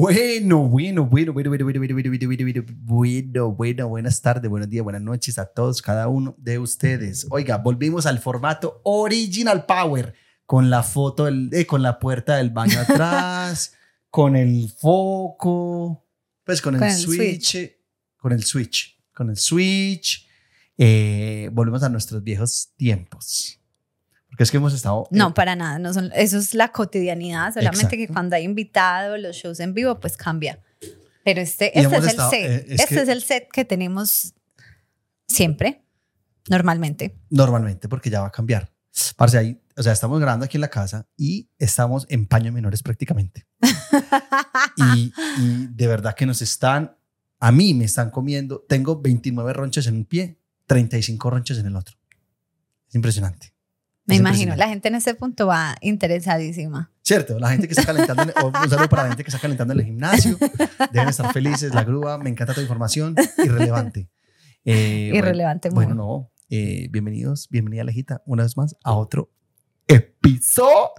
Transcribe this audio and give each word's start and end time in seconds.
Bueno, 0.00 0.66
bueno, 0.66 1.04
bueno, 1.04 1.34
bueno, 1.34 1.62
bueno, 1.62 1.62
bueno, 1.62 1.84
bueno, 1.84 1.84
bueno, 1.84 1.98
bueno, 2.00 2.54
bueno, 2.86 3.50
bueno, 3.50 3.50
bueno, 3.50 3.88
buenas 3.88 4.22
tardes, 4.22 4.50
buenos 4.50 4.70
días, 4.70 4.82
buenas 4.82 5.02
noches 5.02 5.38
a 5.38 5.44
todos, 5.44 5.82
cada 5.82 6.08
uno 6.08 6.34
de 6.38 6.58
ustedes. 6.58 7.26
Oiga, 7.28 7.58
volvimos 7.58 8.06
al 8.06 8.18
formato 8.18 8.80
Original 8.84 9.66
Power 9.66 10.14
con 10.46 10.70
la 10.70 10.82
foto, 10.82 11.26
del, 11.26 11.50
eh, 11.52 11.66
con 11.66 11.82
la 11.82 11.98
puerta 11.98 12.36
del 12.36 12.48
baño 12.48 12.80
atrás, 12.80 13.74
con 14.08 14.36
el 14.36 14.70
foco, 14.70 16.02
pues 16.44 16.62
con 16.62 16.82
el, 16.82 16.92
switch, 16.92 17.76
con 18.16 18.32
el 18.32 18.42
switch, 18.42 18.98
con 19.12 19.28
el 19.28 19.36
switch. 19.36 20.26
Eh, 20.78 21.50
volvemos 21.52 21.82
a 21.82 21.90
nuestros 21.90 22.24
viejos 22.24 22.72
tiempos. 22.78 23.59
Porque 24.30 24.44
es 24.44 24.50
que 24.50 24.56
hemos 24.56 24.72
estado... 24.72 25.06
No, 25.10 25.34
para 25.34 25.54
nada. 25.56 25.78
No 25.78 25.92
son, 25.92 26.10
eso 26.14 26.38
es 26.38 26.54
la 26.54 26.72
cotidianidad. 26.72 27.52
Solamente 27.52 27.96
que 27.96 28.08
cuando 28.08 28.36
hay 28.36 28.44
invitados, 28.44 29.18
los 29.20 29.36
shows 29.36 29.60
en 29.60 29.74
vivo, 29.74 30.00
pues 30.00 30.16
cambia. 30.16 30.60
Pero 31.24 31.40
este, 31.42 31.78
este 31.78 31.96
es 31.96 32.04
el 32.04 32.10
set. 32.30 32.32
eh, 32.32 32.64
es 32.68 32.80
este 32.80 32.94
que- 32.94 33.00
es 33.02 33.08
el 33.08 33.22
set 33.22 33.48
que 33.52 33.64
tenemos 33.66 34.34
siempre, 35.28 35.84
normalmente. 36.48 37.16
Normalmente, 37.28 37.88
porque 37.88 38.08
ya 38.10 38.20
va 38.22 38.28
a 38.28 38.32
cambiar. 38.32 38.72
Parce, 39.16 39.36
ahí, 39.38 39.60
o 39.76 39.82
sea, 39.82 39.92
estamos 39.92 40.18
grabando 40.20 40.44
aquí 40.46 40.56
en 40.56 40.62
la 40.62 40.68
casa 40.70 41.06
y 41.16 41.48
estamos 41.58 42.06
en 42.08 42.26
paños 42.26 42.52
menores 42.54 42.82
prácticamente. 42.82 43.46
Y, 44.76 45.12
y 45.38 45.66
de 45.70 45.86
verdad 45.86 46.14
que 46.14 46.26
nos 46.26 46.42
están, 46.42 46.96
a 47.38 47.52
mí 47.52 47.74
me 47.74 47.84
están 47.84 48.10
comiendo. 48.10 48.60
Tengo 48.68 49.00
29 49.00 49.52
ronchas 49.52 49.86
en 49.86 49.94
un 49.96 50.04
pie, 50.04 50.38
35 50.66 51.30
ronchas 51.30 51.58
en 51.58 51.66
el 51.66 51.76
otro. 51.76 51.96
Es 52.88 52.94
impresionante. 52.94 53.52
Me 54.06 54.16
imagino, 54.16 54.56
la 54.56 54.68
gente 54.68 54.88
en 54.88 54.96
ese 54.96 55.14
punto 55.14 55.46
va 55.46 55.76
interesadísima. 55.80 56.90
Cierto, 57.02 57.38
la 57.38 57.50
gente 57.50 57.68
que 57.68 57.74
está 57.74 57.84
calentando, 57.86 58.22
en- 58.24 58.32
o 58.42 58.48
un 58.48 58.68
saludo 58.70 58.88
para 58.88 59.02
la 59.04 59.08
gente 59.10 59.22
que 59.24 59.30
está 59.30 59.40
calentando 59.40 59.72
en 59.74 59.80
el 59.80 59.86
gimnasio. 59.86 60.36
Deben 60.92 61.08
estar 61.08 61.32
felices, 61.32 61.74
la 61.74 61.84
grúa, 61.84 62.18
me 62.18 62.30
encanta 62.30 62.54
tu 62.54 62.60
información, 62.60 63.14
irrelevante. 63.38 64.08
Eh, 64.64 65.08
bueno, 65.12 65.26
Irrelevante. 65.26 65.70
Bueno, 65.70 65.94
muy. 65.94 65.98
no. 66.04 66.30
eh, 66.50 66.88
bienvenidos, 66.90 67.48
bienvenida 67.50 67.82
Alejita, 67.82 68.22
una 68.26 68.42
vez 68.42 68.56
más 68.56 68.76
a 68.84 68.92
otro 68.94 69.30
episodio. 69.86 70.90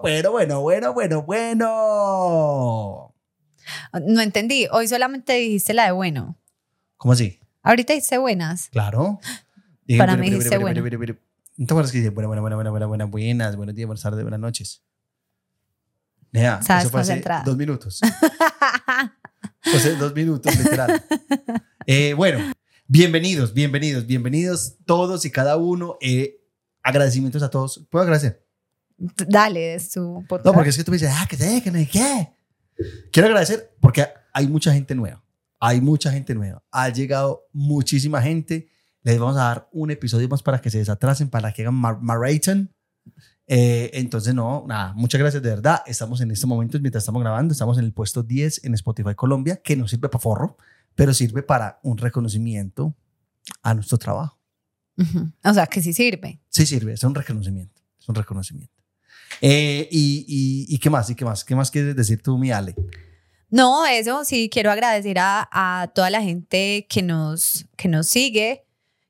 Bueno, 0.00 0.30
bueno, 0.32 0.60
bueno, 0.60 0.92
bueno, 0.92 1.22
bueno, 1.22 1.22
bueno. 1.22 3.14
No 4.06 4.20
entendí. 4.20 4.66
Hoy 4.70 4.88
solamente 4.88 5.34
dijiste 5.34 5.74
la 5.74 5.86
de 5.86 5.92
bueno. 5.92 6.38
¿Cómo 6.96 7.12
así? 7.12 7.38
Ahorita 7.62 7.92
dijiste 7.92 8.18
buenas. 8.18 8.68
Claro. 8.70 9.20
Para 9.96 10.16
mí 10.16 10.30
dijiste 10.30 10.58
bueno. 10.58 10.82
¿No 11.56 11.66
te 11.66 11.72
acuerdas 11.72 11.90
que 11.90 11.98
dice 11.98 12.10
buena, 12.10 12.28
buena, 12.28 12.40
buena, 12.40 12.56
buena, 12.56 12.70
buena, 12.70 12.86
buena, 12.86 13.04
buenas, 13.06 13.56
buenos 13.56 13.74
días, 13.74 13.86
buenas 13.86 14.02
tardes, 14.02 14.22
buenas 14.22 14.38
noches? 14.38 14.84
Nea, 16.30 16.62
Sabes 16.62 16.84
eso 16.84 16.92
fue 16.92 17.00
hace 17.00 17.22
dos 17.44 17.56
minutos. 17.56 18.00
O 19.74 19.78
sea, 19.78 19.94
dos 19.96 20.14
minutos, 20.14 20.56
literal. 20.56 21.02
Eh, 21.86 22.14
bueno, 22.14 22.52
bienvenidos, 22.86 23.54
bienvenidos, 23.54 24.06
bienvenidos 24.06 24.76
todos 24.84 25.24
y 25.24 25.30
cada 25.30 25.56
uno. 25.56 25.96
Eh, 26.00 26.40
agradecimientos 26.82 27.42
a 27.42 27.50
todos. 27.50 27.86
¿Puedo 27.90 28.02
agradecer? 28.02 28.47
Dale, 28.98 29.74
es 29.74 29.90
tu 29.90 30.24
podcast. 30.28 30.46
No, 30.46 30.52
porque 30.52 30.70
es 30.70 30.76
que 30.76 30.84
tú 30.84 30.90
me 30.90 30.96
dices, 30.98 31.12
ah, 31.14 31.26
que 31.28 31.36
sé, 31.36 31.62
que 31.62 31.70
no 31.70 31.78
sé 31.78 31.88
qué. 31.88 32.28
Quiero 33.12 33.28
agradecer 33.28 33.74
porque 33.80 34.06
hay 34.32 34.46
mucha 34.48 34.72
gente 34.72 34.94
nueva. 34.94 35.22
Hay 35.60 35.80
mucha 35.80 36.10
gente 36.12 36.34
nueva. 36.34 36.62
Ha 36.70 36.88
llegado 36.88 37.44
muchísima 37.52 38.20
gente. 38.22 38.68
Les 39.02 39.18
vamos 39.18 39.36
a 39.36 39.40
dar 39.44 39.68
un 39.72 39.90
episodio 39.90 40.28
más 40.28 40.42
para 40.42 40.60
que 40.60 40.70
se 40.70 40.78
desatrasen, 40.78 41.30
para 41.30 41.52
que 41.52 41.62
hagan 41.62 41.74
mar- 41.74 41.98
marathon. 42.00 42.72
Eh, 43.46 43.90
entonces, 43.94 44.34
no, 44.34 44.64
nada, 44.68 44.92
muchas 44.94 45.18
gracias 45.20 45.42
de 45.42 45.48
verdad. 45.48 45.82
Estamos 45.86 46.20
en 46.20 46.30
estos 46.30 46.46
momentos, 46.48 46.80
mientras 46.80 47.02
estamos 47.02 47.22
grabando, 47.22 47.52
estamos 47.52 47.78
en 47.78 47.84
el 47.84 47.92
puesto 47.92 48.22
10 48.22 48.64
en 48.64 48.74
Spotify 48.74 49.14
Colombia, 49.14 49.60
que 49.62 49.74
no 49.76 49.88
sirve 49.88 50.08
para 50.08 50.20
forro, 50.20 50.58
pero 50.94 51.14
sirve 51.14 51.42
para 51.42 51.80
un 51.82 51.96
reconocimiento 51.96 52.94
a 53.62 53.72
nuestro 53.74 53.96
trabajo. 53.96 54.38
Ujú. 54.98 55.32
O 55.44 55.54
sea, 55.54 55.66
que 55.66 55.80
sí 55.80 55.92
sirve. 55.94 56.40
Sí 56.50 56.66
sirve, 56.66 56.92
es 56.92 57.02
un 57.04 57.14
reconocimiento. 57.14 57.80
Es 57.98 58.08
un 58.08 58.14
reconocimiento. 58.16 58.74
Eh, 59.40 59.88
y, 59.90 60.24
y, 60.28 60.74
¿Y 60.74 60.78
qué 60.78 60.90
más? 60.90 61.08
¿Y 61.10 61.14
qué 61.14 61.24
más? 61.24 61.44
¿Qué 61.44 61.54
más 61.54 61.70
quieres 61.70 61.94
decir 61.96 62.22
tú, 62.22 62.38
mi 62.38 62.50
Ale? 62.50 62.74
No, 63.50 63.86
eso 63.86 64.24
sí, 64.24 64.50
quiero 64.52 64.70
agradecer 64.70 65.18
a, 65.18 65.48
a 65.50 65.88
toda 65.94 66.10
la 66.10 66.20
gente 66.22 66.86
que 66.88 67.02
nos, 67.02 67.66
que 67.76 67.88
nos 67.88 68.08
sigue, 68.08 68.64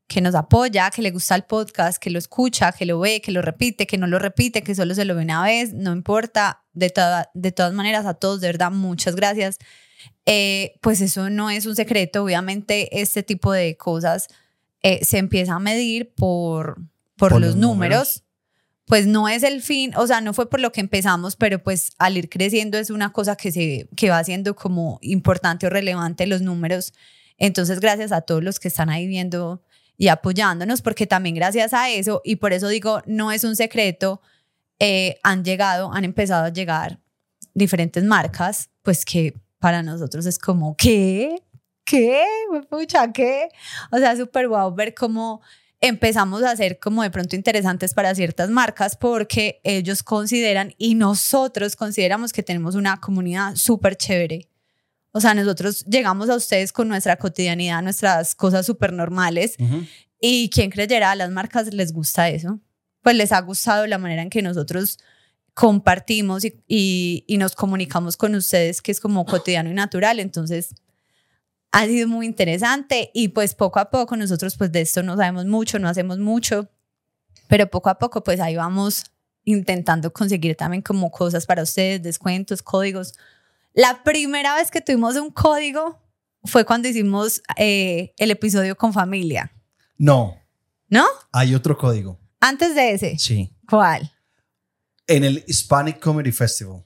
que 0.06 0.20
nos 0.20 0.34
apoya, 0.34 0.90
que 0.90 1.02
le 1.02 1.10
gusta 1.10 1.34
el 1.34 1.42
podcast, 1.44 1.98
que 1.98 2.10
lo 2.10 2.18
escucha, 2.18 2.72
que 2.72 2.86
lo 2.86 3.00
ve, 3.00 3.20
que 3.20 3.32
lo 3.32 3.42
repite, 3.42 3.86
que 3.86 3.98
no 3.98 4.06
lo 4.06 4.18
repite, 4.18 4.62
que 4.62 4.74
solo 4.74 4.94
se 4.94 5.04
lo 5.04 5.14
ve 5.16 5.22
una 5.22 5.42
vez, 5.42 5.74
no 5.74 5.92
importa. 5.92 6.62
De, 6.72 6.90
toda- 6.90 7.28
de 7.34 7.50
todas 7.50 7.72
maneras, 7.72 8.06
a 8.06 8.14
todos, 8.14 8.40
de 8.40 8.46
verdad, 8.46 8.70
muchas 8.70 9.16
gracias. 9.16 9.58
Eh, 10.26 10.74
pues 10.80 11.00
eso 11.00 11.28
no 11.30 11.50
es 11.50 11.66
un 11.66 11.74
secreto, 11.74 12.22
obviamente 12.22 13.00
este 13.00 13.22
tipo 13.24 13.50
de 13.52 13.76
cosas 13.76 14.28
eh, 14.82 15.04
se 15.04 15.18
empieza 15.18 15.54
a 15.54 15.58
medir 15.58 16.12
por, 16.14 16.76
por, 17.16 17.30
Por 17.30 17.32
los 17.32 17.40
los 17.40 17.56
números. 17.56 17.68
números. 17.68 18.24
Pues 18.88 19.06
no 19.06 19.28
es 19.28 19.42
el 19.42 19.62
fin, 19.62 19.92
o 19.96 20.06
sea, 20.06 20.20
no 20.20 20.32
fue 20.32 20.48
por 20.48 20.60
lo 20.60 20.72
que 20.72 20.80
empezamos, 20.80 21.36
pero 21.36 21.62
pues 21.62 21.92
al 21.98 22.16
ir 22.16 22.28
creciendo 22.28 22.78
es 22.78 22.90
una 22.90 23.12
cosa 23.12 23.36
que 23.36 23.52
se 23.52 23.88
que 23.96 24.08
va 24.08 24.24
siendo 24.24 24.56
como 24.56 24.98
importante 25.02 25.66
o 25.66 25.70
relevante 25.70 26.26
los 26.26 26.40
números. 26.40 26.94
Entonces, 27.36 27.80
gracias 27.80 28.12
a 28.12 28.22
todos 28.22 28.42
los 28.42 28.58
que 28.58 28.68
están 28.68 28.88
ahí 28.88 29.06
viendo 29.06 29.62
y 29.98 30.08
apoyándonos, 30.08 30.80
porque 30.80 31.06
también 31.06 31.34
gracias 31.34 31.74
a 31.74 31.90
eso, 31.90 32.22
y 32.24 32.36
por 32.36 32.52
eso 32.52 32.68
digo, 32.68 33.02
no 33.04 33.30
es 33.30 33.44
un 33.44 33.56
secreto, 33.56 34.22
eh, 34.78 35.18
han 35.22 35.44
llegado, 35.44 35.92
han 35.92 36.04
empezado 36.04 36.46
a 36.46 36.48
llegar 36.50 37.00
diferentes 37.52 38.04
marcas, 38.04 38.70
pues 38.82 39.04
que 39.04 39.34
para 39.58 39.82
nosotros 39.82 40.24
es 40.24 40.38
como, 40.38 40.76
¿qué? 40.76 41.42
¿Qué? 41.84 42.24
Pucha, 42.70 43.12
¿qué? 43.12 43.48
O 43.90 43.98
sea, 43.98 44.16
súper 44.16 44.48
guau 44.48 44.74
ver 44.74 44.94
cómo 44.94 45.40
empezamos 45.80 46.42
a 46.42 46.56
ser 46.56 46.78
como 46.78 47.02
de 47.02 47.10
pronto 47.10 47.36
interesantes 47.36 47.94
para 47.94 48.14
ciertas 48.14 48.50
marcas 48.50 48.96
porque 48.96 49.60
ellos 49.64 50.02
consideran 50.02 50.74
y 50.76 50.94
nosotros 50.96 51.76
consideramos 51.76 52.32
que 52.32 52.42
tenemos 52.42 52.74
una 52.74 53.00
comunidad 53.00 53.54
súper 53.56 53.96
chévere. 53.96 54.48
O 55.12 55.20
sea, 55.20 55.34
nosotros 55.34 55.84
llegamos 55.86 56.28
a 56.30 56.34
ustedes 56.36 56.72
con 56.72 56.88
nuestra 56.88 57.16
cotidianidad, 57.16 57.82
nuestras 57.82 58.34
cosas 58.34 58.66
súper 58.66 58.92
normales 58.92 59.54
y 60.20 60.50
quien 60.50 60.70
creyera, 60.70 61.12
a 61.12 61.16
las 61.16 61.30
marcas 61.30 61.72
les 61.72 61.92
gusta 61.92 62.28
eso. 62.28 62.60
Pues 63.02 63.14
les 63.16 63.30
ha 63.32 63.40
gustado 63.40 63.86
la 63.86 63.98
manera 63.98 64.22
en 64.22 64.30
que 64.30 64.42
nosotros 64.42 64.98
compartimos 65.54 66.44
y, 66.44 66.54
y- 66.68 67.24
y 67.26 67.36
nos 67.38 67.54
comunicamos 67.54 68.16
con 68.16 68.34
ustedes, 68.34 68.82
que 68.82 68.92
es 68.92 69.00
como 69.00 69.24
cotidiano 69.24 69.70
y 69.70 69.74
natural. 69.74 70.20
Entonces, 70.20 70.74
ha 71.72 71.86
sido 71.86 72.08
muy 72.08 72.26
interesante 72.26 73.10
y 73.14 73.28
pues 73.28 73.54
poco 73.54 73.78
a 73.78 73.90
poco 73.90 74.16
nosotros 74.16 74.56
pues 74.56 74.72
de 74.72 74.80
esto 74.80 75.02
no 75.02 75.16
sabemos 75.16 75.46
mucho, 75.46 75.78
no 75.78 75.88
hacemos 75.88 76.18
mucho, 76.18 76.68
pero 77.48 77.68
poco 77.70 77.90
a 77.90 77.98
poco 77.98 78.22
pues 78.24 78.40
ahí 78.40 78.56
vamos 78.56 79.04
intentando 79.44 80.12
conseguir 80.12 80.56
también 80.56 80.82
como 80.82 81.10
cosas 81.10 81.46
para 81.46 81.62
ustedes, 81.62 82.02
descuentos, 82.02 82.62
códigos. 82.62 83.14
La 83.74 84.02
primera 84.02 84.54
vez 84.54 84.70
que 84.70 84.80
tuvimos 84.80 85.16
un 85.16 85.30
código 85.30 85.98
fue 86.44 86.64
cuando 86.64 86.88
hicimos 86.88 87.42
eh, 87.56 88.12
el 88.18 88.30
episodio 88.30 88.76
con 88.76 88.92
familia, 88.92 89.52
No, 89.96 90.36
¿no? 90.88 91.04
hay 91.32 91.54
otro 91.54 91.76
código. 91.76 92.18
Antes 92.40 92.74
de 92.74 92.92
ese, 92.92 93.18
Sí. 93.18 93.52
¿cuál? 93.68 94.10
En 95.06 95.24
el 95.24 95.44
Hispanic 95.46 95.98
Comedy 96.00 96.32
Festival 96.32 96.84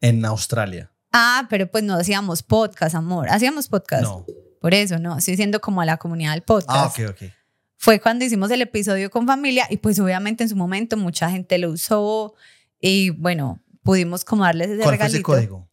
en 0.00 0.24
Australia. 0.24 0.89
Ah, 1.12 1.46
pero 1.50 1.70
pues 1.70 1.84
no 1.84 1.94
hacíamos 1.94 2.42
podcast, 2.42 2.94
amor. 2.94 3.28
Hacíamos 3.30 3.68
podcast. 3.68 4.02
No. 4.04 4.24
Por 4.60 4.74
eso, 4.74 4.98
¿no? 4.98 5.18
Estoy 5.18 5.36
siendo 5.36 5.60
como 5.60 5.80
a 5.80 5.84
la 5.84 5.96
comunidad 5.96 6.32
del 6.32 6.42
podcast. 6.42 6.98
Ah, 6.98 7.04
ok, 7.04 7.10
ok. 7.10 7.30
Fue 7.76 7.98
cuando 7.98 8.24
hicimos 8.24 8.50
el 8.50 8.60
episodio 8.62 9.10
con 9.10 9.26
familia 9.26 9.66
y 9.70 9.78
pues 9.78 9.98
obviamente 9.98 10.44
en 10.44 10.50
su 10.50 10.56
momento 10.56 10.96
mucha 10.98 11.30
gente 11.30 11.56
lo 11.56 11.70
usó 11.70 12.34
y 12.78 13.10
bueno, 13.10 13.60
pudimos 13.82 14.24
como 14.24 14.44
darles 14.44 14.68
ese 14.68 14.82
¿Cuál 14.82 14.96
fue 14.96 15.06
regalito. 15.06 15.16
ese 15.16 15.22
código? 15.22 15.70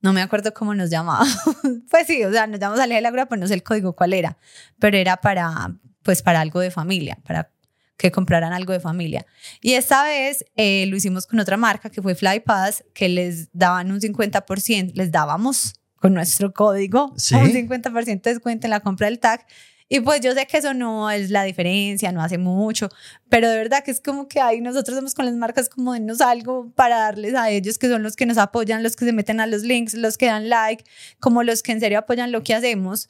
No 0.00 0.12
me 0.12 0.20
acuerdo 0.20 0.52
cómo 0.52 0.74
nos 0.74 0.90
llamaba. 0.90 1.24
pues 1.90 2.06
sí, 2.06 2.24
o 2.24 2.32
sea, 2.32 2.46
nos 2.46 2.58
llamamos 2.60 2.80
a 2.80 2.86
la 2.86 3.10
grúa, 3.10 3.26
pero 3.26 3.40
no 3.40 3.46
sé 3.46 3.54
el 3.54 3.62
código 3.62 3.94
cuál 3.94 4.14
era. 4.14 4.36
Pero 4.78 4.96
era 4.96 5.16
para, 5.18 5.72
pues 6.02 6.22
para 6.22 6.40
algo 6.40 6.60
de 6.60 6.70
familia, 6.70 7.18
para 7.24 7.50
que 7.98 8.10
compraran 8.10 8.54
algo 8.54 8.72
de 8.72 8.80
familia. 8.80 9.26
Y 9.60 9.74
esta 9.74 10.04
vez 10.04 10.44
eh, 10.56 10.86
lo 10.86 10.96
hicimos 10.96 11.26
con 11.26 11.38
otra 11.40 11.58
marca 11.58 11.90
que 11.90 12.00
fue 12.00 12.14
FlyPass, 12.14 12.84
que 12.94 13.08
les 13.10 13.48
daban 13.52 13.90
un 13.92 14.00
50%, 14.00 14.92
les 14.94 15.10
dábamos 15.10 15.74
con 15.96 16.14
nuestro 16.14 16.54
código 16.54 17.12
Sí. 17.16 17.34
un 17.34 17.52
50% 17.52 18.22
de 18.22 18.34
descuento 18.34 18.66
en 18.66 18.70
la 18.70 18.80
compra 18.80 19.06
del 19.08 19.18
tag. 19.18 19.44
Y 19.90 20.00
pues 20.00 20.20
yo 20.20 20.32
sé 20.34 20.46
que 20.46 20.58
eso 20.58 20.74
no 20.74 21.10
es 21.10 21.30
la 21.30 21.44
diferencia, 21.44 22.12
no 22.12 22.22
hace 22.22 22.36
mucho, 22.36 22.90
pero 23.30 23.48
de 23.50 23.56
verdad 23.56 23.82
que 23.82 23.90
es 23.90 24.00
como 24.02 24.28
que 24.28 24.38
ahí 24.38 24.60
nosotros 24.60 24.94
somos 24.96 25.14
con 25.14 25.24
las 25.24 25.34
marcas 25.34 25.70
como 25.70 25.94
denos 25.94 26.20
algo 26.20 26.70
para 26.74 26.98
darles 26.98 27.34
a 27.34 27.48
ellos, 27.50 27.78
que 27.78 27.88
son 27.88 28.02
los 28.02 28.14
que 28.14 28.26
nos 28.26 28.36
apoyan, 28.36 28.82
los 28.82 28.96
que 28.96 29.06
se 29.06 29.12
meten 29.14 29.40
a 29.40 29.46
los 29.46 29.62
links, 29.62 29.94
los 29.94 30.18
que 30.18 30.26
dan 30.26 30.50
like, 30.50 30.84
como 31.20 31.42
los 31.42 31.62
que 31.62 31.72
en 31.72 31.80
serio 31.80 31.98
apoyan 32.00 32.32
lo 32.32 32.42
que 32.42 32.54
hacemos, 32.54 33.08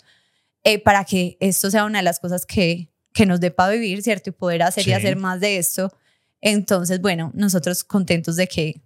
eh, 0.62 0.78
para 0.80 1.04
que 1.04 1.36
esto 1.40 1.68
sea 1.68 1.84
una 1.84 1.98
de 1.98 2.04
las 2.04 2.20
cosas 2.20 2.46
que, 2.46 2.88
que 3.18 3.26
nos 3.26 3.40
dé 3.40 3.50
para 3.50 3.72
vivir, 3.72 4.00
¿cierto? 4.00 4.30
Y 4.30 4.32
poder 4.32 4.62
hacer 4.62 4.86
y 4.86 4.92
hacer 4.92 5.16
más 5.16 5.40
de 5.40 5.58
esto. 5.58 5.92
Entonces, 6.40 7.00
bueno, 7.00 7.32
nosotros 7.34 7.82
contentos 7.82 8.36
de 8.36 8.46
que 8.46 8.80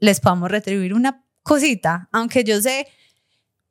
les 0.00 0.18
podamos 0.18 0.50
retribuir 0.50 0.94
una 0.94 1.24
cosita, 1.44 2.08
aunque 2.10 2.42
yo 2.42 2.60
sé, 2.60 2.88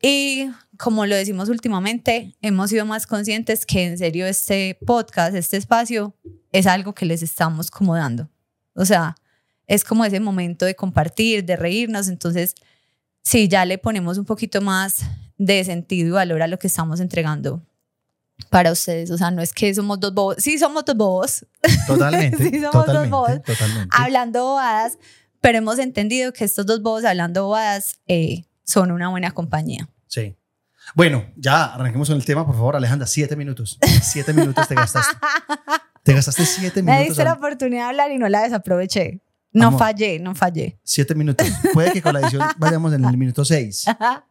y 0.01 0.49
como 0.77 1.05
lo 1.05 1.13
decimos 1.13 1.49
últimamente, 1.49 2.37
hemos 2.41 2.69
sido 2.69 2.85
más 2.85 3.05
conscientes 3.05 3.65
que 3.65 3.83
en 3.83 3.97
serio 3.97 4.25
este 4.25 4.79
podcast, 4.85 5.35
este 5.35 5.57
espacio, 5.57 6.15
es 6.53 6.67
algo 6.67 6.93
que 6.93 7.05
les 7.05 7.21
estamos 7.21 7.69
como 7.69 7.93
dando. 7.93 8.29
O 8.75 8.85
sea, 8.85 9.17
es 9.65 9.83
como 9.83 10.05
ese 10.05 10.21
momento 10.21 10.65
de 10.65 10.77
compartir, 10.77 11.43
de 11.43 11.57
reírnos, 11.57 12.07
entonces, 12.07 12.55
sí, 13.23 13.49
ya 13.49 13.65
le 13.65 13.77
ponemos 13.77 14.17
un 14.17 14.23
poquito 14.23 14.61
más 14.61 15.01
de 15.37 15.65
sentido 15.65 16.07
y 16.07 16.11
valor 16.11 16.43
a 16.43 16.47
lo 16.47 16.57
que 16.59 16.67
estamos 16.67 17.01
entregando 17.01 17.61
para 18.49 18.71
ustedes. 18.71 19.11
O 19.11 19.17
sea, 19.17 19.31
no 19.31 19.41
es 19.41 19.53
que 19.53 19.73
somos 19.73 19.99
dos 19.99 20.13
bobos, 20.13 20.35
sí 20.39 20.57
somos 20.57 20.85
dos 20.85 20.95
bobos, 20.95 21.45
Totalmente. 21.87 22.37
Sí, 22.37 22.59
somos 22.59 22.73
dos 22.73 22.85
totalmente, 22.85 23.09
bobos. 23.09 23.43
totalmente. 23.43 23.89
hablando 23.97 24.43
bobadas, 24.43 24.97
pero 25.41 25.57
hemos 25.59 25.79
entendido 25.79 26.33
que 26.33 26.45
estos 26.45 26.65
dos 26.65 26.81
bobos 26.81 27.05
hablando 27.05 27.45
bobadas 27.45 27.99
eh, 28.07 28.45
son 28.63 28.91
una 28.91 29.09
buena 29.09 29.31
compañía. 29.31 29.89
Sí. 30.07 30.35
Bueno, 30.95 31.25
ya 31.35 31.65
arranquemos 31.65 32.07
con 32.07 32.17
el 32.17 32.23
tema, 32.25 32.45
por 32.45 32.55
favor, 32.55 32.75
Alejandra. 32.77 33.05
Siete 33.07 33.35
minutos. 33.35 33.77
Siete 34.01 34.33
minutos 34.33 34.67
te 34.67 34.75
gastaste. 34.75 35.15
Te 36.03 36.13
gastaste 36.13 36.45
siete 36.45 36.81
Me 36.81 36.93
minutos. 36.93 37.07
diste 37.09 37.23
la 37.25 37.33
oportunidad 37.33 37.81
de 37.83 37.87
hablar 37.89 38.11
y 38.13 38.17
no 38.17 38.29
la 38.29 38.43
desaproveché. 38.43 39.21
No 39.51 39.67
Amor. 39.67 39.79
fallé, 39.79 40.19
no 40.19 40.33
fallé. 40.35 40.79
Siete 40.81 41.13
minutos. 41.15 41.45
Puede 41.73 41.91
que 41.91 42.01
con 42.01 42.13
la 42.13 42.21
edición 42.21 42.47
vayamos 42.57 42.93
en 42.93 43.03
el 43.03 43.17
minuto 43.17 43.43
seis, 43.43 43.83
ha- 43.89 44.23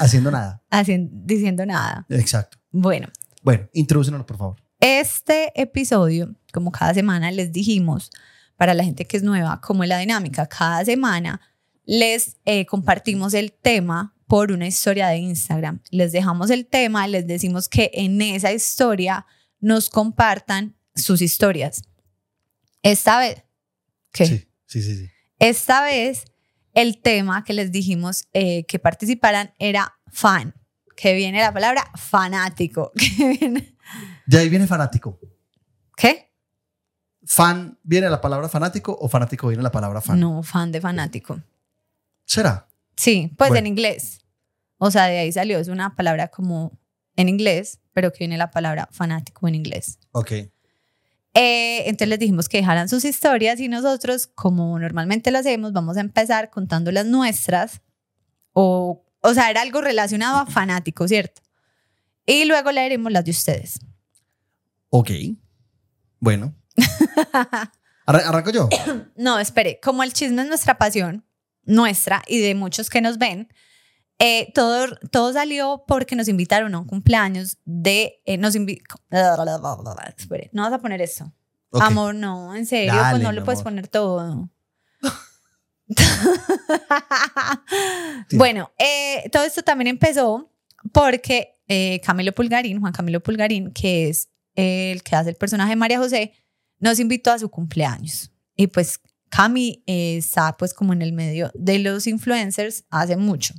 haciendo 0.00 0.32
nada. 0.32 0.60
Hacien- 0.70 1.08
diciendo 1.12 1.64
nada. 1.64 2.04
Exacto. 2.08 2.58
Bueno, 2.72 3.06
Bueno, 3.40 3.68
introdúcenos, 3.72 4.24
por 4.24 4.36
favor. 4.36 4.56
este 4.80 5.52
episodio, 5.60 6.34
como 6.52 6.72
cada 6.72 6.94
semana 6.94 7.30
les 7.30 7.52
dijimos, 7.52 8.10
para 8.56 8.74
la 8.74 8.84
gente 8.84 9.06
que 9.06 9.16
es 9.16 9.22
nueva, 9.22 9.60
como 9.60 9.82
es 9.84 9.88
la 9.88 9.98
dinámica, 9.98 10.46
cada 10.46 10.84
semana 10.84 11.40
les 11.86 12.36
eh, 12.44 12.66
compartimos 12.66 13.32
el 13.34 13.52
tema 13.52 14.14
por 14.26 14.52
una 14.52 14.66
historia 14.66 15.08
de 15.08 15.16
Instagram. 15.16 15.80
Les 15.90 16.12
dejamos 16.12 16.50
el 16.50 16.66
tema, 16.66 17.08
les 17.08 17.26
decimos 17.26 17.68
que 17.68 17.90
en 17.94 18.20
esa 18.20 18.52
historia 18.52 19.26
nos 19.60 19.88
compartan 19.88 20.76
sus 20.94 21.22
historias. 21.22 21.82
Esta 22.82 23.18
vez, 23.18 23.42
¿qué? 24.12 24.26
Sí, 24.26 24.48
sí, 24.66 24.82
sí. 24.82 24.96
sí. 24.96 25.10
Esta 25.38 25.82
vez 25.82 26.24
el 26.74 27.00
tema 27.00 27.44
que 27.44 27.54
les 27.54 27.72
dijimos 27.72 28.28
eh, 28.32 28.64
que 28.66 28.78
participaran 28.78 29.54
era 29.58 29.98
fan, 30.06 30.54
que 31.00 31.14
viene 31.14 31.40
la 31.40 31.52
palabra 31.52 31.90
fanático. 31.94 32.92
viene- 33.40 33.74
De 34.26 34.38
ahí 34.38 34.48
viene 34.48 34.66
fanático. 34.66 35.18
¿Qué? 35.96 36.30
¿Fan 37.24 37.78
viene 37.82 38.08
la 38.10 38.20
palabra 38.20 38.48
fanático 38.48 38.96
o 39.00 39.08
fanático 39.08 39.48
viene 39.48 39.62
la 39.62 39.70
palabra 39.72 40.00
fan? 40.00 40.18
No, 40.18 40.42
fan 40.42 40.72
de 40.72 40.80
fanático. 40.80 41.40
¿Será? 42.24 42.68
Sí, 42.96 43.32
pues 43.36 43.48
Bueno. 43.50 43.60
en 43.60 43.66
inglés. 43.68 44.24
O 44.78 44.90
sea, 44.90 45.06
de 45.06 45.18
ahí 45.18 45.32
salió, 45.32 45.58
es 45.58 45.68
una 45.68 45.94
palabra 45.96 46.28
como 46.28 46.78
en 47.16 47.28
inglés, 47.28 47.80
pero 47.92 48.10
que 48.12 48.18
viene 48.20 48.38
la 48.38 48.50
palabra 48.50 48.88
fanático 48.92 49.46
en 49.48 49.54
inglés. 49.54 49.98
Ok. 50.12 50.32
Eh, 50.32 51.82
entonces 51.86 52.08
les 52.08 52.18
dijimos 52.18 52.48
que 52.48 52.56
dejaran 52.58 52.88
sus 52.88 53.04
historias 53.04 53.60
y 53.60 53.68
nosotros, 53.68 54.26
como 54.26 54.78
normalmente 54.78 55.30
lo 55.30 55.38
hacemos, 55.38 55.72
vamos 55.72 55.96
a 55.96 56.00
empezar 56.00 56.50
contando 56.50 56.90
las 56.92 57.06
nuestras. 57.06 57.82
O, 58.52 59.04
o 59.20 59.34
sea, 59.34 59.50
era 59.50 59.62
algo 59.62 59.80
relacionado 59.80 60.38
a 60.38 60.46
fanático, 60.46 61.06
¿cierto? 61.08 61.42
Y 62.26 62.44
luego 62.44 62.70
leeremos 62.72 63.10
las 63.12 63.24
de 63.24 63.30
ustedes. 63.32 63.80
Ok. 64.90 65.10
Bueno. 66.18 66.54
Arran- 68.06 68.24
¿Arranco 68.26 68.50
yo? 68.50 68.68
No, 69.16 69.38
espere, 69.38 69.80
como 69.82 70.02
el 70.02 70.12
chisme 70.12 70.42
es 70.42 70.48
nuestra 70.48 70.78
pasión, 70.78 71.24
nuestra 71.64 72.22
y 72.26 72.38
de 72.40 72.54
muchos 72.54 72.90
que 72.90 73.00
nos 73.00 73.18
ven, 73.18 73.48
eh, 74.18 74.52
todo, 74.54 74.86
todo 75.10 75.32
salió 75.32 75.84
porque 75.86 76.14
nos 76.16 76.28
invitaron 76.28 76.74
a 76.74 76.78
un 76.80 76.86
cumpleaños 76.86 77.58
de... 77.64 78.20
eh, 78.26 78.36
nos 78.36 78.54
invi- 78.54 78.82
Espere, 80.16 80.50
no 80.52 80.62
vas 80.62 80.72
a 80.72 80.78
poner 80.78 81.00
eso. 81.00 81.32
Ok. 81.70 81.82
Amor, 81.82 82.14
no, 82.14 82.54
en 82.54 82.66
serio, 82.66 82.92
Dale, 82.94 83.10
pues 83.12 83.22
no 83.22 83.32
lo 83.32 83.44
puedes 83.44 83.60
amor. 83.60 83.72
poner 83.72 83.88
todo. 83.88 84.50
Sí. 88.28 88.36
Bueno, 88.36 88.70
eh, 88.78 89.28
todo 89.30 89.44
esto 89.44 89.62
también 89.62 89.88
empezó 89.88 90.52
porque 90.92 91.58
eh, 91.68 92.00
Camilo 92.04 92.32
Pulgarín, 92.32 92.80
Juan 92.80 92.92
Camilo 92.92 93.20
Pulgarín, 93.20 93.72
que 93.72 94.08
es 94.08 94.28
el 94.54 95.02
que 95.02 95.16
hace 95.16 95.30
el 95.30 95.36
personaje 95.36 95.70
de 95.70 95.76
María 95.76 95.98
José, 95.98 96.32
nos 96.78 96.98
invitó 96.98 97.32
a 97.32 97.38
su 97.38 97.48
cumpleaños. 97.48 98.30
Y 98.56 98.66
pues 98.66 99.00
Cami 99.30 99.82
eh, 99.86 100.16
está 100.18 100.56
pues 100.56 100.74
como 100.74 100.92
en 100.92 101.02
el 101.02 101.12
medio 101.12 101.50
de 101.54 101.78
los 101.78 102.06
influencers 102.06 102.84
hace 102.90 103.16
mucho. 103.16 103.54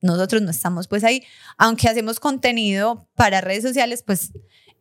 Nosotros 0.00 0.42
no 0.42 0.50
estamos 0.50 0.88
pues 0.88 1.04
ahí, 1.04 1.22
aunque 1.58 1.88
hacemos 1.88 2.20
contenido 2.20 3.08
para 3.14 3.40
redes 3.40 3.62
sociales, 3.64 4.02
pues 4.06 4.32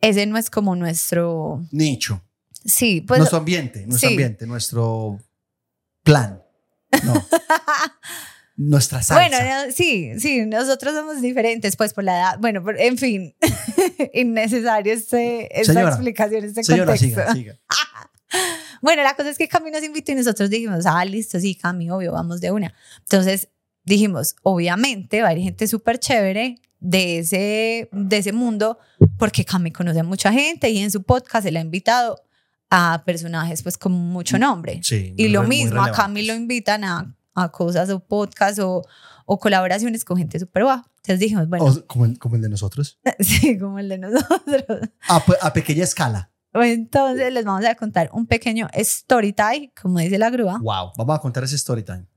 ese 0.01 0.25
no 0.25 0.37
es 0.37 0.49
como 0.49 0.75
nuestro... 0.75 1.65
Nicho. 1.71 2.21
Sí, 2.63 3.01
pues... 3.01 3.19
nuestro 3.19 3.39
ambiente, 3.39 3.85
nuestro 3.87 4.09
sí. 4.09 4.13
ambiente, 4.13 4.45
nuestro 4.45 5.19
plan. 6.03 6.44
No. 7.03 7.25
Nuestra 8.57 9.03
salsa. 9.03 9.15
Bueno, 9.27 9.65
no, 9.65 9.71
sí, 9.73 10.13
sí, 10.17 10.45
nosotros 10.45 10.93
somos 10.93 11.21
diferentes, 11.21 11.75
pues 11.75 11.93
por 11.93 12.05
la 12.05 12.17
edad. 12.17 12.39
Bueno, 12.39 12.63
por- 12.63 12.79
en 12.79 12.97
fin, 12.97 13.35
innecesario 14.13 14.93
este, 14.93 15.59
esta 15.59 15.73
Señora, 15.73 15.89
explicación, 15.91 16.45
este 16.45 16.63
Señora, 16.63 16.93
contexto. 16.93 17.07
siga, 17.21 17.33
siga. 17.33 17.59
Bueno, 18.81 19.01
la 19.03 19.15
cosa 19.15 19.29
es 19.29 19.37
que 19.37 19.47
Cami 19.47 19.71
nos 19.71 19.83
invitó 19.83 20.11
y 20.11 20.15
nosotros 20.15 20.49
dijimos, 20.49 20.85
ah, 20.85 21.03
listo, 21.05 21.39
sí, 21.39 21.55
Cami, 21.55 21.89
obvio, 21.89 22.11
vamos 22.11 22.39
de 22.41 22.51
una. 22.51 22.73
Entonces 22.99 23.49
dijimos, 23.83 24.35
obviamente 24.43 25.21
va 25.21 25.27
a 25.27 25.31
haber 25.31 25.41
gente 25.43 25.67
súper 25.67 25.99
chévere 25.99 26.55
de 26.79 27.19
ese, 27.19 27.89
de 27.91 28.17
ese 28.17 28.31
mundo, 28.31 28.77
porque 29.17 29.43
Cami 29.45 29.71
conoce 29.71 30.01
a 30.01 30.03
mucha 30.03 30.31
gente 30.31 30.69
y 30.69 30.79
en 30.79 30.91
su 30.91 31.01
podcast 31.03 31.45
se 31.45 31.51
le 31.51 31.59
ha 31.59 31.61
invitado 31.61 32.21
a 32.69 33.03
personajes 33.05 33.63
pues 33.63 33.77
con 33.77 33.91
mucho 33.91 34.37
nombre. 34.39 34.79
Sí. 34.83 35.13
Y 35.17 35.27
lo 35.29 35.43
mismo, 35.43 35.81
a 35.81 35.91
Cami 35.91 36.21
relevantes. 36.21 36.27
lo 36.27 36.33
invitan 36.35 36.83
a, 36.83 37.15
a 37.33 37.51
cosas 37.51 37.89
o 37.89 37.99
podcasts 37.99 38.59
o, 38.59 38.81
o 39.25 39.39
colaboraciones 39.39 40.03
con 40.05 40.17
gente 40.17 40.39
súper 40.39 40.63
baja. 40.63 40.83
Entonces 40.97 41.19
dijimos, 41.19 41.47
bueno, 41.47 41.65
O- 41.65 41.85
como, 41.87 42.05
el, 42.05 42.17
como 42.17 42.35
el 42.35 42.41
de 42.41 42.49
nosotros. 42.49 42.99
sí, 43.19 43.57
como 43.57 43.79
el 43.79 43.89
de 43.89 43.97
nosotros. 43.99 44.63
A, 45.07 45.23
a 45.41 45.53
pequeña 45.53 45.83
escala. 45.83 46.31
Entonces 46.53 47.33
les 47.33 47.43
vamos 47.43 47.65
a 47.65 47.75
contar 47.75 48.09
un 48.13 48.25
pequeño 48.27 48.67
story 48.73 49.33
time, 49.33 49.71
como 49.79 49.99
dice 49.99 50.17
la 50.17 50.29
grúa. 50.29 50.57
Wow. 50.59 50.93
Vamos 50.97 51.17
a 51.17 51.21
contar 51.21 51.43
ese 51.43 51.55
story 51.57 51.83
time. 51.83 52.07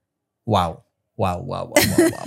Wow. 0.46 0.84
Wow, 1.16 1.42
wow, 1.42 1.66
wow, 1.66 1.74
wow, 1.74 1.74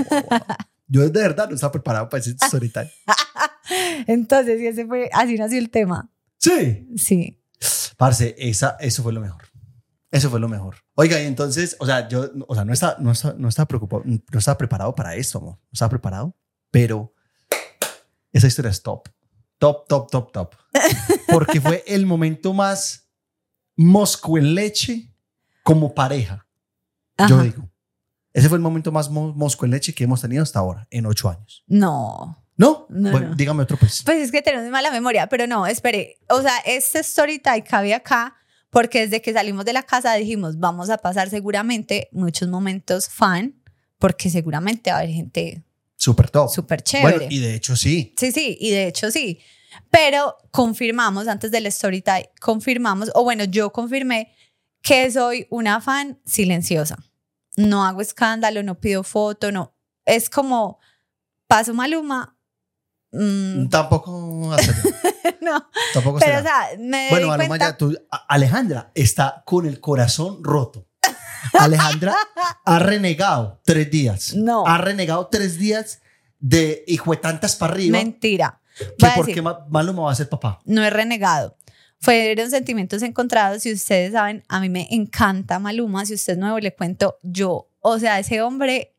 wow, 0.09 0.21
wow. 0.29 0.39
Yo 0.87 1.09
de 1.09 1.21
verdad 1.21 1.47
no 1.47 1.55
estaba 1.55 1.71
preparado 1.71 2.09
para 2.09 2.19
ese 2.19 2.31
story 2.31 2.67
time. 2.69 2.91
Entonces, 4.07 4.59
ese 4.61 4.85
fue, 4.85 5.09
así 5.13 5.35
nació 5.35 5.57
el 5.59 5.69
tema. 5.69 6.11
Sí. 6.37 6.87
Sí. 6.97 7.40
Parce, 8.01 8.33
esa, 8.39 8.77
eso 8.79 9.03
fue 9.03 9.13
lo 9.13 9.21
mejor. 9.21 9.43
Eso 10.09 10.31
fue 10.31 10.39
lo 10.39 10.49
mejor. 10.49 10.75
Oiga, 10.95 11.21
y 11.21 11.27
entonces, 11.27 11.75
o 11.79 11.85
sea, 11.85 12.07
yo, 12.07 12.31
o 12.47 12.55
sea, 12.55 12.65
no 12.65 12.73
estaba, 12.73 12.95
no 12.97 13.11
estaba, 13.11 13.35
no 13.37 13.47
estaba 13.47 13.67
preocupado, 13.67 14.01
no 14.05 14.39
estaba 14.39 14.57
preparado 14.57 14.95
para 14.95 15.13
esto, 15.13 15.37
amor. 15.37 15.57
No 15.61 15.69
estaba 15.71 15.89
preparado, 15.91 16.35
pero 16.71 17.13
esa 18.33 18.47
historia 18.47 18.71
es 18.71 18.81
top. 18.81 19.07
Top, 19.59 19.87
top, 19.87 20.09
top, 20.09 20.31
top. 20.31 20.55
Porque 21.31 21.61
fue 21.61 21.83
el 21.85 22.07
momento 22.07 22.53
más 22.55 23.07
mosco 23.77 24.35
en 24.39 24.55
leche 24.55 25.13
como 25.63 25.93
pareja. 25.93 26.47
Yo 27.29 27.43
digo. 27.43 27.69
Ese 28.33 28.49
fue 28.49 28.57
el 28.57 28.63
momento 28.63 28.91
más 28.91 29.11
mo- 29.11 29.31
mosco 29.35 29.65
en 29.65 29.71
leche 29.71 29.93
que 29.93 30.05
hemos 30.05 30.21
tenido 30.21 30.41
hasta 30.41 30.57
ahora, 30.57 30.87
en 30.89 31.05
ocho 31.05 31.29
años. 31.29 31.63
No. 31.67 32.43
¿No? 32.61 32.85
No, 32.89 33.09
bueno, 33.09 33.29
no. 33.29 33.35
dígame 33.35 33.63
otro 33.63 33.75
pues. 33.75 34.03
Pues 34.05 34.17
es 34.19 34.31
que 34.31 34.43
tenemos 34.43 34.69
mala 34.69 34.91
memoria, 34.91 35.25
pero 35.27 35.47
no, 35.47 35.65
espere. 35.65 36.19
O 36.29 36.43
sea, 36.43 36.55
este 36.65 36.99
story 36.99 37.39
time 37.39 37.63
cabe 37.63 37.95
acá 37.95 38.35
porque 38.69 39.01
desde 39.01 39.19
que 39.19 39.33
salimos 39.33 39.65
de 39.65 39.73
la 39.73 39.81
casa 39.81 40.13
dijimos, 40.13 40.59
vamos 40.59 40.91
a 40.91 40.99
pasar 40.99 41.31
seguramente 41.31 42.07
muchos 42.11 42.47
momentos 42.49 43.09
fan, 43.09 43.55
porque 43.97 44.29
seguramente 44.29 44.91
va 44.91 44.97
a 44.97 44.99
haber 44.99 45.11
gente 45.11 45.63
Súper 45.95 46.29
top. 46.29 46.49
súper 46.49 46.83
chévere. 46.83 47.17
Bueno, 47.17 47.31
y 47.31 47.39
de 47.39 47.55
hecho 47.55 47.75
sí. 47.75 48.13
Sí, 48.15 48.31
sí, 48.31 48.57
y 48.61 48.69
de 48.69 48.87
hecho 48.87 49.09
sí. 49.09 49.39
Pero 49.89 50.37
confirmamos 50.51 51.27
antes 51.27 51.49
del 51.49 51.65
story 51.65 52.03
time, 52.03 52.29
confirmamos, 52.39 53.09
o 53.15 53.23
bueno, 53.23 53.43
yo 53.45 53.71
confirmé 53.71 54.35
que 54.83 55.09
soy 55.09 55.47
una 55.49 55.81
fan 55.81 56.19
silenciosa. 56.25 56.97
No 57.55 57.85
hago 57.85 58.01
escándalo, 58.01 58.61
no 58.61 58.79
pido 58.79 59.01
foto, 59.03 59.51
no. 59.51 59.73
Es 60.05 60.29
como 60.29 60.79
paso 61.47 61.73
Maluma 61.73 62.37
Mm, 63.11 63.67
Tampoco 63.69 64.11
no, 65.41 65.67
Tampoco 65.93 66.19
pero 66.19 66.39
o 66.39 66.41
sea, 66.41 66.69
me 66.79 67.09
Bueno, 67.09 67.27
doy 67.27 67.37
Maluma, 67.37 67.47
cuenta. 67.47 67.65
ya 67.71 67.77
tú- 67.77 67.97
Alejandra 68.27 68.91
está 68.95 69.43
con 69.45 69.65
el 69.65 69.79
corazón 69.81 70.43
roto. 70.43 70.87
Alejandra 71.59 72.15
ha 72.65 72.79
renegado 72.79 73.59
tres 73.65 73.89
días. 73.91 74.33
No. 74.35 74.65
Ha 74.65 74.77
renegado 74.77 75.27
tres 75.27 75.57
días 75.57 76.01
de 76.39 76.83
hijo 76.87 77.11
de 77.11 77.17
tantas 77.17 77.55
para 77.55 77.73
arriba. 77.73 77.97
Mentira. 77.97 78.61
que 78.97 79.07
decir, 79.25 79.43
Ma- 79.43 79.65
Maluma 79.69 80.03
va 80.03 80.11
a 80.11 80.15
ser 80.15 80.29
papá. 80.29 80.59
no 80.65 80.83
es 80.83 80.93
renegado. 80.93 81.57
Fueron 81.99 82.49
sentimientos 82.49 83.01
encontrados. 83.03 83.61
Si 83.63 83.71
ustedes 83.73 84.13
saben, 84.13 84.43
a 84.47 84.59
mí 84.59 84.69
me 84.69 84.87
encanta 84.91 85.59
Maluma. 85.59 86.05
Si 86.05 86.13
usted 86.15 86.33
es 86.33 86.39
nuevo, 86.39 86.57
le 86.59 86.73
cuento 86.73 87.17
yo. 87.21 87.67
O 87.81 87.99
sea, 87.99 88.17
ese 88.19 88.41
hombre. 88.41 88.95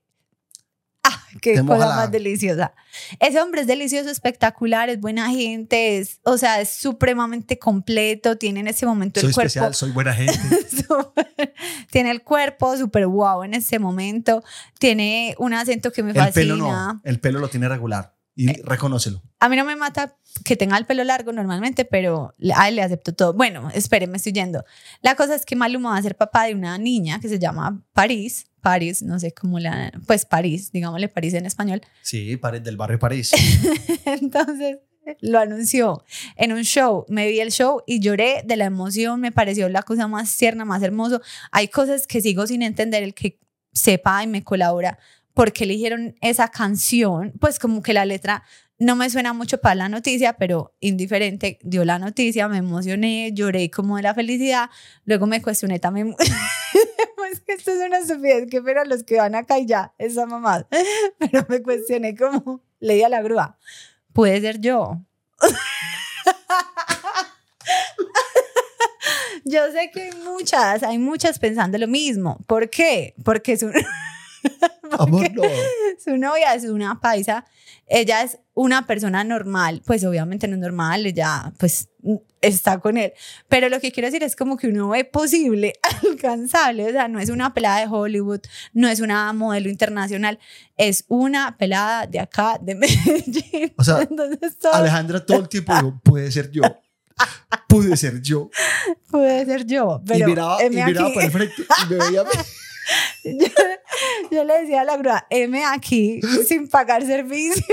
¡Qué 1.43 1.61
cosa 1.65 1.87
la- 1.87 1.97
más 1.97 2.11
deliciosa! 2.11 2.73
Ese 3.21 3.41
hombre 3.43 3.61
es 3.63 3.67
delicioso, 3.67 4.09
espectacular, 4.09 4.89
es 4.89 5.01
buena 5.01 5.29
gente, 5.31 5.99
es, 5.99 6.21
o 6.25 6.39
sea, 6.39 6.61
es 6.61 6.71
supremamente 6.71 7.59
completo. 7.59 8.37
Tiene 8.39 8.61
en 8.61 8.69
ese 8.69 8.87
momento 8.87 9.21
Soy 9.21 9.29
el 9.29 9.35
cuerpo. 9.35 9.47
especial, 9.49 9.75
soy 9.75 9.91
buena 9.91 10.15
gente. 10.15 10.33
súper- 10.87 11.53
tiene 11.91 12.11
el 12.11 12.23
cuerpo 12.23 12.77
súper 12.77 13.07
guau 13.07 13.43
en 13.45 13.55
este 13.55 13.79
momento. 13.79 14.43
Tiene 14.79 15.35
un 15.39 15.53
acento 15.55 15.93
que 15.93 16.03
me 16.03 16.11
el 16.13 16.17
fascina. 16.17 16.33
pelo 16.35 16.57
no. 16.57 17.01
El 17.05 17.21
pelo 17.21 17.39
lo 17.41 17.49
tiene 17.49 17.69
regular. 17.69 18.15
Y 18.35 18.49
Eh, 18.49 18.63
reconócelo. 18.65 19.23
A 19.41 19.49
mí 19.51 19.57
no 19.57 19.65
me 19.67 19.77
mata 19.77 20.17
que 20.45 20.57
tenga 20.57 20.79
el 20.79 20.87
pelo 20.87 21.05
largo 21.05 21.33
normalmente, 21.33 21.85
pero 21.85 22.35
a 22.55 22.69
él 22.69 22.77
le 22.77 22.83
acepto 22.83 23.13
todo. 23.15 23.35
Bueno, 23.35 23.69
espere, 23.75 24.07
me 24.07 24.17
estoy 24.17 24.33
yendo. 24.33 24.65
La 25.03 25.17
cosa 25.17 25.35
es 25.35 25.45
que 25.45 25.55
Maluma 25.55 25.91
va 25.91 25.97
a 25.99 26.03
ser 26.03 26.17
papá 26.17 26.45
de 26.45 26.55
una 26.55 26.79
niña 26.79 27.21
que 27.21 27.29
se 27.29 27.39
llama 27.39 27.83
París. 27.93 28.47
París, 28.63 29.03
no 29.03 29.19
sé 29.19 29.33
cómo 29.33 29.59
la... 29.59 29.93
Pues 30.07 30.25
París, 30.25 30.73
digámosle 30.73 31.09
París 31.09 31.35
en 31.35 31.45
español. 31.45 31.83
Sí, 32.03 32.37
Pared 32.37 32.63
del 32.63 32.77
barrio 32.77 32.99
París. 32.99 33.33
Entonces 34.07 34.79
lo 35.21 35.39
anunció 35.39 36.05
en 36.37 36.53
un 36.53 36.63
show. 36.63 37.05
Me 37.09 37.29
vi 37.29 37.41
el 37.41 37.51
show 37.51 37.83
y 37.87 38.01
lloré 38.01 38.43
de 38.45 38.57
la 38.57 38.65
emoción. 38.65 39.21
Me 39.21 39.33
pareció 39.33 39.69
la 39.69 39.83
cosa 39.83 40.09
más 40.09 40.37
tierna, 40.37 40.65
más 40.65 40.83
hermoso. 40.83 41.21
Hay 41.51 41.69
cosas 41.69 42.07
que 42.07 42.21
sigo 42.21 42.47
sin 42.47 42.63
entender. 42.63 43.03
El 43.03 43.15
que 43.15 43.41
sepa 43.73 44.23
y 44.23 44.27
me 44.27 44.45
colabora 44.45 44.99
porque 45.35 45.65
eligieron 45.65 46.15
esa 46.21 46.49
canción, 46.49 47.33
pues 47.41 47.59
como 47.59 47.83
que 47.83 47.95
la 47.95 48.05
letra 48.05 48.45
no 48.83 48.97
me 48.97 49.09
suena 49.11 49.33
mucho 49.33 49.59
para 49.59 49.77
la 49.77 49.89
noticia, 49.89 50.35
pero 50.35 50.75
indiferente, 50.81 51.59
dio 51.63 51.85
la 51.85 52.01
noticia, 52.01 52.49
me 52.49 52.59
emocioné, 52.59 53.31
lloré 53.33 53.71
como 53.71 53.97
de 53.97 54.03
la 54.03 54.13
felicidad, 54.13 54.71
luego 55.05 55.27
me 55.27 55.41
cuestioné 55.41 55.79
también, 55.79 56.17
pues 57.17 57.41
que 57.41 57.53
esto 57.53 57.71
es 57.71 57.79
una 57.79 57.99
estupidez, 57.99 58.51
que 58.51 58.61
pero 58.61 58.85
los 58.85 59.05
que 59.05 59.19
van 59.19 59.37
acá 59.37 59.61
y 59.61 59.67
ya, 59.67 59.95
esa 59.99 60.27
mamá, 60.27 60.67
pero 61.19 61.47
me 61.49 61.63
cuestioné 61.63 62.17
como, 62.17 62.61
leí 62.81 63.03
a 63.05 63.09
la 63.09 63.23
grúa, 63.23 63.57
puede 64.13 64.41
ser 64.41 64.61
yo. 64.61 65.01
Yo 69.45 69.61
sé 69.73 69.91
que 69.93 70.03
hay 70.03 70.13
muchas, 70.25 70.83
hay 70.85 70.99
muchas 70.99 71.39
pensando 71.39 71.77
lo 71.77 71.89
mismo. 71.89 72.39
¿Por 72.47 72.71
qué? 72.71 73.15
Porque 73.25 73.53
es 73.53 73.63
un... 73.65 73.73
Amor, 74.99 75.33
no. 75.33 75.43
su 76.03 76.17
novia 76.17 76.55
es 76.55 76.65
una 76.65 77.01
paisa, 77.01 77.45
ella 77.87 78.23
es 78.23 78.39
una 78.55 78.87
persona 78.87 79.25
normal, 79.25 79.83
pues 79.85 80.05
obviamente 80.05 80.49
no 80.49 80.55
es 80.55 80.61
normal, 80.61 81.07
ella 81.07 81.53
pues 81.59 81.89
está 82.41 82.79
con 82.81 82.97
él, 82.97 83.13
pero 83.49 83.69
lo 83.69 83.81
que 83.81 83.93
quiero 83.93 84.09
decir 84.09 84.23
es 84.23 84.37
como 84.37 84.57
que 84.57 84.69
uno 84.69 84.91
ve 84.91 85.05
posible, 85.05 85.75
alcanzable, 86.11 86.89
o 86.89 86.91
sea, 86.91 87.09
no 87.09 87.21
es 87.21 87.31
una 87.31 87.55
pelada 87.55 87.81
de 87.81 87.87
Hollywood, 87.87 88.41
no 88.73 88.89
es 88.89 89.01
una 89.01 89.33
modelo 89.33 89.71
internacional, 89.71 90.39
es 90.77 91.05
una 91.09 91.57
pelada 91.57 92.07
de 92.07 92.21
acá, 92.21 92.59
de 92.61 92.75
Medellín. 92.75 93.73
O 93.77 93.85
sea, 93.85 94.07
todo 94.07 94.75
Alejandra 94.75 95.25
todo 95.25 95.41
el 95.41 95.49
tiempo 95.49 95.75
dijo, 95.75 96.01
puede 96.03 96.31
ser 96.31 96.51
yo. 96.51 96.63
Pude 97.69 97.97
ser 97.97 98.21
yo. 98.21 98.51
puede 99.11 99.45
ser 99.47 99.67
yo, 99.67 100.03
pero 100.07 100.27
y 100.27 100.31
miraba, 100.31 100.63
y 100.63 100.67
heme 100.67 100.85
miraba 100.85 101.15
para 101.15 101.27
el 101.27 101.33
frente 101.33 101.55
y 101.63 101.91
me 101.91 101.97
veía. 101.97 102.25
yo, 103.25 103.47
yo 104.31 104.45
le 104.45 104.61
decía 104.61 104.83
a 104.83 104.85
la 104.85 104.97
grúa, 104.97 105.27
M 105.31 105.65
aquí 105.65 106.21
sin 106.47 106.69
pagar 106.69 107.05
servicios. 107.07 107.67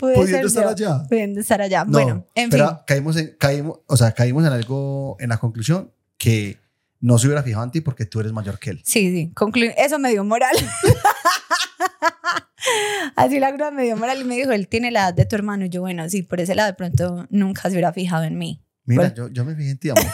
Pudiendo 0.00 0.46
estar 0.46 0.64
yo. 0.64 0.70
allá. 0.70 1.02
Pudiendo 1.08 1.40
estar 1.40 1.60
allá. 1.60 1.84
No, 1.84 1.92
bueno, 1.92 2.26
en 2.34 2.50
pero 2.50 2.68
fin. 2.68 2.76
caímos 2.86 3.16
en, 3.16 3.36
caímos, 3.38 3.80
o 3.86 3.96
sea, 3.96 4.12
caímos 4.12 4.44
en 4.46 4.52
algo, 4.52 5.16
en 5.20 5.28
la 5.28 5.38
conclusión 5.38 5.92
que 6.16 6.58
no 7.00 7.18
se 7.18 7.26
hubiera 7.26 7.42
fijado 7.42 7.64
en 7.64 7.70
ti 7.70 7.80
porque 7.82 8.06
tú 8.06 8.20
eres 8.20 8.32
mayor 8.32 8.58
que 8.58 8.70
él. 8.70 8.80
Sí, 8.84 9.10
sí, 9.10 9.32
conclu- 9.34 9.74
eso 9.76 9.98
me 9.98 10.10
dio 10.10 10.24
moral. 10.24 10.56
Así 13.16 13.38
la 13.38 13.50
grúa 13.52 13.70
me 13.70 13.84
dio 13.84 13.96
moral 13.96 14.20
y 14.20 14.24
me 14.24 14.36
dijo, 14.36 14.50
él 14.52 14.68
tiene 14.68 14.90
la 14.90 15.00
edad 15.04 15.14
de 15.14 15.24
tu 15.26 15.36
hermano. 15.36 15.66
Y 15.66 15.68
yo, 15.68 15.80
bueno, 15.82 16.08
sí, 16.08 16.22
por 16.22 16.40
ese 16.40 16.54
lado 16.54 16.68
de 16.68 16.74
pronto 16.74 17.26
nunca 17.30 17.62
se 17.62 17.70
hubiera 17.70 17.92
fijado 17.92 18.24
en 18.24 18.38
mí. 18.38 18.62
Mira, 18.84 19.02
Bueno. 19.02 19.14
yo, 19.14 19.28
yo 19.28 19.44
me 19.44 19.54
fijé 19.54 19.70
en 19.70 19.78
ti, 19.78 19.90
amor. 19.90 20.04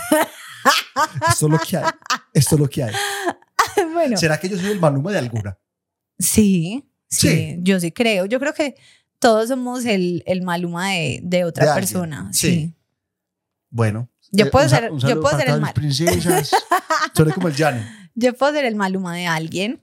Esto 1.28 1.46
es 1.46 1.52
lo 1.52 1.58
que 1.58 1.76
hay. 1.76 1.84
Esto 2.34 2.54
es 2.56 2.60
lo 2.60 2.68
que 2.68 2.82
hay. 2.84 2.94
bueno, 3.92 4.16
¿Será 4.16 4.38
que 4.38 4.48
yo 4.48 4.56
soy 4.58 4.70
el 4.72 4.80
Maluma 4.80 5.10
de 5.12 5.18
alguna? 5.18 5.58
sí, 6.18 6.88
sí, 7.08 7.28
Sí. 7.28 7.56
yo 7.60 7.80
sí 7.80 7.92
creo. 7.92 8.26
Yo 8.26 8.38
creo 8.40 8.54
que 8.54 8.76
todos 9.18 9.48
somos 9.48 9.84
el, 9.84 10.22
el 10.26 10.42
maluma 10.42 10.90
de, 10.90 11.20
de 11.22 11.44
otra 11.44 11.66
De 11.74 11.74
persona. 11.80 12.28
sí. 12.32 12.48
Sí. 12.48 12.76
Bueno. 13.70 14.08
Yo 14.30 14.46
eh, 14.46 14.50
puedo 14.50 14.64
un 14.64 14.70
ser- 14.70 14.90
un 14.92 14.98
yo 14.98 15.20
puedo 15.20 15.36
ser 15.36 15.48
el 15.48 15.54
todas 15.54 15.60
mal. 15.60 15.72
mis 15.82 15.96
princesas. 15.96 16.50
Soy 17.14 17.32
como 17.32 17.48
el 17.48 17.54
Jani. 17.54 17.82
Yo 18.14 18.34
puedo 18.34 18.52
ser 18.52 18.64
el 18.64 18.76
maluma 18.76 19.14
de 19.16 19.26
alguien. 19.26 19.82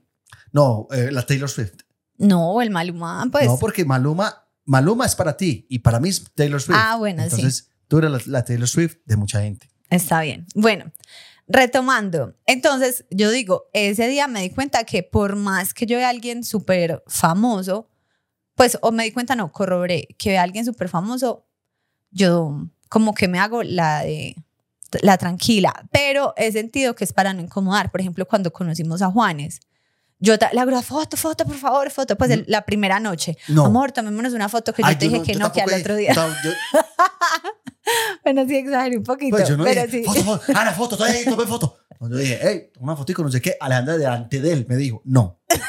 No, 0.52 0.86
eh, 0.92 1.10
la 1.12 1.24
Taylor 1.24 1.48
Swift. 1.48 1.74
No, 2.18 2.60
el 2.60 2.70
maluma, 2.70 3.26
pues. 3.32 3.46
no, 3.46 3.58
porque 3.58 3.84
Maluma, 3.84 4.44
Maluma 4.66 5.06
es 5.06 5.14
para 5.14 5.36
ti 5.36 5.66
y 5.70 5.78
para 5.78 6.00
mí 6.00 6.08
es 6.10 6.22
Taylor 6.34 6.60
Swift. 6.60 6.76
Ah, 6.78 6.96
bueno, 6.96 7.22
sí. 7.22 7.28
Entonces, 7.36 7.70
tú 7.88 7.98
eres 7.98 8.10
la, 8.10 8.20
la 8.26 8.44
Taylor 8.44 8.68
Swift 8.68 8.96
de 9.06 9.16
mucha 9.16 9.40
gente. 9.40 9.70
Está 9.90 10.22
bien. 10.22 10.46
Bueno, 10.54 10.90
retomando. 11.48 12.34
Entonces, 12.46 13.04
yo 13.10 13.30
digo, 13.30 13.64
ese 13.72 14.06
día 14.08 14.28
me 14.28 14.40
di 14.42 14.50
cuenta 14.50 14.84
que 14.84 15.02
por 15.02 15.36
más 15.36 15.74
que 15.74 15.86
yo 15.86 15.96
vea 15.98 16.06
a 16.06 16.10
alguien 16.10 16.44
súper 16.44 17.02
famoso, 17.06 17.88
pues, 18.54 18.78
o 18.82 18.92
me 18.92 19.04
di 19.04 19.10
cuenta, 19.12 19.34
no, 19.34 19.50
corroboré, 19.52 20.06
que 20.18 20.30
vea 20.30 20.40
a 20.40 20.44
alguien 20.44 20.64
súper 20.64 20.88
famoso, 20.88 21.44
yo 22.10 22.66
como 22.88 23.14
que 23.14 23.28
me 23.28 23.38
hago 23.38 23.62
la 23.62 24.00
de 24.04 24.36
la 25.02 25.16
tranquila, 25.18 25.72
pero 25.92 26.34
he 26.36 26.50
sentido 26.50 26.94
que 26.96 27.04
es 27.04 27.12
para 27.12 27.32
no 27.32 27.40
incomodar. 27.40 27.90
Por 27.92 28.00
ejemplo, 28.00 28.26
cuando 28.26 28.52
conocimos 28.52 29.02
a 29.02 29.10
Juanes, 29.10 29.60
yo 30.18 30.34
le 30.52 30.60
hago 30.60 30.82
foto, 30.82 31.16
foto, 31.16 31.44
por 31.46 31.56
favor, 31.56 31.90
foto, 31.90 32.16
pues 32.18 32.30
el- 32.32 32.44
la 32.48 32.64
primera 32.66 32.98
noche. 33.00 33.38
No. 33.48 33.64
Amor, 33.66 33.92
tomémonos 33.92 34.32
una 34.34 34.48
foto 34.48 34.72
que 34.74 34.82
yo 34.82 34.88
te 34.98 35.04
dije 35.06 35.18
no- 35.18 35.24
que 35.24 35.32
yo 35.34 35.38
no, 35.38 35.52
que 35.52 35.62
al 35.62 35.68
otro 35.80 35.96
día. 35.96 36.12
yo- 36.44 36.50
Bueno, 38.24 38.46
sí, 38.46 38.56
exageré 38.56 38.98
un 38.98 39.04
poquito, 39.04 39.36
pues 39.36 39.48
yo 39.48 39.56
no 39.56 39.64
pero 39.64 39.86
dije, 39.86 39.98
sí. 39.98 40.04
foto, 40.04 40.22
foto, 40.22 40.42
Ana, 40.54 40.72
foto, 40.72 40.94
estoy 40.96 41.10
ahí, 41.10 41.24
tomé 41.24 41.46
foto. 41.46 41.78
Yo 42.00 42.16
dije, 42.16 42.38
hey, 42.42 42.70
una 42.78 42.96
fotico, 42.96 43.22
no 43.22 43.30
sé 43.30 43.40
qué. 43.40 43.56
Alejandra 43.60 43.98
delante 43.98 44.40
de 44.40 44.52
él 44.52 44.66
me 44.68 44.76
dijo, 44.76 45.02
no. 45.04 45.40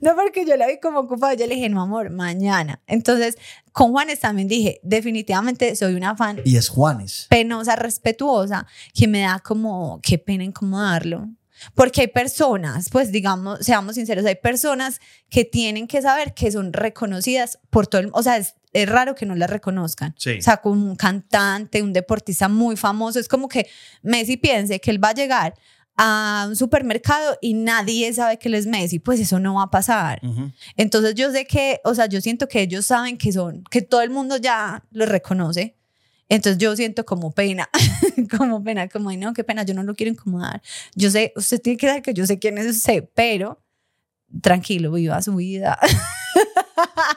No, 0.00 0.14
porque 0.16 0.44
yo 0.44 0.56
la 0.56 0.66
vi 0.66 0.80
como 0.80 1.00
ocupada. 1.00 1.34
Yo 1.34 1.46
le 1.46 1.54
dije, 1.54 1.68
no, 1.68 1.80
amor, 1.80 2.10
mañana. 2.10 2.82
Entonces, 2.86 3.38
con 3.72 3.92
Juanes 3.92 4.20
también 4.20 4.48
dije, 4.48 4.80
definitivamente 4.82 5.76
soy 5.76 5.94
una 5.94 6.16
fan 6.16 6.40
Y 6.44 6.56
es 6.56 6.68
Juanes. 6.68 7.26
penosa, 7.30 7.76
respetuosa, 7.76 8.66
que 8.92 9.06
me 9.06 9.20
da 9.20 9.38
como, 9.38 10.00
qué 10.02 10.18
pena 10.18 10.44
incomodarlo. 10.44 11.28
Porque 11.74 12.02
hay 12.02 12.08
personas, 12.08 12.88
pues 12.90 13.12
digamos, 13.12 13.60
seamos 13.60 13.94
sinceros, 13.94 14.24
hay 14.26 14.34
personas 14.34 15.00
que 15.30 15.44
tienen 15.44 15.86
que 15.86 16.02
saber 16.02 16.34
que 16.34 16.50
son 16.50 16.72
reconocidas 16.72 17.60
por 17.70 17.86
todo 17.86 18.00
el 18.00 18.10
O 18.12 18.22
sea, 18.22 18.36
es, 18.36 18.56
es 18.74 18.88
raro 18.88 19.14
que 19.14 19.24
no 19.24 19.34
las 19.34 19.48
reconozcan. 19.48 20.14
Sí. 20.18 20.38
O 20.38 20.42
sea, 20.42 20.58
como 20.58 20.84
un 20.84 20.96
cantante, 20.96 21.80
un 21.80 21.92
deportista 21.92 22.48
muy 22.48 22.76
famoso, 22.76 23.18
es 23.18 23.28
como 23.28 23.48
que 23.48 23.66
Messi 24.02 24.36
piense 24.36 24.80
que 24.80 24.90
él 24.90 25.02
va 25.02 25.10
a 25.10 25.14
llegar 25.14 25.54
a 25.96 26.46
un 26.48 26.56
supermercado 26.56 27.38
y 27.40 27.54
nadie 27.54 28.12
sabe 28.12 28.38
que 28.38 28.48
él 28.48 28.54
es 28.54 28.66
Messi, 28.66 28.98
pues 28.98 29.20
eso 29.20 29.38
no 29.38 29.54
va 29.54 29.62
a 29.62 29.70
pasar. 29.70 30.20
Ujú. 30.24 30.50
Entonces 30.76 31.14
yo 31.14 31.30
sé 31.30 31.46
que, 31.46 31.80
o 31.84 31.94
sea, 31.94 32.06
yo 32.06 32.20
siento 32.20 32.48
que 32.48 32.62
ellos 32.62 32.84
saben 32.84 33.16
que 33.16 33.32
son, 33.32 33.62
que 33.70 33.80
todo 33.80 34.02
el 34.02 34.10
mundo 34.10 34.36
ya 34.36 34.84
los 34.90 35.08
reconoce. 35.08 35.76
Entonces 36.28 36.58
yo 36.58 36.74
siento 36.74 37.04
como 37.04 37.30
pena, 37.30 37.68
como 38.36 38.62
pena, 38.64 38.88
como, 38.88 39.10
ay 39.10 39.18
no, 39.18 39.32
qué 39.34 39.44
pena, 39.44 39.62
yo 39.62 39.74
no 39.74 39.84
lo 39.84 39.94
quiero 39.94 40.10
incomodar. 40.10 40.62
Yo 40.96 41.10
sé, 41.10 41.32
usted 41.36 41.60
tiene 41.60 41.76
que 41.76 41.86
saber 41.86 42.02
que 42.02 42.14
yo 42.14 42.26
sé 42.26 42.40
quién 42.40 42.58
es 42.58 42.66
usted, 42.66 43.08
pero 43.14 43.62
tranquilo, 44.42 44.90
viva 44.90 45.22
su 45.22 45.36
vida. 45.36 45.78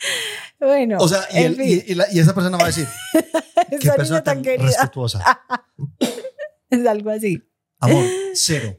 bueno, 0.60 0.98
O 0.98 1.08
sea, 1.08 1.26
y, 1.32 1.38
en 1.38 1.44
él- 1.46 1.56
fin, 1.56 1.66
y- 1.86 1.92
y 1.92 1.94
la- 1.94 2.06
y 2.12 2.18
esa 2.18 2.34
persona 2.34 2.56
va 2.56 2.64
a 2.64 2.66
decir, 2.68 2.86
qué 3.70 3.76
esa 3.76 3.94
persona 3.94 4.22
tan 4.22 4.36
tan 4.36 4.42
querida, 4.44 4.66
respetuosa. 4.66 5.42
es 6.70 6.86
algo 6.86 7.10
así. 7.10 7.42
Amor, 7.78 8.04
cero. 8.34 8.76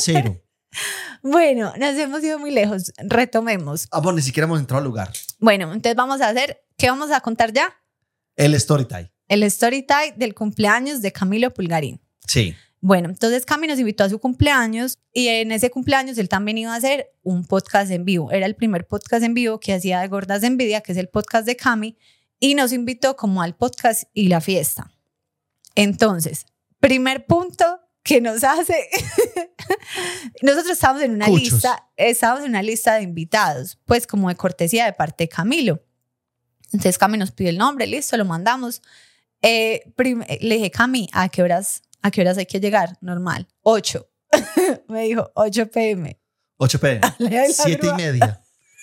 Cero. 0.00 0.40
Bueno, 1.22 1.72
nos 1.76 1.96
hemos 1.96 2.22
ido 2.22 2.38
muy 2.38 2.50
lejos, 2.50 2.92
retomemos. 2.98 3.88
Amor, 3.90 4.14
ni 4.14 4.22
siquiera 4.22 4.44
hemos 4.46 4.60
entrado 4.60 4.78
al 4.78 4.84
lugar. 4.84 5.12
Bueno, 5.38 5.72
entonces 5.72 5.96
vamos 5.96 6.20
a 6.20 6.28
hacer, 6.28 6.62
¿qué 6.76 6.88
vamos 6.88 7.10
a 7.10 7.20
contar 7.20 7.52
ya? 7.52 7.74
El 8.36 8.54
story 8.54 8.84
time. 8.84 9.12
El 9.28 9.42
story 9.42 9.82
time 9.82 10.14
del 10.16 10.34
cumpleaños 10.34 11.02
de 11.02 11.12
Camilo 11.12 11.52
Pulgarín. 11.52 12.00
Sí. 12.26 12.54
Bueno, 12.80 13.08
entonces 13.08 13.44
Cami 13.44 13.66
nos 13.66 13.78
invitó 13.78 14.04
a 14.04 14.08
su 14.08 14.20
cumpleaños 14.20 14.98
y 15.12 15.28
en 15.28 15.50
ese 15.50 15.70
cumpleaños 15.70 16.16
él 16.18 16.28
también 16.28 16.58
iba 16.58 16.72
a 16.72 16.76
hacer 16.76 17.10
un 17.22 17.44
podcast 17.44 17.90
en 17.90 18.04
vivo. 18.04 18.30
Era 18.30 18.46
el 18.46 18.54
primer 18.54 18.86
podcast 18.86 19.24
en 19.24 19.34
vivo 19.34 19.58
que 19.58 19.74
hacía 19.74 20.00
de 20.00 20.08
Gordas 20.08 20.42
de 20.42 20.46
Envidia, 20.46 20.80
que 20.80 20.92
es 20.92 20.98
el 20.98 21.08
podcast 21.08 21.44
de 21.46 21.56
Cami, 21.56 21.96
y 22.38 22.54
nos 22.54 22.72
invitó 22.72 23.16
como 23.16 23.42
al 23.42 23.56
podcast 23.56 24.04
y 24.14 24.28
la 24.28 24.40
fiesta. 24.40 24.92
Entonces, 25.74 26.46
primer 26.78 27.26
punto 27.26 27.80
que 28.04 28.20
nos 28.20 28.44
hace, 28.44 28.88
nosotros 30.42 30.70
estábamos 30.70 31.02
en 31.02 31.12
una 31.12 31.26
Cuchos. 31.26 31.52
lista, 31.52 31.88
estábamos 31.96 32.44
en 32.44 32.50
una 32.50 32.62
lista 32.62 32.94
de 32.94 33.02
invitados, 33.02 33.78
pues 33.84 34.06
como 34.06 34.28
de 34.28 34.36
cortesía 34.36 34.86
de 34.86 34.92
parte 34.92 35.24
de 35.24 35.28
Camilo. 35.28 35.82
Entonces 36.66 36.96
Cami 36.96 37.18
nos 37.18 37.32
pidió 37.32 37.50
el 37.50 37.58
nombre, 37.58 37.86
listo, 37.86 38.16
lo 38.16 38.24
mandamos. 38.24 38.82
Eh, 39.42 39.92
le 40.40 40.54
dije, 40.54 40.70
Cami, 40.70 41.08
¿a 41.12 41.28
qué 41.28 41.42
horas, 41.42 41.82
a 42.02 42.10
qué 42.10 42.20
horas 42.20 42.38
hay 42.38 42.46
que 42.46 42.60
llegar? 42.60 42.96
Normal, 43.00 43.48
8. 43.62 44.08
Me 44.88 45.02
dijo, 45.02 45.30
8 45.34 45.70
pm. 45.70 46.20
8 46.58 46.80
pm. 46.80 47.00
Le 47.18 47.28
doy 47.28 47.48
la 47.48 47.54
7 47.54 47.86
y 47.86 47.94
media. 47.94 48.40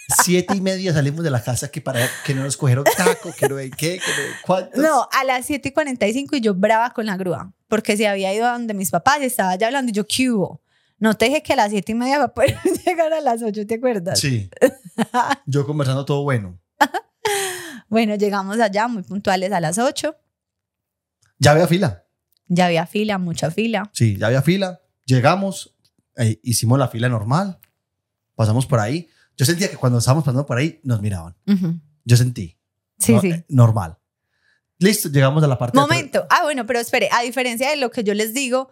7 0.23 0.55
y 0.55 0.61
media 0.61 0.93
salimos 0.93 1.23
de 1.23 1.31
la 1.31 1.43
casa 1.43 1.69
que 1.69 1.81
para 1.81 2.07
que 2.25 2.35
no 2.35 2.43
nos 2.43 2.57
cogieron 2.57 2.85
taco, 2.95 3.33
que 3.37 3.49
no 3.49 3.57
hay 3.57 3.71
qué, 3.71 3.99
que 3.99 4.11
no 4.11 4.27
cuántos. 4.45 4.81
No, 4.81 5.09
a 5.11 5.23
las 5.23 5.45
7 5.45 5.69
y 5.69 5.71
45 5.71 6.35
y 6.35 6.41
yo 6.41 6.53
brava 6.53 6.91
con 6.91 7.07
la 7.07 7.17
grúa, 7.17 7.51
porque 7.67 7.97
se 7.97 8.07
había 8.07 8.33
ido 8.33 8.45
a 8.45 8.51
donde 8.51 8.73
mis 8.73 8.91
papás 8.91 9.19
y 9.21 9.25
estaba 9.25 9.55
ya 9.55 9.67
hablando 9.67 9.89
y 9.89 9.93
yo, 9.93 10.05
¿qué 10.05 10.29
hubo? 10.29 10.61
No 10.99 11.15
te 11.15 11.25
dije 11.25 11.43
que 11.43 11.53
a 11.53 11.55
las 11.55 11.71
7 11.71 11.91
y 11.91 11.95
media 11.95 12.19
va 12.19 12.25
a 12.25 12.33
poder 12.33 12.57
llegar 12.85 13.13
a 13.13 13.21
las 13.21 13.41
8, 13.41 13.65
¿te 13.65 13.75
acuerdas? 13.75 14.19
Sí. 14.19 14.49
Yo 15.45 15.65
conversando 15.65 16.05
todo 16.05 16.23
bueno. 16.23 16.59
Bueno, 17.87 18.15
llegamos 18.15 18.59
allá 18.59 18.87
muy 18.87 19.03
puntuales 19.03 19.51
a 19.51 19.59
las 19.59 19.77
8. 19.77 20.15
Ya 21.39 21.51
había 21.51 21.67
fila. 21.67 22.04
Ya 22.47 22.67
había 22.67 22.85
fila, 22.85 23.17
mucha 23.17 23.49
fila. 23.51 23.89
Sí, 23.93 24.17
ya 24.17 24.27
había 24.27 24.41
fila. 24.41 24.81
Llegamos, 25.05 25.75
eh, 26.17 26.39
hicimos 26.43 26.77
la 26.79 26.87
fila 26.87 27.09
normal, 27.09 27.59
pasamos 28.35 28.65
por 28.65 28.79
ahí. 28.79 29.07
Yo 29.37 29.45
sentía 29.45 29.69
que 29.69 29.77
cuando 29.77 29.99
estábamos 29.99 30.23
pasando 30.23 30.45
por 30.45 30.57
ahí 30.57 30.79
nos 30.83 31.01
miraban. 31.01 31.35
Ujú. 31.47 31.79
Yo 32.05 32.17
sentí. 32.17 32.57
Sí, 32.99 33.13
No- 33.13 33.21
sí. 33.21 33.31
eh, 33.31 33.45
Normal. 33.49 33.97
Listo, 34.79 35.09
llegamos 35.09 35.43
a 35.43 35.47
la 35.47 35.57
parte 35.57 35.77
de. 35.77 35.81
Momento. 35.81 36.25
Ah, 36.29 36.43
bueno, 36.43 36.65
pero 36.65 36.79
espere, 36.79 37.09
a 37.11 37.21
diferencia 37.21 37.69
de 37.69 37.77
lo 37.77 37.91
que 37.91 38.03
yo 38.03 38.13
les 38.13 38.33
digo 38.33 38.69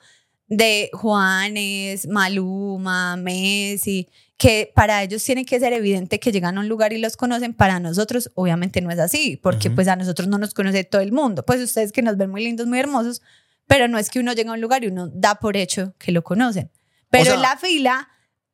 de 0.48 0.90
Juanes, 0.94 2.08
Maluma, 2.08 3.16
Messi, 3.16 4.10
que 4.38 4.72
para 4.76 5.02
ellos 5.04 5.24
tiene 5.24 5.46
que 5.46 5.60
ser 5.60 5.72
evidente 5.74 6.20
que 6.20 6.32
llegan 6.32 6.58
a 6.58 6.62
un 6.62 6.68
lugar 6.68 6.92
y 6.94 6.98
los 6.98 7.16
conocen, 7.18 7.54
para 7.54 7.80
nosotros 7.80 8.32
obviamente 8.36 8.82
no 8.82 8.92
es 8.92 9.00
así, 9.00 9.38
porque 9.42 9.70
Ujú. 9.70 9.76
pues 9.76 9.88
a 9.88 9.96
nosotros 9.96 10.28
no 10.28 10.38
nos 10.38 10.54
conoce 10.54 10.84
todo 10.84 11.02
el 11.02 11.12
mundo. 11.14 11.46
Pues 11.46 11.62
ustedes 11.62 11.92
que 11.94 12.02
nos 12.02 12.18
ven 12.18 12.30
muy 12.30 12.44
lindos, 12.44 12.68
muy 12.68 12.80
hermosos, 12.80 13.22
pero 13.68 13.88
no 13.88 13.98
es 13.98 14.10
que 14.10 14.20
uno 14.20 14.34
llega 14.34 14.52
a 14.52 14.54
un 14.54 14.62
lugar 14.62 14.84
y 14.84 14.88
uno 14.88 15.08
da 15.14 15.36
por 15.36 15.58
hecho 15.58 15.96
que 15.98 16.12
lo 16.12 16.24
conocen. 16.24 16.72
Pero 17.10 17.26
sea- 17.26 17.34
en 17.36 17.42
la 17.42 17.58
fila 17.58 18.10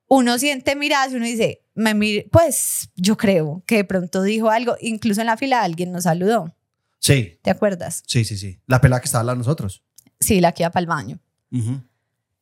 uno 0.08 0.38
siente 0.40 0.76
miradas 0.76 1.12
y 1.14 1.16
uno 1.18 1.26
dice, 1.26 1.64
me 1.76 1.94
mir- 1.94 2.30
pues 2.32 2.90
yo 2.96 3.16
creo 3.16 3.64
que 3.68 3.78
de 3.78 3.84
pronto 3.86 4.22
dijo 4.24 4.50
algo, 4.50 4.76
incluso 4.82 5.22
en 5.22 5.28
la 5.28 5.38
fila 5.38 5.62
alguien 5.62 5.92
nos 5.92 6.04
saludó, 6.06 6.56
Sí, 7.00 7.40
¿te 7.44 7.50
acuerdas? 7.52 8.04
sí, 8.08 8.26
sí, 8.26 8.38
sí. 8.38 8.60
La 8.66 8.82
pelada 8.82 9.02
que 9.02 9.06
estaba 9.06 9.22
hablando 9.22 9.40
nosotros. 9.46 9.84
Sí, 10.20 10.42
la 10.42 10.52
que 10.52 10.64
iba 10.64 10.72
para 10.72 10.82
el 10.82 10.88
baño. 10.88 11.20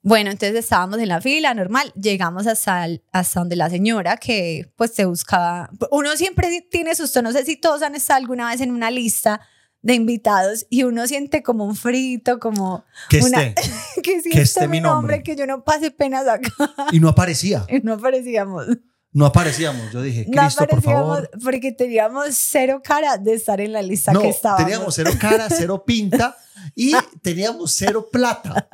Bueno, 0.02 0.32
entonces 0.32 0.56
estábamos 0.58 1.00
en 1.00 1.10
la 1.10 1.20
fila, 1.20 1.54
normal, 1.54 1.92
llegamos 2.00 2.48
hasta, 2.48 2.86
el- 2.86 3.04
hasta 3.12 3.42
donde 3.42 3.56
la 3.58 3.70
señora 3.70 4.16
que 4.18 4.72
pues 4.78 4.94
se 4.94 5.04
buscaba, 5.06 5.70
uno 5.92 6.16
siempre 6.16 6.66
tiene 6.72 6.96
susto, 6.96 7.22
no 7.22 7.32
sé 7.34 7.44
si 7.44 7.58
todos 7.58 7.82
han 7.82 7.96
estado 7.96 8.18
alguna 8.20 8.50
vez 8.50 8.62
en 8.62 8.72
una 8.72 8.90
lista 8.90 9.42
de 9.82 9.94
invitados 9.94 10.66
y 10.70 10.84
uno 10.84 11.08
siente 11.08 11.44
como 11.44 11.66
un 11.66 11.76
frito, 11.76 12.40
como 12.40 12.84
Que 13.10 13.20
Una- 13.20 13.44
esté. 13.44 13.62
que 14.02 14.22
si 14.22 14.30
Que 14.32 14.42
esté 14.42 14.64
es 14.66 14.70
mi 14.70 14.82
nombre, 14.82 15.18
nombre. 15.18 15.24
que 15.24 15.36
yo 15.36 15.46
no 15.48 15.64
pase 15.64 15.92
penas 15.92 16.28
acá 16.28 16.50
Y 16.92 17.00
no 17.00 17.10
aparecía. 17.10 17.66
y 17.70 17.80
no 17.80 17.94
aparecíamos. 17.94 18.66
No 19.14 19.26
aparecíamos. 19.26 19.92
Yo 19.92 20.02
dije, 20.02 20.26
No 20.28 20.42
Cristo, 20.44 20.60
por 20.66 20.78
aparecíamos 20.80 21.16
favor. 21.18 21.30
porque 21.44 21.72
teníamos 21.72 22.28
cero 22.36 22.82
cara 22.84 23.18
de 23.18 23.34
estar 23.34 23.60
en 23.62 23.72
la 23.74 23.82
lista 23.82 24.12
No, 24.12 24.22
que 24.22 24.30
estábamos. 24.30 24.66
teníamos 24.66 24.96
cero 24.96 25.12
cara, 25.20 25.48
cero 25.56 25.84
pinta 25.86 26.36
y 26.76 26.92
teníamos 27.22 27.72
cero 27.74 28.10
plata. 28.12 28.68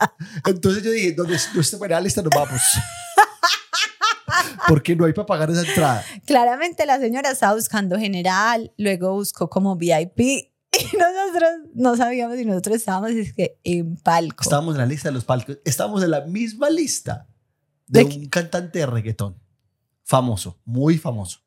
Entonces 0.46 0.84
yo 0.84 0.92
dije, 0.92 1.12
donde 1.14 1.38
no 1.54 1.62
esté 1.62 1.76
buena 1.78 2.02
lista 2.02 2.22
nos 2.22 2.32
vamos. 2.36 2.62
Porque 4.68 4.96
no 4.96 5.06
hay 5.06 5.14
para 5.14 5.26
pagar 5.26 5.52
esa 5.52 5.62
entrada. 5.68 6.04
Claramente 6.26 6.86
la 6.86 6.98
señora 7.00 7.32
estaba 7.32 7.54
buscando 7.56 8.00
general, 8.00 8.74
luego 8.78 9.14
buscó 9.14 9.50
como 9.50 9.76
VIP 9.76 10.53
y 10.80 10.98
nosotros 10.98 11.52
no 11.74 11.96
sabíamos 11.96 12.38
si 12.38 12.46
nosotros 12.46 12.78
estábamos 12.78 13.12
es 13.12 13.34
que 13.34 13.60
en 13.64 13.96
palco. 13.98 14.44
Estábamos 14.44 14.76
en 14.76 14.80
la 14.80 14.86
lista 14.88 15.10
de 15.10 15.14
los 15.14 15.26
palcos. 15.26 15.60
Estábamos 15.66 16.04
en 16.04 16.12
la 16.12 16.22
misma 16.22 16.70
lista 16.70 17.28
de 17.88 18.04
un 18.04 18.26
cantante 18.28 18.80
de 18.80 18.86
reggaetón. 18.86 19.40
Famoso, 20.04 20.60
muy 20.66 20.98
famoso. 20.98 21.40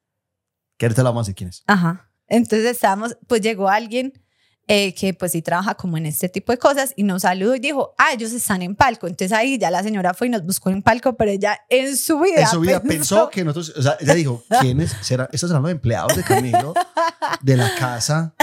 Que 0.77 0.87
ahorita 0.87 1.03
la 1.03 1.11
vamos 1.11 1.21
a 1.21 1.25
decir 1.25 1.35
quién 1.35 1.49
es. 1.51 1.65
Ajá. 1.67 2.11
Entonces 2.29 2.67
estábamos, 2.67 3.17
pues 3.27 3.41
llegó 3.41 3.69
alguien 3.69 4.13
eh, 4.69 4.95
que 4.95 5.15
pues 5.15 5.31
sí 5.33 5.43
trabaja 5.43 5.75
como 5.77 5.97
en 5.97 6.07
este 6.07 6.29
tipo 6.29 6.51
de 6.51 6.59
cosas 6.59 6.93
y 6.97 7.05
nos 7.05 7.23
saludó 7.23 7.55
y 7.55 7.61
dijo, 7.61 7.95
ah, 7.99 8.13
ellos 8.13 8.33
están 8.33 8.63
en 8.63 8.75
palco. 8.75 9.07
Entonces 9.07 9.31
ahí 9.33 9.59
ya 9.59 9.71
la 9.71 9.83
señora 9.85 10.13
fue 10.13 10.27
y 10.27 10.31
nos 10.31 10.45
buscó 10.45 10.71
en 10.71 10.83
palco, 10.83 11.17
pero 11.17 11.31
ella 11.31 11.61
en 11.69 11.97
su 11.97 12.19
vida, 12.19 12.41
En 12.41 12.47
su 12.49 12.61
vida 12.61 12.83
pensó 12.83 13.31
que 13.31 13.45
nosotros, 13.45 13.73
o 13.79 13.83
sea, 13.83 13.97
ella 14.01 14.15
dijo, 14.15 14.43
¿quiénes 14.61 14.91
serán? 15.03 15.29
Estos 15.31 15.51
serán 15.51 15.63
los 15.63 15.71
empleados 15.71 16.17
de 16.17 16.25
Camilo, 16.25 16.75
de 17.43 17.57
la 17.57 17.73
casa, 17.77 18.35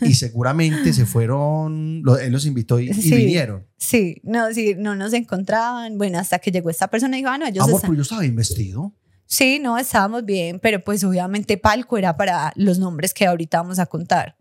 y 0.00 0.14
seguramente 0.14 0.92
se 0.92 1.04
fueron, 1.04 2.02
lo- 2.04 2.16
él 2.18 2.32
los 2.32 2.46
invitó 2.46 2.78
y, 2.78 2.90
y 2.90 2.94
Sí. 2.94 3.14
vinieron. 3.16 3.66
Sí, 3.76 4.20
no, 4.22 4.52
sí, 4.54 4.76
no 4.78 4.94
nos 4.94 5.12
encontraban. 5.12 5.98
Bueno, 5.98 6.18
hasta 6.20 6.38
que 6.38 6.52
llegó 6.52 6.70
esta 6.70 6.86
persona 6.88 7.16
y 7.16 7.22
dijo, 7.22 7.30
ah, 7.30 7.38
no, 7.38 7.46
ellos 7.46 7.64
Amor, 7.64 7.74
están... 7.76 7.90
pero 7.90 7.96
yo 7.96 8.02
estaba 8.02 8.20
bien 8.20 8.36
vestido. 8.36 8.94
Sí, 9.26 9.58
no, 9.60 9.76
estábamos 9.78 10.24
bien, 10.24 10.60
pero 10.60 10.84
pues 10.84 11.02
obviamente 11.02 11.56
palco 11.56 11.98
era 11.98 12.16
para 12.16 12.52
los 12.54 12.78
nombres 12.78 13.12
que 13.14 13.26
ahorita 13.26 13.58
vamos 13.62 13.78
a 13.80 13.86
contar. 13.86 14.36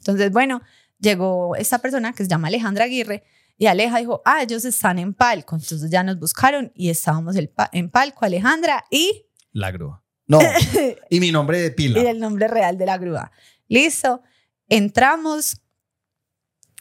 Entonces, 0.00 0.32
bueno, 0.32 0.60
llegó 1.02 1.54
esta 1.56 1.78
persona 1.78 2.14
que 2.14 2.22
se 2.24 2.30
llama 2.30 2.48
Alejandra 2.48 2.84
Aguirre 2.84 3.24
y 3.58 3.66
Aleja 3.66 3.98
dijo, 3.98 4.22
ah, 4.24 4.42
ellos 4.42 4.64
están 4.64 4.98
en 4.98 5.12
palco. 5.12 5.56
Entonces 5.56 5.90
ya 5.90 6.02
nos 6.02 6.18
buscaron 6.18 6.72
y 6.74 6.88
estábamos 6.88 7.36
el 7.36 7.50
pa- 7.50 7.68
en 7.72 7.90
palco, 7.90 8.24
Alejandra 8.24 8.84
y, 8.90 9.26
La 9.52 9.70
grúa. 9.70 10.02
No, 10.26 10.38
y 11.10 11.20
mi 11.20 11.30
nombre 11.32 11.60
de 11.60 11.66
y 11.66 11.70
pila. 11.72 12.00
el 12.00 12.18
nombre 12.18 12.48
real 12.48 12.78
de 12.78 12.86
la 12.86 12.96
grúa. 12.96 13.30
Listo, 13.68 14.22
entramos. 14.68 15.58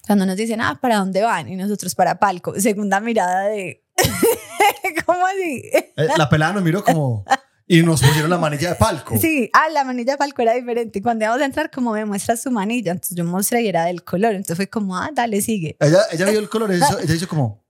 Cuando 0.08 0.26
nos 0.26 0.36
dicen, 0.38 0.62
ah, 0.62 0.80
¿para 0.82 0.98
dónde 0.98 1.22
van? 1.22 1.48
Y 1.50 1.56
nosotros 1.56 1.94
para 1.96 2.18
palco. 2.20 2.58
Segunda 2.60 3.00
mirada 3.00 3.48
de, 3.48 3.84
¿cómo 5.06 5.26
así? 5.26 5.64
Eh, 5.74 6.08
La 6.18 6.30
pelada 6.30 6.54
nos 6.54 6.64
miró 6.64 6.84
como, 6.84 7.26
y 7.72 7.84
nos 7.84 8.02
pusieron 8.02 8.30
la 8.30 8.38
manilla 8.38 8.68
de 8.72 8.76
palco. 8.76 9.18
Sí, 9.18 9.50
ah, 9.54 9.70
la 9.70 9.86
manilla 9.86 10.12
de 10.12 10.18
palco 10.18 10.42
era 10.42 10.54
diferente. 10.54 11.00
Y 11.00 11.02
Cuando 11.02 11.24
íbamos 11.24 11.42
a 11.42 11.46
entrar, 11.46 11.72
como 11.72 11.94
me 11.94 12.04
muestra 12.04 12.36
su 12.36 12.52
manilla, 12.52 12.92
entonces 12.92 13.16
yo 13.16 13.24
mostré 13.24 13.62
y 13.62 13.70
era 13.70 13.86
del 13.86 14.04
color. 14.04 14.34
Entonces 14.34 14.58
fue 14.58 14.68
como, 14.68 14.98
ah, 14.98 15.10
dale, 15.14 15.42
sigue. 15.42 15.78
Ella, 15.80 16.00
ella 16.12 16.26
vio 16.30 16.40
el 16.40 16.50
color, 16.50 16.74
ella, 16.74 16.86
ella 17.02 17.16
hizo 17.16 17.30
como, 17.30 17.64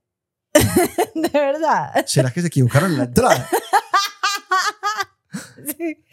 De 1.14 1.28
verdad. 1.28 2.04
¿será 2.04 2.32
que 2.32 2.40
se 2.40 2.48
equivocaron 2.48 2.90
en 2.90 2.98
la 2.98 3.04
entrada? 3.04 3.48
Sí. 5.64 6.04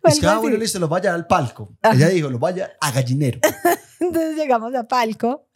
Fue 0.00 0.10
Es 0.10 0.18
que, 0.18 0.26
algo 0.26 0.38
ah, 0.38 0.40
bueno, 0.40 0.56
así. 0.56 0.62
listo, 0.62 0.78
los 0.78 0.88
vaya 0.88 1.12
al 1.12 1.26
palco. 1.26 1.76
Ajá. 1.82 1.94
Ella 1.94 2.08
dijo, 2.08 2.30
los 2.30 2.40
vaya 2.40 2.72
a 2.80 2.90
gallinero. 2.90 3.38
Entonces 4.00 4.36
llegamos 4.36 4.74
a 4.74 4.88
palco. 4.88 5.46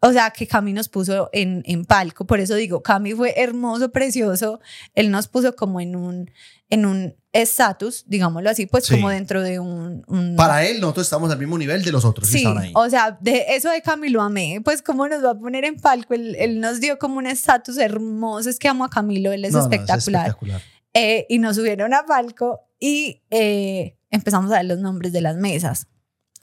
O 0.00 0.12
sea, 0.12 0.30
que 0.30 0.46
Cami 0.46 0.72
nos 0.72 0.88
puso 0.88 1.28
en, 1.32 1.62
en 1.66 1.84
palco. 1.84 2.24
Por 2.26 2.38
eso 2.38 2.54
digo, 2.54 2.82
Cami 2.82 3.14
fue 3.14 3.34
hermoso, 3.40 3.90
precioso. 3.90 4.60
Él 4.94 5.10
nos 5.10 5.26
puso 5.26 5.56
como 5.56 5.80
en 5.80 5.96
un 5.96 6.30
en 6.70 6.84
un 6.84 7.16
estatus, 7.32 8.04
digámoslo 8.06 8.50
así, 8.50 8.66
pues 8.66 8.84
Sí. 8.84 8.94
como 8.94 9.08
dentro 9.08 9.42
de 9.42 9.58
un... 9.58 10.04
un- 10.06 10.36
Para 10.36 10.66
él, 10.66 10.80
nosotros 10.80 11.06
estamos 11.06 11.30
al 11.30 11.38
mismo 11.38 11.56
nivel 11.56 11.82
de 11.82 11.90
los 11.92 12.04
otros 12.04 12.30
que 12.30 12.38
Sí, 12.38 12.44
ahí. 12.46 12.72
o 12.74 12.90
sea, 12.90 13.16
de 13.22 13.46
eso 13.56 13.70
de 13.70 13.80
Cami 13.80 14.10
lo 14.10 14.20
amé. 14.20 14.60
Pues 14.62 14.82
cómo 14.82 15.08
nos 15.08 15.24
va 15.24 15.30
a 15.30 15.34
poner 15.38 15.64
en 15.64 15.76
palco. 15.80 16.12
Él, 16.14 16.36
él 16.38 16.60
nos 16.60 16.78
dio 16.80 16.98
como 16.98 17.16
un 17.16 17.26
estatus 17.26 17.78
hermoso. 17.78 18.50
Es 18.50 18.58
que 18.58 18.68
amo 18.68 18.84
a 18.84 18.90
Camilo, 18.90 19.32
él 19.32 19.46
es 19.46 19.52
No, 19.52 19.58
no, 19.60 19.64
espectacular. 19.64 20.26
espectacular. 20.28 20.60
Eh, 20.94 21.26
y 21.30 21.38
nos 21.38 21.56
subieron 21.56 21.94
a 21.94 22.04
palco 22.04 22.60
y 22.78 23.22
eh, 23.30 23.96
empezamos 24.10 24.50
a 24.52 24.56
ver 24.56 24.66
los 24.66 24.78
nombres 24.78 25.12
de 25.12 25.22
las 25.22 25.36
mesas. 25.36 25.86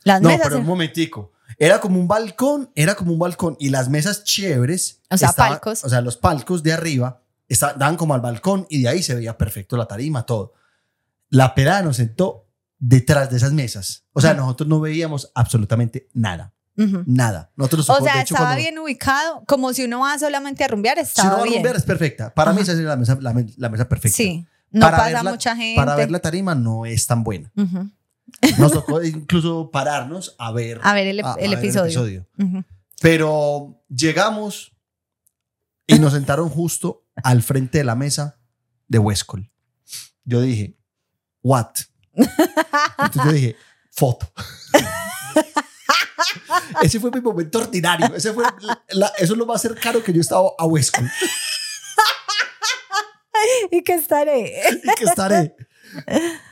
Las 0.04 0.22
No, 0.22 0.30
mesas... 0.30 0.46
pero 0.48 0.60
un 0.60 0.66
momentico. 0.66 1.32
Era 1.58 1.80
como 1.80 2.00
un 2.00 2.08
balcón, 2.08 2.70
era 2.76 2.96
como 2.96 3.14
un 3.14 3.20
balcón 3.20 3.56
y 3.60 3.70
las 3.70 3.90
mesas 3.90 4.24
chéveres. 4.24 5.02
O 5.10 5.18
sea, 5.18 5.30
estaban- 5.30 5.52
palcos. 5.54 5.84
O 5.84 5.90
sea, 5.90 6.02
los 6.02 6.18
palcos 6.18 6.64
de 6.64 6.74
arriba 6.74 7.22
esta- 7.48 7.74
daban 7.74 7.96
como 7.98 8.14
al 8.14 8.22
balcón 8.22 8.66
y 8.70 8.82
de 8.82 8.90
ahí 8.90 9.04
se 9.04 9.16
veía 9.16 9.38
perfecto 9.38 9.78
la 9.78 9.86
tarima, 9.88 10.26
todo. 10.26 10.54
La 11.30 11.56
pelada 11.56 11.82
nos 11.82 11.98
sentó 11.98 12.48
detrás 12.80 13.30
de 13.30 13.38
esas 13.38 13.52
mesas. 13.54 14.04
O 14.14 14.22
sea, 14.22 14.32
Ajá. 14.32 14.40
nosotros 14.42 14.68
no 14.70 14.80
veíamos 14.80 15.32
absolutamente 15.36 16.08
nada. 16.14 16.52
Nada. 17.06 17.52
Nosotros 17.56 17.90
O 17.90 18.04
sea, 18.04 18.22
estaba 18.22 18.48
cuando- 18.48 18.62
bien 18.62 18.78
ubicado, 18.80 19.46
como 19.48 19.72
si 19.74 19.86
uno 19.86 20.02
va 20.02 20.20
solamente 20.20 20.62
a 20.64 20.68
rumbear, 20.68 20.98
Si 20.98 21.04
estaba 21.04 21.30
no 21.30 21.38
va 21.38 21.44
a 21.44 21.46
rumbear 21.46 21.76
es 21.78 21.84
perfecta. 21.84 22.34
Para 22.34 22.52
mí 22.52 22.58
Ajá. 22.62 22.64
esa 22.64 22.72
es 22.74 22.80
la 22.80 22.98
mesa, 22.98 23.18
la, 23.22 23.46
la 23.56 23.70
mesa 23.70 23.88
perfecta. 23.88 24.18
Sí, 24.18 24.46
no 24.72 24.82
Para 24.82 24.98
pasa 24.98 25.24
mucha 25.24 25.56
gente. 25.56 25.78
Para 25.78 25.96
ver 25.96 26.12
la 26.12 26.20
tarima 26.20 26.54
no 26.54 26.86
es 26.86 27.08
tan 27.08 27.24
buena. 27.24 27.50
Nos 28.60 28.72
tocó 28.74 29.02
incluso 29.04 29.72
pararnos 29.72 30.36
a 30.38 30.52
ver, 30.52 30.80
A 30.84 30.94
ver 30.94 31.08
el, 31.08 31.20
a- 31.22 31.34
a 31.34 31.36
el 31.36 31.50
ver 31.52 31.60
episodio. 31.60 32.28
Ujú. 32.38 32.64
Pero 33.02 33.84
llegamos 33.90 34.72
Y 35.88 36.00
nos 36.00 36.14
sentaron 36.14 36.50
justo 36.50 37.06
al 37.24 37.42
frente 37.44 37.78
de 37.80 37.84
la 37.84 37.96
mesa 37.96 38.40
de 38.88 39.00
Westcol. 39.00 39.52
Yo 40.24 40.42
dije, 40.42 40.78
what? 41.44 41.68
Entonces 42.14 43.24
yo 43.24 43.32
dije, 43.32 43.56
foto. 43.92 44.28
Ese 46.82 47.00
fue 47.00 47.12
mi 47.12 47.22
momento 47.22 47.60
ordinario. 47.60 48.14
Ese 48.16 48.34
fue 48.34 48.44
la- 48.90 49.12
eso 49.18 49.34
es 49.34 49.38
lo 49.40 49.46
más 49.46 49.62
cercano 49.62 50.02
que 50.04 50.12
yo 50.12 50.18
he 50.20 50.22
estado 50.22 50.56
a 50.58 50.66
Westcol. 50.66 51.10
¿Y 53.72 53.84
qué 53.84 53.94
estaré? 53.94 54.54
y 54.84 54.96
que 54.96 55.04
estaré. 55.06 55.56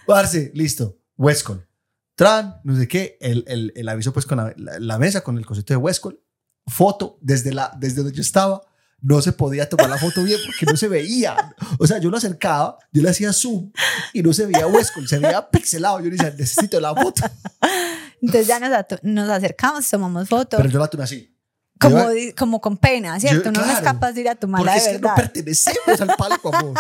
Parce, 0.06 0.52
listo. 0.54 0.98
Westcol. 1.18 1.68
Tran, 2.16 2.60
no 2.64 2.76
sé 2.76 2.88
qué. 2.88 3.18
El, 3.22 3.44
el, 3.48 3.74
el 3.76 3.90
aviso, 3.90 4.14
pues, 4.14 4.26
con 4.26 4.38
la, 4.38 4.54
la- 4.58 4.80
la 4.80 4.98
mesa, 5.00 5.22
con 5.22 5.38
el 5.38 5.46
concepto 5.46 5.74
de 5.74 5.78
Westcol. 5.78 6.20
Foto 6.68 7.18
desde, 7.22 7.54
la, 7.54 7.72
desde 7.78 7.98
donde 7.98 8.14
yo 8.14 8.22
estaba. 8.22 8.62
No 9.02 9.22
se 9.22 9.34
podía 9.34 9.68
tomar 9.68 9.90
la 9.90 9.98
foto 9.98 10.24
bien 10.24 10.40
porque 10.46 10.66
no 10.66 10.78
se 10.78 10.88
veía. 10.88 11.36
O 11.78 11.86
sea, 11.86 11.98
yo 11.98 12.10
lo 12.10 12.16
acercaba, 12.16 12.78
yo 12.94 13.02
le 13.04 13.10
hacía 13.10 13.34
zoom 13.34 13.70
y 14.14 14.24
no 14.24 14.32
se 14.32 14.46
veía 14.46 14.66
Westcol, 14.66 15.10
se 15.10 15.20
veía 15.20 15.50
pixelado. 15.50 16.00
Yo 16.00 16.06
le 16.06 16.12
decía, 16.12 16.30
necesito 16.38 16.80
la 16.80 16.96
foto. 16.96 17.22
Entonces 18.22 18.48
ya 18.48 18.60
nos, 18.60 18.72
nos 19.04 19.30
acercamos, 19.30 19.90
tomamos 19.90 20.30
fotos. 20.30 20.58
Pero 20.58 20.70
yo 20.70 20.80
la 20.80 20.88
tomé 20.88 21.04
así. 21.04 21.33
Como, 21.80 21.98
Yo- 22.14 22.36
como 22.38 22.62
con 22.62 22.78
pena, 22.78 23.20
¿cierto? 23.20 23.46
Yo- 23.46 23.52
no 23.52 23.60
es 23.62 23.66
claro, 23.80 23.84
capaz 23.86 24.12
de 24.14 24.22
ir 24.22 24.30
a 24.30 24.36
tomarla 24.36 24.72
Porque 24.72 24.80
de 24.80 24.86
es 24.86 24.96
que 24.96 25.02
no 25.02 25.10
verdad. 25.10 25.16
pertenecemos 25.16 26.02
al 26.02 26.16
palco, 26.18 26.56
amor. 26.56 26.74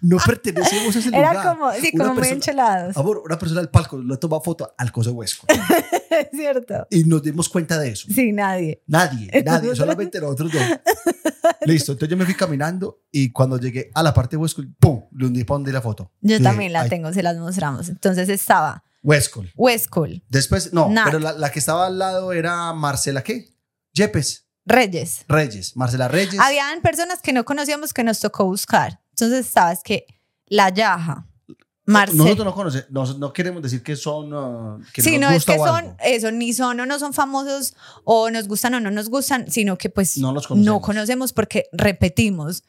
No 0.00 0.16
pertenecemos 0.24 0.94
a 0.94 0.98
ese 0.98 1.10
lugar. 1.10 1.34
Era 1.34 1.42
como, 1.54 1.72
sí, 1.72 1.90
Una 1.94 2.04
como 2.04 2.14
muy 2.14 2.20
persona- 2.22 2.34
enchelados. 2.36 2.96
Amor, 2.96 3.22
una 3.24 3.38
persona 3.38 3.60
del 3.62 3.70
palco 3.70 3.98
le 3.98 4.16
toma 4.18 4.40
foto 4.40 4.72
al 4.78 4.92
coso 4.92 5.10
de 5.10 5.16
Westcol. 5.16 5.48
¿Cierto? 6.32 6.86
y 6.90 7.04
nos 7.04 7.22
dimos 7.22 7.48
cuenta 7.48 7.78
de 7.78 7.90
eso. 7.90 8.06
Sí, 8.14 8.32
nadie. 8.32 8.82
Nadie, 8.86 9.28
nadie, 9.44 9.74
solamente 9.74 10.20
nosotros 10.20 10.52
dos. 10.52 10.62
Listo, 11.66 11.92
entonces 11.92 12.10
yo 12.10 12.16
me 12.16 12.24
fui 12.24 12.34
caminando 12.34 13.02
y 13.10 13.32
cuando 13.32 13.58
llegué 13.58 13.90
a 13.94 14.02
la 14.02 14.12
parte 14.14 14.36
de 14.36 14.42
Westcol, 14.42 14.72
¡pum! 14.78 15.04
Le 15.12 15.26
hundí 15.26 15.44
para 15.44 15.56
donde 15.56 15.72
la 15.72 15.80
foto. 15.80 16.12
Yo 16.20 16.34
Dije, 16.38 16.42
también 16.42 16.72
la 16.72 16.82
"Ay, 16.82 16.90
tengo, 16.90 17.12
se 17.12 17.22
las 17.22 17.36
mostramos. 17.36 17.88
Entonces 17.88 18.28
estaba 18.28 18.84
Westcol. 19.02 19.50
Westcol, 19.56 20.22
Después, 20.28 20.72
no, 20.72 20.88
Nat. 20.88 21.06
pero 21.06 21.18
la, 21.18 21.32
la 21.32 21.50
que 21.50 21.58
estaba 21.58 21.86
al 21.86 21.98
lado 21.98 22.32
era 22.32 22.72
Marcela, 22.72 23.22
¿qué? 23.22 23.53
Yepes, 23.94 24.44
Reyes. 24.66 25.24
Reyes, 25.28 25.76
Marcela 25.76 26.08
Reyes. 26.08 26.38
Habían 26.40 26.80
personas 26.82 27.20
que 27.20 27.32
no 27.32 27.44
conocíamos 27.44 27.92
que 27.92 28.02
nos 28.02 28.20
tocó 28.20 28.44
buscar. 28.44 29.00
Entonces 29.10 29.46
estaba, 29.46 29.72
es 29.72 29.82
que 29.82 30.06
La 30.46 30.70
Yaja, 30.70 31.26
Marcel. 31.86 32.16
Nosotros 32.16 32.44
no 32.46 32.54
conocemos, 32.54 32.90
no, 32.90 33.18
no 33.18 33.32
queremos 33.32 33.62
decir 33.62 33.82
que 33.82 33.94
son, 33.94 34.32
uh, 34.32 34.80
que 34.92 35.02
sí, 35.02 35.18
nos 35.18 35.30
no 35.30 35.36
es 35.36 35.44
que 35.44 35.56
son 35.56 35.96
eso, 36.02 36.32
ni 36.32 36.52
son 36.54 36.80
o 36.80 36.86
no 36.86 36.98
son 36.98 37.12
famosos 37.12 37.74
o 38.04 38.30
nos 38.30 38.48
gustan 38.48 38.74
o 38.74 38.80
no 38.80 38.90
nos 38.90 39.10
gustan, 39.10 39.50
sino 39.50 39.76
que 39.76 39.90
pues 39.90 40.16
No 40.16 40.32
los 40.32 40.46
conocemos. 40.46 40.74
no 40.74 40.80
conocemos 40.80 41.32
porque 41.32 41.66
repetimos. 41.72 42.64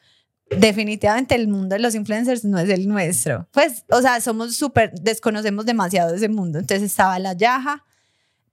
Definitivamente 0.48 1.34
el 1.34 1.48
mundo 1.48 1.74
de 1.74 1.80
los 1.80 1.96
influencers 1.96 2.44
no 2.44 2.58
es 2.60 2.68
el 2.68 2.86
nuestro. 2.86 3.48
Pues, 3.50 3.84
o 3.90 4.00
sea, 4.00 4.20
somos 4.20 4.54
súper, 4.54 4.92
desconocemos 4.92 5.66
demasiado 5.66 6.12
de 6.12 6.18
ese 6.18 6.28
mundo. 6.28 6.60
Entonces 6.60 6.84
estaba 6.88 7.18
La 7.18 7.32
Yaja, 7.32 7.84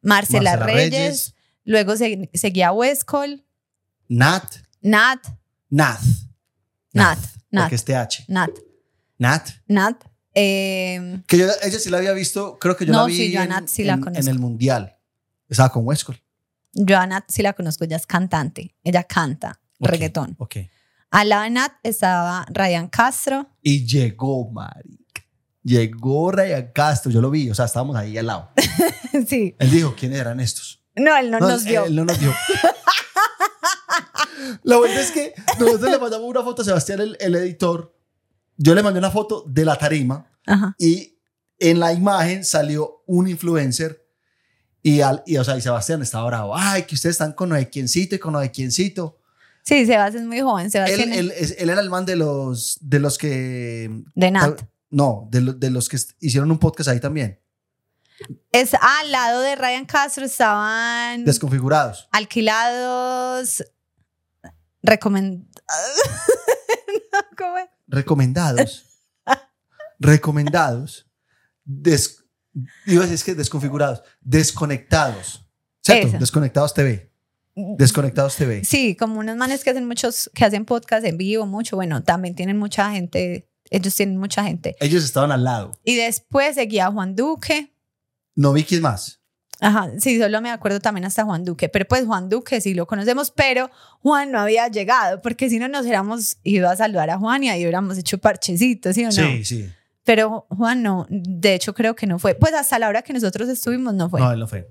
Marcela, 0.02 0.58
Marcela 0.58 0.74
Reyes, 0.74 1.36
luego 1.64 1.96
se- 1.98 2.30
seguía 2.34 2.72
Westcol, 2.72 3.46
Nat, 4.10 4.56
Nat, 4.82 5.26
Nath. 5.70 6.02
Nat, 6.94 7.18
Nat, 7.52 7.64
Porque 7.64 7.76
es 7.76 7.86
TH. 7.86 8.26
Nat, 8.28 8.52
Nat. 9.18 9.50
Nat. 9.68 10.04
eh, 10.36 11.22
Que 11.28 11.38
yo, 11.38 11.48
ella 11.64 11.80
sí 11.80 11.90
la 11.90 11.98
había 11.98 12.14
visto, 12.14 12.58
creo 12.60 12.76
que 12.76 12.86
yo 12.86 12.92
No, 12.92 13.00
la 13.02 13.06
vi 13.06 13.16
sí, 13.16 13.32
yo 13.32 13.40
a 13.40 13.44
en, 13.44 13.50
Nat 13.50 13.68
sí 13.68 13.84
la 13.84 13.94
en- 13.94 14.02
conozco. 14.02 14.22
en 14.22 14.28
el 14.28 14.40
Mundial. 14.40 14.98
Estaba 15.50 15.72
con 15.72 15.86
Westcol. 15.86 16.22
yo 16.74 16.98
a 16.98 17.06
Nat 17.08 17.26
sí 17.30 17.42
la 17.44 17.54
conozco, 17.54 17.84
ella 17.86 17.98
es 17.98 18.06
cantante, 18.08 18.76
ella 18.84 19.04
canta 19.04 19.60
Ok, 19.80 19.88
reggaetón. 19.90 20.36
Ok. 20.40 20.58
Al 21.12 21.30
lado 21.30 21.44
de 21.44 21.50
Nat 21.52 21.72
estaba 21.84 22.46
Ryan 22.50 22.88
Castro. 22.90 23.50
Y 23.62 23.86
llegó, 23.86 24.50
marica. 24.52 25.22
Llegó 25.64 26.32
Ryan 26.32 26.72
Castro, 26.74 27.12
yo 27.12 27.22
lo 27.22 27.30
vi, 27.30 27.50
o 27.50 27.56
sea, 27.56 27.66
estábamos 27.66 27.96
ahí 27.96 28.18
al 28.18 28.26
lado. 28.28 28.52
sí. 29.28 29.56
Él 29.60 29.72
dijo, 29.72 29.96
¿quiénes 29.96 30.20
eran 30.20 30.40
estos? 30.40 30.83
No, 30.96 31.16
él 31.18 31.32
no, 31.32 31.40
nos 31.40 31.64
él- 31.64 31.70
vio. 31.70 31.86
Él 31.86 31.96
no 31.96 32.06
nos 32.06 32.20
vio. 32.20 32.34
La 34.64 34.80
verdad 34.80 35.02
es 35.02 35.12
que 35.12 35.34
nosotros 35.60 35.90
le 35.92 36.00
mandamos 36.00 36.30
una 36.30 36.42
foto 36.44 36.62
a 36.62 36.66
Sebastián, 36.66 37.00
el, 37.02 37.18
el 37.20 37.36
editor. 37.36 37.96
Yo 38.58 38.76
le 38.76 38.84
mandé 38.84 39.00
una 39.00 39.12
foto 39.12 39.44
de 39.48 39.66
la 39.66 39.76
tarima 39.78 40.30
Ajá. 40.46 40.76
y 40.78 41.18
en 41.60 41.80
la 41.80 41.94
imagen 41.94 42.44
salió 42.44 43.04
un 43.06 43.28
influencer 43.28 44.06
y, 44.82 45.02
al, 45.02 45.24
y, 45.26 45.38
o 45.38 45.44
sea, 45.44 45.58
y 45.58 45.62
Sebastián 45.62 46.02
estaba 46.02 46.26
bravo. 46.26 46.56
Ay, 46.56 46.84
que 46.84 46.96
ustedes 46.96 47.14
están 47.16 47.34
con 47.34 47.50
lo 47.50 47.56
de 47.56 47.70
quiencito 47.70 48.16
y 48.16 48.20
con 48.20 48.34
lo 48.34 48.40
de 48.40 48.52
quiencito. 48.52 49.20
Sí, 49.64 49.86
Sebas 49.86 50.14
es 50.16 50.24
muy 50.24 50.42
joven. 50.42 50.70
Sebas 50.70 50.90
Él, 50.90 50.98
tiene- 50.98 51.20
él, 51.20 51.34
es- 51.38 51.56
él 51.58 51.70
era 51.70 51.80
el 51.82 51.90
man 51.90 52.06
de 52.06 52.16
los, 52.18 52.78
de 52.82 53.00
los 53.00 53.18
que... 53.18 53.90
de 54.14 54.32
Nat. 54.32 54.62
No, 54.90 55.28
de, 55.32 55.42
lo- 55.42 55.54
de 55.54 55.70
los 55.70 55.88
que 55.90 55.98
hicieron 56.20 56.52
un 56.52 56.60
podcast 56.60 56.90
ahí 56.90 57.00
también. 57.00 57.40
Es, 58.52 58.74
al 58.74 59.12
lado 59.12 59.42
de 59.42 59.56
Ryan 59.56 59.86
Castro 59.86 60.26
estaban 60.26 61.26
Desconfigurados. 61.26 62.08
alquilados. 62.12 63.64
Recomendados. 64.82 65.48
¿Cómo 67.38 67.58
es? 67.58 67.70
Recomendados. 67.88 68.86
recomendados. 70.00 71.08
Des, 71.64 72.24
iba 72.86 73.00
a 73.04 73.08
decir 73.08 73.16
es 73.16 73.24
que 73.24 73.36
desconfigurados. 73.36 74.02
Desconectados. 74.22 75.46
¿Cierto? 75.82 76.08
Eso. 76.08 76.18
Desconectados 76.18 76.74
TV. 76.74 77.12
Desconectados 77.56 78.36
TV. 78.36 78.64
Sí, 78.64 78.96
como 78.96 79.20
unos 79.20 79.36
manes 79.38 79.64
que 79.64 79.70
hacen 79.70 79.88
muchos, 79.88 80.30
que 80.34 80.44
hacen 80.46 80.66
podcast 80.66 81.06
en 81.06 81.18
vivo 81.18 81.46
mucho. 81.46 81.76
Bueno, 81.76 82.04
también 82.04 82.36
tienen 82.36 82.58
mucha 82.58 82.92
gente. 82.92 83.48
Ellos 83.70 83.96
tienen 83.96 84.18
mucha 84.18 84.44
gente. 84.44 84.76
Ellos 84.80 85.04
estaban 85.04 85.32
al 85.32 85.44
lado. 85.44 85.72
Y 85.84 85.96
después 85.96 86.56
seguía 86.56 86.92
Juan 86.92 87.16
Duque. 87.16 87.73
No 88.36 88.54
vi 88.54 88.64
quién 88.64 88.82
más. 88.82 89.20
Ajá, 89.60 89.92
sí, 90.00 90.20
solo 90.20 90.42
me 90.42 90.52
acuerdo 90.52 90.80
también 90.82 91.06
hasta 91.06 91.24
Juan 91.24 91.46
Duque, 91.46 91.70
pero 91.70 91.86
pues 91.86 92.06
Juan 92.06 92.28
Duque 92.28 92.60
sí 92.60 92.74
lo 92.74 92.86
conocemos, 92.86 93.32
pero 93.32 93.70
Juan 94.02 94.32
no 94.32 94.40
había 94.42 94.68
llegado, 94.68 95.22
porque 95.22 95.50
si 95.50 95.58
no 95.60 95.68
nos 95.70 95.84
hubiéramos 95.84 96.38
ido 96.44 96.70
a 96.70 96.76
saludar 96.76 97.10
a 97.12 97.18
Juan 97.18 97.44
y 97.44 97.50
ahí 97.50 97.62
hubiéramos 97.64 97.98
hecho 97.98 98.18
parchecitos, 98.18 98.96
¿sí 98.96 99.04
o 99.04 99.08
no? 99.08 99.12
Sí, 99.12 99.46
sí. 99.46 99.70
Pero 100.04 100.48
Juan 100.50 100.84
no, 100.84 101.06
de 101.10 101.54
hecho 101.54 101.74
creo 101.74 101.96
que 101.96 102.06
no 102.08 102.20
fue, 102.20 102.36
pues 102.36 102.54
hasta 102.54 102.78
la 102.78 102.90
hora 102.90 103.04
que 103.04 103.14
nosotros 103.14 103.48
estuvimos 103.48 103.94
no 103.94 104.10
fue. 104.10 104.20
No, 104.20 104.34
él 104.34 104.40
no 104.40 104.48
fue. 104.48 104.68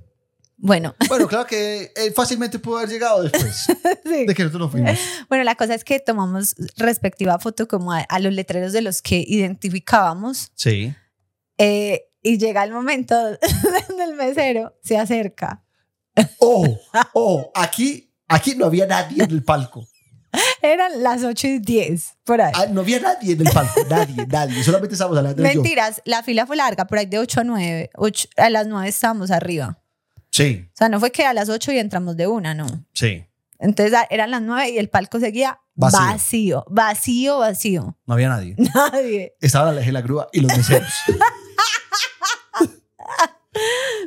Bueno, 0.59 0.94
Bueno, 1.09 1.27
claro 1.27 1.46
que 1.46 1.90
él 1.96 2.12
fácilmente 2.14 2.59
pudo 2.59 2.77
haber 2.79 2.90
llegado 2.90 3.22
después 3.22 3.64
sí. 4.05 4.27
de 4.27 4.35
que 4.35 4.42
nosotros 4.44 4.61
no 4.61 4.68
fuimos. 4.68 4.98
bueno, 5.31 5.42
la 5.44 5.55
cosa 5.55 5.75
es 5.75 5.85
que 5.85 6.01
tomamos 6.01 6.55
respectiva 6.77 7.38
foto 7.38 7.66
como 7.66 7.92
a, 7.92 8.01
a 8.01 8.18
los 8.18 8.33
letreros 8.35 8.72
de 8.75 8.83
los 8.83 9.01
que 9.01 9.25
identificábamos 9.27 10.53
Sí. 10.55 10.94
eh, 11.59 12.03
y 12.22 12.38
llega 12.38 12.64
el 12.64 12.72
momento 12.72 13.14
del 13.98 14.14
mesero, 14.16 14.74
se 14.82 14.96
acerca. 14.98 15.62
Oh, 16.38 16.66
oh, 17.14 17.50
aquí, 17.54 18.12
aquí 18.28 18.54
no 18.54 18.66
había 18.66 18.87
nadie 18.87 19.24
en 19.24 19.30
el 19.30 19.42
palco. 19.44 19.87
Eran 20.62 21.02
las 21.02 21.24
8 21.24 21.46
y 21.46 21.58
10, 21.58 22.14
por 22.24 22.40
ahí. 22.40 22.52
Ah, 22.54 22.66
no 22.70 22.80
había 22.80 23.00
nadie 23.00 23.35
en 23.35 23.46
el 23.46 23.52
palco. 23.52 23.80
Nadie, 23.90 24.26
nadie. 24.28 24.62
Solamente 24.64 24.94
estábamos 24.94 25.18
hablando 25.18 25.42
de 25.42 25.48
yo. 25.54 25.61
Mentiras, 25.62 26.00
la 26.06 26.22
fila 26.22 26.46
fue 26.46 26.56
larga, 26.56 26.87
por 26.87 26.98
ahí 26.98 27.06
de 27.06 27.18
8 27.18 27.40
a 27.40 27.44
9. 27.44 27.90
Ocho- 27.96 28.28
a 28.37 28.48
las 28.50 28.66
9 28.66 28.88
estábamos 28.88 29.30
arriba. 29.30 29.78
Sí, 30.30 30.64
O 30.72 30.76
sea, 30.76 30.88
no 30.88 30.98
fue 31.00 31.11
que 31.11 31.24
a 31.26 31.35
las 31.35 31.50
8 31.50 31.72
y 31.72 31.78
entramos 31.78 32.16
de 32.16 32.26
una, 32.26 32.54
no. 32.54 32.66
sí. 32.92 33.24
Entonces 33.58 33.94
a- 33.94 34.06
eran 34.11 34.30
las 34.32 34.42
9 34.42 34.70
y 34.70 34.78
el 34.78 34.88
palco 34.88 35.20
seguía 35.20 35.61
Vacío. 35.76 36.00
vacío, 36.00 36.64
vacío, 36.68 37.38
vacío. 37.38 37.96
No 38.06 38.14
había 38.14 38.28
nadie. 38.28 38.56
Nadie. 38.74 39.35
Estaba 39.40 39.66
la 39.66 39.72
leje 39.78 39.92
la 39.92 40.00
grúa 40.00 40.28
y 40.32 40.40
los 40.40 40.56
meseros. 40.56 40.88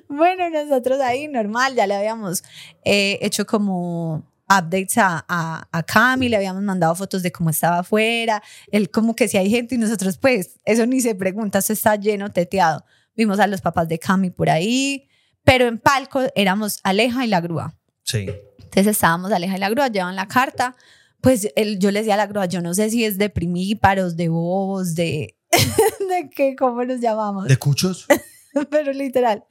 Bueno, 0.07 0.49
nosotros 0.49 0.99
ahí 0.99 1.27
normal, 1.27 1.75
ya 1.75 1.87
le 1.87 1.95
habíamos 1.95 2.43
eh, 2.83 3.19
hecho 3.21 3.45
como 3.45 4.25
updates 4.47 4.97
a, 4.97 5.25
a, 5.27 5.67
a 5.71 5.83
Cami, 5.83 6.29
le 6.29 6.37
habíamos 6.37 6.63
mandado 6.63 6.95
fotos 6.95 7.23
de 7.23 7.31
cómo 7.31 7.49
estaba 7.49 7.79
afuera, 7.79 8.41
él 8.71 8.89
como 8.89 9.15
que 9.15 9.27
si 9.27 9.37
hay 9.37 9.49
gente 9.49 9.75
y 9.75 9.77
nosotros 9.77 10.17
pues, 10.17 10.59
eso 10.65 10.85
ni 10.85 11.01
se 11.01 11.15
pregunta, 11.15 11.59
eso 11.59 11.73
está 11.73 11.95
lleno, 11.95 12.31
teteado. 12.31 12.85
Vimos 13.15 13.39
a 13.39 13.47
los 13.47 13.61
papás 13.61 13.87
de 13.87 13.97
Cami 13.97 14.29
por 14.29 14.49
ahí, 14.49 15.07
pero 15.43 15.67
en 15.67 15.79
palco 15.79 16.21
éramos 16.35 16.79
Aleja 16.83 17.25
y 17.25 17.27
la 17.27 17.41
grúa. 17.41 17.77
Sí. 18.03 18.27
Entonces 18.59 18.87
estábamos 18.87 19.31
Aleja 19.31 19.55
y 19.55 19.59
la 19.59 19.69
grúa, 19.69 19.87
llevan 19.87 20.15
la 20.15 20.27
carta. 20.27 20.75
Pues 21.21 21.49
él, 21.55 21.79
yo 21.79 21.91
le 21.91 21.99
decía 21.99 22.15
a 22.15 22.17
la 22.17 22.27
grúa, 22.27 22.45
yo 22.45 22.61
no 22.61 22.73
sé 22.73 22.89
si 22.89 23.05
es 23.05 23.17
de 23.17 23.29
primíparos, 23.29 24.15
de 24.15 24.29
bobos, 24.29 24.95
de... 24.95 25.35
¿De 26.09 26.29
qué? 26.29 26.55
¿Cómo 26.55 26.83
nos 26.83 26.99
llamamos? 26.99 27.47
¿De 27.47 27.57
cuchos? 27.57 28.05
Pero 28.69 28.93
literal. 28.93 29.45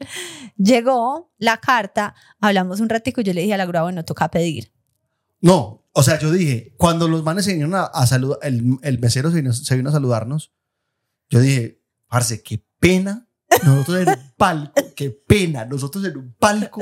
Llegó 0.57 1.33
la 1.39 1.59
carta, 1.59 2.15
hablamos 2.41 2.81
un 2.81 2.89
ratico 2.89 3.21
y 3.21 3.25
yo 3.25 3.33
le 3.33 3.43
dije 3.43 3.55
a 3.55 3.59
la 3.59 3.67
grúa, 3.67 3.83
bueno, 3.83 4.05
toca 4.05 4.31
pedir. 4.31 4.73
No, 5.41 5.85
o 5.93 6.03
sea, 6.03 6.19
yo 6.19 6.33
dije, 6.33 6.75
cuando 6.77 7.07
los 7.07 7.23
manes 7.23 7.45
se 7.45 7.53
vinieron 7.53 7.75
a, 7.75 7.85
a 7.85 8.07
saludar, 8.07 8.39
el, 8.43 8.79
el 8.83 8.99
mesero 8.99 9.31
se 9.31 9.37
vino, 9.37 9.53
se 9.53 9.77
vino 9.77 9.91
a 9.91 9.93
saludarnos, 9.93 10.53
yo 11.29 11.41
dije, 11.41 11.83
parce, 12.09 12.43
qué 12.43 12.65
pena, 12.79 13.29
nosotros 13.65 14.03
en 14.03 14.09
un 14.09 14.33
palco, 14.37 14.95
qué 14.97 15.11
pena, 15.11 15.65
nosotros 15.67 16.05
en 16.05 16.17
un 16.17 16.35
palco 16.39 16.81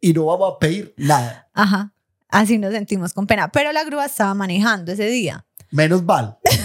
y 0.00 0.12
no 0.12 0.26
vamos 0.26 0.54
a 0.54 0.58
pedir 0.58 0.94
nada. 0.96 1.48
Ajá. 1.54 1.94
Así 2.28 2.58
nos 2.58 2.72
sentimos 2.72 3.12
con 3.12 3.26
pena. 3.26 3.52
Pero 3.52 3.72
la 3.72 3.84
grúa 3.84 4.06
estaba 4.06 4.34
manejando 4.34 4.92
ese 4.92 5.06
día. 5.06 5.46
Menos 5.70 6.02
mal. 6.02 6.38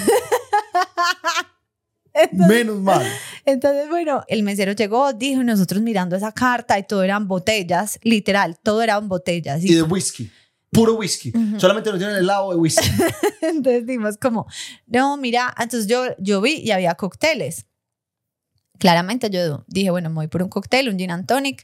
Menos 2.32 2.80
mal. 2.82 3.06
Entonces, 3.46 3.90
bueno, 3.90 4.24
el 4.28 4.44
mesero 4.44 4.74
llegó, 4.74 5.14
dijo, 5.14 5.42
y 5.42 5.46
nosotros 5.46 5.82
mirando 5.82 6.16
esa 6.16 6.32
carta 6.32 6.78
y 6.78 6.84
todo 6.84 7.04
eran 7.04 7.28
botellas, 7.28 8.00
literal, 8.04 8.58
todo 8.62 8.82
eran 8.82 9.08
botellas. 9.08 9.64
Y 9.64 9.74
de 9.74 9.84
whisky. 9.84 10.30
Puro 10.72 10.96
whisky. 10.96 11.32
Solamente 11.58 11.90
nos 11.90 12.00
dieron 12.00 12.16
el 12.16 12.24
helado 12.24 12.52
de 12.52 12.58
whisky. 12.58 12.90
entonces 13.42 13.86
dimos 13.86 14.18
como, 14.18 14.48
no, 14.86 15.18
mira, 15.18 15.54
entonces 15.58 15.88
yo, 15.88 16.04
yo 16.20 16.42
vi 16.42 16.56
y 16.56 16.72
había 16.72 16.96
cócteles. 16.96 17.66
Claramente 18.78 19.30
yo 19.30 19.64
dije, 19.68 19.90
bueno, 19.90 20.10
me 20.10 20.16
voy 20.16 20.28
por 20.28 20.44
un 20.44 20.50
cóctel, 20.50 20.90
un 20.90 20.98
gin 20.98 21.12
and 21.12 21.26
tonic. 21.26 21.64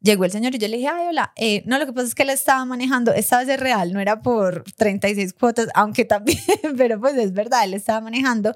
Llegó 0.00 0.24
el 0.24 0.30
señor 0.30 0.54
y 0.54 0.58
yo 0.58 0.68
le 0.68 0.76
dije, 0.76 0.88
ay, 0.88 1.08
hola. 1.08 1.32
Eh, 1.36 1.62
no, 1.66 1.78
lo 1.78 1.86
que 1.86 1.92
pasa 1.92 2.06
es 2.06 2.14
que 2.14 2.22
él 2.22 2.30
estaba 2.30 2.64
manejando, 2.64 3.12
esta 3.12 3.38
vez 3.38 3.48
es 3.48 3.58
real, 3.58 3.92
no 3.92 4.00
era 4.00 4.20
por 4.20 4.64
36 4.76 5.32
cuotas, 5.32 5.68
aunque 5.74 6.04
también, 6.04 6.38
pero 6.76 7.00
pues 7.00 7.16
es 7.16 7.32
verdad, 7.32 7.64
él 7.64 7.74
estaba 7.74 8.02
manejando. 8.02 8.54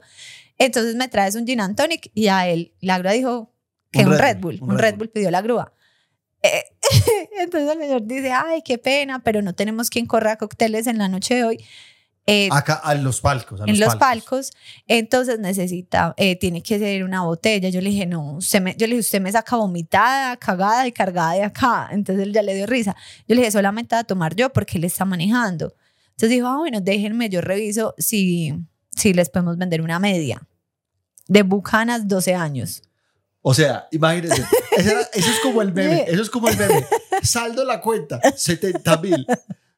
Entonces 0.59 0.97
me 0.97 1.09
traes 1.09 1.37
un 1.37 1.47
gin 1.47 1.61
and 1.61 1.77
tonic 1.77 2.11
y 2.15 2.29
a 2.29 2.49
él, 2.49 2.75
la 2.81 2.99
grúa 2.99 3.13
dijo 3.13 3.55
que 3.91 4.05
un, 4.05 4.19
Red, 4.19 4.39
Bull, 4.39 4.59
un, 4.61 4.79
Red, 4.79 4.97
Bull. 4.97 5.09
pidió 5.09 5.31
la 5.31 5.41
grúa. 5.41 5.73
Eh, 6.43 6.63
entonces 7.41 7.75
el 7.75 7.81
señor 7.81 8.03
dice, 8.05 8.33
ay, 8.33 8.63
qué 8.63 8.79
pena, 8.79 9.21
pero 9.21 9.41
no 9.41 9.55
tenemos 9.55 9.89
quien 9.89 10.07
corra 10.07 10.37
cócteles 10.37 10.87
en 10.87 10.99
la 10.99 11.09
noche 11.09 11.37
de 11.37 11.45
hoy. 11.45 11.65
Eh, 12.31 12.51
Acá, 12.53 12.83
en 12.93 13.05
los 13.05 13.23
palcos. 13.23 13.63
en 13.67 13.81
los 13.81 13.97
palcos. 13.97 14.53
Entonces 14.87 15.39
necesita, 15.39 16.13
eh, 16.19 16.37
tiene 16.37 16.63
que 16.63 16.79
ser 16.79 17.03
una 17.03 17.23
botella. 17.23 17.71
Yo 17.71 17.81
le 17.81 17.89
dije, 17.89 18.05
no, 18.05 18.35
usted 18.35 18.61
me, 18.61 18.75
yo 18.77 18.87
le 18.87 18.97
dije, 18.97 19.01
usted 19.01 19.21
me 19.23 19.33
saca 19.33 19.57
vomitada, 19.57 20.37
cagada 20.37 20.87
y 20.87 20.93
cargada 20.93 21.33
de 21.33 21.45
acá. 21.45 21.89
Entonces 21.91 22.27
él 22.27 22.35
ya 22.35 22.43
le 22.43 22.55
dio 22.55 22.67
risa. 22.67 22.95
Yo 23.27 23.35
le 23.35 23.41
dije, 23.41 23.53
solamente 23.53 23.97
a 23.97 24.05
tomar 24.05 24.37
yo 24.37 24.53
porque 24.53 24.77
él 24.77 24.85
está 24.85 25.07
manejando. 25.07 25.75
Entonces 26.11 26.29
dijo, 26.29 26.49
ah, 26.49 26.59
bueno, 26.59 26.83
déjenme, 26.83 27.31
yo 27.31 27.41
reviso 27.41 27.95
si, 27.97 28.53
si 28.99 29.13
les 29.13 29.31
podemos 29.31 29.57
vender 29.57 29.81
una 29.81 29.99
media. 29.99 30.47
De 31.27 31.43
Bucanas, 31.43 32.09
12 32.09 32.35
años. 32.35 32.83
O 33.43 33.55
sea, 33.55 33.87
imagínense, 33.93 34.45
eso, 34.77 34.99
es 35.15 35.41
como 35.43 35.63
el 35.63 35.73
meme, 35.73 36.05
eso 36.09 36.23
es 36.23 36.31
como 36.31 36.49
el 36.49 36.57
meme. 36.57 36.85
Saldo 37.23 37.65
la 37.65 37.81
cuenta, 37.81 38.21
70 38.21 38.97
mil. 38.99 39.27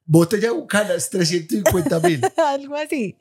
Botella 0.05 0.51
Bucanas, 0.51 1.09
350 1.11 2.01
mil. 2.01 2.21
Algo 2.37 2.75
así. 2.75 3.17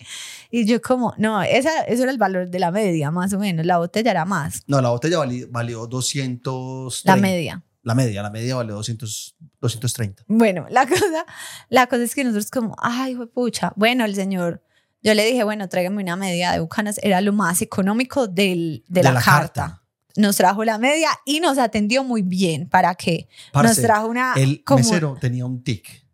Y 0.50 0.66
yo 0.66 0.82
como, 0.82 1.14
no, 1.18 1.42
esa, 1.44 1.82
eso 1.82 2.02
era 2.02 2.12
el 2.12 2.18
valor 2.18 2.50
de 2.50 2.58
la 2.58 2.72
media, 2.72 3.12
más 3.12 3.32
o 3.34 3.38
menos. 3.38 3.64
La 3.66 3.78
botella 3.78 4.10
era 4.10 4.26
más. 4.26 4.64
No, 4.66 4.82
la 4.82 4.90
botella 4.90 5.20
valió, 5.50 5.86
200. 5.86 7.04
La 7.06 7.16
media. 7.16 7.64
La 7.84 7.94
media, 7.94 8.24
la 8.24 8.32
media 8.32 8.56
valió 8.56 8.74
200, 8.74 9.36
230. 9.62 10.24
Bueno, 10.28 10.66
la 10.72 10.88
cosa, 10.88 11.26
la 11.70 11.86
cosa 11.86 12.04
es 12.04 12.16
que 12.16 12.24
nosotros 12.24 12.50
como, 12.50 12.76
ay, 12.80 13.16
pucha. 13.36 13.72
Bueno, 13.76 14.04
el 14.04 14.16
señor, 14.16 14.64
yo 15.02 15.14
le 15.14 15.26
dije, 15.26 15.44
bueno, 15.44 15.70
tráigame 15.70 16.02
una 16.02 16.16
media 16.16 16.52
de 16.52 16.60
Bucanas. 16.60 17.00
Era 17.02 17.22
lo 17.22 17.34
más 17.34 17.62
económico 17.62 18.28
del, 18.28 18.84
de, 18.88 19.04
la, 19.04 19.22
carta. 19.22 19.82
Nos 20.16 20.38
trajo 20.38 20.64
la 20.66 20.78
media 20.78 21.10
y 21.26 21.40
nos 21.40 21.58
atendió 21.58 22.04
muy 22.04 22.22
bien. 22.22 22.68
¿Para 22.68 22.96
qué? 22.96 23.30
nos 23.54 23.78
trajo 23.78 24.08
una... 24.08 24.34
El 24.36 24.64
mesero 24.76 25.18
tenía 25.20 25.46
un 25.46 25.64
tic 25.64 26.10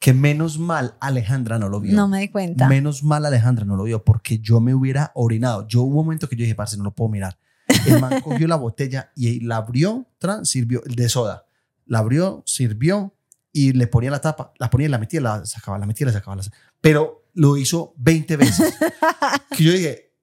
que 0.00 0.14
menos 0.14 0.58
mal 0.58 0.96
Alejandra 0.98 1.58
no 1.58 1.68
lo 1.68 1.78
vio. 1.78 1.94
No 1.94 2.08
me 2.08 2.20
di 2.20 2.28
cuenta. 2.28 2.66
Menos 2.66 3.04
mal 3.04 3.26
Alejandra 3.26 3.66
no 3.66 3.76
lo 3.76 3.84
vio 3.84 4.02
porque 4.02 4.38
yo 4.38 4.58
me 4.58 4.74
hubiera 4.74 5.12
orinado. 5.14 5.68
Yo 5.68 5.82
hubo 5.82 6.00
un 6.00 6.06
momento 6.06 6.26
que 6.26 6.36
yo 6.36 6.42
dije, 6.42 6.54
parce, 6.54 6.78
no 6.78 6.84
lo 6.84 6.94
puedo 6.94 7.10
mirar. 7.10 7.38
El 7.86 8.00
man 8.00 8.20
cogió 8.24 8.48
la 8.48 8.56
botella 8.56 9.12
y 9.14 9.40
la 9.40 9.58
abrió, 9.58 10.06
tran, 10.18 10.46
sirvió, 10.46 10.80
de 10.86 11.08
soda. 11.10 11.44
La 11.84 11.98
abrió, 11.98 12.42
sirvió 12.46 13.14
y 13.52 13.72
le 13.74 13.86
ponía 13.88 14.10
la 14.10 14.22
tapa, 14.22 14.54
la 14.58 14.70
ponía 14.70 14.86
y 14.86 14.90
la 14.90 14.98
metía, 14.98 15.20
la 15.20 15.44
sacaba, 15.44 15.78
la 15.78 15.84
metía, 15.84 16.06
la 16.06 16.14
sacaba. 16.14 16.34
La 16.34 16.42
sacaba. 16.44 16.62
Pero 16.80 17.26
lo 17.34 17.56
hizo 17.56 17.94
20 17.98 18.36
veces. 18.36 18.74
que 19.56 19.64
yo 19.64 19.72
dije, 19.72 20.14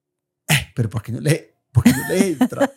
eh, 0.48 0.72
pero 0.74 0.88
¿por 0.88 1.02
qué 1.02 1.12
no 1.12 1.20
le, 1.20 1.56
por 1.72 1.84
qué 1.84 1.90
no 1.90 2.08
le 2.08 2.28
entra? 2.28 2.70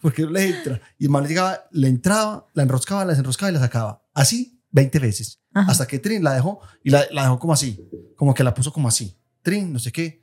¿Por 0.00 0.12
qué 0.12 0.22
no 0.22 0.30
le 0.30 0.48
entra? 0.48 0.80
Y 0.98 1.04
el 1.04 1.10
man 1.10 1.26
llegaba, 1.26 1.66
le 1.70 1.88
entraba, 1.88 2.46
la 2.54 2.62
enroscaba, 2.62 3.04
la 3.04 3.10
desenroscaba 3.10 3.50
y 3.50 3.54
la 3.54 3.60
sacaba. 3.60 4.02
Así 4.14 4.62
20 4.70 4.98
veces. 4.98 5.40
Hasta 5.54 5.86
que 5.86 5.98
Trin 5.98 6.22
la 6.22 6.34
dejó 6.34 6.60
y 6.84 6.90
la, 6.90 7.06
la, 7.10 7.22
dejó 7.22 7.38
como 7.38 7.54
así, 7.54 7.88
como 8.14 8.34
que 8.34 8.44
la 8.44 8.52
puso 8.52 8.72
como 8.72 8.88
así. 8.88 9.16
Trin, 9.42 9.72
no 9.72 9.78
sé 9.78 9.90
qué. 9.90 10.22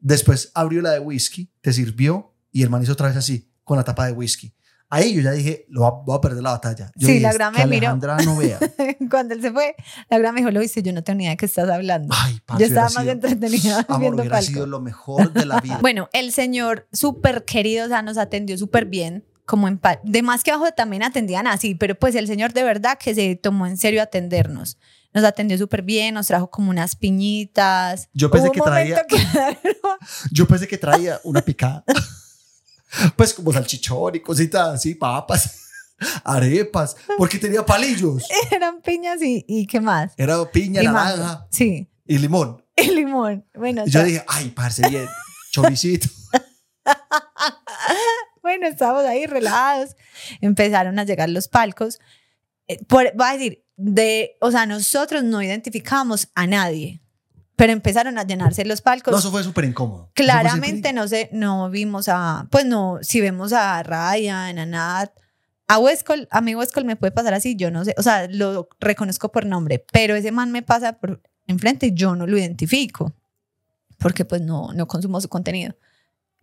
Después 0.00 0.50
abrió 0.54 0.82
la 0.82 0.90
de 0.90 0.98
whisky, 0.98 1.52
te 1.60 1.72
sirvió 1.72 2.34
y 2.50 2.62
el 2.62 2.70
man 2.70 2.82
hizo 2.82 2.92
otra 2.92 3.08
vez 3.08 3.16
así, 3.16 3.52
con 3.62 3.76
la 3.76 3.84
tapa 3.84 4.06
de 4.06 4.12
whisky. 4.12 4.52
Ahí 4.94 5.12
yo 5.12 5.22
ya 5.22 5.32
dije, 5.32 5.66
lo 5.70 6.04
voy 6.06 6.16
a, 6.16 6.20
perder 6.20 6.40
la 6.40 6.52
batalla. 6.52 6.92
Yo 6.94 7.08
sí, 7.08 7.18
la 7.18 7.32
gran 7.32 7.52
me 7.52 7.66
miró. 7.66 7.96
no 7.96 8.36
vea. 8.36 8.60
Cuando 9.10 9.34
él 9.34 9.42
se 9.42 9.50
fue, 9.50 9.74
la 10.08 10.18
gran 10.18 10.32
me 10.32 10.40
dijo, 10.40 10.52
lo 10.52 10.60
viste, 10.60 10.84
yo 10.84 10.92
no 10.92 11.02
tenía 11.02 11.16
ni 11.16 11.24
idea 11.24 11.32
de 11.32 11.36
qué 11.36 11.46
estás 11.46 11.68
hablando. 11.68 12.14
Ay, 12.16 12.40
yo 12.60 12.66
estaba 12.66 12.88
más 12.90 13.04
entretenida 13.04 13.84
amor, 13.88 14.00
viendo 14.00 14.22
hubiera 14.22 14.40
sido 14.40 14.68
lo 14.68 14.80
mejor 14.80 15.32
de 15.32 15.46
la 15.46 15.60
vida. 15.60 15.78
bueno, 15.82 16.08
el 16.12 16.30
señor 16.30 16.86
súper 16.92 17.44
querido, 17.44 17.86
o 17.86 17.88
sea, 17.88 18.02
nos 18.02 18.18
atendió 18.18 18.56
súper 18.56 18.86
bien 18.86 19.24
como 19.46 19.66
en 19.66 19.80
de 20.04 20.22
más 20.22 20.44
que 20.44 20.52
abajo 20.52 20.72
también 20.76 21.02
atendían 21.02 21.48
así, 21.48 21.74
pero 21.74 21.96
pues 21.96 22.14
el 22.14 22.28
señor 22.28 22.52
de 22.52 22.62
verdad 22.62 22.96
que 22.96 23.16
se 23.16 23.34
tomó 23.34 23.66
en 23.66 23.76
serio 23.76 24.00
atendernos. 24.00 24.78
Nos 25.12 25.24
atendió 25.24 25.58
súper 25.58 25.82
bien, 25.82 26.14
nos 26.14 26.28
trajo 26.28 26.50
como 26.50 26.70
unas 26.70 26.94
piñitas. 26.94 28.08
Yo 28.14 28.30
pensé 28.30 28.50
que 28.52 28.60
traía 28.60 29.04
Yo 30.30 30.46
pensé 30.46 30.68
que 30.68 30.78
traía 30.78 31.20
una 31.24 31.42
picada. 31.42 31.84
pues 33.16 33.34
como 33.34 33.52
salchichón 33.52 34.16
y 34.16 34.20
cositas 34.20 34.68
así, 34.68 34.94
papas, 34.94 35.68
arepas, 36.24 36.96
porque 37.18 37.38
tenía 37.38 37.64
palillos. 37.64 38.24
Eran 38.50 38.80
piñas 38.82 39.22
y, 39.22 39.44
y 39.48 39.66
¿qué 39.66 39.80
más? 39.80 40.12
Era 40.16 40.44
piña, 40.50 40.82
naranja. 40.82 41.46
Sí. 41.50 41.88
Y 42.06 42.18
limón. 42.18 42.62
Y 42.76 42.90
limón. 42.90 43.46
Bueno, 43.54 43.84
yo 43.86 44.02
dije, 44.02 44.24
ay, 44.28 44.50
parce, 44.50 44.88
bien, 44.88 45.08
choricito. 45.52 46.08
bueno, 48.42 48.66
estábamos 48.66 49.04
ahí 49.04 49.26
relajados, 49.26 49.96
empezaron 50.40 50.98
a 50.98 51.04
llegar 51.04 51.30
los 51.30 51.48
palcos. 51.48 51.98
Eh, 52.66 52.84
por, 52.84 53.12
voy 53.14 53.26
a 53.26 53.32
decir, 53.32 53.64
de, 53.76 54.36
o 54.40 54.50
sea, 54.50 54.66
nosotros 54.66 55.22
no 55.22 55.42
identificamos 55.42 56.28
a 56.34 56.46
nadie, 56.46 57.00
pero 57.56 57.72
empezaron 57.72 58.18
a 58.18 58.24
llenarse 58.24 58.64
los 58.64 58.80
palcos. 58.80 59.12
No, 59.12 59.18
eso 59.18 59.30
fue 59.30 59.42
súper 59.42 59.64
incómodo. 59.64 60.10
Claramente 60.14 60.92
no 60.92 61.06
sé, 61.08 61.28
no 61.32 61.70
vimos 61.70 62.08
a, 62.08 62.46
pues 62.50 62.64
no, 62.66 62.98
si 63.02 63.20
vemos 63.20 63.52
a 63.52 63.82
Ryan, 63.82 64.58
a 64.58 64.66
Nat, 64.66 65.10
a 65.68 65.78
Westcol, 65.78 66.28
a 66.30 66.40
mí 66.40 66.54
Westcol 66.54 66.84
me 66.84 66.96
puede 66.96 67.12
pasar 67.12 67.34
así, 67.34 67.56
yo 67.56 67.70
no 67.70 67.84
sé, 67.84 67.94
o 67.96 68.02
sea, 68.02 68.26
lo 68.28 68.68
reconozco 68.80 69.32
por 69.32 69.46
nombre, 69.46 69.84
pero 69.92 70.14
ese 70.14 70.32
man 70.32 70.52
me 70.52 70.62
pasa 70.62 70.94
por 70.94 71.22
enfrente 71.46 71.86
y 71.86 71.94
yo 71.94 72.14
no 72.14 72.26
lo 72.26 72.36
identifico, 72.36 73.14
porque 73.98 74.24
pues 74.24 74.42
no, 74.42 74.72
no 74.74 74.86
consumo 74.86 75.20
su 75.20 75.28
contenido 75.28 75.74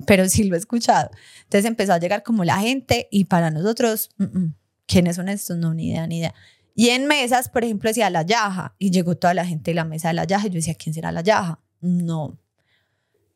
pero 0.06 0.28
sí 0.30 0.43
lo 0.43 0.56
he 0.56 0.60
escuchado. 0.60 1.10
Entonces 1.43 1.65
empezó 1.65 1.93
a 1.93 2.00
llegar 2.00 2.24
como 2.24 2.43
la 2.43 2.58
gente 2.60 3.08
y 3.12 3.26
para 3.26 3.52
nosotros, 3.52 4.10
mm, 4.17 4.24
mm, 4.24 4.56
¿quiénes 4.86 5.15
son 5.15 5.30
estos? 5.30 5.58
No, 5.58 5.74
ni 5.74 5.89
idea, 5.89 6.08
ni 6.08 6.19
idea. 6.19 6.34
Y 6.75 6.89
en 6.89 7.07
mesas, 7.07 7.49
por 7.49 7.63
ejemplo, 7.63 7.89
decía 7.89 8.10
la 8.10 8.23
yaja 8.23 8.75
y 8.79 8.91
llegó 8.91 9.15
toda 9.15 9.34
la 9.34 9.45
gente 9.45 9.71
de 9.71 9.75
la 9.75 9.86
mesa 9.86 10.10
de 10.10 10.13
la 10.15 10.23
yaja 10.23 10.47
y 10.47 10.49
yo 10.49 10.55
decía, 10.55 10.75
¿quién 10.75 10.93
será 10.93 11.12
la 11.12 11.21
yaja? 11.21 11.60
No. 11.81 12.39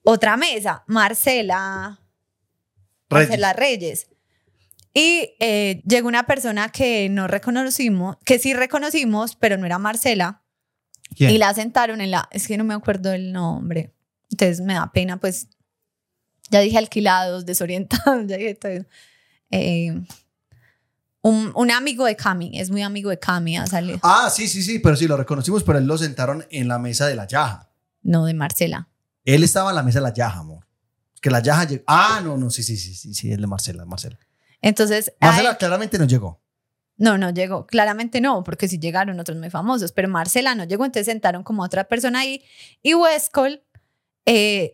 Otra 0.03 0.37
mesa, 0.37 0.83
Marcela, 0.87 1.99
Reyes. 3.09 3.29
Marcela 3.29 3.53
Reyes. 3.53 4.07
Y 4.93 5.35
eh, 5.39 5.81
llegó 5.85 6.07
una 6.07 6.25
persona 6.25 6.69
que 6.69 7.09
no 7.09 7.27
reconocimos, 7.27 8.17
que 8.23 8.39
sí 8.39 8.53
reconocimos, 8.53 9.35
pero 9.35 9.57
no 9.57 9.65
era 9.65 9.77
Marcela. 9.77 10.43
Y 11.17 11.37
la 11.37 11.53
sentaron 11.53 12.01
en 12.01 12.11
la, 12.11 12.27
es 12.31 12.47
que 12.47 12.57
no 12.57 12.63
me 12.63 12.73
acuerdo 12.73 13.11
el 13.13 13.31
nombre. 13.31 13.93
Entonces 14.31 14.61
me 14.61 14.73
da 14.73 14.91
pena 14.91 15.17
pues 15.17 15.49
ya 16.49 16.59
dije 16.59 16.77
alquilados, 16.77 17.45
desorientados, 17.45 18.25
ya 18.27 18.37
dije 18.37 18.55
todo. 18.55 18.85
Eh, 19.51 20.01
un, 21.27 21.51
un, 21.55 21.71
amigo 21.71 22.05
de 22.05 22.15
Cami, 22.15 22.51
es 22.59 22.69
muy 22.69 22.83
amigo 22.83 23.09
de 23.09 23.17
Cami, 23.17 23.57
ha 23.57 23.65
salido. 23.65 23.97
Ah, 24.03 24.29
sí, 24.29 24.47
sí, 24.47 24.61
sí, 24.61 24.77
pero 24.77 24.95
sí 24.95 25.07
lo 25.07 25.17
reconocimos, 25.17 25.63
pero 25.63 25.79
él 25.79 25.85
lo 25.85 25.97
sentaron 25.97 26.45
en 26.51 26.67
la 26.67 26.77
mesa 26.77 27.07
de 27.07 27.15
la 27.15 27.25
Yaja. 27.25 27.71
No, 28.03 28.25
de 28.25 28.35
Marcela. 28.35 28.89
Él 29.23 29.43
estaba 29.43 29.71
en 29.71 29.75
la 29.75 29.81
mesa 29.81 29.97
de 29.97 30.03
la 30.03 30.13
Yaja, 30.13 30.39
amor. 30.39 30.67
Que 31.19 31.31
la 31.31 31.39
Yaja 31.39 31.63
llegó. 31.63 31.83
Ah, 31.87 32.21
no, 32.23 32.37
no, 32.37 32.51
sí, 32.51 32.61
sí, 32.61 32.77
sí, 32.77 32.93
sí, 32.93 33.15
sí, 33.15 33.31
es 33.31 33.39
de 33.39 33.47
Marcela, 33.47 33.85
Marcela. 33.85 34.19
Entonces. 34.61 35.13
Marcela 35.19 35.57
claramente 35.57 35.97
no 35.97 36.05
llegó. 36.05 36.43
No, 36.97 37.17
no 37.17 37.31
llegó. 37.31 37.65
Claramente 37.65 38.21
no, 38.21 38.43
porque 38.43 38.67
sí 38.67 38.77
llegaron 38.77 39.19
otros 39.19 39.35
muy 39.39 39.49
famosos, 39.49 39.93
pero 39.93 40.07
Marcela 40.07 40.53
no 40.53 40.65
llegó, 40.65 40.85
entonces 40.85 41.07
sentaron 41.07 41.41
como 41.41 41.63
otra 41.63 41.85
persona 41.85 42.19
ahí. 42.19 42.43
Y 42.83 42.93
Westcol 42.93 43.63
eh, 44.27 44.73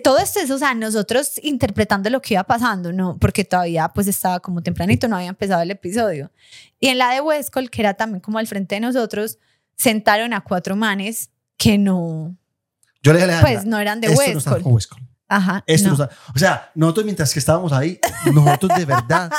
todo 0.00 0.18
esto 0.18 0.40
es, 0.40 0.50
o 0.50 0.58
sea, 0.58 0.74
nosotros 0.74 1.32
interpretando 1.42 2.08
lo 2.10 2.22
que 2.22 2.34
iba 2.34 2.44
pasando, 2.44 2.92
¿no? 2.92 3.18
Porque 3.18 3.44
todavía 3.44 3.88
pues 3.88 4.06
estaba 4.08 4.40
como 4.40 4.62
tempranito, 4.62 5.06
no 5.08 5.16
había 5.16 5.28
empezado 5.28 5.60
el 5.62 5.70
episodio. 5.70 6.30
Y 6.80 6.88
en 6.88 6.98
la 6.98 7.12
de 7.12 7.20
Westcol, 7.20 7.68
que 7.70 7.82
era 7.82 7.94
también 7.94 8.20
como 8.20 8.38
al 8.38 8.46
frente 8.46 8.76
de 8.76 8.80
nosotros, 8.80 9.38
sentaron 9.76 10.32
a 10.32 10.40
cuatro 10.40 10.76
manes 10.76 11.30
que 11.58 11.76
no... 11.78 12.36
Yo 13.02 13.12
le 13.12 13.26
dije 13.26 13.38
Pues 13.40 13.64
no 13.66 13.78
eran 13.78 14.00
de 14.00 14.08
Westcol. 14.10 14.62
No 14.62 14.78
Ajá. 15.28 15.64
Esto 15.66 15.88
no. 15.96 16.08
o 16.34 16.38
sea, 16.38 16.70
nosotros 16.74 17.04
mientras 17.04 17.32
que 17.32 17.38
estábamos 17.38 17.72
ahí, 17.72 17.98
nosotros 18.32 18.78
de 18.78 18.84
verdad 18.84 19.30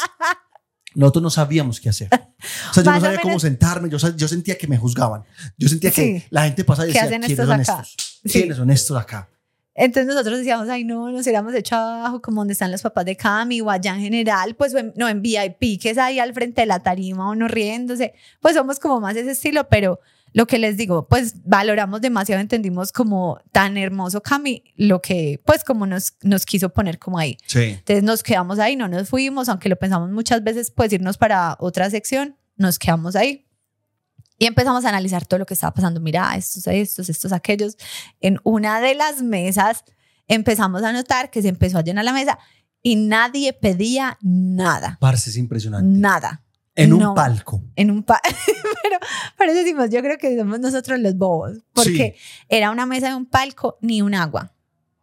nosotros 0.95 1.23
no 1.23 1.29
sabíamos 1.29 1.79
qué 1.79 1.89
hacer. 1.89 2.09
O 2.13 2.73
sea, 2.73 2.83
yo 2.83 2.91
no 2.91 2.91
Más 2.91 3.01
o 3.01 3.05
sabía 3.05 3.19
cómo 3.19 3.29
menos- 3.31 3.41
sentarme, 3.41 3.89
yo, 3.89 3.97
yo 4.15 4.27
sentía 4.27 4.57
que 4.57 4.67
me 4.67 4.77
juzgaban. 4.77 5.23
Yo 5.57 5.67
sentía 5.69 5.89
que 5.91 6.19
Sí. 6.19 6.25
la 6.29 6.43
gente 6.43 6.63
pasaba 6.63 6.87
y 6.87 6.91
¿Qué 6.93 6.99
decía, 7.01 7.19
¿quiénes 7.19 7.37
son 7.37 7.51
acá? 7.51 7.61
estos? 7.61 7.95
Sí. 8.23 8.29
¿Quiénes 8.31 8.57
son 8.57 8.69
estos 8.69 8.97
acá? 8.97 9.29
Entonces 9.75 10.05
nosotros 10.05 10.37
decíamos, 10.37 10.69
ay, 10.69 10.83
no, 10.83 11.09
nos 11.09 11.23
hubiéramos 11.23 11.53
hecho 11.55 11.75
abajo, 11.75 12.21
como 12.21 12.41
donde 12.41 12.53
están 12.53 12.71
los 12.71 12.81
papás 12.81 13.05
de 13.05 13.15
Cami 13.15 13.61
o 13.61 13.69
allá 13.69 13.95
en 13.95 14.01
general, 14.01 14.55
pues 14.55 14.75
no 14.95 15.09
en 15.09 15.21
VIP, 15.21 15.81
que 15.81 15.89
es 15.89 15.97
ahí 15.97 16.19
al 16.19 16.33
frente 16.33 16.61
de 16.61 16.67
la 16.67 16.79
tarima, 16.79 17.29
uno 17.29 17.47
riéndose. 17.47 18.13
Pues 18.39 18.55
somos 18.55 18.79
como 18.79 18.99
más 18.99 19.15
ese 19.15 19.31
estilo, 19.31 19.67
pero 19.69 19.99
lo 20.33 20.47
que 20.47 20.59
les 20.59 20.77
digo, 20.77 21.07
pues 21.07 21.43
valoramos 21.43 22.01
demasiado, 22.01 22.41
entendimos 22.41 22.91
como 22.91 23.39
tan 23.51 23.77
hermoso 23.77 24.21
Cami, 24.21 24.63
lo 24.75 25.01
que, 25.01 25.39
pues 25.45 25.63
como 25.63 25.85
nos, 25.85 26.13
nos 26.21 26.45
quiso 26.45 26.69
poner 26.69 26.99
como 26.99 27.17
ahí. 27.19 27.37
Sí. 27.45 27.77
Entonces 27.77 28.03
nos 28.03 28.23
quedamos 28.23 28.59
ahí, 28.59 28.75
no 28.75 28.87
nos 28.87 29.09
fuimos, 29.09 29.49
aunque 29.49 29.69
lo 29.69 29.75
pensamos 29.75 30.09
muchas 30.11 30.43
veces, 30.43 30.71
pues 30.71 30.91
irnos 30.91 31.17
para 31.17 31.55
otra 31.59 31.89
sección, 31.89 32.35
nos 32.57 32.79
quedamos 32.79 33.15
ahí. 33.15 33.45
Y 34.43 34.45
empezamos 34.45 34.83
a 34.83 34.89
analizar 34.89 35.25
todo 35.25 35.37
lo 35.37 35.45
que 35.45 35.53
estaba 35.53 35.73
pasando. 35.73 36.01
Mira, 36.01 36.35
estos, 36.35 36.67
estos, 36.67 37.07
estos, 37.07 37.31
aquellos. 37.31 37.77
En 38.19 38.41
una 38.43 38.81
de 38.81 38.93
las 38.93 39.21
mesas 39.21 39.85
empezamos 40.27 40.83
a 40.83 40.91
notar 40.91 41.31
que 41.31 41.41
se 41.41 41.47
empezó 41.47 41.77
a 41.77 41.81
llenar 41.81 42.03
la 42.03 42.11
mesa 42.11 42.37
y 42.81 42.97
nadie 42.97 43.53
pedía 43.53 44.17
nada. 44.21 44.97
Parce, 44.99 45.29
es 45.29 45.37
impresionante. 45.37 45.97
Nada. 45.97 46.43
en 46.75 46.91
un 46.91 46.99
no. 46.99 47.13
palco. 47.13 47.63
En 47.77 47.89
un 47.89 48.03
pa 48.03 48.19
pero 48.83 48.99
por 49.37 49.47
eso 49.47 49.59
decimos, 49.59 49.89
yo 49.89 50.01
creo 50.01 50.17
que 50.17 50.37
somos 50.37 50.59
nosotros 50.59 50.99
los 50.99 51.15
bobos, 51.15 51.59
porque 51.71 52.17
era 52.49 52.69
una 52.69 52.85
mesa 52.85 53.07
de 53.07 53.15
un 53.15 53.25
palco 53.25 53.77
ni 53.79 54.01
un 54.01 54.13
agua, 54.13 54.53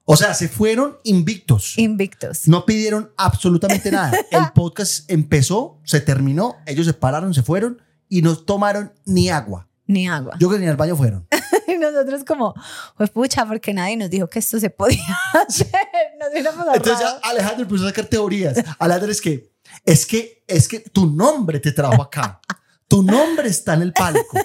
O 0.05 0.19
sea, 0.19 0.35
se 0.35 0.49
fueron 0.49 0.99
invictos. 1.03 1.79
invictos. 1.79 2.47
No 2.47 2.67
pidieron 2.67 3.11
absolutamente 3.17 3.91
nada. 3.91 4.13
El 4.33 4.53
podcast 4.55 5.11
empezó, 5.11 5.81
se 5.85 6.03
terminó, 6.03 6.57
ellos 6.67 6.85
se 6.85 6.93
pararon, 6.93 7.33
se 7.33 7.43
fueron 7.43 7.81
y 8.11 8.21
no 8.21 8.37
tomaron 8.37 8.93
ni 9.07 9.31
agua. 9.31 9.67
Ni 9.87 10.07
agua. 10.07 10.35
Yo 10.39 10.49
creo 10.49 10.59
que 10.59 10.65
ni 10.67 10.71
al 10.71 10.77
baño 10.77 10.95
fueron. 10.95 11.27
Y 11.67 11.79
nosotros 11.79 12.25
como, 12.25 12.53
pues 12.97 13.11
pucha, 13.11 13.47
porque 13.47 13.73
nadie 13.73 13.97
nos 13.97 14.11
dijo 14.11 14.27
que 14.27 14.41
esto 14.41 14.59
se 14.59 14.71
podía 14.71 15.17
hacer. 15.47 15.71
Nos 16.19 16.31
hubiéramos 16.31 16.67
Entonces 16.75 16.99
ya. 16.99 17.31
Alejandro 17.31 17.63
empezó 17.63 17.85
a 17.85 17.89
sacar 17.91 18.07
teorías. 18.07 18.59
Alejandro 18.81 19.13
es 19.13 19.21
que, 19.21 19.53
es 19.85 20.05
que, 20.05 20.43
es 20.49 20.67
que 20.67 20.81
tu 20.81 21.07
nombre 21.07 21.61
te 21.61 21.71
trajo 21.71 22.03
acá. 22.03 22.41
Tu 22.89 23.05
nombre 23.05 23.49
está 23.49 23.75
en 23.75 23.83
el 23.83 23.93
palco. 23.93 24.37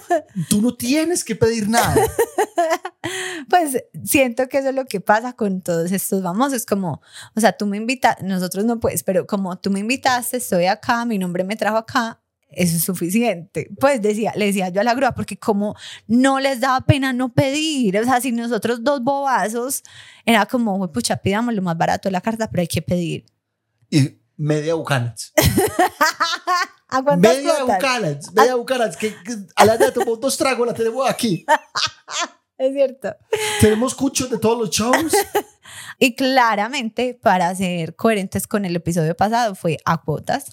Tú 0.48 0.62
no 0.62 0.76
tienes 0.76 1.24
que 1.24 1.36
pedir 1.36 1.68
nada. 1.68 1.96
Pues 3.50 3.84
siento 4.04 4.48
que 4.48 4.58
eso 4.58 4.70
es 4.70 4.76
lo 4.76 4.86
que 4.86 5.00
pasa 5.00 5.34
con 5.34 5.62
todos 5.62 5.92
estos 5.92 6.24
famosos, 6.24 6.66
como, 6.66 7.02
o 7.36 7.40
sea, 7.40 7.56
tú 7.56 7.68
me 7.68 7.78
invitas, 7.78 8.18
nosotros 8.24 8.66
no 8.66 8.80
puedes, 8.80 9.04
pero 9.04 9.28
como 9.28 9.56
tú 9.60 9.70
me 9.70 9.80
invitaste, 9.80 10.38
estoy 10.38 10.66
acá, 10.66 11.06
mi 11.06 11.20
nombre 11.20 11.44
me 11.44 11.56
trajo 11.56 11.78
acá, 11.78 12.20
eso 12.56 12.78
es 12.78 12.84
suficiente. 12.84 13.70
Pues 13.80 14.02
decía, 14.02 14.34
le 14.36 14.48
decía 14.48 14.70
yo 14.70 14.82
a 14.82 14.84
la 14.84 14.94
grúa, 14.94 15.14
porque 15.14 15.38
como 15.38 15.76
no 16.08 16.40
les 16.40 16.60
daba 16.60 16.82
pena 16.82 17.14
no 17.14 17.34
pedir, 17.34 17.98
o 17.98 18.04
sea, 18.04 18.22
si 18.22 18.32
nosotros 18.32 18.84
dos 18.84 19.02
bobazos, 19.04 19.84
era 20.26 20.46
como, 20.46 20.78
"Jue 20.78 20.92
pucha, 20.92 21.18
pidamos 21.18 21.54
lo 21.54 21.62
más 21.62 21.78
barato 21.78 22.10
de 22.10 22.14
la 22.14 22.22
carta, 22.22 22.50
pero 22.50 22.62
hay 22.62 22.68
que 22.68 22.82
pedir. 22.82 23.26
Y 23.90 24.18
media 24.38 24.74
Bucanans. 24.76 25.34
¿A 26.88 27.02
Media 27.02 27.56
cuotas? 27.58 27.78
Bucanans. 27.78 28.34
Media 28.34 28.56
Bucanans. 28.56 28.98
Que, 28.98 29.10
que 29.10 29.36
Alejandro 29.56 29.92
tomó 29.94 30.16
dos 30.18 30.38
tragos, 30.38 30.68
la 30.68 30.74
tenemos 30.74 31.10
aquí. 31.10 31.46
Es 32.58 32.74
cierto. 32.74 33.14
Tenemos 33.60 33.94
cuchos 33.94 34.30
de 34.30 34.38
todos 34.38 34.58
los 34.58 34.70
shows. 34.70 35.14
Y 36.00 36.16
claramente, 36.16 37.18
para 37.22 37.54
ser 37.56 37.96
coherentes 37.96 38.48
con 38.48 38.66
el 38.66 38.76
episodio 38.76 39.16
pasado, 39.16 39.56
fue 39.56 39.78
a 39.86 40.02
cuotas. 40.02 40.46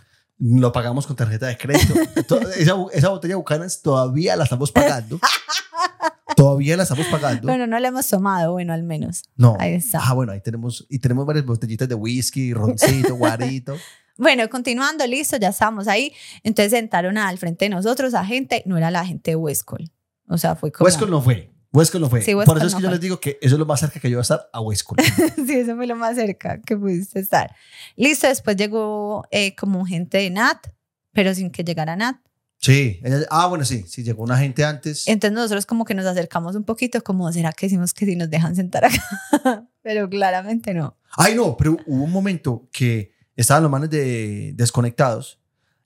Lo 0.45 0.73
pagamos 0.73 1.07
con 1.07 1.15
tarjeta 1.15 1.47
de 1.47 1.57
crédito. 1.57 1.95
To- 2.27 2.41
esa, 2.41 2.75
esa 2.93 3.09
botella 3.11 3.33
de 3.33 3.37
Bucanans 3.37 3.81
todavía 3.81 4.35
la 4.35 4.45
estamos 4.45 4.73
pagando. 4.73 5.21
Todavía 6.37 6.77
la 6.79 6.85
estamos 6.85 7.07
pagando. 7.09 7.47
Bueno, 7.47 7.67
no 7.67 7.79
la 7.79 7.89
hemos 7.89 8.09
tomado, 8.09 8.53
bueno, 8.53 8.73
al 8.73 8.83
menos. 8.83 9.23
No. 9.37 9.55
Ahí 9.61 9.75
está. 9.75 10.01
Ah, 10.03 10.15
bueno, 10.15 10.33
ahí 10.33 10.41
tenemos, 10.41 10.87
y 10.89 10.99
tenemos 10.99 11.27
varias 11.27 11.45
botellitas 11.45 11.87
de 11.89 11.95
whisky, 11.95 12.53
roncito, 12.55 13.15
guarito. 13.15 13.77
Bueno, 14.19 14.49
continuando, 14.51 15.07
listo, 15.07 15.39
ya 15.39 15.49
estamos 15.49 15.89
ahí. 15.89 16.13
Entonces 16.43 16.73
sentaron 16.73 17.17
al 17.17 17.39
frente 17.39 17.65
de 17.65 17.71
nosotros 17.71 18.13
a 18.13 18.25
gente, 18.25 18.63
no 18.67 18.77
era 18.77 18.91
la 18.91 19.07
gente 19.07 19.31
de 19.31 19.37
Westcol. 19.37 19.91
O 20.29 20.37
sea, 20.37 20.55
fue 20.55 20.71
como... 20.71 20.89
No 21.07 21.23
fue. 21.23 21.51
Westcol 21.73 22.01
no 22.03 22.11
fue. 22.11 22.21
Sí, 22.23 22.35
Por 22.35 22.57
eso 22.59 22.67
es 22.67 22.73
no 22.73 22.79
que 22.79 22.83
yo 22.83 22.89
fue. 22.89 22.95
les 22.97 23.01
digo 23.01 23.21
que 23.21 23.39
eso 23.41 23.55
es 23.55 23.59
lo 23.59 23.65
más 23.67 23.81
cerca 23.81 23.99
que 23.99 24.11
yo 24.11 24.17
voy 24.17 24.21
a 24.21 24.23
estar 24.23 24.49
a 24.53 24.61
Westcol. 24.61 24.99
sí, 25.47 25.55
eso 25.55 25.75
fue 25.77 25.87
lo 25.87 25.97
más 25.97 26.17
cerca 26.17 26.61
que 26.61 26.77
pudiste 26.77 27.19
estar. 27.21 27.55
Listo, 27.97 28.27
después 28.29 28.57
llegó 28.57 29.25
eh, 29.31 29.55
como 29.57 29.85
gente 29.87 30.19
de 30.19 30.31
Nat, 30.31 30.67
pero 31.13 31.35
sin 31.35 31.51
que 31.51 31.65
llegara 31.65 31.97
Nat. 31.97 32.17
Sí. 32.59 33.01
ella- 33.03 33.27
ah, 33.31 33.47
bueno, 33.47 33.65
sí. 33.65 33.85
Sí, 33.89 34.03
llegó 34.05 34.23
una 34.23 34.37
gente 34.39 34.65
antes. 34.65 35.09
Entonces 35.09 35.35
nosotros 35.35 35.65
como 35.67 35.85
que 35.85 35.95
nos 35.95 36.07
acercamos 36.07 36.55
un 36.57 36.65
poquito, 36.65 37.03
como, 37.03 37.33
¿será 37.33 37.53
que 37.53 37.67
decimos 37.67 37.93
que 37.95 38.05
sí 38.07 38.17
nos 38.17 38.29
dejan 38.31 38.55
sentar 38.55 38.85
acá? 38.85 39.67
pero 39.83 40.09
claramente 40.09 40.75
no. 40.75 40.97
Ay, 41.17 41.35
no, 41.35 41.57
pero 41.57 41.77
hubo 41.87 42.05
un 42.05 42.13
momento 42.13 42.69
que 42.71 43.13
estaban 43.35 43.63
los 43.63 43.73
manes 43.73 43.89
de 43.91 44.53
desconectados 44.55 45.41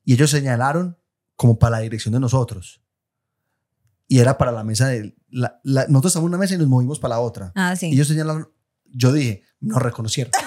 y 0.05 0.15
ellos 0.15 0.31
señalaron 0.31 0.99
como 1.37 1.59
para 1.59 1.77
la 1.77 1.83
dirección 1.83 2.13
de 2.13 2.21
nosotros. 2.21 2.83
Y 4.09 4.21
era 4.21 4.39
para 4.39 4.53
la 4.53 4.63
mesa 4.65 4.89
de... 4.89 5.15
La, 5.29 5.61
la- 5.65 5.87
nosotros 5.89 6.11
estábamos 6.11 6.29
en 6.29 6.35
una 6.35 6.39
mesa 6.39 6.55
y 6.55 6.59
nos 6.59 6.69
movimos 6.69 6.99
para 7.01 7.17
la 7.17 7.21
otra. 7.21 7.53
Ah, 7.55 7.75
sí. 7.77 7.89
Y 7.89 7.95
ellos 7.95 8.09
señalaron... 8.09 8.51
Yo 8.85 9.13
dije, 9.13 9.43
nos 9.61 9.83
reconocieron. 9.83 10.33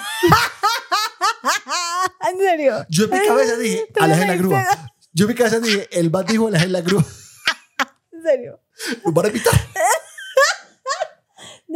¿En 2.32 2.38
serio? 2.40 2.86
Yo 2.90 3.06
en 3.06 3.12
mi 3.12 3.20
cabeza 3.28 3.56
dije, 3.58 3.86
Tú 3.94 4.04
Aleja 4.04 4.22
en 4.24 4.28
la 4.30 4.36
grúa. 4.36 4.66
Yo 5.14 5.26
en 5.26 5.30
mi 5.30 5.36
cabeza 5.36 5.60
dije, 5.60 5.88
el 5.92 6.10
bat 6.10 6.28
dijo, 6.30 6.48
Aleja 6.48 6.66
en 6.66 6.72
la 6.72 6.82
grúa. 6.82 7.06
¿En 8.12 8.24
serio? 8.24 8.62
Van 9.06 9.26
a. 9.26 9.30
¿De 9.30 9.40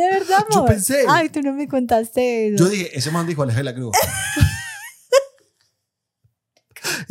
verdad, 0.10 0.46
Yo 0.50 0.58
amor? 0.60 0.70
pensé. 0.70 1.06
Ay, 1.08 1.30
tú 1.30 1.42
no 1.42 1.54
me 1.54 1.68
contaste 1.68 2.48
eso. 2.48 2.64
Yo 2.64 2.70
dije, 2.70 2.98
ese 2.98 3.12
man 3.12 3.28
dijo, 3.28 3.44
Aleja 3.44 3.60
en 3.60 3.66
la 3.66 3.72
grúa. 3.74 3.92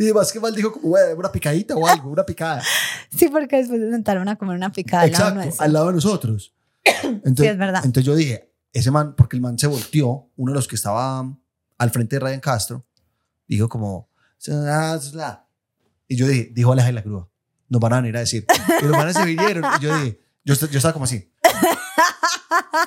Y 0.03 0.09
además 0.09 0.31
que 0.31 0.39
mal 0.39 0.53
dijo, 0.55 0.71
como, 0.71 0.89
"Bueno, 0.89 1.15
una 1.17 1.31
picadita 1.31 1.75
o 1.75 1.87
algo, 1.87 2.09
una 2.09 2.25
picada. 2.25 2.61
Sí, 3.15 3.27
porque 3.29 3.57
después 3.57 3.79
se 3.79 3.91
sentaron 3.91 4.27
a 4.27 4.35
comer 4.37 4.57
una 4.57 4.71
picada 4.71 5.03
al 5.03 5.11
lado 5.11 5.23
Exacto, 5.23 5.43
nuestro. 5.43 5.65
al 5.65 5.73
lado 5.73 5.87
de 5.87 5.93
nosotros. 5.93 6.53
Entonces, 7.03 7.37
Sí, 7.37 7.45
es 7.47 7.57
verdad. 7.57 7.81
Entonces 7.85 8.05
yo 8.05 8.15
dije, 8.15 8.51
ese 8.73 8.89
man, 8.91 9.15
porque 9.15 9.35
el 9.37 9.41
man 9.41 9.57
se 9.59 9.67
volteó, 9.67 10.29
uno 10.35 10.51
de 10.51 10.55
los 10.55 10.67
que 10.67 10.75
estaba 10.75 11.23
al 11.77 11.89
frente 11.91 12.15
de 12.15 12.19
Ryan 12.21 12.39
Castro, 12.39 12.85
dijo 13.47 13.69
como, 13.69 14.09
y 16.07 16.15
yo 16.15 16.27
dije, 16.27 16.49
dijo 16.53 16.71
Aleja 16.73 16.89
en 16.89 16.95
la 16.95 17.01
grúa, 17.01 17.29
nos 17.69 17.79
van 17.79 17.93
a 17.93 17.95
venir 18.01 18.17
a 18.17 18.21
decir. 18.21 18.45
Y 18.81 18.85
los 18.85 18.91
manes 18.97 19.15
se 19.15 19.25
vinieron, 19.25 19.63
y 19.79 19.83
yo 19.83 19.95
dije, 19.95 20.19
yo, 20.43 20.53
yo 20.55 20.77
estaba 20.77 20.93
como 20.93 21.05
así, 21.05 21.31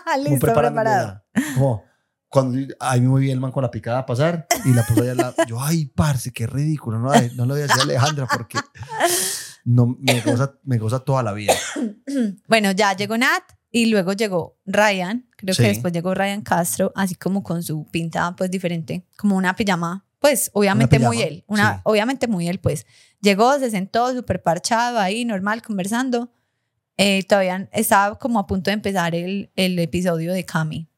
como 0.05 0.25
Listo, 0.25 0.47
preparándome 0.47 0.85
preparado. 0.85 1.25
Como, 1.55 1.85
cuando 2.29 2.59
ahí 2.81 3.01
me 3.01 3.21
vi 3.21 3.31
el 3.31 3.41
man 3.41 3.53
con 3.53 3.63
la 3.63 3.71
picada 3.71 4.01
a 4.01 4.07
pasar 4.07 4.47
y 4.65 4.73
la 4.73 4.85
puso 4.85 5.03
allá 5.03 5.13
al 5.13 5.17
lado. 5.19 5.35
Yo, 5.49 5.61
ay, 5.63 5.87
parce, 5.87 6.33
qué 6.33 6.47
ridículo. 6.47 6.99
No, 6.99 7.11
no 7.37 7.47
lo 7.47 7.55
voy 7.55 7.61
a 7.63 7.67
decir 7.67 7.81
a 7.81 7.85
Alejandra 7.85 8.27
porque 8.27 8.59
no, 9.65 9.97
me, 10.01 10.21
goza, 10.21 10.55
me 10.65 10.79
goza 10.79 11.01
toda 11.01 11.23
la 11.23 11.33
vida. 11.33 11.55
Bueno, 12.49 12.71
ya 12.73 12.95
llegó 12.97 13.17
Nat 13.19 13.43
y 13.71 13.87
luego 13.87 14.13
llegó 14.13 14.59
Ryan. 14.65 15.29
Creo 15.37 15.55
Sí. 15.55 15.63
que 15.63 15.69
después 15.69 15.93
llegó 15.93 16.15
Ryan 16.15 16.43
Castro, 16.43 16.93
así 16.95 17.15
como 17.15 17.43
con 17.43 17.63
su 17.63 17.87
pinta 17.91 18.35
pues 18.37 18.51
diferente, 18.51 19.05
como 19.17 19.37
una 19.37 19.55
pijama. 19.55 20.05
Pues 20.19 20.51
obviamente 20.55 20.99
muy 20.99 21.21
él, 21.23 21.45
una, 21.47 21.75
sí. 21.77 21.81
obviamente 21.85 22.27
muy 22.27 22.49
él, 22.49 22.59
pues. 22.59 22.87
Llegó, 23.21 23.59
se 23.59 23.71
sentó 23.71 24.13
súper 24.15 24.43
parchado 24.43 24.99
ahí, 24.99 25.25
normal, 25.25 25.63
conversando. 25.63 26.33
Eh, 26.97 27.23
todavía 27.29 27.69
estaba 27.73 28.19
como 28.19 28.39
a 28.39 28.47
punto 28.47 28.71
de 28.71 28.75
empezar 28.75 29.15
el, 29.15 29.51
el 29.57 29.79
episodio 29.79 30.33
de 30.33 30.45
Cami. 30.45 30.89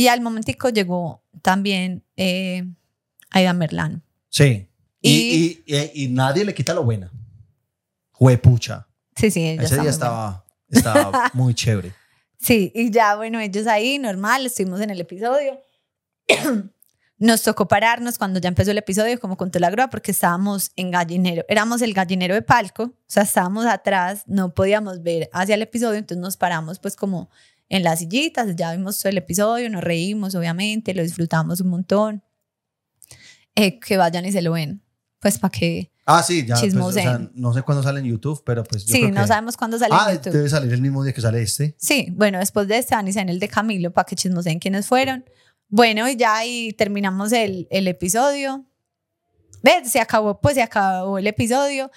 Y 0.00 0.08
al 0.08 0.20
momentico 0.22 0.70
llegó 0.70 1.22
también 1.42 2.02
eh, 2.16 2.64
Aida 3.30 3.52
Merlano. 3.52 4.00
Sí. 4.30 4.68
Y, 5.02 5.10
Y- 5.10 5.62
y, 5.66 5.76
y- 5.76 6.04
y 6.04 6.08
nadie 6.08 6.44
le 6.44 6.54
quita 6.54 6.72
lo 6.74 6.84
buena. 6.84 7.10
Juepucha. 8.12 8.86
Sí, 9.16 9.30
sí, 9.30 9.44
Ese 9.46 9.58
día 9.74 9.76
buena. 9.76 9.90
estaba, 9.90 10.44
estaba 10.68 11.30
muy 11.34 11.54
chévere. 11.54 11.92
Sí, 12.38 12.72
y 12.74 12.90
ya, 12.90 13.16
bueno, 13.16 13.38
ellos 13.40 13.66
ahí, 13.66 13.98
normal, 13.98 14.46
estuvimos 14.46 14.80
en 14.80 14.90
el 14.90 15.00
episodio. 15.00 15.60
Nos 17.18 17.42
tocó 17.42 17.68
pararnos 17.68 18.16
cuando 18.16 18.40
ya 18.40 18.48
empezó 18.48 18.70
el 18.70 18.78
episodio, 18.78 19.20
como 19.20 19.36
contó 19.36 19.58
la 19.58 19.68
grúa, 19.68 19.90
porque 19.90 20.10
estábamos 20.12 20.72
en 20.76 20.90
gallinero. 20.90 21.44
Éramos 21.48 21.82
el 21.82 21.92
gallinero 21.92 22.34
de 22.34 22.40
palco, 22.40 22.84
o 22.84 22.94
sea, 23.06 23.24
estábamos 23.24 23.66
atrás, 23.66 24.22
no 24.26 24.54
podíamos 24.54 25.02
ver 25.02 25.28
hacia 25.34 25.54
el 25.56 25.60
episodio, 25.62 25.98
entonces 25.98 26.22
nos 26.22 26.38
paramos 26.38 26.78
pues 26.78 26.96
como 26.96 27.28
en 27.70 27.82
las 27.84 28.00
sillitas, 28.00 28.54
ya 28.56 28.72
vimos 28.72 28.98
todo 28.98 29.08
el 29.08 29.16
episodio, 29.18 29.70
nos 29.70 29.82
reímos, 29.82 30.34
obviamente, 30.34 30.92
lo 30.92 31.02
disfrutamos 31.02 31.60
un 31.62 31.68
montón. 31.68 32.22
Eh, 33.54 33.80
que 33.80 33.96
vayan 33.96 34.24
y 34.26 34.32
se 34.32 34.42
lo 34.42 34.52
ven, 34.52 34.82
pues 35.18 35.38
para 35.38 35.50
que... 35.50 35.90
Ah, 36.06 36.22
sí, 36.22 36.44
ya. 36.46 36.56
pues, 36.58 36.74
o 36.74 36.92
sea, 36.92 37.30
no 37.34 37.52
sé 37.54 37.62
cuándo 37.62 37.82
sale 37.82 38.00
en 38.00 38.06
YouTube, 38.06 38.42
pero 38.44 38.64
pues 38.64 38.84
yo 38.84 38.92
Sí, 38.94 39.00
creo 39.02 39.14
no 39.14 39.22
que- 39.22 39.26
sabemos 39.28 39.56
cuándo 39.56 39.78
sale 39.78 39.94
Ah, 39.96 40.06
en 40.10 40.16
YouTube. 40.16 40.32
debe 40.32 40.48
salir 40.48 40.72
el 40.72 40.80
mismo 40.80 41.04
día 41.04 41.12
que 41.12 41.20
sale 41.20 41.40
este. 41.42 41.74
Sí, 41.78 42.08
bueno, 42.12 42.38
después 42.38 42.66
de 42.68 42.78
este 42.78 42.94
van 42.94 43.06
y 43.08 43.10
en 43.16 43.28
el 43.28 43.38
de 43.38 43.48
Camilo 43.48 43.92
para 43.92 44.04
que 44.06 44.16
chismosen 44.16 44.58
quiénes 44.58 44.86
fueron. 44.86 45.24
Bueno, 45.68 46.08
y 46.08 46.16
ya 46.16 46.36
ahí 46.36 46.72
terminamos 46.72 47.30
el, 47.32 47.68
el 47.70 47.86
episodio. 47.86 48.66
¿Ves? 49.62 49.90
Se 49.92 50.00
acabó, 50.00 50.40
pues 50.40 50.54
se 50.54 50.62
acabó 50.62 51.18
el 51.18 51.26
episodio. 51.28 51.90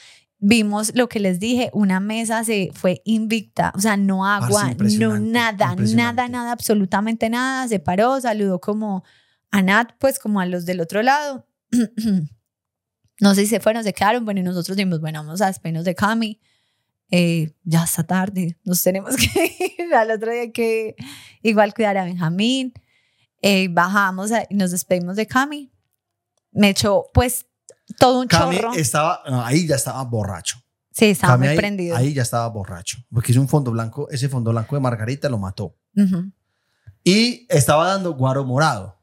Vimos 0.45 0.91
lo 0.93 1.07
que 1.07 1.21
les 1.21 1.39
dije, 1.39 1.69
una 1.73 2.01
mesa 2.01 2.43
se 2.43 2.71
fue 2.73 3.01
invicta, 3.05 3.71
o 3.75 3.79
sea, 3.79 3.95
no 3.95 4.25
agua, 4.25 4.63
no 4.99 5.19
nada, 5.31 5.73
nada, 5.95 6.27
nada, 6.27 6.51
absolutamente 6.51 7.29
nada. 7.29 7.65
Se 7.69 7.79
paró, 7.79 8.19
saludó 8.19 8.59
como 8.59 9.05
a 9.51 9.61
Nat, 9.61 9.91
pues 9.99 10.19
como 10.19 10.41
a 10.41 10.45
los 10.45 10.65
del 10.65 10.81
otro 10.81 11.01
lado. 11.01 11.47
no 13.21 13.35
sé 13.35 13.41
si 13.41 13.47
se 13.47 13.59
fueron, 13.59 13.83
se 13.83 13.93
quedaron. 13.93 14.25
Bueno, 14.25 14.41
y 14.41 14.43
nosotros 14.43 14.75
dijimos, 14.75 14.99
bueno, 14.99 15.23
vamos 15.23 15.41
a 15.41 15.47
despedirnos 15.47 15.85
de 15.85 15.95
Cami. 15.95 16.41
Eh, 17.09 17.53
ya 17.63 17.83
está 17.83 18.03
tarde, 18.03 18.57
nos 18.65 18.81
tenemos 18.83 19.15
que 19.15 19.75
ir. 19.79 19.93
Al 19.93 20.11
otro 20.11 20.31
día 20.31 20.51
que 20.51 20.95
igual 21.41 21.73
cuidar 21.73 21.97
a 21.97 22.05
Benjamín. 22.05 22.73
Eh, 23.41 23.67
bajamos 23.69 24.31
a- 24.31 24.45
y 24.49 24.55
nos 24.55 24.71
despedimos 24.71 25.15
de 25.15 25.27
Cami. 25.27 25.71
Me 26.51 26.69
echó 26.69 27.05
pues 27.13 27.45
todo 27.97 28.21
un 28.21 28.27
Cami 28.27 28.55
chorro. 28.57 28.73
estaba, 28.73 29.21
no, 29.29 29.43
ahí 29.43 29.67
ya 29.67 29.75
estaba 29.75 30.03
borracho. 30.03 30.57
sí, 30.91 31.05
estaba 31.05 31.33
Cami 31.33 31.41
muy 31.45 31.47
ahí, 31.49 31.57
prendido. 31.57 31.95
ahí 31.95 32.13
ya 32.13 32.21
estaba 32.21 32.47
borracho. 32.49 32.97
Porque 33.11 33.31
hizo 33.31 33.41
un 33.41 33.47
fondo 33.49 33.71
blanco, 33.71 34.07
ese 34.09 34.29
fondo 34.29 34.51
blanco 34.51 34.75
de 34.75 34.81
Margarita 34.81 35.29
lo 35.29 35.37
mató. 35.37 35.75
Ujú. 35.95 36.31
Y 37.03 37.45
estaba 37.49 37.87
dando 37.87 38.13
guaro 38.13 38.43
morado. 38.45 38.99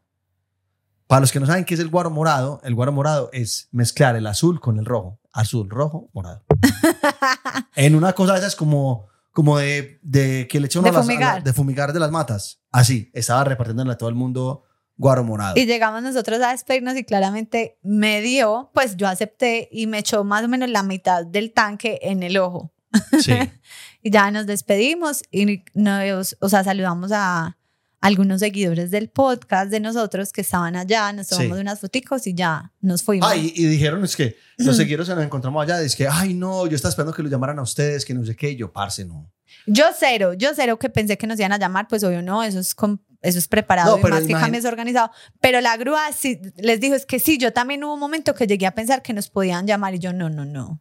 Para 1.07 1.21
los 1.23 1.33
que 1.33 1.41
no 1.41 1.47
saben 1.47 1.65
qué 1.65 1.75
es 1.75 1.81
el 1.81 1.89
guaro 1.89 2.09
morado, 2.11 2.61
el 2.63 2.75
guaro 2.75 2.93
morado 2.93 3.31
es 3.33 3.69
mezclar 3.73 4.15
el 4.17 4.27
azul 4.29 4.61
con 4.61 4.79
el 4.79 4.85
rojo. 4.85 5.19
Azul, 5.33 5.69
rojo, 5.69 6.09
morado. 6.13 6.45
en 7.77 7.95
una 7.95 8.13
cosa 8.13 8.35
de 8.35 8.39
esas 8.41 8.57
como, 8.57 9.09
como 9.33 9.59
de, 9.59 9.99
de 10.03 10.47
que 10.49 10.61
le 10.61 10.69
uno 10.77 10.83
De 10.83 10.93
fumigar. 10.93 11.39
la- 11.39 11.41
de 11.43 11.53
fumigar 11.53 11.93
de 11.93 12.01
las 12.01 12.11
matas. 12.11 12.61
Así, 12.71 13.11
estaba 13.13 13.45
repartiéndole 13.45 13.93
a 13.93 13.99
todo 13.99 14.09
el 14.09 14.15
mundo 14.15 14.63
guaro 15.01 15.25
morado. 15.25 15.55
Y 15.59 15.67
llegamos 15.67 16.03
nosotros 16.03 16.41
a 16.43 16.51
despedirnos 16.53 16.97
y 16.97 17.05
claramente 17.05 17.79
me 17.83 18.21
dio, 18.21 18.71
pues 18.75 18.97
yo 18.97 19.09
acepté 19.09 19.69
y 19.73 19.87
me 19.87 19.99
echó 19.99 20.25
más 20.25 20.45
o 20.45 20.49
menos 20.49 20.69
la 20.71 20.83
mitad 20.83 21.25
del 21.25 21.53
tanque 21.53 21.99
en 22.03 22.23
el 22.23 22.37
ojo. 22.37 22.73
Sí. 23.21 23.33
Y 24.03 24.11
ya 24.11 24.31
nos 24.31 24.47
despedimos 24.47 25.23
y 25.31 25.63
nos, 25.75 26.35
o 26.41 26.49
sea, 26.49 26.65
saludamos 26.65 27.11
a 27.13 27.59
algunos 28.01 28.41
seguidores 28.41 28.91
del 28.91 29.11
podcast 29.11 29.71
de 29.71 29.79
nosotros 29.79 30.33
que 30.33 30.41
estaban 30.41 30.75
allá, 30.75 31.13
nos 31.13 31.29
tomamos 31.29 31.59
Sí. 31.59 31.61
unas 31.61 31.81
foticos 31.81 32.27
y 32.27 32.33
ya 32.35 32.73
nos 32.81 33.03
fuimos. 33.03 33.31
Ah, 33.31 33.37
y, 33.37 33.53
y 33.55 33.67
dijeron, 33.67 34.03
es 34.03 34.17
que 34.17 34.39
los 34.57 34.75
seguidores 34.79 35.07
se 35.07 35.15
nos 35.15 35.23
encontramos 35.23 35.63
allá, 35.63 35.83
es 35.83 35.95
que, 35.95 36.09
ay, 36.09 36.33
no, 36.33 36.67
yo 36.67 36.77
estaba 36.77 36.89
esperando 36.89 37.13
que 37.13 37.23
lo 37.23 37.29
llamaran 37.29 37.59
a 37.59 37.63
ustedes, 37.63 38.07
que 38.07 38.15
no 38.15 38.25
sé 38.25 38.35
qué, 38.35 38.53
y 38.53 38.57
yo, 38.57 38.73
parce, 38.73 39.05
no. 39.05 39.31
Yo 39.67 39.85
cero, 39.99 40.33
yo 40.33 40.53
cero 40.57 40.79
que 40.79 40.89
pensé 40.89 41.19
que 41.19 41.27
nos 41.27 41.39
iban 41.39 41.53
a 41.53 41.59
llamar, 41.59 41.87
pues 41.89 42.03
obvio 42.03 42.23
no, 42.23 42.43
eso 42.43 42.59
es, 42.59 42.75
com- 42.75 43.01
eso 43.23 43.39
es 43.39 43.49
preparado 43.49 43.99
No, 43.99 44.09
y 44.09 44.11
más 44.11 44.23
que 44.23 44.33
cambios 44.33 44.65
organizado. 44.65 45.11
Pero 45.41 45.61
la 45.61 45.77
grúa 45.77 46.13
sí, 46.13 46.41
les 46.57 46.81
dijo, 46.81 46.95
es 46.95 47.05
que 47.07 47.19
sí, 47.19 47.37
yo 47.39 47.53
también 47.53 47.83
hubo 47.85 47.95
un 47.95 48.01
momento 48.01 48.35
que 48.35 48.47
llegué 48.47 48.67
a 48.67 48.75
pensar 48.75 49.03
que 49.03 49.13
nos 49.13 49.29
podían 49.29 49.67
llamar 49.67 49.95
y 49.95 49.99
yo, 49.99 50.13
no, 50.13 50.31
no, 50.31 50.45
no, 50.45 50.81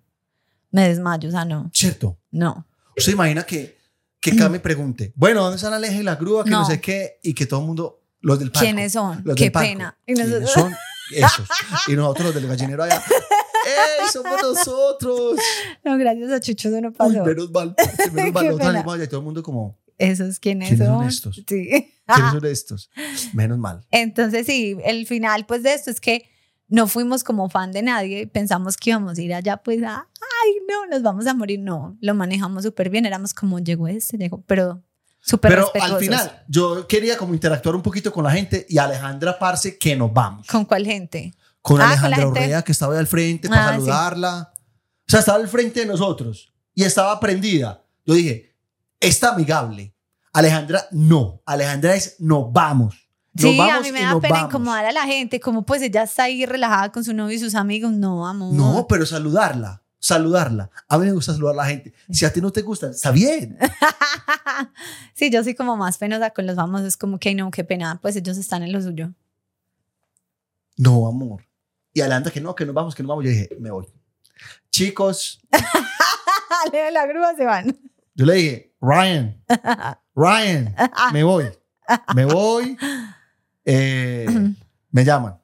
me 0.72 0.88
desmayo, 0.88 1.30
o 1.30 1.32
sea, 1.32 1.46
no, 1.46 1.70
Cierto. 1.74 2.18
no. 2.32 2.66
¿Usted 2.98 3.14
imagina 3.14 3.44
que, 3.44 3.78
que 4.20 4.36
Cami 4.36 4.60
pregunte, 4.60 5.14
bueno, 5.16 5.42
¿dónde 5.42 5.56
están 5.58 5.74
Aleja 5.74 5.96
y 6.00 6.04
la 6.04 6.16
grúa? 6.16 6.44
Que 6.44 6.50
no. 6.52 6.60
No. 6.62 6.66
sé 6.66 6.80
qué, 6.82 7.20
y 7.24 7.34
que 7.34 7.46
todo 7.46 7.60
el 7.62 7.66
mundo, 7.68 8.02
los 8.22 8.40
del 8.40 8.52
palco. 8.52 8.66
¿Quiénes 8.66 8.92
son? 8.94 9.22
Los 9.26 9.36
Qué 9.36 9.52
pena. 9.52 9.98
Y 10.06 10.14
¿Quiénes 10.14 10.32
nosotros- 10.42 10.52
son 10.54 10.76
esos? 11.16 11.48
Y 11.88 11.94
nosotros 11.96 12.26
los 12.28 12.36
del 12.36 12.48
gallinero 12.48 12.84
allá, 12.84 13.02
¡Ey, 13.66 14.08
somos 14.12 14.42
nosotros! 14.42 15.40
No, 15.84 15.98
gracias 15.98 16.32
a 16.32 16.40
Chucho 16.40 16.70
eso 16.70 16.82
no 16.82 16.90
Uy, 16.90 16.94
pasó. 16.96 17.24
menos 17.26 17.52
mal, 17.52 17.76
menos 18.14 18.34
mal. 18.34 18.46
Nosotros 18.46 18.60
salimos 18.74 18.94
allá 18.96 19.04
y 19.04 19.08
todo 19.08 19.20
el 19.20 19.26
mundo 19.26 19.42
como, 19.44 19.79
Esos 20.00 20.40
quiénes, 20.40 20.70
¿Quiénes 20.70 20.88
son 20.88 20.98
son. 21.00 21.08
estos? 21.08 21.36
Sí. 21.36 21.44
¿quiénes 21.46 21.92
son 22.32 22.46
estos? 22.46 22.90
Menos 23.34 23.58
mal. 23.60 23.86
Entonces 23.92 24.48
sí, 24.48 24.76
el 24.84 25.06
final 25.06 25.46
pues 25.46 25.62
de 25.62 25.74
esto 25.76 25.92
es 25.92 26.02
que 26.02 26.28
no 26.68 26.88
fuimos 26.88 27.24
como 27.24 27.50
fan 27.50 27.72
de 27.72 27.82
nadie, 27.84 28.26
pensamos 28.28 28.78
que 28.78 28.90
íbamos 28.92 29.18
a 29.18 29.22
ir 29.22 29.34
allá 29.34 29.58
pues 29.58 29.84
a, 29.84 30.08
ay 30.22 30.52
no, 30.68 30.86
nos 30.88 31.02
vamos 31.04 31.28
a 31.28 31.34
morir, 31.34 31.60
no, 31.60 31.98
lo 32.02 32.14
manejamos 32.16 32.64
súper 32.64 32.90
bien, 32.90 33.06
éramos 33.06 33.34
como 33.34 33.60
llegó 33.60 33.88
este, 33.88 34.18
llegó, 34.18 34.42
pero 34.48 34.84
súper 35.20 35.52
Pero 35.52 35.62
respetuosos. 35.64 35.96
al 35.96 36.00
final, 36.02 36.44
yo 36.48 36.88
quería 36.88 37.18
como 37.18 37.34
interactuar 37.34 37.76
un 37.76 37.82
poquito 37.82 38.12
con 38.14 38.24
la 38.24 38.32
gente 38.32 38.66
y 38.70 38.78
Alejandra 38.78 39.38
Parce, 39.38 39.78
que 39.78 39.96
nos 39.96 40.14
vamos. 40.14 40.48
¿Con 40.48 40.64
cuál 40.66 40.86
gente? 40.86 41.34
con 41.62 41.82
Ah, 41.82 41.84
con 41.84 41.92
Alejandra 41.92 42.18
gente. 42.24 42.30
Urrea, 42.40 42.62
que 42.62 42.72
estaba 42.72 42.94
ahí 42.94 43.00
al 43.00 43.08
frente 43.08 43.50
para 43.50 43.62
Ah, 43.68 43.72
sí. 43.74 43.76
saludarla. 43.80 44.54
O 44.56 45.12
sea, 45.12 45.20
estaba 45.20 45.38
al 45.40 45.48
frente 45.50 45.82
de 45.82 45.86
nosotros 45.88 46.54
y 46.74 46.84
estaba 46.84 47.20
prendida. 47.20 47.84
Yo 48.06 48.14
dije, 48.14 48.49
está 49.00 49.34
amigable. 49.34 49.94
Alejandra, 50.34 50.86
no. 50.92 51.42
Alejandra 51.46 51.96
es, 51.96 52.18
nos 52.20 52.52
vamos. 52.52 53.10
Nos 53.34 53.44
Sí, 53.44 53.60
a 53.60 53.80
mí 53.82 53.92
me 53.92 54.02
da 54.02 54.20
pena 54.20 54.34
vamos. 54.36 54.50
incomodar 54.50 54.86
a 54.86 54.92
la 54.92 55.04
gente, 55.04 55.40
como 55.40 55.66
pues 55.66 55.82
ella 55.82 56.04
está 56.04 56.24
ahí 56.24 56.46
relajada 56.46 56.92
con 56.92 57.04
su 57.04 57.14
novio 57.14 57.36
y 57.36 57.40
sus 57.40 57.56
amigos, 57.56 57.92
no, 57.92 58.28
amor. 58.28 58.54
No, 58.54 58.86
pero 58.88 59.06
saludarla, 59.06 59.82
saludarla. 60.00 60.70
A 60.88 60.98
mí 60.98 61.06
me 61.06 61.12
gusta 61.14 61.34
saludar 61.34 61.54
a 61.54 61.58
la 61.58 61.66
gente. 61.68 61.94
Si 62.10 62.26
a 62.26 62.34
ti 62.34 62.42
no 62.42 62.52
te 62.52 62.62
gusta, 62.62 62.90
está 62.90 63.12
bien. 63.12 63.58
sí, 65.14 65.30
yo 65.30 65.44
soy 65.44 65.56
como 65.56 65.78
más 65.78 65.98
penosa 65.98 66.32
con 66.32 66.46
los 66.48 66.56
famosos, 66.56 66.98
como 66.98 67.20
que 67.20 67.30
"Ay, 67.30 67.36
no, 67.36 67.50
qué 67.52 67.64
pena, 67.64 68.00
pues 68.02 68.16
ellos 68.16 68.38
están 68.38 68.64
en 68.64 68.72
lo 68.72 68.82
suyo. 68.82 69.14
No, 70.78 71.08
amor. 71.08 71.46
Y 71.94 72.02
Alejandra, 72.02 72.32
que 72.32 72.42
no, 72.42 72.56
que 72.56 72.66
nos 72.66 72.76
vamos, 72.76 72.96
que 72.96 73.04
nos 73.04 73.10
vamos. 73.10 73.26
Yo 73.26 73.32
dije, 73.32 73.50
me 73.60 73.72
voy. 73.72 73.88
Chicos, 74.72 75.40
de 76.72 76.92
la 76.92 77.06
grúa 77.06 77.36
se 77.36 77.46
van. 77.46 77.78
yo 78.16 78.26
le 78.26 78.34
dije, 78.36 78.69
Ryan, 78.82 79.42
Ryan, 80.16 80.76
me 81.14 81.24
voy. 81.24 81.46
Me 82.16 82.26
voy. 82.26 82.78
Eh, 83.66 84.26
me 84.92 85.04
llaman. 85.06 85.40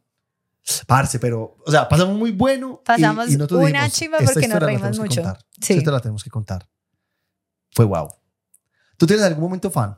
Parce, 0.87 1.19
pero, 1.19 1.57
o 1.65 1.71
sea, 1.71 1.87
pasamos 1.87 2.17
muy 2.17 2.31
bueno. 2.31 2.79
y- 2.81 2.85
Pasamos 2.85 3.29
y 3.29 3.37
nosotros 3.37 3.63
una 3.69 3.89
chimba 3.89 4.17
esta 4.17 4.33
porque 4.33 4.47
nos 4.47 4.59
reímos 4.59 4.99
mucho. 4.99 5.21
Sí. 5.61 5.73
Esta 5.73 5.91
la 5.91 5.99
tenemos 5.99 6.23
que 6.23 6.29
contar. 6.29 6.67
Fue 7.71 7.85
wow. 7.85 8.09
¿Tú 8.97 9.05
tienes 9.05 9.25
algún 9.25 9.43
momento 9.43 9.69
fan? 9.69 9.97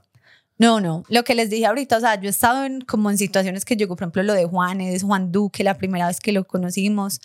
No, 0.59 0.81
no, 0.81 1.03
lo 1.09 1.23
que 1.23 1.35
les 1.35 1.51
dije 1.51 1.67
ahorita, 1.67 1.97
o 1.97 1.99
sea, 1.99 2.15
yo 2.19 2.27
he 2.27 2.31
estado 2.31 2.65
en, 2.65 2.81
como 2.81 3.11
en 3.11 3.17
situaciones 3.19 3.63
que 3.63 3.75
llegó, 3.77 3.95
por 3.95 4.03
ejemplo, 4.05 4.23
lo 4.23 4.33
de 4.33 4.45
Juanes, 4.45 5.03
Juan 5.03 5.31
Duque, 5.31 5.63
la 5.63 5.77
primera 5.77 6.07
vez 6.07 6.19
que 6.19 6.31
lo 6.31 6.45
conocimos, 6.47 7.21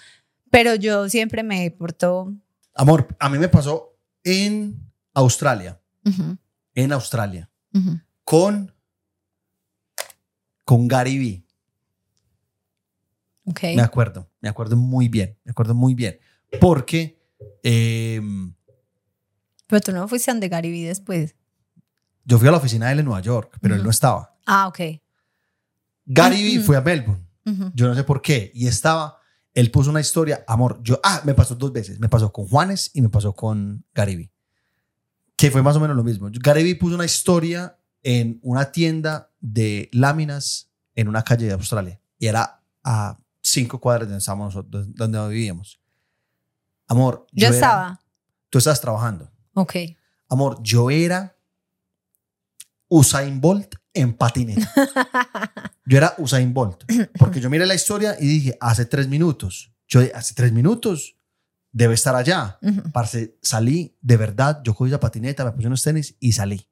pero 0.51 0.75
yo 0.75 1.09
siempre 1.09 1.43
me 1.43 1.71
porto... 1.71 2.31
Amor, 2.75 3.09
a 3.19 3.31
mí 3.31 3.39
me 3.39 3.49
pasó 3.49 3.97
en 4.23 4.79
Australia. 5.15 5.81
En 6.75 6.93
Australia. 6.93 7.51
Con, 8.25 8.73
con 10.65 10.89
Gary 10.89 11.19
Vee. 11.19 11.47
Ok. 13.45 13.63
Me 13.75 13.83
acuerdo, 13.83 14.31
me 14.41 14.49
acuerdo 14.49 14.77
muy 14.77 15.09
bien, 15.09 15.39
me 15.45 15.51
acuerdo 15.51 15.75
muy 15.75 15.95
bien. 15.95 16.19
Porque 16.61 17.21
eh, 17.63 18.21
Pero 19.67 19.81
tú 19.81 19.93
no 19.93 20.07
fuiste 20.07 20.31
a 20.31 20.35
donde 20.35 20.49
Gary 20.49 20.71
Vee 20.71 20.87
después. 20.87 21.35
yo 22.25 22.39
fui 22.39 22.49
a 22.49 22.51
la 22.53 22.59
oficina 22.59 22.87
de 22.87 22.93
él 22.93 22.99
en 23.01 23.05
Nueva 23.07 23.21
York, 23.21 23.59
pero 23.61 23.75
él 23.75 23.83
no 23.83 23.91
estaba. 23.91 24.37
Ah, 24.47 24.69
ok. 24.69 24.81
Gary 26.05 26.43
Vee 26.43 26.61
fue 26.61 26.77
a 26.77 26.81
Melbourne, 26.81 27.25
yo 27.75 27.87
no 27.89 27.95
sé 27.95 28.05
por 28.05 28.21
qué, 28.23 28.51
y 28.55 28.67
estaba, 28.67 29.19
él 29.55 29.71
puso 29.71 29.91
una 29.91 30.01
historia, 30.01 30.45
amor, 30.49 30.81
yo, 30.83 31.01
ah, 31.03 31.23
me 31.25 31.35
pasó 31.35 31.55
dos 31.55 31.73
veces, 31.73 31.99
me 32.01 32.09
pasó 32.09 32.33
con 32.33 32.47
Juanes 32.49 32.91
y 32.93 33.03
me 33.03 33.09
pasó 33.09 33.35
con 33.35 33.85
Gary 33.95 34.17
Vee, 34.17 34.32
que 35.43 35.51
fue 35.51 35.61
más 35.61 35.75
o 35.75 35.81
menos 35.81 35.97
lo 35.97 36.05
mismo. 36.05 36.29
Gary 36.33 36.63
Vee 36.63 36.77
puso 36.77 36.95
una 36.95 37.05
historia 37.05 37.77
en 38.05 38.39
una 38.43 38.71
tienda 38.71 39.29
de 39.41 39.89
láminas 39.93 40.71
en 40.95 41.09
una 41.09 41.25
calle 41.25 41.47
de 41.47 41.53
Australia, 41.53 42.01
y 42.17 42.29
era 42.29 42.63
a 42.85 43.19
cinco 43.41 43.81
cuadras 43.81 44.07
de 44.07 44.13
donde, 44.13 44.19
estábamos 44.21 44.55
nosotros, 44.55 44.87
donde 44.95 45.29
vivíamos. 45.31 45.81
Amor, 46.87 47.27
Yo, 47.33 47.49
era- 47.49 47.55
estaba. 47.57 48.01
tú 48.51 48.59
estabas 48.59 48.81
trabajando. 48.81 49.33
Ok. 49.55 49.75
Amor, 50.29 50.59
yo 50.63 50.91
era 50.91 51.37
Usain 52.89 53.41
Bolt 53.41 53.75
en 53.95 54.15
patineta. 54.15 54.71
Yo 55.85 55.99
era 55.99 56.15
Usain 56.19 56.55
Bolt. 56.55 56.85
Porque 57.19 57.41
yo 57.41 57.51
miré 57.51 57.67
la 57.67 57.75
historia 57.75 58.17
y 58.21 58.27
dije, 58.29 58.57
hace 58.61 58.87
tres 58.87 59.09
minutos. 59.09 59.73
Yo 59.89 60.01
dije, 60.01 60.13
hace 60.15 60.33
tres 60.35 60.53
minutos 60.53 61.17
debe 61.73 61.95
estar 61.95 62.15
allá. 62.15 62.59
Ujú. 62.63 62.91
Parce, 62.93 63.37
salí, 63.43 63.97
de 64.01 64.17
verdad, 64.17 64.61
yo 64.65 64.75
cogí 64.75 64.91
la 64.91 65.01
patineta, 65.01 65.45
me 65.45 65.53
puse 65.53 65.67
unos 65.67 65.83
tenis 65.83 66.15
y 66.21 66.33
salí. 66.33 66.69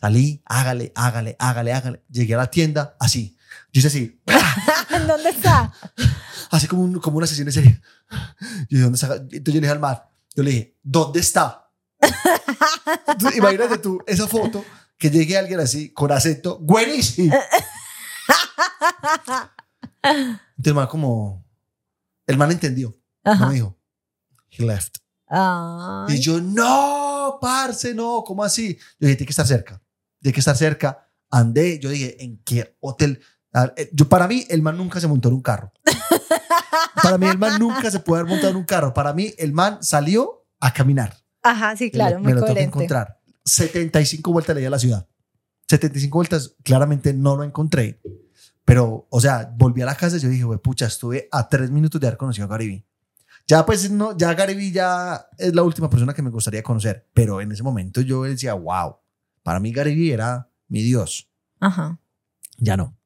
Salí, 0.00 0.42
hágale, 0.44 0.92
hágale, 0.94 1.36
hágale, 1.38 1.72
hágale. 1.72 2.04
Llegué 2.10 2.34
a 2.34 2.38
la 2.38 2.50
tienda 2.50 2.96
así. 3.00 3.36
Yo 3.72 3.78
hice 3.78 3.88
así, 3.88 4.20
¿Dónde 5.06 5.30
está? 5.30 5.72
así 6.50 6.66
como, 6.66 6.82
un- 6.82 7.00
como 7.00 7.18
una 7.18 7.26
sesión 7.26 7.46
de 7.46 7.52
serie. 7.52 7.80
Yo 8.68 8.80
¿dónde 8.80 8.96
está? 8.96 9.14
Entonces 9.16 9.44
yo 9.44 9.52
le 9.54 9.60
dije 9.60 9.72
al 9.72 9.80
mar, 9.80 10.10
yo 10.34 10.42
le 10.42 10.50
dije, 10.50 10.78
¿dónde 10.82 11.20
está? 11.20 11.70
Entonces, 13.06 13.38
imagínate 13.38 13.78
tú 13.78 13.98
esa 14.06 14.26
foto 14.28 14.64
que 14.98 15.10
llegue 15.10 15.36
alguien 15.38 15.60
así 15.60 15.90
con 15.92 16.12
acento 16.12 16.58
buenísimo. 16.58 17.34
Entonces 20.02 20.66
el 20.66 20.74
man 20.74 20.86
como, 20.86 21.44
el 22.26 22.36
man 22.36 22.50
entendió, 22.52 22.94
no 23.24 23.48
me 23.48 23.54
dijo, 23.54 23.75
he 24.50 24.64
left. 24.64 24.98
Ay. 25.28 26.14
Y 26.16 26.20
yo, 26.20 26.40
no, 26.40 27.38
parce, 27.40 27.94
no, 27.94 28.22
¿cómo 28.24 28.44
así? 28.44 28.76
Yo 28.98 29.06
dije, 29.06 29.16
tiene 29.16 29.26
que 29.26 29.32
estar 29.32 29.46
cerca, 29.46 29.82
tiene 30.20 30.32
que 30.34 30.40
estar 30.40 30.56
cerca. 30.56 31.08
Andé, 31.30 31.78
yo 31.80 31.90
dije, 31.90 32.22
¿en 32.22 32.38
qué 32.44 32.76
hotel? 32.80 33.20
Eh, 33.76 33.90
Yo, 33.92 34.08
para 34.08 34.28
mí, 34.28 34.46
el 34.48 34.62
man 34.62 34.76
nunca 34.76 35.00
se 35.00 35.08
montó 35.08 35.28
en 35.28 35.34
un 35.34 35.42
carro. 35.42 35.72
Para 37.02 37.18
mí 37.18 37.26
el 37.26 37.38
man 37.38 37.58
nunca 37.58 37.90
se 37.90 38.00
puede 38.00 38.20
haber 38.20 38.30
montado 38.32 38.50
en 38.50 38.56
un 38.56 38.64
carro. 38.64 38.92
Para 38.92 39.12
mí 39.12 39.32
el 39.38 39.52
man 39.52 39.78
salió 39.82 40.46
a 40.60 40.72
caminar. 40.72 41.16
Ajá, 41.42 41.76
sí, 41.76 41.90
claro, 41.90 42.16
me, 42.16 42.22
muy 42.22 42.28
me 42.28 42.34
lo 42.34 42.40
tengo 42.40 42.46
que 42.46 42.52
coherente. 42.54 42.76
encontrar. 42.76 43.20
75 43.44 44.32
vueltas 44.32 44.54
le 44.54 44.60
di 44.60 44.66
a 44.66 44.70
la 44.70 44.78
ciudad. 44.78 45.06
75 45.68 46.18
vueltas, 46.18 46.54
claramente 46.62 47.12
no 47.12 47.36
lo 47.36 47.44
encontré. 47.44 48.00
Pero, 48.64 49.06
o 49.10 49.20
sea, 49.20 49.52
volví 49.56 49.82
a 49.82 49.86
la 49.86 49.94
casa 49.94 50.16
y 50.16 50.20
yo 50.20 50.28
dije, 50.28 50.44
pucha, 50.58 50.86
estuve 50.86 51.28
a 51.30 51.48
tres 51.48 51.70
minutos 51.70 52.00
de 52.00 52.06
haber 52.08 52.18
conocido 52.18 52.46
a 52.46 52.48
Gary 52.48 52.84
Ya, 53.46 53.64
pues, 53.64 53.90
no, 53.90 54.16
ya 54.16 54.34
Gary 54.34 54.72
ya 54.72 55.28
es 55.38 55.54
la 55.54 55.62
última 55.62 55.88
persona 55.88 56.12
que 56.12 56.22
me 56.22 56.30
gustaría 56.30 56.62
conocer. 56.62 57.06
Pero 57.14 57.40
en 57.40 57.52
ese 57.52 57.62
momento 57.62 58.00
yo 58.00 58.24
decía, 58.24 58.54
wow, 58.54 58.96
para 59.42 59.60
mí 59.60 59.72
Gary 59.72 60.10
era 60.10 60.50
mi 60.68 60.82
Dios. 60.82 61.28
Ajá. 61.60 61.98
Ya 62.58 62.76
no. 62.76 62.96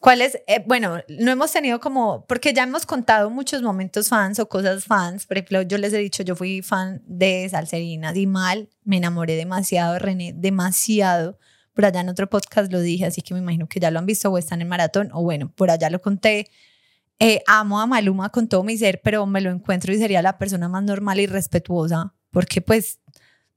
¿Cuál 0.00 0.22
es? 0.22 0.36
eh, 0.46 0.62
bueno, 0.66 0.98
no 1.08 1.30
hemos 1.32 1.52
tenido 1.52 1.80
como, 1.80 2.24
porque 2.26 2.52
ya 2.52 2.62
hemos 2.62 2.86
contado 2.86 3.30
muchos 3.30 3.62
momentos 3.62 4.08
fans 4.08 4.38
o 4.38 4.48
cosas 4.48 4.84
fans. 4.84 5.26
Por 5.26 5.38
ejemplo, 5.38 5.62
yo 5.62 5.76
les 5.76 5.92
he 5.92 5.98
dicho, 5.98 6.22
yo 6.22 6.36
fui 6.36 6.62
fan 6.62 7.02
de 7.06 7.48
Salserinas 7.50 8.16
y 8.16 8.26
mal, 8.26 8.68
me 8.84 8.98
enamoré 8.98 9.34
demasiado 9.34 9.94
de 9.94 9.98
René, 9.98 10.32
demasiado. 10.36 11.38
Por 11.74 11.84
allá 11.84 12.00
en 12.00 12.08
otro 12.08 12.28
podcast 12.28 12.72
lo 12.72 12.80
dije, 12.80 13.06
así 13.06 13.22
que 13.22 13.34
me 13.34 13.40
imagino 13.40 13.68
que 13.68 13.80
ya 13.80 13.90
lo 13.90 13.98
han 13.98 14.06
visto 14.06 14.30
o 14.30 14.38
están 14.38 14.60
en 14.60 14.68
maratón, 14.68 15.10
o 15.12 15.22
bueno, 15.22 15.52
por 15.54 15.70
allá 15.70 15.90
lo 15.90 16.00
conté. 16.00 16.48
Eh, 17.20 17.42
amo 17.46 17.80
a 17.80 17.86
Maluma 17.86 18.30
con 18.30 18.48
todo 18.48 18.62
mi 18.62 18.78
ser, 18.78 19.00
pero 19.02 19.26
me 19.26 19.40
lo 19.40 19.50
encuentro 19.50 19.92
y 19.92 19.98
sería 19.98 20.22
la 20.22 20.38
persona 20.38 20.68
más 20.68 20.84
normal 20.84 21.18
y 21.18 21.26
respetuosa, 21.26 22.14
porque 22.30 22.60
pues 22.62 23.00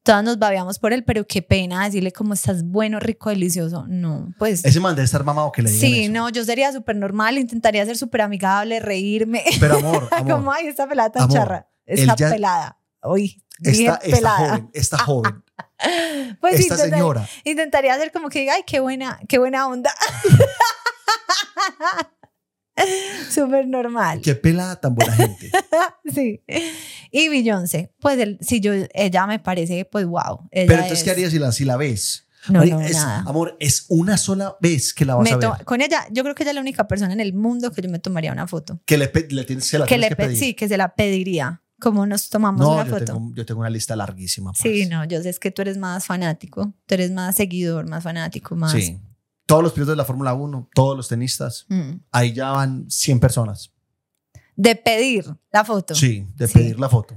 todas 0.03 0.24
nos 0.24 0.39
babeamos 0.39 0.80
por 0.80 0.93
él, 0.93 1.03
pero 1.03 1.28
qué 1.28 1.43
pena 1.43 1.86
decirle 1.86 2.12
como 2.12 2.34
estás 2.34 2.64
bueno, 2.64 2.99
rico, 2.99 3.30
delicioso. 3.30 3.86
No, 3.88 4.34
pues... 4.39 4.66
Ese 4.66 4.80
man 4.80 4.95
debe 4.95 5.05
estar 5.05 5.24
mamado 5.24 5.51
que 5.51 5.62
le 5.62 5.70
digan 5.70 5.82
Sí, 5.91 6.03
eso. 6.05 6.12
no, 6.14 6.30
yo 6.30 6.43
sería 6.43 6.72
súper 6.74 6.95
normal, 6.95 7.38
intentaría 7.38 7.86
ser 7.86 7.99
súper 7.99 8.22
amigable, 8.22 8.80
reírme. 8.80 9.43
Pero 9.59 9.76
amor, 9.78 10.07
amor. 10.12 10.32
como, 10.32 10.51
ay, 10.51 10.66
esta 10.66 10.88
pelada 10.88 11.12
tan 11.12 11.24
Amor, 11.24 11.38
charra. 11.38 11.70
Esta 11.86 12.16
ya- 12.16 12.32
pelada. 12.32 12.80
Uy, 13.03 13.43
bien 13.59 13.76
Esta, 13.76 13.95
esta 13.97 14.16
pelada. 14.18 14.38
joven, 14.49 14.70
esta 14.74 14.97
joven, 14.97 15.43
Pues 16.41 16.59
esta 16.59 16.78
señora. 16.78 17.28
Intentaría 17.43 17.93
hacer 17.93 18.12
como 18.12 18.30
que 18.30 18.39
diga, 18.39 18.53
ay, 18.55 18.64
qué 18.66 18.80
buena, 18.80 19.20
qué 19.28 19.38
buena 19.38 19.68
onda. 19.68 19.93
súper 23.30 23.67
normal. 23.67 24.22
Qué 24.22 24.36
pelada 24.36 24.80
tan 24.80 24.95
buena 24.95 25.13
gente. 25.13 25.51
Sí. 26.13 26.41
Y 27.11 27.30
Beyoncé, 27.30 27.93
pues 28.01 28.19
el- 28.19 28.38
si 28.41 28.59
yo, 28.59 28.74
ella 28.93 29.28
me 29.28 29.39
parece, 29.39 29.86
pues 29.86 30.05
wow. 30.05 30.47
ella 30.51 30.67
Pero 30.67 30.74
entonces, 30.74 30.99
es- 30.99 31.03
¿qué 31.03 31.11
harías 31.11 31.32
si 31.32 31.39
la, 31.39 31.51
si 31.51 31.63
la 31.63 31.78
ves? 31.78 32.28
No, 32.49 32.65
no, 32.65 32.82
es- 32.82 32.93
nada. 32.93 33.19
amor, 33.28 33.55
es 33.59 33.86
una 33.89 34.17
sola 34.17 34.57
vez 34.59 34.93
que 34.93 35.05
la 35.05 35.15
vas 35.15 35.24
Me 35.24 35.32
a 35.32 35.38
ver. 35.38 35.63
con 35.65 35.82
ella, 35.82 36.05
yo 36.11 36.24
creo 36.24 36.34
que 36.36 36.43
ella 36.43 36.51
es 36.51 36.55
la 36.55 36.61
única 36.61 36.88
persona 36.88 37.13
en 37.13 37.19
el 37.19 37.34
mundo 37.34 37.72
que 37.72 37.82
yo 37.82 37.89
me 37.89 37.99
tomaría 37.99 38.32
una 38.32 38.47
foto. 38.47 38.82
Que 38.86 38.97
le, 38.97 39.11
le 39.30 39.61
se 39.61 39.78
la 39.80 39.86
que 39.86 39.97
le 39.97 40.09
que 40.09 40.15
pe- 40.15 40.24
pedir. 40.26 40.38
sí, 40.38 40.53
que 40.55 40.67
se 40.67 40.76
la 40.78 40.95
pediría. 40.95 41.61
Como 41.80 42.05
nos 42.05 42.30
tomamos 42.30 42.61
no, 42.61 42.74
una 42.74 42.84
yo 42.86 42.91
foto. 42.93 43.05
tengo, 43.05 43.32
yo 43.36 43.45
tengo 43.45 43.61
una 43.61 43.69
lista 43.69 43.95
larguísima. 43.95 44.51
Sí, 44.55 44.86
no, 44.88 45.03
yo 45.05 45.22
sé 45.24 45.30
es 45.30 45.39
que 45.39 45.49
tú 45.51 45.61
eres 45.63 45.78
más 45.78 46.05
fanático, 46.05 46.74
tú 46.86 46.93
eres 46.95 47.11
más 47.11 47.36
seguidor, 47.36 47.88
más 47.89 48.03
fanático, 48.03 48.55
más. 48.55 48.72
Sí. 48.74 48.99
Todos 49.52 49.64
los 49.64 49.74
pilotos 49.74 49.91
de 49.93 49.97
la 49.97 50.06
Fórmula 50.06 50.34
1, 50.34 50.70
todos 50.74 50.95
los 50.95 51.08
tenistas, 51.10 51.66
Mm. 51.70 51.91
ahí 52.12 52.34
ya 52.34 52.52
van 52.52 52.89
100 52.89 53.20
personas. 53.20 53.72
De 54.56 54.76
pedir 54.76 55.26
la 55.52 55.66
foto. 55.66 55.93
Sí, 55.93 56.26
de 56.36 56.47
Sí. 56.47 56.54
pedir 56.54 56.80
la 56.80 56.88
foto. 56.89 57.16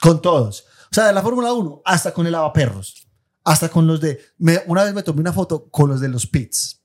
Con 0.00 0.22
todos. 0.22 0.64
O 0.90 0.94
sea, 0.94 1.06
de 1.06 1.12
la 1.12 1.20
Fórmula 1.22 1.52
1 1.52 1.82
hasta 1.84 2.12
con 2.14 2.24
el 2.26 2.32
lavaperros. 2.32 3.06
Hasta 3.44 3.68
con 3.68 3.86
los 3.86 4.00
de... 4.00 4.18
me- 4.38 4.62
una 4.66 4.84
vez 4.84 4.94
me 4.94 5.02
tomé 5.02 5.20
una 5.20 5.32
foto 5.32 5.68
con 5.70 5.88
los 5.90 6.00
de 6.00 6.08
los 6.08 6.26
pits 6.26 6.80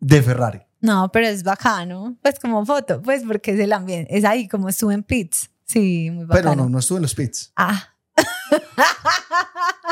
de 0.00 0.22
Ferrari. 0.22 0.60
No, 0.80 1.10
pero 1.12 1.26
es 1.26 1.42
bacano. 1.42 2.16
Pues 2.22 2.38
como 2.38 2.64
foto, 2.64 3.02
pues 3.02 3.22
porque 3.26 3.52
es 3.52 3.60
el 3.60 3.72
ambiente. 3.72 4.16
Es 4.16 4.24
ahí 4.24 4.46
como 4.48 4.68
estuve 4.68 4.94
en 4.94 5.02
pits. 5.02 5.50
Sí, 5.64 6.10
muy 6.10 6.24
bacano. 6.24 6.50
Pero 6.52 6.62
no, 6.64 6.68
no 6.68 6.78
estuve 6.78 6.98
en 6.98 7.02
los 7.02 7.14
pits. 7.14 7.52
Ah, 7.56 7.94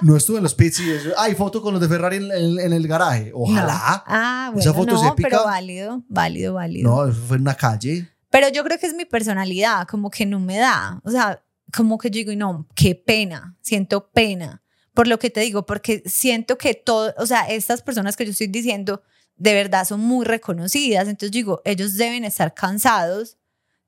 No 0.03 0.17
estuve 0.17 0.37
en 0.39 0.43
los 0.43 0.55
pits 0.55 0.81
y 0.81 0.91
eso. 0.91 1.11
Hay 1.19 1.35
foto 1.35 1.63
con 1.63 1.73
los 1.73 1.81
de 1.81 1.89
Ferrari 1.89 2.17
en, 2.17 2.31
en- 2.31 2.61
en 2.61 2.73
el 2.73 2.87
garaje. 2.87 3.33
Ojalá. 3.35 3.73
no. 4.07 4.15
Ah, 4.15 4.51
bueno, 4.53 4.61
Esa 4.61 4.75
foto 4.75 4.95
es 4.95 5.03
no, 5.03 5.09
épica. 5.13 5.29
pero 5.31 5.45
válido, 5.45 6.03
válido, 6.09 6.55
válido. 6.55 6.91
No, 6.91 7.07
eso 7.11 7.21
fue 7.27 7.37
en 7.37 7.43
una 7.43 7.55
calle. 7.55 8.09
Pero 8.31 8.49
yo 8.49 8.63
creo 8.65 8.79
que 8.79 8.87
es 8.87 8.95
mi 8.95 9.05
personalidad, 9.07 9.87
como 9.89 10.11
que 10.11 10.27
no 10.27 10.39
me 10.41 10.59
da. 10.59 11.01
O 11.05 11.11
sea, 11.11 11.43
como 11.75 11.97
que 11.99 12.11
yo 12.11 12.17
digo, 12.19 12.35
no, 12.37 12.67
qué 12.75 12.95
pena, 12.95 13.57
siento 13.63 14.09
pena. 14.11 14.63
Por 14.93 15.09
lo 15.09 15.19
que 15.19 15.31
te 15.31 15.41
digo, 15.41 15.65
porque 15.67 16.03
siento 16.07 16.59
que 16.59 16.75
todo, 16.75 17.15
o 17.19 17.27
sea, 17.27 17.49
estas 17.49 17.83
personas 17.83 18.17
que 18.17 18.25
yo 18.25 18.33
estoy 18.33 18.47
diciendo, 18.49 19.03
de 19.37 19.55
verdad 19.55 19.87
son 19.87 20.01
muy 20.01 20.25
reconocidas. 20.25 21.09
Entonces 21.09 21.31
digo, 21.33 21.63
ellos 21.65 21.97
deben 21.97 22.25
estar 22.25 22.55
cansados 22.55 23.39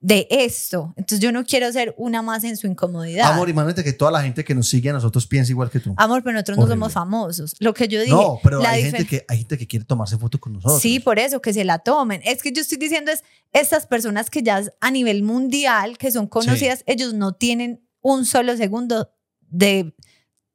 de 0.00 0.28
esto. 0.30 0.94
Entonces 0.96 1.20
yo 1.20 1.32
no 1.32 1.44
quiero 1.44 1.70
ser 1.72 1.94
una 1.98 2.22
más 2.22 2.44
en 2.44 2.56
su 2.56 2.66
incomodidad. 2.66 3.32
Amor, 3.32 3.48
imagínate 3.48 3.82
que 3.82 3.92
toda 3.92 4.10
la 4.10 4.22
gente 4.22 4.44
que 4.44 4.54
nos 4.54 4.68
sigue 4.68 4.90
a 4.90 4.92
nosotros 4.92 5.26
piensa 5.26 5.50
igual 5.50 5.70
que 5.70 5.80
tú. 5.80 5.92
Amor, 5.96 6.22
pero 6.22 6.34
nosotros 6.34 6.58
no 6.58 6.68
somos 6.68 6.92
famosos. 6.92 7.56
Lo 7.58 7.74
que 7.74 7.88
yo 7.88 8.00
dije. 8.00 8.12
no, 8.12 8.38
pero 8.42 8.64
hay 8.64 8.84
gente, 8.84 9.06
que, 9.06 9.24
hay 9.28 9.38
gente 9.38 9.58
que 9.58 9.66
quiere 9.66 9.84
tomarse 9.84 10.16
foto 10.16 10.38
con 10.38 10.52
nosotros. 10.52 10.80
Sí, 10.80 11.00
por 11.00 11.18
eso, 11.18 11.40
que 11.40 11.52
se 11.52 11.64
la 11.64 11.80
tomen. 11.80 12.20
Es 12.24 12.42
que 12.42 12.52
yo 12.52 12.62
estoy 12.62 12.78
diciendo 12.78 13.10
es, 13.10 13.24
estas 13.52 13.86
personas 13.86 14.30
que 14.30 14.42
ya 14.42 14.62
a 14.80 14.90
nivel 14.90 15.22
mundial, 15.22 15.98
que 15.98 16.12
son 16.12 16.28
conocidas, 16.28 16.84
ellos 16.86 17.14
no 17.14 17.32
tienen 17.32 17.84
un 18.00 18.24
solo 18.24 18.56
segundo 18.56 19.10
de, 19.48 19.94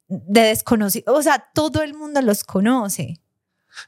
de 0.07 0.41
desconocido. 0.41 1.13
O 1.13 1.21
sea, 1.21 1.49
todo 1.53 1.81
el 1.81 1.93
mundo 1.93 2.21
los 2.21 2.45
conoce. 2.45 3.19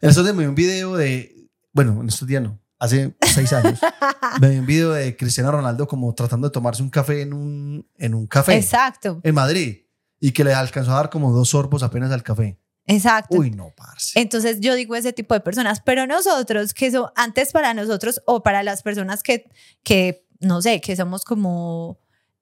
En 0.02 0.10
estos 0.10 0.26
días 0.26 0.36
me 0.36 0.44
vi 0.44 0.50
un 0.50 0.56
video 0.56 0.98
de. 0.98 1.50
Bueno, 1.72 2.02
en 2.02 2.10
estos 2.10 2.28
días 2.28 2.44
no. 2.44 2.60
Hace 2.78 3.16
seis 3.34 3.54
años. 3.54 3.80
me 4.42 4.50
vi 4.50 4.58
un 4.58 4.66
video 4.66 4.92
de 4.92 5.16
Cristiano 5.16 5.52
Ronaldo 5.52 5.88
como 5.88 6.14
tratando 6.14 6.50
de 6.50 6.52
tomarse 6.52 6.84
un 6.84 6.90
café 6.90 7.22
en 7.22 7.34
un, 7.34 7.88
en 7.98 8.14
un 8.14 8.28
café 8.28 8.56
Exacto, 8.58 9.22
en 9.24 9.36
Madrid. 9.36 9.78
Y 10.20 10.32
que 10.32 10.44
le 10.44 10.54
alcanzó 10.54 10.92
a 10.92 10.96
dar 10.96 11.10
como 11.10 11.32
dos 11.32 11.50
sorbos 11.50 11.84
apenas 11.84 12.12
al 12.12 12.24
café. 12.24 12.58
exacto. 12.86 13.38
Uy, 13.38 13.52
no, 13.52 13.74
parce. 13.76 14.20
Entonces 14.20 14.60
yo 14.60 14.74
digo 14.76 14.96
ese 14.96 15.14
tipo 15.14 15.34
de 15.34 15.40
personas, 15.42 15.82
pero 15.86 16.08
nosotros, 16.08 16.74
que 16.74 16.88
eso, 16.88 17.12
antes 17.16 17.52
para 17.52 17.74
nosotros 17.74 18.22
o 18.26 18.42
para 18.44 18.64
las 18.64 18.82
personas 18.82 19.24
que, 19.24 19.50
que 19.84 20.26
no 20.40 20.62
sé, 20.62 20.82
que 20.82 20.96
somos 20.96 21.24
como 21.26 22.00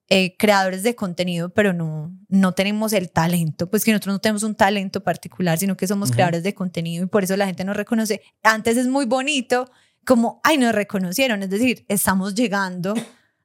eh, 0.10 0.36
creadores 0.38 0.84
de 0.84 0.96
contenido, 0.96 1.50
pero 1.50 1.74
no, 1.74 2.16
no 2.28 2.52
tenemos 2.54 2.94
el 2.94 3.10
talento, 3.10 3.70
pues 3.70 3.84
que 3.84 3.92
nosotros 3.92 4.16
no 4.16 4.20
tenemos 4.20 4.44
un 4.44 4.56
talento 4.56 5.04
particular, 5.04 5.58
sino 5.58 5.76
que 5.78 5.88
somos 5.88 6.10
Ujú. 6.10 6.16
creadores 6.16 6.44
de 6.44 6.54
contenido 6.54 7.04
y 7.06 7.08
por 7.08 7.24
eso 7.24 7.36
la 7.38 7.46
gente 7.46 7.64
nos 7.64 7.76
reconoce. 7.78 8.22
Antes 8.44 8.78
es 8.78 8.88
muy 8.88 9.06
bonito, 9.06 9.70
como, 10.06 10.42
ay, 10.44 10.58
nos 10.58 10.74
reconocieron, 10.74 11.44
es 11.44 11.50
decir, 11.50 11.86
estamos 11.88 12.36
llegando 12.36 12.94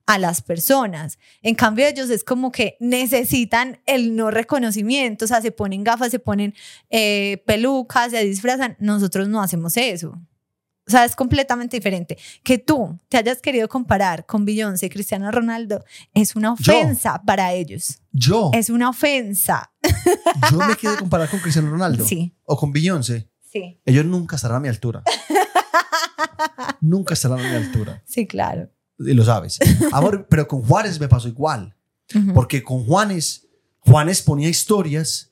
a 0.07 0.19
las 0.19 0.41
personas. 0.41 1.19
En 1.43 1.55
cambio 1.55 1.87
ellos 1.87 2.09
es 2.09 2.25
como 2.25 2.51
que 2.51 2.77
necesitan 2.81 3.79
el 3.85 4.17
no 4.17 4.31
reconocimiento, 4.31 5.27
o 5.27 5.29
sea, 5.29 5.43
se 5.43 5.53
ponen 5.53 5.85
gafas, 5.85 6.11
se 6.11 6.19
ponen 6.19 6.55
eh, 6.89 7.43
pelucas, 7.47 8.11
se 8.13 8.25
disfrazan. 8.25 8.75
Nosotros 8.81 9.29
no 9.29 9.43
hacemos 9.43 9.77
eso. 9.77 10.19
O 10.89 10.91
sea, 10.91 11.05
es 11.05 11.15
completamente 11.15 11.77
diferente. 11.77 12.17
Que 12.43 12.57
tú 12.57 12.99
te 13.11 13.19
hayas 13.19 13.43
querido 13.43 13.69
comparar 13.69 14.25
con 14.25 14.47
Beyoncé 14.47 14.87
y 14.87 14.89
Cristiano 14.89 15.31
Ronaldo 15.31 15.85
es 16.15 16.35
una 16.35 16.55
Yo. 16.59 16.73
ofensa 16.73 17.21
para 17.27 17.53
ellos. 17.53 18.01
Yo, 18.11 18.51
Es 18.55 18.71
una 18.71 18.89
ofensa. 18.89 19.71
yo 20.51 20.57
me 20.57 20.75
quiero 20.77 20.97
comparar 20.97 21.29
con 21.29 21.41
Cristiano 21.41 21.71
Ronaldo. 21.71 22.07
Sí, 22.07 22.35
O 22.45 22.57
con 22.57 22.73
Beyoncé. 22.73 23.29
Sí, 23.51 23.81
Ellos 23.85 24.05
nunca 24.05 24.37
estarán 24.37 24.59
a 24.59 24.61
mi 24.61 24.69
altura. 24.69 25.03
nunca 26.81 27.15
estarán 27.15 27.41
a 27.41 27.49
mi 27.49 27.55
altura. 27.55 28.03
sí, 28.07 28.27
claro. 28.27 28.71
Y 28.99 29.13
lo 29.15 29.25
sabes. 29.25 29.59
Amor, 29.93 30.27
pero 30.31 30.49
con 30.49 30.63
Juárez 30.63 30.99
me 30.99 31.09
pasó 31.09 31.29
igual. 31.29 31.75
Porque 32.35 32.63
con 32.63 32.85
Juanes, 32.87 33.47
Juanes 33.81 34.23
ponía 34.23 34.49
historias 34.49 35.31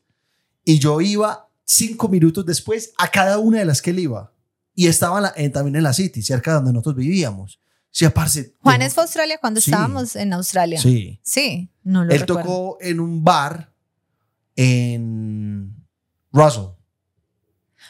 y 0.64 0.78
yo 0.78 1.00
iba 1.00 1.48
cinco 1.64 2.06
minutos 2.08 2.44
después 2.46 2.92
a 2.98 3.08
cada 3.08 3.38
una 3.38 3.58
de 3.60 3.64
las 3.64 3.80
que 3.82 3.90
él 3.90 3.98
iba. 4.00 4.32
Y 4.74 4.86
estaba 4.88 5.16
en 5.16 5.22
la- 5.24 5.32
en- 5.36 5.52
también 5.52 5.74
en 5.76 5.82
la 5.82 5.94
City, 5.94 6.22
cerca 6.22 6.50
de 6.50 6.56
donde 6.56 6.72
nosotros 6.74 6.96
vivíamos. 6.96 7.58
Sí, 7.90 8.04
aparte. 8.04 8.54
Juanes 8.60 8.92
fue 8.92 9.02
a 9.02 9.04
Australia 9.06 9.38
cuando 9.40 9.60
Sí. 9.60 9.70
estábamos 9.70 10.14
en 10.16 10.34
Australia. 10.34 10.78
Sí. 10.78 11.18
Sí, 11.22 11.70
no 11.82 12.04
lo 12.04 12.12
Él 12.12 12.20
recuerdo. 12.20 12.42
tocó 12.42 12.78
en 12.82 13.00
un 13.00 13.24
bar 13.24 13.72
en 14.54 15.74
Russell. 16.30 16.75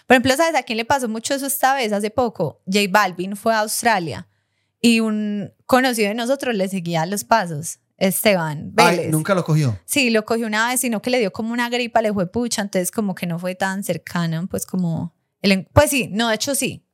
Por 0.07 0.15
ejemplo, 0.15 0.37
¿sabes 0.37 0.55
a 0.55 0.63
quién 0.63 0.77
le 0.79 0.85
pasó 0.85 1.09
mucho 1.09 1.35
eso 1.35 1.47
esta 1.47 1.75
vez? 1.75 1.93
Hace 1.93 2.11
poco, 2.11 2.63
J 2.67 2.79
Balvin 2.91 3.37
fue 3.37 3.55
a 3.55 3.61
Australia 3.61 4.29
y 4.81 5.01
un 5.01 5.53
conocido 5.67 6.09
de 6.09 6.15
nosotros 6.15 6.55
le 6.55 6.69
seguía 6.69 7.07
los 7.07 7.25
pasos, 7.25 7.81
Esteban 7.97 8.73
Ay, 8.77 8.97
Vélez. 8.99 9.11
nunca 9.13 9.35
lo 9.35 9.43
cogió. 9.45 9.79
Sí, 9.85 10.11
lo 10.11 10.25
cogió 10.25 10.47
una 10.47 10.69
vez, 10.69 10.81
sino 10.81 11.03
que 11.03 11.11
le 11.11 11.19
dio 11.19 11.33
como 11.33 11.53
una 11.53 11.69
gripa, 11.71 12.03
le 12.03 12.13
fue 12.13 12.31
pucha, 12.31 12.63
entonces 12.63 12.91
como 12.91 13.15
que 13.15 13.27
no 13.27 13.39
fue 13.39 13.55
tan 13.55 13.83
cercana, 13.83 14.47
pues 14.49 14.65
como... 14.67 15.15
el 15.43 15.67
pues 15.73 15.91
sí, 15.91 16.09
no, 16.13 16.29
de 16.29 16.37
hecho 16.37 16.55
sí, 16.55 16.85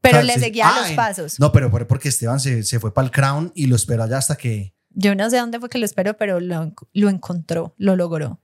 pero 0.00 0.18
O 0.18 0.20
sea, 0.22 0.26
le 0.26 0.34
sí. 0.34 0.40
seguía 0.40 0.68
Ah, 0.68 0.80
los 0.80 0.92
pasos. 0.92 1.38
No, 1.38 1.52
pero 1.52 1.70
porque 1.86 2.08
Esteban 2.08 2.40
se, 2.40 2.62
se 2.64 2.80
fue 2.80 2.92
para 2.92 3.04
el 3.06 3.10
Crown 3.12 3.52
y 3.54 3.66
lo 3.66 3.76
esperó 3.76 4.02
allá 4.04 4.18
hasta 4.18 4.36
que. 4.36 4.74
Yo 4.90 5.14
no 5.14 5.28
sé 5.30 5.36
dónde 5.36 5.60
fue 5.60 5.68
que 5.68 5.78
lo 5.78 5.84
esperó, 5.84 6.16
pero 6.16 6.40
lo, 6.40 6.72
lo 6.94 7.08
encontró, 7.10 7.74
lo 7.76 7.96
logró. 7.96 8.40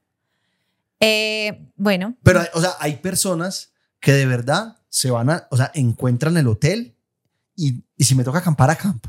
Eh, 1.01 1.67
bueno, 1.77 2.17
Pero, 2.23 2.43
o 2.55 2.61
sea, 2.61 2.73
hay 2.79 2.97
personas 2.97 3.72
que 4.03 4.13
de 4.13 4.27
verdad 4.27 4.77
se 4.91 5.11
van 5.11 5.31
a. 5.31 5.47
O 5.51 5.57
sea, 5.57 5.71
encuentran 5.75 6.37
el 6.37 6.49
hotel 6.49 6.95
y, 7.57 7.83
y 7.97 8.05
si 8.05 8.15
me 8.15 8.25
toca 8.25 8.41
acampar, 8.41 8.69
acampo. 8.69 9.09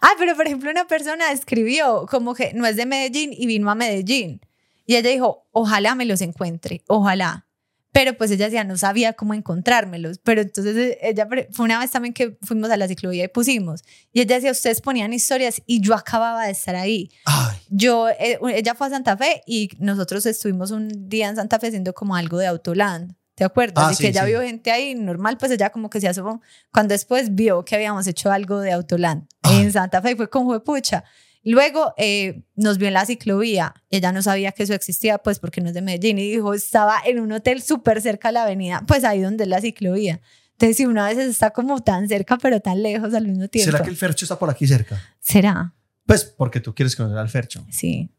Ah, 0.00 0.12
pero 0.18 0.34
por 0.34 0.46
ejemplo 0.46 0.70
una 0.70 0.86
persona 0.86 1.30
escribió 1.30 2.06
como 2.10 2.34
que 2.34 2.52
no 2.54 2.66
es 2.66 2.76
de 2.76 2.86
Medellín 2.86 3.32
y 3.32 3.46
vino 3.46 3.70
a 3.70 3.76
Medellín. 3.76 4.40
Y 4.86 4.96
ella 4.96 5.10
dijo, 5.10 5.46
ojalá 5.52 5.94
me 5.94 6.06
los 6.06 6.22
encuentre, 6.22 6.82
ojalá. 6.88 7.44
Pero 7.92 8.16
pues 8.16 8.30
ella 8.30 8.48
ya 8.48 8.64
no 8.64 8.76
sabía 8.78 9.12
cómo 9.12 9.34
encontrármelos. 9.34 10.18
Pero 10.22 10.40
entonces 10.40 10.74
eh, 10.76 10.98
ella 11.02 11.28
fue 11.50 11.64
una 11.66 11.78
vez 11.78 11.90
también 11.90 12.14
que 12.14 12.38
fuimos 12.42 12.70
a 12.70 12.76
la 12.78 12.88
ciclovía 12.88 13.24
y 13.24 13.28
pusimos. 13.28 13.82
Y 14.12 14.22
ella 14.22 14.36
decía, 14.36 14.52
ustedes 14.52 14.80
ponían 14.80 15.12
historias 15.12 15.60
y 15.66 15.80
yo 15.82 15.94
acababa 15.94 16.46
de 16.46 16.52
estar 16.52 16.76
ahí. 16.76 17.10
Ay, 17.26 17.58
Yo, 17.68 18.08
eh, 18.08 18.38
ella 18.54 18.74
fue 18.74 18.86
a 18.86 18.90
Santa 18.90 19.16
Fe 19.18 19.42
y 19.46 19.70
nosotros 19.78 20.24
estuvimos 20.24 20.70
un 20.70 21.08
día 21.10 21.28
en 21.28 21.36
Santa 21.36 21.58
Fe 21.58 21.68
haciendo 21.68 21.92
como 21.92 22.16
algo 22.16 22.38
de 22.38 22.46
Autoland. 22.46 23.14
¿Te 23.38 23.44
acuerdas? 23.44 23.84
Ah, 23.86 23.92
y 23.92 23.94
sí, 23.94 24.02
que 24.02 24.08
ella 24.08 24.22
sí. 24.22 24.26
vio 24.26 24.40
gente 24.42 24.72
ahí, 24.72 24.96
normal, 24.96 25.38
pues 25.38 25.52
ella 25.52 25.70
como 25.70 25.88
que 25.88 26.00
se 26.00 26.08
asomó. 26.08 26.42
Cuando 26.72 26.92
después 26.92 27.36
vio 27.36 27.64
que 27.64 27.76
habíamos 27.76 28.04
hecho 28.08 28.32
algo 28.32 28.58
de 28.58 28.72
Autoland 28.72 29.28
en 29.48 29.70
Santa 29.70 30.02
Fe, 30.02 30.16
fue 30.16 30.28
como, 30.28 30.58
pucha. 30.64 31.04
Luego 31.44 31.94
eh, 31.96 32.42
nos 32.56 32.78
vio 32.78 32.88
en 32.88 32.94
la 32.94 33.06
ciclovía. 33.06 33.74
Ella 33.90 34.10
no 34.10 34.22
sabía 34.22 34.50
que 34.50 34.64
eso 34.64 34.74
existía, 34.74 35.18
pues 35.18 35.38
porque 35.38 35.60
no 35.60 35.68
es 35.68 35.74
de 35.74 35.82
Medellín. 35.82 36.18
Y 36.18 36.32
dijo, 36.32 36.52
estaba 36.52 36.98
en 37.06 37.20
un 37.20 37.30
hotel 37.30 37.62
súper 37.62 38.02
cerca 38.02 38.30
a 38.30 38.32
la 38.32 38.42
avenida, 38.42 38.82
pues 38.88 39.04
ahí 39.04 39.20
donde 39.20 39.44
es 39.44 39.48
la 39.48 39.60
ciclovía. 39.60 40.20
Entonces, 40.54 40.78
si 40.78 40.86
una 40.86 41.06
vez 41.06 41.18
está 41.18 41.50
como 41.50 41.80
tan 41.80 42.08
cerca, 42.08 42.38
pero 42.38 42.58
tan 42.58 42.82
lejos 42.82 43.14
al 43.14 43.28
mismo 43.28 43.46
tiempo. 43.46 43.70
¿será 43.70 43.84
que 43.84 43.90
el 43.90 43.96
Fercho 43.96 44.24
está 44.24 44.36
por 44.36 44.50
aquí 44.50 44.66
cerca? 44.66 45.00
¿Será? 45.20 45.72
Pues 46.06 46.24
porque 46.24 46.58
tú 46.58 46.74
quieres 46.74 46.96
conocer 46.96 47.18
al 47.18 47.28
Fercho. 47.28 47.64
Sí. 47.70 48.10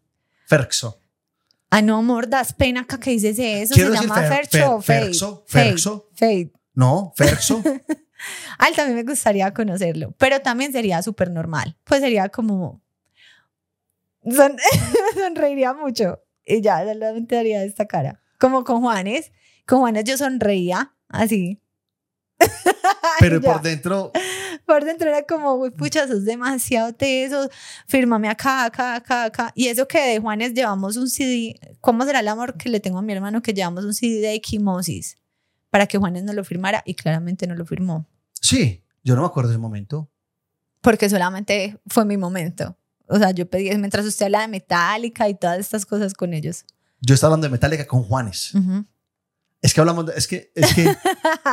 Ferxo. 0.46 1.02
Ah, 1.72 1.82
no, 1.82 1.98
amor, 1.98 2.28
das 2.28 2.54
pena 2.54 2.82
acá 2.82 3.00
que 3.00 3.12
dices 3.12 3.38
eso. 3.40 3.76
Quiero 3.76 3.94
se 3.96 4.02
llama 4.02 4.16
fer- 4.22 4.30
Fercho 4.48 4.80
fer-. 4.82 5.04
Ferxo. 5.06 5.44
Ferxo. 5.48 6.10
Fade. 6.16 6.52
No, 6.74 7.14
Ferxo. 7.16 7.62
A 8.58 8.68
él 8.68 8.76
también 8.76 8.98
me 8.98 9.04
gustaría 9.04 9.54
conocerlo, 9.54 10.14
pero 10.18 10.42
también 10.42 10.74
sería 10.74 11.02
súper 11.02 11.32
normal. 11.32 11.78
Pues 11.86 12.02
sería 12.02 12.28
como. 12.30 12.82
Son... 14.30 14.58
sonreiría 15.16 15.74
mucho 15.74 16.20
y 16.46 16.62
ya, 16.62 16.84
solamente 16.86 17.36
daría 17.36 17.64
esta 17.64 17.86
cara. 17.86 18.22
Como 18.40 18.64
con 18.64 18.82
Juanes. 18.82 19.32
Con 19.66 19.80
Juanes 19.80 20.04
yo 20.04 20.18
sonreía 20.18 20.94
así. 21.08 21.62
Pero 23.20 23.40
por 23.42 23.62
dentro, 23.62 24.12
Por 24.70 24.86
dentro 24.86 25.10
era 25.10 25.24
como, 25.24 25.56
uy, 25.56 25.72
pucha, 25.72 26.08
sos 26.08 26.26
demasiado 26.26 26.94
teso, 26.94 27.50
fírmame 27.88 28.30
acá, 28.30 28.66
acá, 28.66 28.94
acá, 28.94 29.24
acá. 29.24 29.52
Y 29.56 29.68
eso 29.68 29.88
que 29.88 30.00
de 30.00 30.20
Juanes 30.20 30.54
llevamos 30.54 30.96
un 30.96 31.10
CD, 31.10 31.60
¿cómo 31.82 32.06
será 32.06 32.20
el 32.20 32.28
amor 32.28 32.56
que 32.56 32.70
le 32.70 32.80
tengo 32.80 33.00
a 33.00 33.02
mi 33.02 33.12
hermano 33.12 33.42
que 33.42 33.52
llevamos 33.52 33.84
un 33.84 33.96
CD 33.96 34.22
de 34.22 34.36
equimosis 34.36 35.18
para 35.72 35.88
que 35.88 35.98
Juanes 35.98 36.24
no 36.24 36.34
lo 36.34 36.44
firmara 36.44 36.84
y 36.86 36.94
claramente 36.94 37.48
no 37.48 37.56
lo 37.56 37.66
firmó? 37.66 38.06
sí, 38.40 38.84
yo 39.04 39.16
no 39.16 39.22
me 39.22 39.28
acuerdo 39.28 39.50
de 39.50 39.56
ese 39.56 39.60
momento. 39.60 40.12
Porque 40.82 41.10
solamente 41.10 41.80
fue 41.88 42.06
mi 42.06 42.18
momento. 42.18 42.78
O 43.08 43.18
sea, 43.18 43.32
yo 43.32 43.50
pedí, 43.50 43.76
mientras 43.76 44.06
usted 44.06 44.28
habla 44.28 44.42
de 44.42 44.50
Metallica 44.50 45.28
y 45.28 45.34
todas 45.34 45.58
estas 45.58 45.84
cosas 45.84 46.14
con 46.14 46.36
ellos. 46.36 46.64
Yo 47.02 47.16
estaba 47.16 47.34
hablando 47.34 47.48
de 47.48 47.52
Metallica 47.54 47.88
con 47.88 48.04
Juanes. 48.04 48.54
Es 49.64 49.74
que 49.74 49.80
hablamos 49.80 50.06
de, 50.06 50.14
es 50.16 50.28
que, 50.28 50.52
es 50.54 50.76
que 50.76 50.96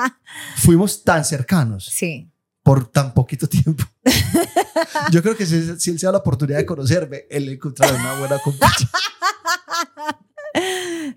fuimos 0.58 1.02
tan 1.02 1.24
cercanos 1.24 1.86
Sí. 1.86 2.30
Por 2.66 2.88
tan 2.88 3.14
poquito 3.14 3.48
tiempo. 3.48 3.84
Yo 5.12 5.22
creo 5.22 5.36
que 5.36 5.46
si, 5.46 5.78
si 5.78 5.90
él 5.90 6.00
se 6.00 6.06
da 6.06 6.10
la 6.10 6.18
oportunidad 6.18 6.58
de 6.58 6.66
conocerme, 6.66 7.24
él 7.30 7.48
encontrará 7.48 7.94
una 7.94 8.18
buena 8.18 8.40
compañía. 8.40 8.90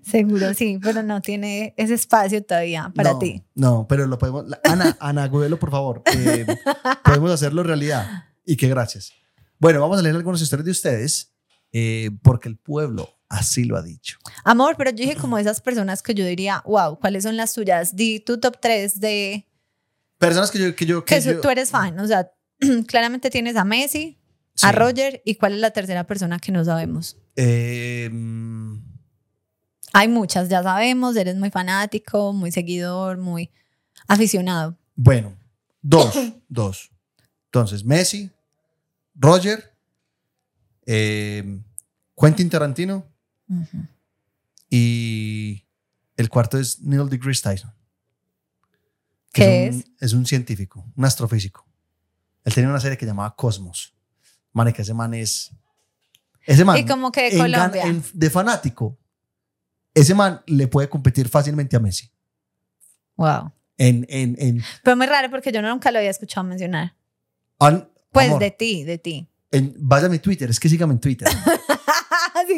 Seguro, 0.02 0.54
sí, 0.54 0.78
pero 0.80 1.02
no 1.02 1.20
tiene 1.20 1.74
ese 1.76 1.94
espacio 1.94 2.44
todavía 2.44 2.92
para 2.94 3.14
no, 3.14 3.18
ti. 3.18 3.42
No, 3.56 3.86
pero 3.88 4.06
lo 4.06 4.16
podemos. 4.16 4.44
Ana, 4.62 4.96
Ana 5.00 5.24
Agudelo, 5.24 5.58
por 5.58 5.72
favor. 5.72 6.02
eh, 6.14 6.46
podemos 7.04 7.32
hacerlo 7.32 7.64
realidad. 7.64 8.26
Y 8.46 8.56
que 8.56 8.68
gracias. 8.68 9.12
Bueno, 9.58 9.80
vamos 9.80 9.98
a 9.98 10.02
leer 10.02 10.14
algunas 10.14 10.40
historias 10.40 10.66
de 10.66 10.70
ustedes, 10.70 11.34
eh, 11.72 12.10
porque 12.22 12.48
el 12.48 12.58
pueblo 12.58 13.08
así 13.28 13.64
lo 13.64 13.76
ha 13.76 13.82
dicho. 13.82 14.18
Amor, 14.44 14.76
pero 14.78 14.90
yo 14.90 14.98
dije 14.98 15.16
como 15.16 15.36
esas 15.36 15.60
personas 15.60 16.00
que 16.00 16.14
yo 16.14 16.24
diría, 16.24 16.62
wow, 16.64 17.00
¿cuáles 17.00 17.24
son 17.24 17.36
las 17.36 17.54
tuyas? 17.54 17.96
Di 17.96 18.20
tu 18.20 18.38
top 18.38 18.58
3 18.60 19.00
de 19.00 19.49
Personas 20.20 20.50
que 20.52 20.58
yo. 20.60 20.76
Que 20.76 20.86
yo, 20.86 21.04
que 21.04 21.14
que 21.14 21.18
eso- 21.18 21.32
yo- 21.32 21.40
tú 21.40 21.48
eres 21.50 21.70
fan. 21.70 21.98
O 21.98 22.06
sea, 22.06 22.30
claramente 22.86 23.28
tienes 23.30 23.56
a 23.56 23.64
Messi, 23.64 24.18
a. 24.62 24.70
Roger 24.70 25.20
y 25.24 25.34
cuál 25.34 25.54
es 25.54 25.60
la 25.60 25.70
tercera 25.72 26.04
persona 26.06 26.38
que 26.38 26.52
no 26.52 26.64
sabemos. 26.64 27.16
Eh, 27.36 28.08
mm, 28.12 28.76
Hay 29.94 30.06
muchas, 30.08 30.48
ya 30.48 30.62
sabemos, 30.62 31.16
eres 31.16 31.34
muy 31.36 31.50
fanático, 31.50 32.32
muy 32.32 32.52
seguidor, 32.52 33.16
muy 33.18 33.50
aficionado. 34.06 34.76
bueno, 34.94 35.34
dos. 35.82 36.14
dos. 36.48 36.90
Entonces, 37.46 37.84
Messi, 37.84 38.30
Roger, 39.16 39.72
eh, 40.86 41.58
Quentin 42.16 42.48
Tarantino 42.50 43.04
y 44.68 45.64
el 46.16 46.28
cuarto 46.28 46.58
es 46.58 46.80
Neil 46.80 47.08
deGrasse 47.08 47.42
Tyson. 47.42 47.72
¿Qué 49.32 49.70
un, 49.72 49.84
es? 50.00 50.12
un 50.12 50.26
científico, 50.26 50.84
un 50.96 51.04
astrofísico. 51.04 51.66
Él 52.44 52.54
tenía 52.54 52.70
una 52.70 52.80
serie 52.80 52.96
que 52.98 53.06
llamaba 53.06 53.34
Cosmos. 53.36 53.94
Man, 54.52 54.72
que 54.72 54.82
ese 54.82 54.94
man 54.94 55.14
es... 55.14 55.50
Ese 56.46 56.64
man, 56.64 56.78
Y 56.78 56.84
como 56.86 57.12
que 57.12 57.22
de 57.22 57.28
en 57.28 57.38
gan- 57.38 57.52
Colombia. 57.70 57.84
en- 57.86 58.02
de 58.12 58.30
fanático, 58.30 58.98
ese 59.94 60.14
man 60.14 60.42
le 60.46 60.66
puede 60.68 60.88
competir 60.88 61.28
fácilmente 61.28 61.76
a 61.76 61.80
Messi. 61.80 62.10
Wow. 63.16 63.52
En, 63.76 64.06
en, 64.08 64.36
en, 64.38 64.62
Pero 64.82 64.96
muy 64.96 65.06
raro 65.06 65.30
porque 65.30 65.52
yo 65.52 65.62
nunca 65.62 65.90
lo 65.90 65.98
había 65.98 66.10
escuchado 66.10 66.46
mencionar. 66.46 66.96
an- 67.58 67.88
Pues 68.10 68.28
amor, 68.28 68.40
de 68.40 68.50
ti, 68.50 68.84
de 68.84 68.98
ti. 68.98 69.28
en- 69.52 69.74
vaya 69.78 70.06
a 70.06 70.08
mi 70.08 70.18
Twitter, 70.18 70.50
es 70.50 70.58
que 70.58 70.68
sígame 70.68 70.94
en 70.94 71.00
Twitter. 71.00 71.28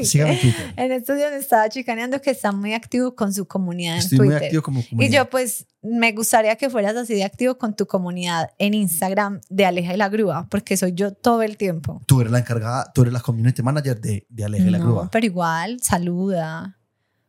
Sí. 0.01 0.05
sígame 0.05 0.35
en 0.35 0.41
Twitter. 0.41 0.75
En 0.77 0.93
estos 0.93 1.17
días 1.17 1.31
me 1.33 1.39
estaba 1.39 1.69
chicaneando 1.69 2.21
que 2.21 2.31
está 2.31 2.53
muy 2.53 2.75
activo 2.75 3.15
con 3.15 3.33
su 3.35 3.47
comunidad 3.47 3.97
en 3.97 4.09
Twitter. 4.09 4.27
muy 4.27 4.35
activo 4.35 4.63
como 4.63 4.81
Y 4.81 4.85
comunidad. 4.89 5.13
yo 5.25 5.31
pues 5.31 5.67
me 5.83 6.13
gustaría 6.13 6.57
que 6.57 6.71
fueras 6.71 6.95
así 6.97 7.15
de 7.15 7.25
activo 7.25 7.59
con 7.59 7.75
tu 7.75 7.87
comunidad 7.87 8.51
en 8.59 8.75
Instagram 8.75 9.41
de 9.49 9.67
Aleja 9.67 9.95
y 9.95 9.97
la 9.97 10.09
Grúa, 10.09 10.47
porque 10.51 10.77
soy 10.77 10.93
yo 10.95 11.13
todo 11.13 11.43
el 11.43 11.57
tiempo. 11.57 12.01
Tú 12.07 12.21
eres 12.21 12.33
la 12.33 12.39
encargada, 12.39 12.91
tú 12.95 13.03
eres 13.03 13.13
la 13.13 13.21
community 13.21 13.63
manager 13.63 14.01
de, 14.01 14.27
de 14.29 14.45
Aleje 14.45 14.71
la 14.71 14.79
No, 14.79 14.85
Grúa. 14.85 15.09
pero 15.11 15.27
igual, 15.27 15.79
saluda. 15.83 16.79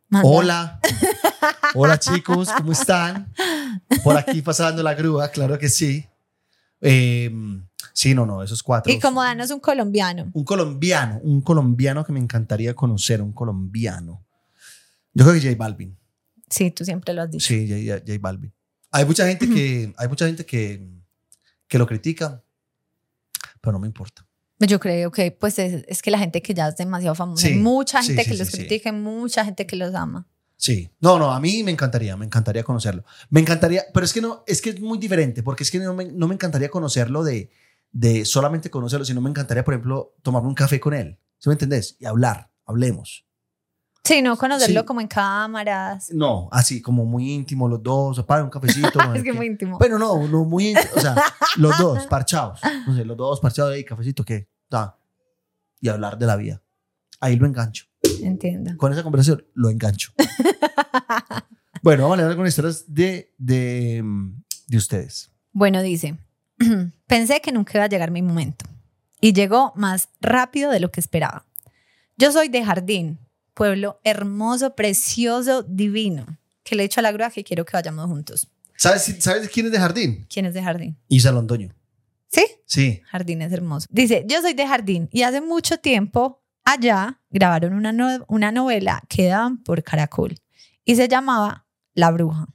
manda- 0.09 0.27
Hola. 0.29 0.79
Hola 1.75 1.97
chicos, 1.99 2.49
¿cómo 2.55 2.71
están? 2.71 3.33
Por 4.03 4.15
aquí 4.17 4.41
pasando 4.41 4.83
la 4.83 4.93
grúa, 4.93 5.29
claro 5.29 5.57
que 5.57 5.67
sí. 5.69 6.05
Eh, 6.81 7.31
sí, 7.93 8.13
no, 8.13 8.25
no, 8.25 8.43
esos 8.43 8.61
cuatro. 8.61 8.91
Y 8.91 8.99
como 8.99 9.23
danos 9.23 9.51
un 9.51 9.59
colombiano. 9.59 10.29
Un 10.33 10.43
colombiano, 10.43 11.19
un 11.23 11.41
colombiano 11.41 12.03
que 12.03 12.11
me 12.11 12.19
encantaría 12.19 12.73
conocer, 12.73 13.21
un 13.21 13.31
colombiano. 13.31 14.25
Yo 15.13 15.25
creo 15.25 15.39
que 15.39 15.47
J 15.47 15.55
Balvin. 15.57 15.97
Sí, 16.49 16.71
tú 16.71 16.83
siempre 16.83 17.13
lo 17.13 17.21
has 17.21 17.31
dicho. 17.31 17.47
Sí, 17.47 17.67
J, 17.87 18.03
J 18.05 18.17
Balvin. 18.19 18.53
Hay 18.91 19.05
mucha 19.05 19.27
gente 19.27 19.49
que, 19.49 19.93
hay 19.97 20.07
mucha 20.07 20.25
gente 20.25 20.45
que, 20.45 20.87
que 21.67 21.77
lo 21.77 21.87
critica, 21.87 22.43
pero 23.61 23.71
no 23.71 23.79
me 23.79 23.87
importa. 23.87 24.27
Yo 24.59 24.79
creo 24.79 25.11
que 25.11 25.31
pues 25.31 25.57
es, 25.59 25.83
es 25.87 26.01
que 26.01 26.11
la 26.11 26.19
gente 26.19 26.41
que 26.41 26.53
ya 26.53 26.67
es 26.67 26.77
demasiado 26.77 27.15
famosa, 27.15 27.47
Sí, 27.47 27.53
hay 27.53 27.59
mucha 27.59 28.03
gente 28.03 28.23
sí, 28.23 28.29
que 28.29 28.35
sí, 28.35 28.39
los 28.39 28.51
critica, 28.51 28.91
mucha 28.91 29.43
gente 29.43 29.65
que 29.65 29.75
los 29.75 29.93
ama. 29.95 30.27
Sí, 30.55 30.89
no, 31.01 31.19
no, 31.19 31.31
a 31.31 31.39
mí 31.39 31.63
me 31.63 31.71
encantaría, 31.71 32.15
me 32.15 32.25
encantaría 32.25 32.63
conocerlo. 32.63 33.03
Me 33.29 33.41
encantaría, 33.41 33.83
pero 33.93 34.05
es 34.05 34.13
que 34.13 34.21
no, 34.21 34.43
es 34.47 34.61
que 34.61 34.69
es 34.69 34.79
muy 34.79 34.97
diferente, 34.97 35.43
porque 35.43 35.63
es 35.63 35.71
que 35.71 35.79
no 35.79 35.93
me, 35.93 36.05
no 36.05 36.27
me 36.27 36.35
encantaría 36.35 36.69
conocerlo 36.69 37.23
de, 37.23 37.49
de 37.93 38.25
solamente 38.25 38.69
conocerlo, 38.69 39.05
sino 39.05 39.21
me 39.21 39.29
encantaría, 39.29 39.63
por 39.63 39.75
ejemplo, 39.75 40.15
tomarme 40.21 40.49
un 40.49 40.55
café 40.55 40.79
con 40.79 40.93
él, 40.93 41.17
¿sí 41.37 41.47
me 41.47 41.53
entendés? 41.53 41.95
Y 41.99 42.05
hablar, 42.05 42.51
hablemos. 42.65 43.25
Sí, 44.03 44.21
no 44.21 44.35
conocerlo 44.35 44.81
Sí. 44.81 44.85
como 44.85 44.99
en 44.99 45.07
cámaras. 45.07 46.09
No, 46.11 46.49
así 46.51 46.81
como 46.81 47.05
muy 47.05 47.31
íntimo 47.31 47.69
los 47.69 47.81
dos, 47.81 48.19
o 48.19 48.25
para 48.25 48.43
un 48.43 48.49
cafecito. 48.49 48.99
es 49.15 49.23
que 49.23 49.31
qué. 49.31 49.33
muy 49.33 49.45
íntimo. 49.45 49.77
Pero 49.77 49.97
no, 49.97 50.27
no 50.27 50.43
muy 50.43 50.69
íntimo, 50.71 50.89
o 50.97 50.99
sea, 50.99 51.15
los 51.55 51.77
dos 51.77 52.05
parchados, 52.07 52.59
no 52.85 52.93
sé, 52.95 53.05
los 53.05 53.15
dos 53.15 53.39
parchados 53.39 53.71
ahí, 53.73 53.85
cafecito, 53.85 54.25
¿qué? 54.25 54.49
Ta. 54.67 54.97
Y 55.79 55.87
hablar 55.87 56.17
de 56.17 56.25
la 56.25 56.35
vida. 56.35 56.61
Ahí 57.21 57.37
lo 57.37 57.45
engancho. 57.45 57.85
Entiendo. 58.21 58.75
Con 58.77 58.91
esa 58.91 59.03
conversación 59.03 59.45
lo 59.53 59.69
engancho. 59.69 60.11
bueno, 61.81 62.03
vamos 62.03 62.15
a 62.15 62.17
leer 62.17 62.29
algunas 62.31 62.49
historias 62.49 62.85
de, 62.93 63.33
de, 63.37 64.01
mm, 64.03 64.43
de 64.67 64.77
ustedes. 64.77 65.31
Bueno, 65.51 65.81
dice, 65.81 66.17
pensé 67.13 67.41
que 67.41 67.51
nunca 67.51 67.73
iba 67.77 67.83
a 67.85 67.87
llegar 67.89 68.09
mi 68.09 68.23
momento 68.23 68.65
y 69.21 69.33
llegó 69.33 69.71
más 69.75 70.09
rápido 70.19 70.71
de 70.71 70.79
lo 70.79 70.89
que 70.91 70.99
esperaba. 70.99 71.45
Yo 72.17 72.31
soy 72.31 72.49
de 72.49 72.65
Jardín, 72.65 73.19
pueblo 73.53 73.99
hermoso, 74.03 74.75
precioso, 74.75 75.61
divino, 75.61 76.25
que 76.63 76.75
le 76.75 76.81
he 76.81 76.85
hecho 76.87 77.01
a 77.01 77.03
la 77.03 77.11
grúa 77.11 77.29
que 77.29 77.43
quiero 77.43 77.65
que 77.65 77.73
vayamos 77.77 78.07
juntos. 78.07 78.47
¿Sabes, 78.77 79.03
¿Sabes 79.19 79.47
quién 79.49 79.67
es 79.67 79.71
de 79.71 79.77
Jardín? 79.77 80.25
¿Quién 80.27 80.47
es 80.47 80.55
de 80.55 80.63
Jardín? 80.63 80.97
Isa 81.07 81.31
Londoño. 81.31 81.69
¿Sí? 82.29 82.45
Sí. 82.65 83.01
Jardín 83.05 83.43
es 83.43 83.53
hermoso. 83.53 83.85
Dice, 83.91 84.25
yo 84.27 84.41
soy 84.41 84.53
de 84.55 84.67
Jardín 84.67 85.07
y 85.11 85.21
hace 85.21 85.39
mucho 85.39 85.77
tiempo 85.77 86.41
allá 86.63 87.21
grabaron 87.29 87.73
una, 87.73 87.91
no- 87.93 88.25
una 88.27 88.51
novela 88.51 89.03
que 89.07 89.27
daban 89.27 89.61
por 89.61 89.83
Caracol 89.83 90.35
y 90.83 90.95
se 90.95 91.07
llamaba 91.07 91.67
La 91.93 92.09
Bruja. 92.09 92.47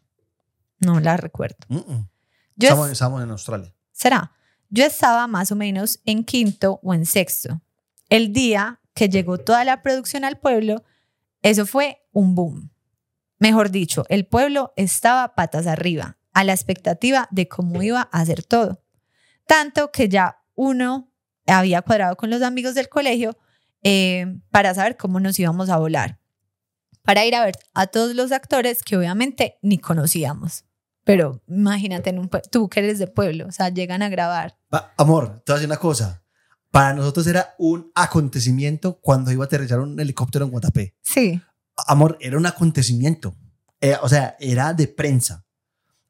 No 0.80 0.98
la 0.98 1.16
recuerdo. 1.16 1.58
Mm, 1.68 1.76
mm. 1.76 2.08
Yo 2.56 2.68
Estamos, 2.68 2.90
estamos 2.90 3.22
en 3.22 3.30
Australia. 3.30 3.72
¿Será? 3.92 4.32
Yo 4.70 4.84
estaba 4.84 5.26
más 5.26 5.50
o 5.50 5.56
menos 5.56 6.00
en 6.04 6.24
quinto 6.24 6.80
o 6.82 6.92
en 6.92 7.06
sexto. 7.06 7.60
El 8.08 8.32
día 8.32 8.80
que 8.94 9.08
llegó 9.08 9.38
toda 9.38 9.64
la 9.64 9.82
producción 9.82 10.24
al 10.24 10.38
pueblo, 10.38 10.84
eso 11.42 11.66
fue 11.66 12.02
un 12.12 12.34
boom. 12.34 12.70
Mejor 13.38 13.70
dicho, 13.70 14.04
el 14.08 14.26
pueblo 14.26 14.72
estaba 14.76 15.34
patas 15.34 15.66
arriba, 15.66 16.18
a 16.32 16.44
la 16.44 16.52
expectativa 16.52 17.28
de 17.30 17.48
cómo 17.48 17.82
iba 17.82 18.08
a 18.12 18.20
hacer 18.20 18.42
todo. 18.42 18.82
Tanto 19.46 19.90
que 19.90 20.08
ya 20.08 20.42
uno 20.54 21.10
había 21.46 21.82
cuadrado 21.82 22.16
con 22.16 22.30
los 22.30 22.42
amigos 22.42 22.74
del 22.74 22.88
colegio 22.88 23.38
eh, 23.82 24.26
para 24.50 24.74
saber 24.74 24.96
cómo 24.96 25.20
nos 25.20 25.38
íbamos 25.38 25.70
a 25.70 25.78
volar. 25.78 26.18
Para 27.02 27.24
ir 27.24 27.34
a 27.34 27.44
ver 27.44 27.54
a 27.72 27.86
todos 27.86 28.14
los 28.14 28.32
actores 28.32 28.82
que 28.82 28.96
obviamente 28.96 29.58
ni 29.62 29.78
conocíamos. 29.78 30.64
Pero 31.08 31.40
imagínate, 31.48 32.10
en 32.10 32.18
un 32.18 32.28
tú 32.52 32.68
que 32.68 32.80
eres 32.80 32.98
de 32.98 33.06
pueblo, 33.06 33.46
o 33.46 33.50
sea, 33.50 33.70
llegan 33.70 34.02
a 34.02 34.10
grabar. 34.10 34.58
Amor, 34.98 35.42
te 35.42 35.52
voy 35.52 35.54
a 35.56 35.58
decir 35.60 35.66
una 35.70 35.78
cosa. 35.78 36.22
Para 36.70 36.92
nosotros 36.92 37.26
era 37.26 37.54
un 37.56 37.90
acontecimiento 37.94 38.98
cuando 39.00 39.32
iba 39.32 39.42
a 39.42 39.46
aterrizar 39.46 39.80
un 39.80 39.98
helicóptero 39.98 40.44
en 40.44 40.50
Guatapé. 40.50 40.94
Sí. 41.00 41.40
Amor, 41.86 42.18
era 42.20 42.36
un 42.36 42.44
acontecimiento. 42.44 43.34
Eh, 43.80 43.96
o 44.02 44.08
sea, 44.10 44.36
era 44.38 44.74
de 44.74 44.86
prensa. 44.86 45.46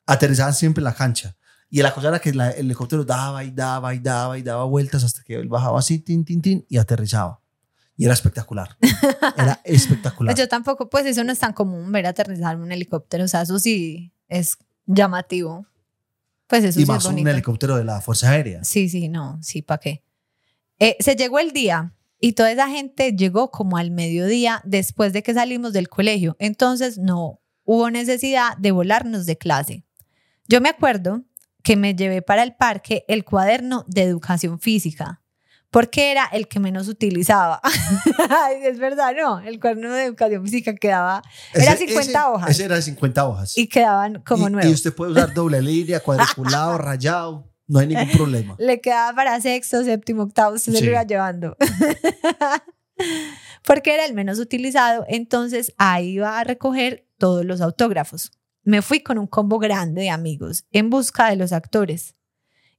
Aterrizaban 0.05 0.53
siempre 0.53 0.81
en 0.81 0.87
la 0.87 0.95
cancha. 0.95 1.37
Y 1.71 1.81
la 1.81 1.95
cosa 1.95 2.09
era 2.09 2.19
que 2.19 2.35
la- 2.35 2.51
el 2.51 2.67
helicóptero 2.67 3.05
daba 3.05 3.45
y 3.45 3.53
daba 3.53 3.95
y 3.95 4.01
daba 4.01 4.37
y 4.37 4.43
daba 4.43 4.65
vueltas 4.65 5.05
hasta 5.05 5.23
que 5.23 5.37
él 5.37 5.47
bajaba 5.49 5.79
así, 5.79 6.01
tin, 6.01 6.25
tin, 6.25 6.43
tin, 6.43 6.67
y 6.69 6.79
aterrizaba. 6.79 7.41
Y 7.97 8.05
era 8.07 8.15
espectacular. 8.15 8.77
Era 9.37 9.61
espectacular. 9.63 10.35
Pues 10.35 10.41
yo 10.45 10.49
tampoco, 10.49 10.89
pues 10.91 11.07
eso 11.07 11.23
no 11.23 11.31
es 11.31 11.39
tan 11.39 11.53
común 11.53 11.93
ver 11.93 12.07
aterrizar 12.07 12.57
un 12.57 12.73
helicóptero, 12.73 13.25
o 13.25 13.29
sea, 13.29 13.43
eso 13.43 13.61
sí 13.61 14.13
es 14.29 14.57
llamativo. 14.89 15.67
Pues 16.49 16.65
eso 16.65 16.81
y 16.81 16.83
sí 16.83 16.89
más 16.89 17.05
es 17.05 17.11
un 17.11 17.29
helicóptero 17.29 17.77
de 17.77 17.85
la 17.85 18.01
Fuerza 18.01 18.31
Aérea. 18.31 18.65
Sí, 18.65 18.89
sí, 18.89 19.09
no, 19.09 19.39
sí, 19.43 19.63
¿para 19.63 19.79
qué? 19.79 20.03
Eh, 20.81 20.97
se 20.99 21.15
llegó 21.15 21.39
el 21.39 21.53
día 21.53 21.95
y 22.21 22.33
toda 22.33 22.51
esa 22.51 22.69
gente 22.69 23.13
llegó 23.13 23.51
como 23.51 23.77
al 23.77 23.91
mediodía 23.91 24.61
después 24.65 25.13
de 25.13 25.23
que 25.23 25.35
salimos 25.35 25.73
del 25.73 25.89
colegio. 25.89 26.37
Entonces 26.39 26.99
no 26.99 27.41
hubo 27.65 27.91
necesidad 27.91 28.57
de 28.57 28.73
volarnos 28.73 29.27
de 29.27 29.37
clase. 29.37 29.85
Yo 30.49 30.61
me 30.61 30.71
acuerdo 30.71 31.23
que 31.63 31.77
me 31.77 31.95
llevé 31.95 32.23
para 32.23 32.43
el 32.43 32.55
parque 32.55 33.05
el 33.09 33.25
cuaderno 33.25 33.85
de 33.89 34.03
educación 34.03 34.59
física 34.59 35.21
porque 35.71 36.11
era 36.11 36.25
el 36.33 36.49
que 36.49 36.61
menos 36.61 36.89
utilizaba. 36.89 37.61
Es 38.63 38.79
verdad, 38.79 39.13
no, 39.17 39.39
el 39.41 39.61
cuaderno 39.61 39.93
de 39.93 40.05
educación 40.05 40.43
física 40.45 40.75
quedaba 40.75 41.23
Era 41.55 41.77
50 41.77 42.31
hojas. 42.31 42.51
Ese 42.51 42.65
era 42.65 42.77
de 42.77 42.83
50 42.83 43.29
hojas. 43.29 43.57
y 43.59 43.67
quedaban 43.69 44.23
como 44.27 44.49
y, 44.49 44.53
nuevos. 44.53 44.71
y 44.71 44.75
usted 44.75 44.95
puede 44.95 45.13
usar 45.13 45.33
doble 45.35 45.61
línea, 45.63 46.01
cuadriculado, 46.01 46.79
rayado. 46.89 47.51
No 47.67 47.81
hay 47.81 47.87
ningún 47.89 48.11
problema. 48.13 48.57
Le 48.59 48.81
quedaba 48.81 49.15
para 49.15 49.39
sexto, 49.43 49.85
séptimo, 49.85 50.23
octavo, 50.23 50.55
usted 50.55 50.73
se 50.73 50.79
Sí. 50.79 50.85
lo 50.87 50.93
iba 50.93 51.03
llevando. 51.03 51.55
Porque 53.65 53.95
era 53.95 54.07
el 54.07 54.15
menos 54.15 54.39
utilizado, 54.39 55.05
entonces 55.09 55.73
ahí 55.77 56.11
iba 56.15 56.39
a 56.39 56.45
recoger 56.45 57.07
todos 57.19 57.45
los 57.45 57.61
autógrafos. 57.61 58.33
Me 58.63 58.83
fui 58.83 59.01
con 59.01 59.19
un 59.19 59.27
combo 59.27 59.59
grande 59.59 60.03
de 60.03 60.11
amigos 60.11 60.65
en 60.73 60.91
busca 60.91 61.29
de 61.29 61.37
los 61.37 61.53
actores. 61.53 62.15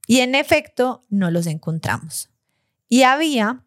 Y 0.06 0.20
en 0.20 0.34
efecto, 0.34 1.04
no 1.08 1.30
los 1.30 1.46
encontramos. 1.46 2.29
Y 2.90 3.04
había 3.04 3.64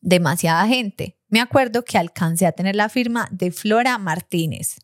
demasiada 0.00 0.66
gente. 0.66 1.18
Me 1.28 1.40
acuerdo 1.40 1.84
que 1.84 1.96
alcancé 1.96 2.46
a 2.46 2.52
tener 2.52 2.76
la 2.76 2.88
firma 2.88 3.28
de 3.30 3.52
Flora 3.52 3.96
Martínez, 3.96 4.80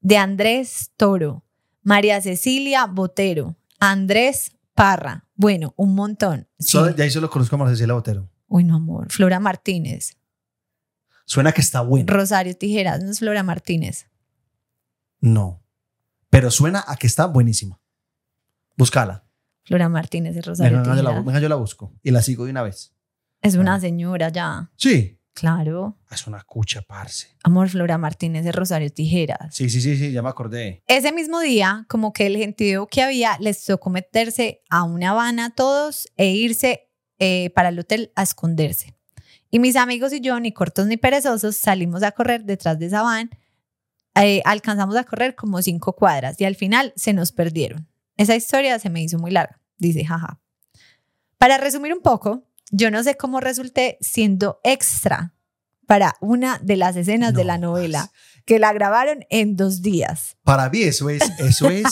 de 0.00 0.16
Andrés 0.16 0.92
Toro, 0.96 1.44
María 1.82 2.20
Cecilia 2.22 2.86
Botero, 2.86 3.56
Andrés 3.80 4.56
Parra. 4.74 5.26
Bueno, 5.34 5.74
un 5.76 5.96
montón. 5.96 6.48
Sí. 6.60 6.78
De 6.96 7.02
ahí 7.02 7.10
solo 7.10 7.28
conozco 7.28 7.56
a 7.56 7.58
Marcela 7.58 7.92
Botero. 7.94 8.30
Uy, 8.46 8.62
no, 8.62 8.76
amor. 8.76 9.10
Flora 9.10 9.40
Martínez. 9.40 10.16
Suena 11.24 11.50
que 11.52 11.60
está 11.60 11.80
bueno. 11.80 12.12
Rosario 12.12 12.56
Tijeras, 12.56 13.02
no 13.02 13.10
es 13.10 13.18
Flora 13.18 13.42
Martínez. 13.42 14.06
No. 15.20 15.64
Pero 16.30 16.52
suena 16.52 16.84
a 16.86 16.96
que 16.96 17.08
está 17.08 17.26
buenísima. 17.26 17.80
Búscala. 18.76 19.21
Flora 19.64 19.88
Martínez 19.88 20.36
es 20.36 20.44
Rosario 20.46 20.78
Venga, 20.82 20.96
yo 20.96 21.02
la, 21.02 21.20
venga, 21.20 21.40
yo 21.40 21.48
la 21.48 21.54
busco. 21.56 21.92
Y 22.02 22.10
la 22.10 22.22
sigo 22.22 22.44
de 22.44 22.50
una 22.50 22.62
vez. 22.62 22.94
Es 23.40 23.54
una 23.56 23.74
Ah. 23.76 23.80
señora 23.80 24.28
ya. 24.30 24.70
Sí. 24.76 25.18
Claro. 25.34 25.98
Es 26.10 26.26
una 26.26 26.42
cucha, 26.44 26.82
parce. 26.82 27.28
Amor, 27.42 27.68
Flora 27.70 27.96
Martínez 27.96 28.44
es 28.44 28.54
Rosario 28.54 28.90
Tijeras. 28.92 29.54
Sí, 29.54 29.70
sí, 29.70 29.80
sí, 29.80 29.96
sí, 29.96 30.12
ya 30.12 30.20
me 30.20 30.28
acordé. 30.28 30.82
Ese 30.86 31.10
mismo 31.12 31.40
día, 31.40 31.86
como 31.88 32.12
que 32.12 32.26
el 32.26 32.36
gentío 32.36 32.86
que 32.86 33.02
había 33.02 33.38
les 33.40 33.64
tocó 33.64 33.88
meterse 33.88 34.60
a 34.68 34.82
una 34.82 35.14
van 35.14 35.40
a 35.40 35.50
todos 35.54 36.06
e 36.16 36.32
irse 36.32 36.90
eh, 37.18 37.50
para 37.54 37.70
el 37.70 37.78
hotel 37.78 38.12
a 38.14 38.22
esconderse. 38.24 38.94
Y 39.50 39.58
mis 39.58 39.76
amigos 39.76 40.12
y 40.12 40.20
yo, 40.20 40.38
ni 40.38 40.52
cortos 40.52 40.86
ni 40.86 40.96
perezosos, 40.98 41.56
salimos 41.56 42.02
a 42.02 42.12
correr 42.12 42.44
detrás 42.44 42.78
de 42.78 42.86
esa 42.86 43.02
van. 43.02 43.30
Eh, 44.14 44.42
alcanzamos 44.44 44.96
a 44.96 45.04
correr 45.04 45.34
como 45.34 45.62
cinco 45.62 45.94
cuadras 45.94 46.38
y 46.40 46.44
al 46.44 46.56
final 46.56 46.92
se 46.96 47.14
nos 47.14 47.32
perdieron. 47.32 47.88
Esa 48.16 48.36
historia 48.36 48.78
se 48.78 48.90
me 48.90 49.02
hizo 49.02 49.18
muy 49.18 49.30
larga, 49.30 49.60
dice 49.78 50.04
jaja. 50.04 50.40
Para 51.38 51.58
resumir 51.58 51.92
un 51.92 52.02
poco, 52.02 52.44
yo 52.70 52.90
no 52.90 53.02
sé 53.02 53.16
cómo 53.16 53.40
resulté 53.40 53.98
siendo 54.00 54.60
extra 54.64 55.34
para 55.86 56.14
una 56.20 56.58
de 56.62 56.76
las 56.76 56.96
escenas 56.96 57.34
de 57.34 57.44
la 57.44 57.58
novela, 57.58 57.98
más. 57.98 58.10
que 58.46 58.58
la 58.58 58.72
grabaron 58.72 59.26
en 59.28 59.56
dos 59.56 59.82
días. 59.82 60.36
Para 60.42 60.70
mí 60.70 60.82
eso 60.82 61.10
es, 61.10 61.22
eso 61.38 61.68
es, 61.70 61.84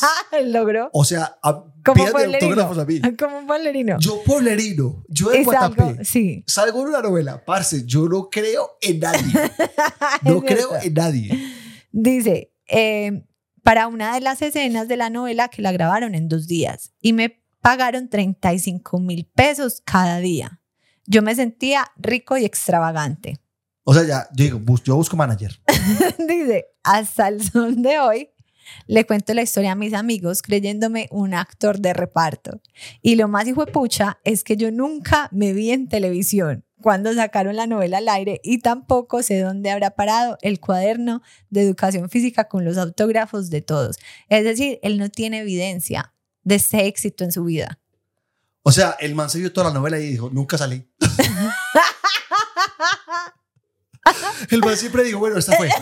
Logró 0.44 0.88
o 0.92 1.04
sea, 1.04 1.36
a, 1.42 1.64
como 1.84 2.06
autógrafos 2.06 2.78
a 2.78 2.84
mí. 2.84 3.00
Como 3.18 3.38
un 3.38 3.46
pueblerino. 3.46 3.98
Yo 3.98 4.22
pueblerino, 4.24 5.04
yo 5.08 5.30
de 5.30 5.44
Guatapé, 5.44 6.04
sí. 6.04 6.44
salgo 6.46 6.80
en 6.82 6.88
una 6.88 7.02
novela, 7.02 7.44
parce, 7.44 7.84
yo 7.84 8.08
no 8.08 8.30
creo 8.30 8.78
en 8.80 9.00
nadie. 9.00 9.32
No 10.22 10.40
creo 10.42 10.76
en 10.80 10.94
nadie. 10.94 11.54
Dice, 11.92 12.52
eh, 12.68 13.24
para 13.62 13.86
una 13.86 14.14
de 14.14 14.20
las 14.20 14.42
escenas 14.42 14.88
de 14.88 14.96
la 14.96 15.10
novela 15.10 15.48
que 15.48 15.62
la 15.62 15.72
grabaron 15.72 16.14
en 16.14 16.28
dos 16.28 16.46
días 16.46 16.92
y 17.00 17.12
me 17.12 17.42
pagaron 17.60 18.08
35 18.08 19.00
mil 19.00 19.26
pesos 19.34 19.82
cada 19.84 20.18
día. 20.18 20.60
Yo 21.06 21.22
me 21.22 21.34
sentía 21.34 21.90
rico 21.96 22.36
y 22.36 22.44
extravagante. 22.44 23.40
O 23.84 23.94
sea, 23.94 24.04
ya, 24.04 24.28
yo 24.32 24.44
digo, 24.44 24.60
yo 24.84 24.96
busco 24.96 25.16
manager. 25.16 25.60
Dice, 26.18 26.66
hasta 26.82 27.28
el 27.28 27.42
son 27.42 27.82
de 27.82 27.98
hoy 27.98 28.30
le 28.86 29.06
cuento 29.06 29.34
la 29.34 29.42
historia 29.42 29.72
a 29.72 29.76
mis 29.76 29.94
amigos 29.94 30.42
creyéndome 30.42 31.08
un 31.10 31.34
actor 31.34 31.78
de 31.78 31.92
reparto. 31.92 32.60
Y 33.02 33.16
lo 33.16 33.28
más 33.28 33.46
hijo 33.46 33.64
de 33.64 33.72
pucha 33.72 34.18
es 34.24 34.44
que 34.44 34.56
yo 34.56 34.70
nunca 34.70 35.28
me 35.32 35.52
vi 35.52 35.70
en 35.70 35.88
televisión 35.88 36.64
cuando 36.80 37.12
sacaron 37.14 37.56
la 37.56 37.66
novela 37.66 37.98
al 37.98 38.08
aire 38.08 38.40
y 38.42 38.58
tampoco 38.58 39.22
sé 39.22 39.40
dónde 39.40 39.70
habrá 39.70 39.90
parado 39.90 40.38
el 40.42 40.60
cuaderno 40.60 41.22
de 41.50 41.62
educación 41.62 42.08
física 42.08 42.44
con 42.44 42.64
los 42.64 42.78
autógrafos 42.78 43.50
de 43.50 43.60
todos. 43.60 43.98
Es 44.28 44.44
decir, 44.44 44.78
él 44.82 44.98
no 44.98 45.10
tiene 45.10 45.40
evidencia 45.40 46.14
de 46.42 46.54
este 46.56 46.86
éxito 46.86 47.24
en 47.24 47.32
su 47.32 47.44
vida. 47.44 47.78
O 48.62 48.72
sea, 48.72 48.96
el 49.00 49.14
man 49.14 49.30
se 49.30 49.38
vio 49.38 49.52
toda 49.52 49.68
la 49.68 49.74
novela 49.74 49.98
y 49.98 50.10
dijo, 50.10 50.28
nunca 50.30 50.58
salí. 50.58 50.86
el 54.50 54.60
man 54.60 54.76
siempre 54.76 55.04
dijo, 55.04 55.18
bueno, 55.18 55.38
esta 55.38 55.56
fue. 55.56 55.70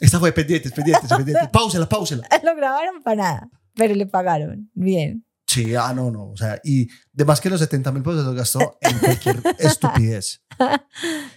Esta 0.00 0.18
fue, 0.18 0.32
pendientes, 0.32 0.72
pendientes, 0.76 1.08
pendientes. 1.08 1.48
Páusela, 1.48 1.88
páusela. 1.88 2.26
Lo 2.44 2.54
grabaron 2.56 3.02
para 3.02 3.16
nada, 3.16 3.50
pero 3.74 3.94
le 3.94 4.06
pagaron. 4.06 4.70
Bien. 4.74 5.24
Sí, 5.46 5.74
ah, 5.76 5.92
no, 5.94 6.10
no. 6.10 6.30
O 6.30 6.36
sea, 6.36 6.60
y 6.64 6.88
de 7.12 7.24
más 7.24 7.40
que 7.40 7.50
los 7.50 7.60
70 7.60 7.92
mil 7.92 8.02
pesos 8.02 8.24
los 8.24 8.34
gastó 8.34 8.78
en 8.80 8.98
cualquier 8.98 9.40
estupidez. 9.58 10.42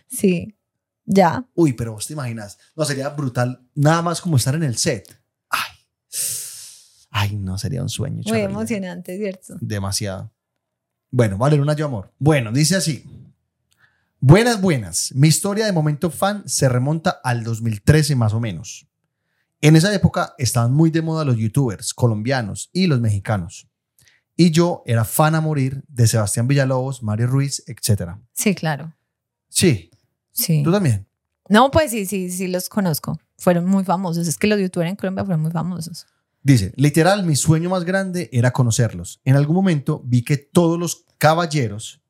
Sí, 0.07 0.57
ya. 1.05 1.45
Uy, 1.53 1.73
pero 1.73 1.93
vos 1.93 2.07
te 2.07 2.13
imaginas. 2.13 2.57
No, 2.75 2.83
sería 2.85 3.09
brutal. 3.09 3.61
Nada 3.75 4.01
más 4.01 4.21
como 4.21 4.37
estar 4.37 4.55
en 4.55 4.63
el 4.63 4.77
set. 4.77 5.21
Ay. 5.49 5.71
Ay, 7.11 7.35
no, 7.35 7.57
sería 7.57 7.81
un 7.81 7.89
sueño. 7.89 8.23
Muy 8.27 8.39
emocionante, 8.39 9.17
¿cierto? 9.17 9.55
Demasiado. 9.61 10.33
Bueno, 11.11 11.37
vale, 11.37 11.59
una 11.59 11.73
yo 11.73 11.85
amor. 11.85 12.13
Bueno, 12.17 12.51
dice 12.51 12.75
así. 12.75 13.03
Buenas, 14.19 14.61
buenas. 14.61 15.11
Mi 15.15 15.27
historia 15.27 15.65
de 15.65 15.71
momento 15.71 16.09
fan 16.09 16.43
se 16.47 16.67
remonta 16.69 17.19
al 17.23 17.43
2013 17.43 18.15
más 18.15 18.33
o 18.33 18.39
menos. 18.39 18.87
En 19.61 19.75
esa 19.75 19.93
época 19.93 20.33
estaban 20.37 20.73
muy 20.73 20.89
de 20.89 21.01
moda 21.01 21.23
los 21.25 21.37
youtubers 21.37 21.93
colombianos 21.93 22.69
y 22.73 22.87
los 22.87 22.99
mexicanos. 22.99 23.67
Y 24.35 24.51
yo 24.51 24.83
era 24.85 25.03
fan 25.03 25.35
a 25.35 25.41
morir 25.41 25.83
de 25.87 26.07
Sebastián 26.07 26.47
Villalobos, 26.47 27.01
Mario 27.03 27.27
Ruiz, 27.27 27.63
etc. 27.67 28.11
Sí, 28.33 28.53
claro. 28.55 28.93
Sí, 29.49 29.89
Sí. 30.31 30.61
tú 30.63 30.71
también. 30.71 31.07
No, 31.49 31.71
pues 31.71 31.91
sí, 31.91 32.05
sí, 32.05 32.29
sí 32.29 32.47
los 32.47 32.69
conozco. 32.69 33.19
Fueron 33.37 33.65
muy 33.65 33.83
famosos. 33.83 34.27
Es 34.27 34.37
que 34.37 34.47
los 34.47 34.59
youtubers 34.59 34.89
en 34.89 34.95
Colombia 34.95 35.25
fueron 35.25 35.41
muy 35.41 35.51
famosos. 35.51 36.05
Dice, 36.43 36.73
literal, 36.75 37.23
mi 37.25 37.35
sueño 37.35 37.69
más 37.69 37.83
grande 37.83 38.29
era 38.31 38.51
conocerlos. 38.51 39.21
En 39.25 39.35
algún 39.35 39.55
momento 39.55 40.01
vi 40.05 40.23
que 40.23 40.37
todos 40.37 40.79
los 40.79 41.05
caballeros, 41.17 42.01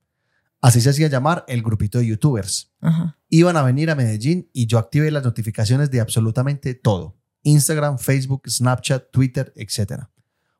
así 0.67 0.81
se 0.81 0.89
hacía 0.89 1.07
llamar 1.07 1.45
el 1.47 1.63
grupito 1.63 1.99
de 1.99 2.07
youtubers, 2.07 2.73
Ajá. 2.81 3.17
iban 3.29 3.55
a 3.57 3.63
venir 3.63 3.89
a 3.89 3.95
Medellín 3.95 4.49
y 4.53 4.67
yo 4.67 4.77
activé 4.77 5.11
las 5.11 5.23
notificaciones 5.23 5.89
de 5.91 6.01
absolutamente 6.01 6.73
todo. 6.73 7.17
Instagram, 7.43 7.97
Facebook, 7.97 8.43
Snapchat, 8.49 9.09
Twitter, 9.11 9.53
etc. 9.55 10.03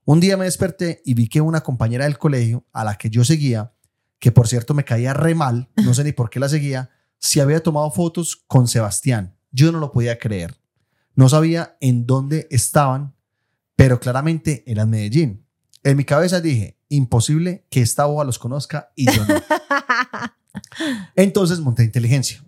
Un 0.05 0.19
día 0.21 0.37
me 0.37 0.45
desperté 0.45 1.01
y 1.03 1.13
vi 1.13 1.27
que 1.27 1.41
una 1.41 1.61
compañera 1.61 2.05
del 2.05 2.17
colegio 2.17 2.65
a 2.71 2.85
la 2.85 2.95
que 2.95 3.09
yo 3.09 3.25
seguía, 3.25 3.73
que 4.19 4.31
por 4.31 4.47
cierto 4.47 4.73
me 4.73 4.85
caía 4.85 5.13
re 5.13 5.35
mal, 5.35 5.69
no 5.75 5.93
sé 5.93 6.03
ni 6.05 6.13
por 6.13 6.29
qué 6.29 6.39
la 6.39 6.47
seguía, 6.47 6.89
se 7.19 7.41
había 7.41 7.61
tomado 7.61 7.91
fotos 7.91 8.35
con 8.47 8.67
Sebastián. 8.67 9.35
Yo 9.51 9.71
no 9.71 9.79
lo 9.79 9.91
podía 9.91 10.17
creer. 10.17 10.55
No 11.15 11.27
sabía 11.27 11.75
en 11.81 12.05
dónde 12.05 12.47
estaban, 12.51 13.15
pero 13.75 13.99
claramente 13.99 14.63
eran 14.65 14.89
Medellín. 14.89 15.45
En 15.83 15.97
mi 15.97 16.05
cabeza 16.05 16.41
dije, 16.41 16.79
imposible 16.89 17.65
que 17.69 17.81
esta 17.81 18.05
boba 18.05 18.23
los 18.23 18.39
conozca 18.39 18.91
y 18.95 19.11
yo 19.11 19.25
no. 19.25 19.35
Entonces 21.15 21.59
monté 21.59 21.83
inteligencia. 21.83 22.43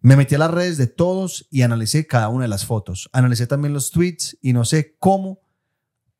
Me 0.00 0.16
metí 0.16 0.34
a 0.34 0.38
las 0.38 0.50
redes 0.50 0.76
de 0.76 0.86
todos 0.86 1.46
y 1.50 1.62
analicé 1.62 2.06
cada 2.06 2.28
una 2.28 2.44
de 2.44 2.48
las 2.48 2.66
fotos. 2.66 3.08
Analicé 3.12 3.46
también 3.46 3.72
los 3.72 3.90
tweets 3.90 4.36
y 4.42 4.52
no 4.52 4.64
sé 4.64 4.96
cómo, 4.98 5.40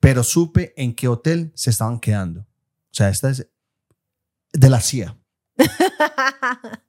pero 0.00 0.22
supe 0.22 0.72
en 0.76 0.94
qué 0.94 1.06
hotel 1.08 1.52
se 1.54 1.70
estaban 1.70 2.00
quedando. 2.00 2.40
O 2.40 2.46
sea, 2.92 3.10
esta 3.10 3.30
es 3.30 3.46
de 4.52 4.70
la 4.70 4.80
CIA. 4.80 5.18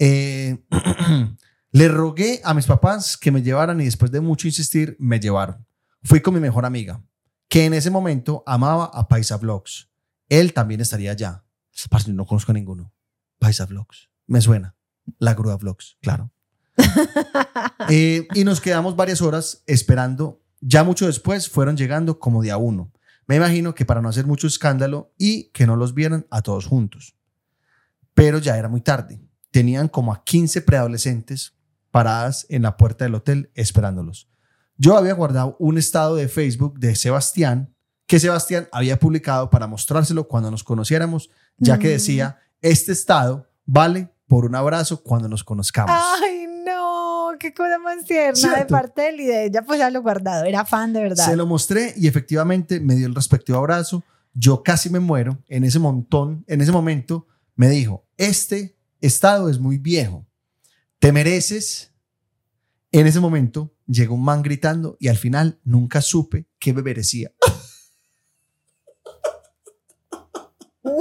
Eh, 0.00 0.56
le 1.72 1.88
rogué 1.88 2.40
a 2.44 2.54
mis 2.54 2.66
papás 2.66 3.16
que 3.16 3.32
me 3.32 3.42
llevaran 3.42 3.80
y 3.80 3.84
después 3.84 4.12
de 4.12 4.20
mucho 4.20 4.46
insistir, 4.46 4.96
me 5.00 5.18
llevaron. 5.18 5.66
Fui 6.04 6.20
con 6.20 6.34
mi 6.34 6.38
mejor 6.40 6.64
amiga, 6.64 7.02
que 7.48 7.64
en 7.64 7.74
ese 7.74 7.90
momento 7.90 8.44
amaba 8.46 8.84
a 8.84 9.08
Paisa 9.08 9.38
Vlogs. 9.38 9.90
Él 10.28 10.52
también 10.52 10.80
estaría 10.80 11.10
allá. 11.10 11.44
Parce, 11.90 12.12
no 12.12 12.26
conozco 12.26 12.52
a 12.52 12.54
ninguno. 12.54 12.92
Paisa 13.38 13.66
Vlogs. 13.66 14.08
Me 14.26 14.40
suena. 14.40 14.74
La 15.18 15.34
Grúa 15.34 15.56
Vlogs, 15.56 15.96
claro. 16.00 16.30
Eh, 17.90 18.28
y 18.34 18.44
nos 18.44 18.60
quedamos 18.60 18.96
varias 18.96 19.22
horas 19.22 19.62
esperando. 19.66 20.42
Ya 20.60 20.84
mucho 20.84 21.06
después 21.06 21.48
fueron 21.48 21.76
llegando 21.76 22.18
como 22.18 22.42
de 22.42 22.50
a 22.50 22.56
uno. 22.58 22.92
Me 23.26 23.36
imagino 23.36 23.74
que 23.74 23.84
para 23.86 24.02
no 24.02 24.08
hacer 24.08 24.26
mucho 24.26 24.46
escándalo 24.46 25.12
y 25.16 25.44
que 25.50 25.66
no 25.66 25.76
los 25.76 25.94
vieran 25.94 26.26
a 26.30 26.42
todos 26.42 26.66
juntos. 26.66 27.14
Pero 28.14 28.38
ya 28.38 28.58
era 28.58 28.68
muy 28.68 28.80
tarde. 28.80 29.20
Tenían 29.50 29.88
como 29.88 30.12
a 30.12 30.22
15 30.24 30.60
preadolescentes 30.62 31.54
paradas 31.90 32.44
en 32.50 32.62
la 32.62 32.76
puerta 32.76 33.04
del 33.04 33.14
hotel 33.14 33.50
esperándolos. 33.54 34.28
Yo 34.76 34.96
había 34.96 35.14
guardado 35.14 35.56
un 35.58 35.78
estado 35.78 36.16
de 36.16 36.28
Facebook 36.28 36.78
de 36.78 36.94
Sebastián 36.94 37.74
que 38.06 38.20
Sebastián 38.20 38.68
había 38.72 38.98
publicado 38.98 39.50
para 39.50 39.66
mostrárselo 39.66 40.28
cuando 40.28 40.50
nos 40.50 40.64
conociéramos, 40.64 41.30
ya 41.58 41.78
que 41.78 41.88
Mm. 41.88 41.90
decía, 41.92 42.38
este 42.60 42.92
estado 42.92 43.48
vale 43.64 44.10
por 44.26 44.44
un 44.44 44.54
abrazo 44.54 45.02
cuando 45.02 45.28
nos 45.28 45.42
conozcamos. 45.44 45.94
Ay, 46.22 46.46
no, 46.64 47.30
qué 47.38 47.52
cosa 47.54 47.78
más 47.78 48.04
tierna 48.04 48.30
de 48.32 48.36
¿Cierto? 48.36 48.66
parte 48.72 49.02
de 49.02 49.08
él 49.08 49.20
y 49.20 49.26
de 49.26 49.44
ella, 49.46 49.62
pues 49.62 49.78
ya 49.78 49.90
lo 49.90 50.02
guardado, 50.02 50.44
era 50.44 50.64
fan 50.64 50.92
de 50.92 51.00
verdad. 51.02 51.24
Se 51.24 51.36
lo 51.36 51.46
mostré 51.46 51.94
y 51.96 52.06
efectivamente 52.08 52.80
me 52.80 52.94
dio 52.94 53.06
el 53.06 53.14
respectivo 53.14 53.58
abrazo. 53.58 54.02
Yo 54.34 54.62
casi 54.62 54.90
me 54.90 55.00
muero 55.00 55.38
en 55.48 55.64
ese 55.64 55.78
montón, 55.78 56.44
en 56.46 56.60
ese 56.60 56.72
momento 56.72 57.26
me 57.56 57.68
dijo, 57.68 58.06
este 58.16 58.76
estado 59.00 59.48
es 59.48 59.58
muy 59.58 59.78
viejo, 59.78 60.26
te 60.98 61.12
mereces. 61.12 61.92
En 62.90 63.06
ese 63.06 63.20
momento 63.20 63.74
llegó 63.86 64.14
un 64.14 64.24
man 64.24 64.42
gritando 64.42 64.96
y 64.98 65.08
al 65.08 65.16
final 65.16 65.60
nunca 65.64 66.00
supe 66.00 66.46
qué 66.58 66.72
me 66.72 66.82
merecía. 66.82 67.32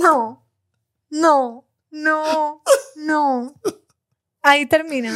No, 0.01 0.46
no, 1.09 1.67
no, 1.91 2.61
no. 2.95 3.53
Ahí 4.41 4.65
termina. 4.65 5.13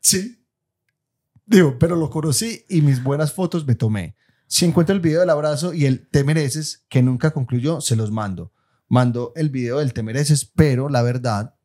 Sí. 0.00 0.42
Digo, 1.44 1.78
pero 1.78 1.96
lo 1.96 2.10
conocí 2.10 2.64
y 2.68 2.82
mis 2.82 3.02
buenas 3.02 3.32
fotos 3.32 3.66
me 3.66 3.74
tomé. 3.74 4.16
Si 4.48 4.64
encuentro 4.64 4.94
el 4.94 5.00
video 5.00 5.20
del 5.20 5.30
abrazo 5.30 5.74
y 5.74 5.86
el 5.86 6.08
te 6.08 6.24
mereces, 6.24 6.84
que 6.88 7.02
nunca 7.02 7.32
concluyó, 7.32 7.80
se 7.80 7.96
los 7.96 8.10
mando. 8.10 8.52
Mando 8.88 9.32
el 9.36 9.50
video 9.50 9.78
del 9.78 9.92
te 9.92 10.02
mereces, 10.02 10.44
pero 10.44 10.88
la 10.88 11.02
verdad 11.02 11.56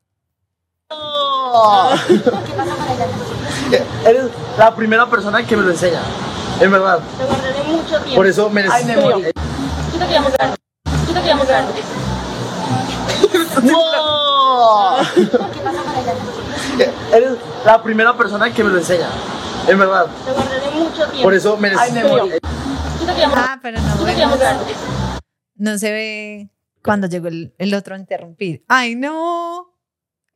Eres 4.05 4.25
la 4.57 4.75
primera 4.75 5.09
persona 5.09 5.45
que 5.45 5.57
me 5.57 5.63
lo 5.63 5.71
enseña. 5.71 6.01
En 6.59 6.71
verdad. 6.71 6.99
Te 7.17 7.25
guardaré 7.25 7.63
mucho 7.63 7.97
tiempo. 7.99 8.15
Por 8.15 8.27
eso 8.27 8.49
me 8.49 8.65
Ay, 8.69 8.83
me. 8.85 8.95
Tú 8.95 9.21
te 9.99 10.07
quedamos 10.07 10.33
grande. 10.33 10.57
Tú 11.05 11.13
te 11.13 11.21
quedamos 11.21 11.47
grande. 13.27 13.73
Eres 17.13 17.31
la 17.65 17.81
primera 17.83 18.17
persona 18.17 18.53
que 18.53 18.63
me 18.63 18.69
lo 18.71 18.77
enseña. 18.77 19.09
En 19.67 19.77
verdad. 19.77 20.07
Te 20.25 20.31
guardaré 20.31 20.71
mucho 20.71 21.05
tiempo. 21.07 21.21
Por 21.23 21.33
eso 21.33 21.57
me 21.57 21.69
Ay, 21.77 21.91
me 21.91 22.03
morí. 22.03 22.31
Tú 22.99 23.05
te 23.05 23.13
quedamos 23.13 23.37
Ah, 23.37 23.59
pero 23.61 23.79
no, 23.79 24.05
vemos- 24.05 24.39
no 25.55 25.77
se 25.77 25.91
ve 25.91 26.49
cuando 26.83 27.07
llegó 27.07 27.27
el, 27.27 27.53
el 27.57 27.73
otro 27.75 27.95
a 27.95 27.97
interrumpir. 27.99 28.63
Ay, 28.67 28.95
no. 28.95 29.67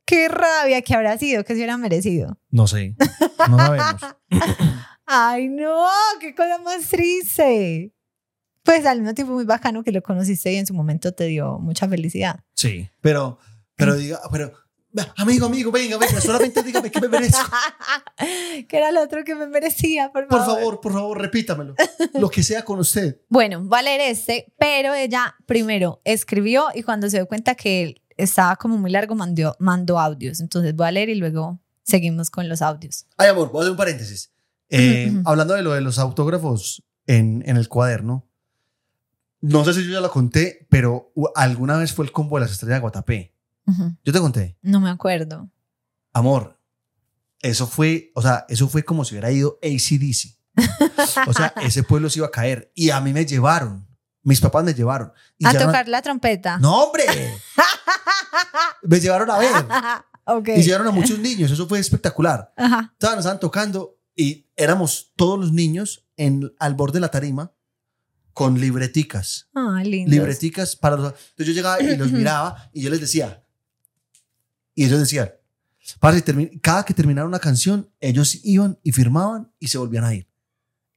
Qué 0.04 0.28
rabia 0.28 0.82
que 0.82 0.94
habrá 0.94 1.18
sido, 1.18 1.42
que 1.42 1.48
se 1.54 1.58
hubiera 1.58 1.76
merecido. 1.76 2.38
no 2.50 2.66
sé. 2.68 2.94
No 3.48 3.56
sabemos. 3.58 3.94
Ay, 5.08 5.48
no, 5.48 5.84
qué 6.20 6.34
cosa 6.34 6.58
más 6.64 6.88
triste. 6.88 7.92
Pues 8.66 8.84
al 8.84 8.98
mismo 9.00 9.14
tiempo 9.14 9.32
muy 9.32 9.44
bacano 9.44 9.82
que 9.82 9.92
lo 9.92 10.02
conociste 10.02 10.52
y 10.52 10.56
en 10.56 10.66
su 10.66 10.74
momento 10.74 11.12
te 11.12 11.24
dio 11.24 11.58
mucha 11.58 11.88
felicidad. 11.88 12.40
Sí, 12.52 12.90
pero, 13.00 13.38
pero 13.76 13.94
diga, 13.96 14.20
pero, 14.30 14.52
amigo, 15.16 15.46
amigo, 15.46 15.70
venga, 15.70 15.96
venga, 15.98 16.20
solamente 16.20 16.62
dígame 16.62 16.90
que 16.90 17.00
me 17.00 17.08
merezco. 17.08 17.40
que 18.68 18.76
era 18.76 18.88
el 18.90 18.96
otro 18.98 19.24
que 19.24 19.34
me 19.34 19.46
merecía, 19.46 20.10
por 20.12 20.26
Por 20.26 20.40
favor. 20.40 20.56
favor, 20.58 20.80
por 20.80 20.92
favor, 20.92 21.20
repítamelo. 21.20 21.74
Lo 22.14 22.28
que 22.28 22.42
sea 22.42 22.64
con 22.64 22.78
usted. 22.80 23.20
Bueno, 23.28 23.66
va 23.68 23.78
a 23.78 23.82
leer 23.82 24.00
este, 24.02 24.52
pero 24.58 24.94
ella 24.94 25.34
primero 25.46 26.00
escribió 26.04 26.66
y 26.74 26.82
cuando 26.82 27.08
se 27.08 27.18
dio 27.18 27.26
cuenta 27.28 27.54
que 27.54 27.82
él 27.82 28.02
estaba 28.16 28.56
como 28.56 28.78
muy 28.78 28.90
largo, 28.90 29.14
mandó, 29.14 29.54
mandó 29.60 29.98
audios. 30.00 30.40
Entonces 30.40 30.74
voy 30.74 30.88
a 30.88 30.90
leer 30.92 31.08
y 31.10 31.14
luego 31.14 31.60
seguimos 31.84 32.30
con 32.30 32.48
los 32.48 32.62
audios. 32.62 33.06
Ay, 33.16 33.28
amor, 33.28 33.50
voy 33.52 33.60
a 33.60 33.62
hacer 33.62 33.70
un 33.72 33.76
paréntesis. 33.76 34.32
Eh, 34.70 35.06
Ujú, 35.10 35.20
ujú. 35.20 35.28
hablando 35.30 35.54
de 35.54 35.62
lo 35.62 35.72
de 35.74 35.80
los 35.82 35.98
autógrafos 36.00 36.82
en, 37.06 37.44
en 37.46 37.56
el 37.56 37.68
cuaderno, 37.68 38.25
no 39.40 39.64
sé 39.64 39.74
si 39.74 39.84
yo 39.84 39.92
ya 39.92 40.00
lo 40.00 40.10
conté, 40.10 40.66
pero 40.70 41.12
alguna 41.34 41.76
vez 41.76 41.92
fue 41.92 42.04
el 42.04 42.12
combo 42.12 42.36
de 42.36 42.42
las 42.42 42.52
estrellas 42.52 42.76
de 42.76 42.80
Guatapé. 42.80 43.34
Yo 44.04 44.12
te 44.12 44.20
conté, 44.20 44.56
No 44.62 44.80
me 44.80 44.90
acuerdo. 44.90 45.50
amor, 46.12 46.58
eso 47.40 47.66
fue, 47.66 48.12
o 48.14 48.22
sea, 48.22 48.46
eso 48.48 48.68
fue 48.68 48.84
como 48.84 49.04
si 49.04 49.14
hubiera 49.14 49.30
ido 49.32 49.58
ACDC. 49.62 50.38
O 51.28 51.32
sea, 51.32 51.52
ese 51.62 51.82
pueblo 51.82 52.08
se 52.08 52.20
iba 52.20 52.28
a 52.28 52.30
caer 52.30 52.70
y 52.74 52.90
a 52.90 53.00
mí 53.00 53.12
me 53.12 53.26
llevaron. 53.26 53.86
Mis 54.22 54.40
papás 54.40 54.64
me 54.64 54.72
llevaron. 54.74 55.12
Y 55.38 55.46
a 55.46 55.52
no- 55.52 55.60
tocar 55.66 55.86
la 55.88 56.00
trompeta. 56.02 56.58
No, 56.58 56.84
hombre. 56.84 57.04
me 58.82 59.00
llevaron 59.00 59.30
a 59.30 59.38
ver. 59.38 59.52
Y 60.56 60.62
llevaron 60.62 60.86
a 60.88 60.90
muchos 60.90 61.18
niños. 61.18 61.50
Eso 61.50 61.68
fue 61.68 61.78
espectacular. 61.78 62.52
Ajá. 62.56 62.90
Estaban, 62.92 63.18
estaban 63.18 63.40
tocando 63.40 63.98
y 64.14 64.48
éramos 64.56 65.12
todos 65.16 65.38
los 65.38 65.52
niños 65.52 66.08
en, 66.16 66.52
al 66.58 66.74
borde 66.74 66.94
de 66.94 67.00
la 67.00 67.10
tarima 67.10 67.52
con 68.36 68.60
libreticas. 68.60 69.48
Ah, 69.54 69.80
lindo. 69.82 70.10
Libreticas 70.10 70.76
para 70.76 70.96
los... 70.98 71.14
Entonces 71.30 71.46
yo 71.46 71.52
llegaba 71.54 71.80
y 71.80 71.96
los 71.96 72.12
miraba 72.20 72.68
y 72.74 72.82
yo 72.82 72.90
les 72.90 73.00
decía... 73.00 73.42
Y 74.74 74.84
ellos 74.84 75.00
decían... 75.00 75.30
"Parce, 76.00 76.22
termi- 76.22 76.60
cada 76.60 76.84
que 76.84 76.92
terminara 76.92 77.26
una 77.26 77.38
canción, 77.38 77.88
ellos 77.98 78.38
iban 78.44 78.78
y 78.82 78.92
firmaban 78.92 79.50
y 79.58 79.68
se 79.68 79.78
volvían 79.78 80.04
a 80.04 80.12
ir. 80.14 80.28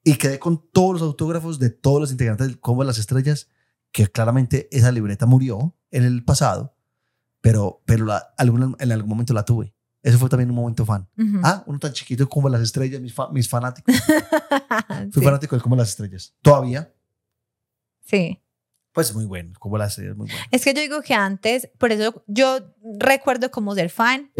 Y 0.03 0.15
quedé 0.15 0.37
con 0.37 0.69
todos 0.73 0.93
los 0.95 1.01
autógrafos 1.01 1.59
de 1.59 1.69
todos 1.69 2.01
los 2.01 2.11
integrantes 2.11 2.45
del 2.45 2.59
Combo 2.59 2.81
de 2.83 2.87
las 2.87 2.97
Estrellas, 2.97 3.47
que 3.93 4.05
claramente 4.07 4.67
esa 4.75 4.91
libreta 4.91 5.25
murió 5.25 5.77
en 5.91 6.03
el 6.03 6.25
pasado, 6.25 6.75
pero, 7.39 7.81
pero 7.85 8.03
la, 8.05 8.17
alguna- 8.37 8.75
en 8.79 8.91
algún 8.91 9.09
momento 9.09 9.33
la 9.33 9.45
tuve. 9.45 9.73
Ese 10.03 10.17
fue 10.17 10.27
también 10.27 10.49
un 10.49 10.57
momento 10.57 10.85
fan. 10.85 11.07
Ujú. 11.17 11.39
Ah, 11.41 11.63
uno 11.67 11.79
tan 11.79 11.93
chiquito 11.93 12.27
como 12.27 12.49
las 12.49 12.61
estrellas, 12.61 12.99
mis, 12.99 13.13
fa- 13.13 13.29
mis 13.31 13.47
fanáticos. 13.47 13.95
Fui 15.13 15.21
Sí. 15.21 15.25
fanático 15.25 15.55
de 15.55 15.61
como 15.61 15.77
las 15.77 15.89
estrellas. 15.89 16.33
Todavía, 16.41 16.93
Sí. 18.09 18.41
pues 18.91 19.13
muy 19.13 19.25
bueno. 19.25 19.53
Como 19.59 19.77
las 19.77 19.91
estrellas, 19.91 20.17
muy 20.17 20.27
bueno. 20.27 20.45
Es 20.51 20.63
que 20.63 20.73
yo 20.73 20.81
digo 20.81 21.01
que 21.01 21.13
antes, 21.13 21.69
por 21.77 21.91
eso 21.91 22.23
yo 22.27 22.59
recuerdo 22.99 23.51
como 23.51 23.75
ser 23.75 23.89
fan 23.89 24.31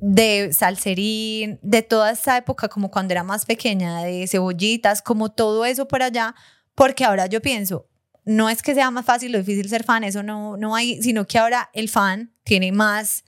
de 0.00 0.52
Salserín, 0.52 1.58
de 1.62 1.82
toda 1.82 2.12
esa 2.12 2.36
época, 2.38 2.68
como 2.68 2.90
cuando 2.90 3.12
era 3.12 3.22
más 3.22 3.44
pequeña, 3.44 4.02
de 4.02 4.26
cebollitas, 4.26 5.02
como 5.02 5.30
todo 5.30 5.64
eso 5.64 5.86
por 5.88 6.02
allá, 6.02 6.34
porque 6.74 7.04
ahora 7.04 7.26
yo 7.26 7.42
pienso, 7.42 7.88
no 8.24 8.48
es 8.48 8.62
que 8.62 8.74
sea 8.74 8.90
más 8.90 9.04
fácil 9.04 9.34
o 9.34 9.38
difícil 9.38 9.68
ser 9.68 9.84
fan, 9.84 10.04
eso 10.04 10.22
no, 10.22 10.56
no 10.56 10.74
hay, 10.76 11.02
sino 11.02 11.26
que 11.26 11.38
ahora 11.38 11.70
el 11.72 11.88
fan 11.88 12.32
tiene 12.44 12.72
más 12.72 13.24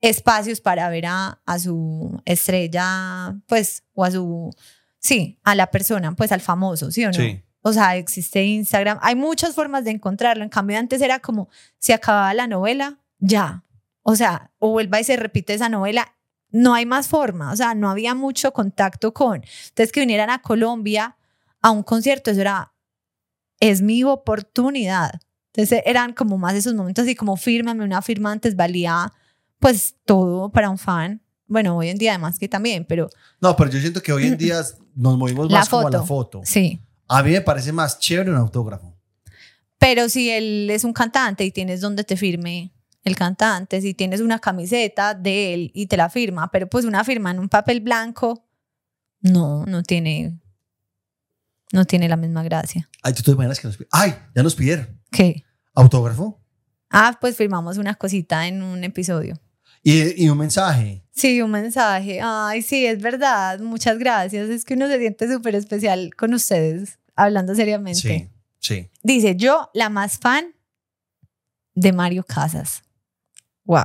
espacios 0.00 0.60
para 0.60 0.88
ver 0.88 1.06
a, 1.06 1.40
a 1.44 1.58
su 1.58 2.20
estrella, 2.24 3.36
pues, 3.46 3.84
o 3.94 4.04
a 4.04 4.10
su, 4.10 4.50
sí, 4.98 5.38
a 5.44 5.54
la 5.54 5.70
persona, 5.70 6.14
pues 6.14 6.32
al 6.32 6.40
famoso, 6.40 6.90
¿sí 6.90 7.04
o 7.04 7.08
no? 7.08 7.14
Sí. 7.14 7.42
O 7.66 7.72
sea, 7.72 7.96
existe 7.96 8.44
Instagram. 8.44 8.98
Hay 9.00 9.14
muchas 9.16 9.54
formas 9.54 9.84
de 9.84 9.90
encontrarlo. 9.90 10.44
En 10.44 10.50
cambio, 10.50 10.78
antes 10.78 11.00
era 11.00 11.18
como, 11.20 11.48
se 11.78 11.94
acababa 11.94 12.34
la 12.34 12.46
novela, 12.46 12.98
ya. 13.18 13.64
O 14.02 14.16
sea, 14.16 14.50
o 14.58 14.70
vuelva 14.70 15.00
y 15.00 15.04
se 15.04 15.16
repite 15.16 15.54
esa 15.54 15.70
novela. 15.70 16.14
No 16.50 16.74
hay 16.74 16.84
más 16.84 17.08
forma. 17.08 17.50
O 17.52 17.56
sea, 17.56 17.74
no 17.74 17.88
había 17.88 18.14
mucho 18.14 18.52
contacto 18.52 19.14
con. 19.14 19.36
Entonces, 19.36 19.92
que 19.92 20.00
vinieran 20.00 20.28
a 20.28 20.42
Colombia 20.42 21.16
a 21.62 21.70
un 21.70 21.82
concierto, 21.82 22.30
eso 22.30 22.42
era 22.42 22.74
es 23.60 23.80
mi 23.80 24.04
oportunidad. 24.04 25.20
Entonces 25.54 25.82
eran 25.86 26.12
como 26.12 26.36
más 26.36 26.54
esos 26.54 26.74
momentos 26.74 27.04
así 27.04 27.14
como 27.14 27.36
fírmame, 27.36 27.82
una 27.82 28.02
firma 28.02 28.30
antes 28.30 28.56
valía 28.56 29.12
pues 29.58 29.94
todo 30.04 30.50
para 30.50 30.68
un 30.68 30.76
fan. 30.76 31.22
Bueno, 31.46 31.76
hoy 31.76 31.88
en 31.88 31.96
día 31.96 32.12
además 32.12 32.38
que 32.38 32.48
también, 32.48 32.84
pero 32.84 33.08
No, 33.40 33.56
pero 33.56 33.70
yo 33.70 33.80
siento 33.80 34.02
que 34.02 34.12
hoy 34.12 34.26
en 34.26 34.36
día 34.36 34.60
nos 34.94 35.16
movimos 35.16 35.50
La 35.50 35.60
más 35.60 35.68
como 35.68 35.86
a 35.86 35.90
la 35.90 36.02
foto. 36.02 36.40
foto. 36.40 36.40
sí. 36.44 36.80
A 37.08 37.22
mí 37.22 37.32
me 37.32 37.40
parece 37.40 37.72
más 37.72 37.98
chévere 37.98 38.30
un 38.30 38.36
autógrafo. 38.36 38.94
Pero 39.78 40.08
si 40.08 40.30
él 40.30 40.68
es 40.70 40.84
un 40.84 40.92
cantante 40.92 41.44
y 41.44 41.50
tienes 41.50 41.80
donde 41.80 42.04
te 42.04 42.16
firme 42.16 42.72
el 43.02 43.16
cantante, 43.16 43.80
si 43.82 43.92
tienes 43.92 44.20
una 44.20 44.38
camiseta 44.38 45.14
de 45.14 45.54
él 45.54 45.70
y 45.74 45.86
te 45.86 45.96
la 45.96 46.08
firma, 46.08 46.50
pero 46.50 46.68
pues 46.68 46.84
una 46.84 47.04
firma 47.04 47.30
en 47.30 47.38
un 47.38 47.48
papel 47.48 47.80
blanco, 47.80 48.46
no, 49.20 49.64
no 49.66 49.82
tiene, 49.82 50.40
no 51.72 51.84
tiene 51.84 52.08
la 52.08 52.16
misma 52.16 52.42
gracia. 52.42 52.88
Ay, 53.02 53.12
tú 53.12 53.22
te 53.22 53.32
imaginas 53.32 53.60
que 53.60 53.68
nos 53.68 53.76
pidieron. 53.76 53.90
Ay, 53.92 54.14
ya 54.34 54.42
nos 54.42 54.54
pidieron. 54.54 55.02
¿Qué? 55.10 55.44
Autógrafo. 55.74 56.40
Ah, 56.88 57.18
pues 57.20 57.36
firmamos 57.36 57.76
una 57.76 57.94
cosita 57.94 58.46
en 58.46 58.62
un 58.62 58.84
episodio. 58.84 59.38
Y, 59.84 60.24
y 60.24 60.28
un 60.28 60.38
mensaje. 60.38 61.04
Sí, 61.12 61.40
un 61.42 61.52
mensaje. 61.52 62.20
Ay, 62.20 62.62
sí, 62.62 62.86
es 62.86 63.00
verdad. 63.00 63.60
Muchas 63.60 63.98
gracias. 63.98 64.48
Es 64.48 64.64
que 64.64 64.74
uno 64.74 64.88
se 64.88 64.98
siente 64.98 65.32
súper 65.32 65.54
especial 65.54 66.12
con 66.16 66.34
ustedes, 66.34 66.98
hablando 67.14 67.54
seriamente. 67.54 68.00
Sí, 68.00 68.28
sí. 68.58 68.90
Dice, 69.02 69.36
yo 69.36 69.70
la 69.74 69.90
más 69.90 70.18
fan 70.18 70.54
de 71.74 71.92
Mario 71.92 72.24
Casas. 72.24 72.82
Wow. 73.64 73.84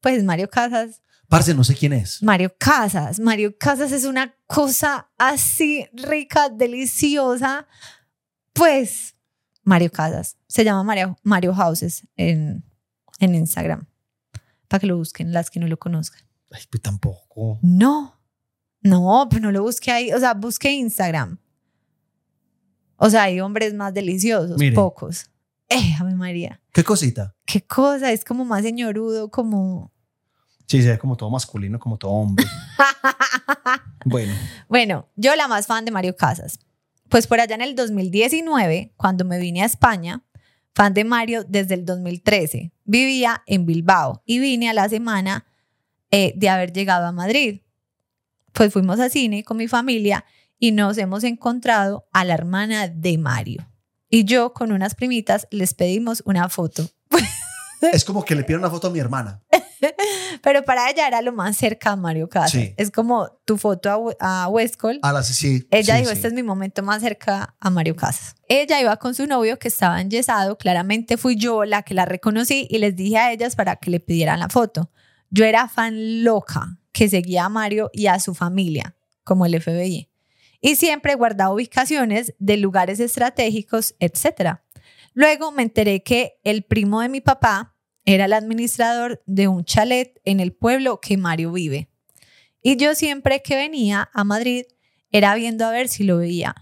Pues 0.00 0.24
Mario 0.24 0.48
Casas, 0.50 1.02
Parce, 1.28 1.54
no 1.54 1.64
sé 1.64 1.74
quién 1.74 1.92
es. 1.92 2.22
Mario 2.22 2.54
Casas. 2.58 3.18
Mario 3.18 3.56
Casas 3.58 3.92
es 3.92 4.04
una 4.04 4.34
cosa 4.46 5.10
así 5.18 5.86
rica, 5.92 6.48
deliciosa. 6.48 7.66
Pues 8.52 9.16
Mario 9.62 9.90
Casas. 9.90 10.36
Se 10.46 10.64
llama 10.64 10.84
Mario, 10.84 11.16
Mario 11.22 11.54
Houses 11.54 12.06
en, 12.16 12.64
en 13.18 13.34
Instagram. 13.34 13.86
Para 14.74 14.80
que 14.80 14.86
lo 14.88 14.96
busquen 14.96 15.32
las 15.32 15.50
que 15.50 15.60
no 15.60 15.68
lo 15.68 15.78
conozcan. 15.78 16.20
Ay, 16.50 16.62
pues 16.68 16.82
tampoco. 16.82 17.60
No, 17.62 18.20
no, 18.80 19.28
pues 19.30 19.40
no 19.40 19.52
lo 19.52 19.62
busque 19.62 19.92
ahí. 19.92 20.12
O 20.12 20.18
sea, 20.18 20.34
busque 20.34 20.72
Instagram. 20.72 21.38
O 22.96 23.08
sea, 23.08 23.22
hay 23.22 23.40
hombres 23.40 23.72
más 23.72 23.94
deliciosos, 23.94 24.60
pocos. 24.74 25.30
Eh, 25.68 25.94
Ave 26.00 26.16
María. 26.16 26.60
¿Qué 26.72 26.82
cosita? 26.82 27.36
Qué 27.44 27.64
cosa, 27.64 28.10
es 28.10 28.24
como 28.24 28.44
más 28.44 28.64
señorudo, 28.64 29.30
como... 29.30 29.92
Sí, 30.66 30.82
se 30.82 30.88
ve 30.88 30.98
como 30.98 31.16
todo 31.16 31.30
masculino, 31.30 31.78
como 31.78 31.96
todo 31.96 32.10
hombre. 32.10 32.44
bueno, 34.04 34.34
Bueno, 34.68 35.08
yo 35.14 35.36
la 35.36 35.46
más 35.46 35.68
fan 35.68 35.84
de 35.84 35.92
Mario 35.92 36.16
Casas. 36.16 36.58
Pues 37.08 37.28
por 37.28 37.38
allá 37.38 37.54
en 37.54 37.62
el 37.62 37.76
2019, 37.76 38.92
cuando 38.96 39.24
me 39.24 39.38
vine 39.38 39.62
a 39.62 39.66
España, 39.66 40.24
fan 40.74 40.94
de 40.94 41.04
Mario 41.04 41.44
desde 41.44 41.74
el 41.74 41.84
2013. 41.84 42.72
Vivía 42.84 43.42
en 43.46 43.66
Bilbao 43.66 44.22
y 44.26 44.38
vine 44.38 44.68
a 44.68 44.74
la 44.74 44.88
semana 44.88 45.46
eh, 46.10 46.32
de 46.36 46.48
haber 46.48 46.72
llegado 46.72 47.06
a 47.06 47.12
Madrid. 47.12 47.60
Pues 48.52 48.72
fuimos 48.72 49.00
a 49.00 49.08
cine 49.08 49.44
con 49.44 49.56
mi 49.56 49.68
familia 49.68 50.24
y 50.58 50.72
nos 50.72 50.98
hemos 50.98 51.24
encontrado 51.24 52.06
a 52.12 52.24
la 52.24 52.34
hermana 52.34 52.88
de 52.88 53.18
Mario. 53.18 53.66
Y 54.08 54.24
yo 54.24 54.52
con 54.52 54.72
unas 54.72 54.94
primitas 54.94 55.48
les 55.50 55.74
pedimos 55.74 56.22
una 56.24 56.48
foto. 56.48 56.88
es 57.92 58.04
como 58.04 58.24
que 58.24 58.34
le 58.34 58.42
pidieron 58.42 58.62
una 58.62 58.70
foto 58.70 58.88
a 58.88 58.90
mi 58.90 58.98
hermana. 58.98 59.42
Pero 60.42 60.62
para 60.64 60.90
ella 60.90 61.06
era 61.06 61.22
lo 61.22 61.32
más 61.32 61.56
cerca 61.56 61.90
a 61.90 61.96
Mario 61.96 62.28
Casas. 62.28 62.52
Sí. 62.52 62.74
Es 62.76 62.90
como 62.90 63.28
tu 63.44 63.58
foto 63.58 64.14
a, 64.18 64.44
a 64.44 64.48
Westcol. 64.48 64.98
A 65.02 65.12
las 65.12 65.28
sí. 65.28 65.66
Ella 65.70 65.94
sí, 65.94 66.00
dijo, 66.00 66.12
este 66.12 66.28
es 66.28 66.32
mi 66.34 66.42
momento 66.42 66.82
más 66.82 67.02
cerca 67.02 67.54
a 67.58 67.70
Mario 67.70 67.96
Casas. 67.96 68.34
Ella 68.48 68.80
iba 68.80 68.96
con 68.96 69.14
su 69.14 69.26
novio 69.26 69.58
que 69.58 69.68
estaba 69.68 70.00
enyesado. 70.00 70.56
Claramente 70.58 71.16
fui 71.16 71.36
yo 71.36 71.64
la 71.64 71.82
que 71.82 71.94
la 71.94 72.04
reconocí 72.04 72.66
y 72.70 72.78
les 72.78 72.94
dije 72.94 73.18
a 73.18 73.32
ellas 73.32 73.56
para 73.56 73.76
que 73.76 73.90
le 73.90 74.00
pidieran 74.00 74.40
la 74.40 74.48
foto. 74.48 74.90
Yo 75.30 75.44
era 75.44 75.68
fan 75.68 76.22
loca 76.22 76.78
que 76.92 77.08
seguía 77.08 77.46
a 77.46 77.48
Mario 77.48 77.90
y 77.92 78.06
a 78.06 78.20
su 78.20 78.34
familia, 78.34 78.94
como 79.24 79.46
el 79.46 79.60
FBI. 79.60 80.08
Y 80.60 80.76
siempre 80.76 81.14
guardaba 81.16 81.52
ubicaciones 81.52 82.34
de 82.38 82.56
lugares 82.56 83.00
estratégicos, 83.00 83.96
etc. 83.98 84.60
Luego 85.12 85.52
me 85.52 85.62
enteré 85.62 86.02
que 86.02 86.38
el 86.44 86.62
primo 86.62 87.00
de 87.00 87.08
mi 87.08 87.20
papá 87.20 87.73
era 88.04 88.26
el 88.26 88.32
administrador 88.32 89.22
de 89.26 89.48
un 89.48 89.64
chalet 89.64 90.20
en 90.24 90.40
el 90.40 90.52
pueblo 90.52 91.00
que 91.00 91.16
Mario 91.16 91.52
vive. 91.52 91.88
Y 92.62 92.76
yo 92.76 92.94
siempre 92.94 93.42
que 93.42 93.56
venía 93.56 94.10
a 94.12 94.24
Madrid 94.24 94.64
era 95.10 95.34
viendo 95.34 95.64
a 95.64 95.70
ver 95.70 95.88
si 95.88 96.04
lo 96.04 96.18
veía. 96.18 96.54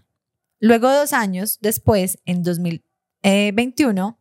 Luego, 0.58 0.92
dos 0.92 1.12
años 1.12 1.58
después, 1.60 2.18
en 2.24 2.42
2021, 2.42 4.20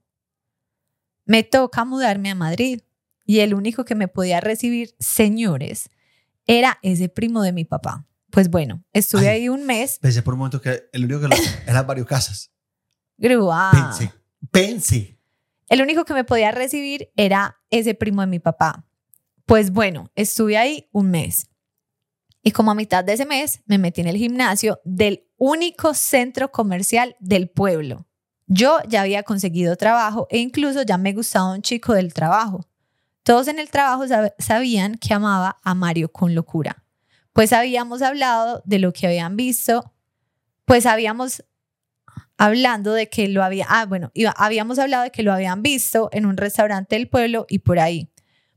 me 1.26 1.44
toca 1.44 1.86
mudarme 1.86 2.32
a 2.32 2.36
Madrid 2.36 2.82
y 3.26 3.40
el 3.40 3.54
único 3.54 3.86
que 3.86 3.96
me 3.96 4.08
podía 4.08 4.40
recibir, 4.42 4.96
señores, 5.00 5.90
era 6.48 6.80
ese 6.82 7.10
primo 7.10 7.44
de 7.44 7.54
mi 7.54 7.66
papá. 7.66 8.08
Pues 8.32 8.50
bueno, 8.50 8.84
estuve 8.94 9.30
Ay. 9.30 9.42
ahí 9.42 9.50
un 9.50 9.66
mes. 9.66 10.00
Pensé 10.00 10.22
por 10.22 10.34
un 10.34 10.40
momento 10.40 10.62
que 10.62 10.90
el 10.94 11.06
único 11.06 11.22
que 11.22 11.28
lo 11.28 11.36
era 11.68 11.84
Mario 11.84 12.06
Casas. 12.06 12.52
Grúa. 13.18 13.72
Pensé. 13.72 14.12
Pensé. 14.52 15.21
El 15.72 15.82
único 15.82 16.04
que 16.04 16.14
me 16.14 16.26
podía 16.26 16.52
recibir 16.52 17.14
era 17.16 17.58
ese 17.70 17.94
primo 17.96 18.20
de 18.20 18.28
mi 18.28 18.40
papá. 18.40 18.86
Pues 19.46 19.72
bueno, 19.72 20.12
estuve 20.16 20.58
ahí 20.58 20.90
un 20.92 21.10
mes. 21.12 21.48
Y 22.44 22.52
como 22.52 22.72
a 22.72 22.76
mitad 22.76 23.06
de 23.06 23.14
ese 23.14 23.26
mes 23.26 23.62
me 23.68 23.78
metí 23.78 24.02
en 24.02 24.08
el 24.08 24.18
gimnasio 24.18 24.82
del 24.84 25.30
único 25.38 25.94
centro 25.94 26.52
comercial 26.52 27.16
del 27.22 27.50
pueblo. 27.50 28.06
Yo 28.48 28.80
ya 28.90 29.02
había 29.04 29.24
conseguido 29.24 29.78
trabajo 29.78 30.28
e 30.30 30.40
incluso 30.40 30.82
ya 30.82 30.98
me 30.98 31.14
gustaba 31.14 31.54
un 31.54 31.62
chico 31.62 31.94
del 31.94 32.14
trabajo. 32.14 32.68
Todos 33.24 33.48
en 33.48 33.58
el 33.58 33.70
trabajo 33.70 34.04
sab- 34.08 34.34
sabían 34.40 34.96
que 34.96 35.14
amaba 35.14 35.56
a 35.64 35.74
Mario 35.74 36.12
con 36.12 36.36
locura. 36.36 36.84
Pues 37.32 37.54
habíamos 37.54 38.02
hablado 38.02 38.62
de 38.66 38.80
lo 38.80 38.92
que 38.92 39.08
habían 39.08 39.38
visto, 39.38 39.94
pues 40.66 40.86
habíamos 40.86 41.46
hablando 42.42 42.94
de 42.94 43.08
que 43.08 43.28
lo 43.28 43.44
había, 43.44 43.68
ah, 43.70 43.86
bueno, 43.86 44.12
habíamos 44.36 44.80
hablado 44.80 45.04
de 45.04 45.12
que 45.12 45.22
lo 45.22 45.32
habían 45.32 45.62
visto 45.62 46.10
en 46.12 46.26
un 46.26 46.38
restaurante 46.38 46.96
del 46.96 47.08
pueblo 47.08 47.46
y 47.48 47.60
por 47.60 47.78
ahí. 47.78 48.12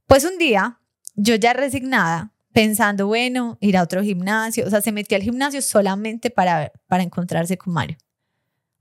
Pues 0.07 0.25
un 0.25 0.39
día, 0.39 0.81
yo 1.17 1.35
ya 1.35 1.53
resignada, 1.53 2.33
pensando, 2.55 3.07
bueno, 3.07 3.59
ir 3.61 3.77
a 3.77 3.83
otro 3.83 4.03
gimnasio, 4.03 4.67
o 4.67 4.71
sea, 4.71 4.81
se 4.81 4.91
metió 4.91 5.19
al 5.19 5.23
gimnasio 5.23 5.61
solamente 5.61 6.31
para, 6.31 6.73
para 6.87 7.03
encontrarse 7.03 7.59
con 7.59 7.75
Mario. 7.75 7.99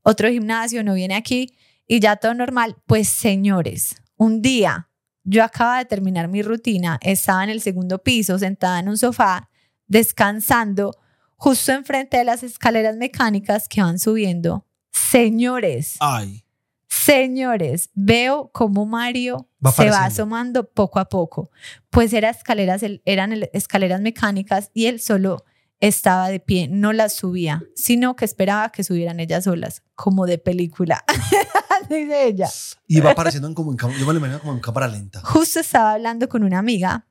Otro 0.03 0.29
gimnasio, 0.29 0.85
no 0.85 0.93
viene 0.93 1.15
aquí 1.15 1.57
y 1.85 1.99
ya 1.99 2.15
todo 2.15 2.33
normal. 2.33 2.77
Pues 2.85 3.09
señores, 3.09 4.01
un 4.15 4.41
día 4.41 4.89
yo 5.25 5.43
acaba 5.43 5.79
de 5.79 5.85
terminar 5.85 6.29
mi 6.29 6.43
rutina, 6.43 6.97
estaba 7.01 7.43
en 7.43 7.49
el 7.49 7.59
segundo 7.59 8.01
piso, 8.01 8.39
sentada 8.39 8.79
en 8.79 8.87
un 8.87 8.97
sofá, 8.97 9.49
descansando, 9.85 10.93
justo 11.35 11.73
enfrente 11.73 12.15
de 12.15 12.23
las 12.23 12.41
escaleras 12.41 12.95
mecánicas 12.95 13.67
que 13.67 13.81
van 13.81 13.99
subiendo. 13.99 14.65
Señores, 14.93 15.97
Ay. 15.99 16.45
señores, 16.87 17.89
veo 17.93 18.49
cómo 18.53 18.85
Mario 18.85 19.49
Va 19.65 19.71
se 19.71 19.89
va 19.89 20.05
asomando 20.05 20.69
poco 20.69 20.99
a 20.99 21.09
poco. 21.09 21.49
Pues 21.89 22.13
era 22.13 22.29
escaleras, 22.29 22.83
eran 23.05 23.33
escaleras 23.53 24.01
mecánicas 24.01 24.69
y 24.73 24.85
él 24.85 24.99
solo 24.99 25.43
estaba 25.79 26.29
de 26.29 26.39
pie, 26.39 26.69
no 26.69 26.93
las 26.93 27.13
subía, 27.13 27.63
sino 27.75 28.15
que 28.15 28.23
esperaba 28.23 28.71
que 28.71 28.83
subieran 28.83 29.19
ellas 29.19 29.43
solas, 29.43 29.83
como 29.95 30.25
de 30.25 30.37
película. 30.37 31.03
Dice 31.89 32.27
ella. 32.27 32.49
Y 32.87 33.01
va 33.01 33.11
apareciendo 33.11 33.47
en 33.47 33.53
como 33.53 33.71
en. 33.71 33.77
Yo 33.77 34.05
me 34.05 34.13
lo 34.13 34.19
imagino 34.19 34.39
como 34.39 34.53
en 34.53 34.59
cámara 34.59 34.87
lenta. 34.87 35.21
Justo 35.21 35.59
estaba 35.59 35.93
hablando 35.93 36.29
con 36.29 36.43
una 36.43 36.59
amiga 36.59 37.07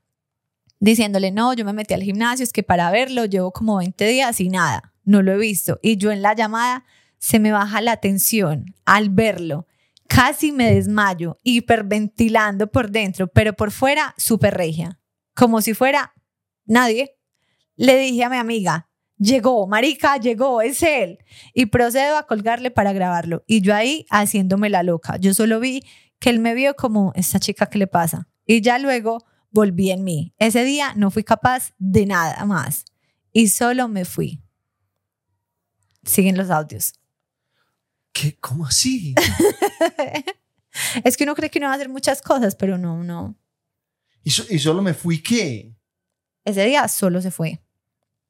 diciéndole, 0.81 1.31
no, 1.31 1.53
yo 1.55 1.65
me 1.65 1.73
metí 1.73 1.95
al 1.95 2.03
gimnasio, 2.03 2.43
es 2.43 2.53
que 2.53 2.63
para 2.63 2.91
verlo 2.91 3.25
llevo 3.27 3.53
como 3.53 3.77
20 3.77 4.05
días 4.07 4.41
y 4.41 4.49
nada, 4.49 4.93
no 5.05 5.23
lo 5.23 5.33
he 5.33 5.39
visto. 5.39 5.79
Y 5.83 5.97
yo 5.97 6.11
en 6.11 6.23
la 6.23 6.35
llamada 6.35 6.85
se 7.23 7.39
me 7.39 7.53
baja 7.53 7.81
la 7.81 7.99
tensión 7.99 8.75
al 8.85 9.09
verlo. 9.09 9.69
Casi 10.09 10.51
me 10.51 10.75
desmayo, 10.75 11.39
hiperventilando 11.45 12.67
por 12.67 12.91
dentro, 12.91 13.29
pero 13.29 13.53
por 13.53 13.71
fuera 13.71 14.13
súper 14.19 14.55
regia, 14.55 14.99
como 15.33 15.63
si 15.63 15.73
fuera 15.73 16.15
nadie. 16.67 17.17
Le 17.77 17.97
dije 17.97 18.25
a 18.25 18.29
mi 18.29 18.39
amiga, 18.39 18.91
llegó, 19.19 19.69
marica, 19.69 20.17
llegó, 20.17 20.63
es 20.63 20.83
él. 20.83 21.19
Y 21.55 21.67
procedo 21.67 22.19
a 22.19 22.27
colgarle 22.27 22.73
para 22.73 22.93
grabarlo. 22.93 23.45
Y 23.47 23.61
yo 23.61 23.73
ahí 23.73 24.05
haciéndome 24.11 24.69
la 24.69 24.83
loca. 24.83 25.17
Yo 25.17 25.33
solo 25.33 25.61
vi 25.61 25.85
que 26.19 26.29
él 26.29 26.41
me 26.41 26.55
vio 26.55 26.75
como, 26.75 27.13
esta 27.15 27.39
chica, 27.39 27.67
¿qué 27.67 27.79
le 27.79 27.87
pasa? 27.87 28.29
Y 28.45 28.63
ya 28.63 28.81
luego 28.81 29.25
volví 29.53 29.93
en 29.93 30.03
mí. 30.03 30.35
Ese 30.39 30.65
día 30.65 30.93
no 30.97 31.13
fui 31.13 31.23
capaz 31.23 31.73
de 31.79 32.05
nada 32.05 32.45
más. 32.47 32.85
Y 33.33 33.47
solo 33.47 33.87
me 33.87 34.05
fui. 34.05 34.43
Siguen 36.03 36.37
los 36.37 36.51
audios. 36.51 36.95
¿Qué? 38.13 38.37
¿Cómo 38.41 38.67
así? 38.67 39.15
es 41.05 41.17
que 41.17 41.25
uno 41.25 41.35
cree 41.35 41.51
que 41.51 41.59
uno 41.59 41.69
va 41.69 41.73
a 41.73 41.77
hacer 41.77 41.89
muchas 41.89 42.23
cosas, 42.23 42.55
pero 42.55 42.79
no, 42.79 43.03
no. 43.03 43.37
¿Y, 44.23 44.31
so- 44.31 44.45
y 44.49 44.59
solo 44.59 44.83
me 44.83 44.95
fui 44.95 45.23
qué? 45.23 45.75
Ese 46.45 46.65
día 46.65 46.87
solo 46.89 47.21
se 47.23 47.31
fue. 47.31 47.61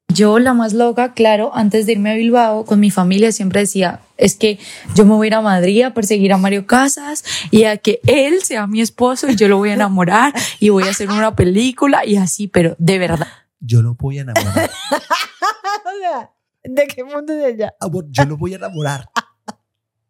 Yo, 0.09 0.37
la 0.37 0.53
más 0.53 0.73
loca, 0.73 1.13
claro, 1.13 1.55
antes 1.55 1.85
de 1.85 1.93
irme 1.93 2.11
a 2.11 2.15
Bilbao 2.15 2.65
con 2.65 2.79
mi 2.79 2.91
familia 2.91 3.31
siempre 3.31 3.61
decía, 3.61 4.01
es 4.17 4.35
que 4.35 4.59
yo 4.95 5.05
me 5.05 5.13
voy 5.15 5.25
a 5.25 5.29
ir 5.29 5.33
a 5.35 5.41
Madrid 5.41 5.83
a 5.83 5.93
perseguir 5.93 6.33
a 6.33 6.37
Mario 6.37 6.67
Casas 6.67 7.23
y 7.49 7.63
a 7.63 7.77
que 7.77 7.99
él 8.05 8.43
sea 8.43 8.67
mi 8.67 8.81
esposo 8.81 9.27
y 9.29 9.35
yo 9.35 9.47
lo 9.47 9.57
voy 9.57 9.69
a 9.69 9.73
enamorar 9.73 10.33
y 10.59 10.69
voy 10.69 10.83
a 10.83 10.91
hacer 10.91 11.09
una 11.09 11.35
película 11.35 12.05
y 12.05 12.17
así, 12.17 12.47
pero 12.47 12.75
de 12.77 12.99
verdad. 12.99 13.27
Yo 13.59 13.81
lo 13.81 13.95
voy 13.95 14.19
a 14.19 14.21
enamorar. 14.21 14.69
o 14.91 15.99
sea, 15.99 16.31
¿de 16.63 16.87
qué 16.87 17.03
mundo 17.03 17.33
es 17.33 17.55
ella? 17.55 17.73
Amor, 17.79 18.05
yo 18.09 18.25
lo 18.25 18.37
voy 18.37 18.53
a 18.53 18.57
enamorar. 18.57 19.09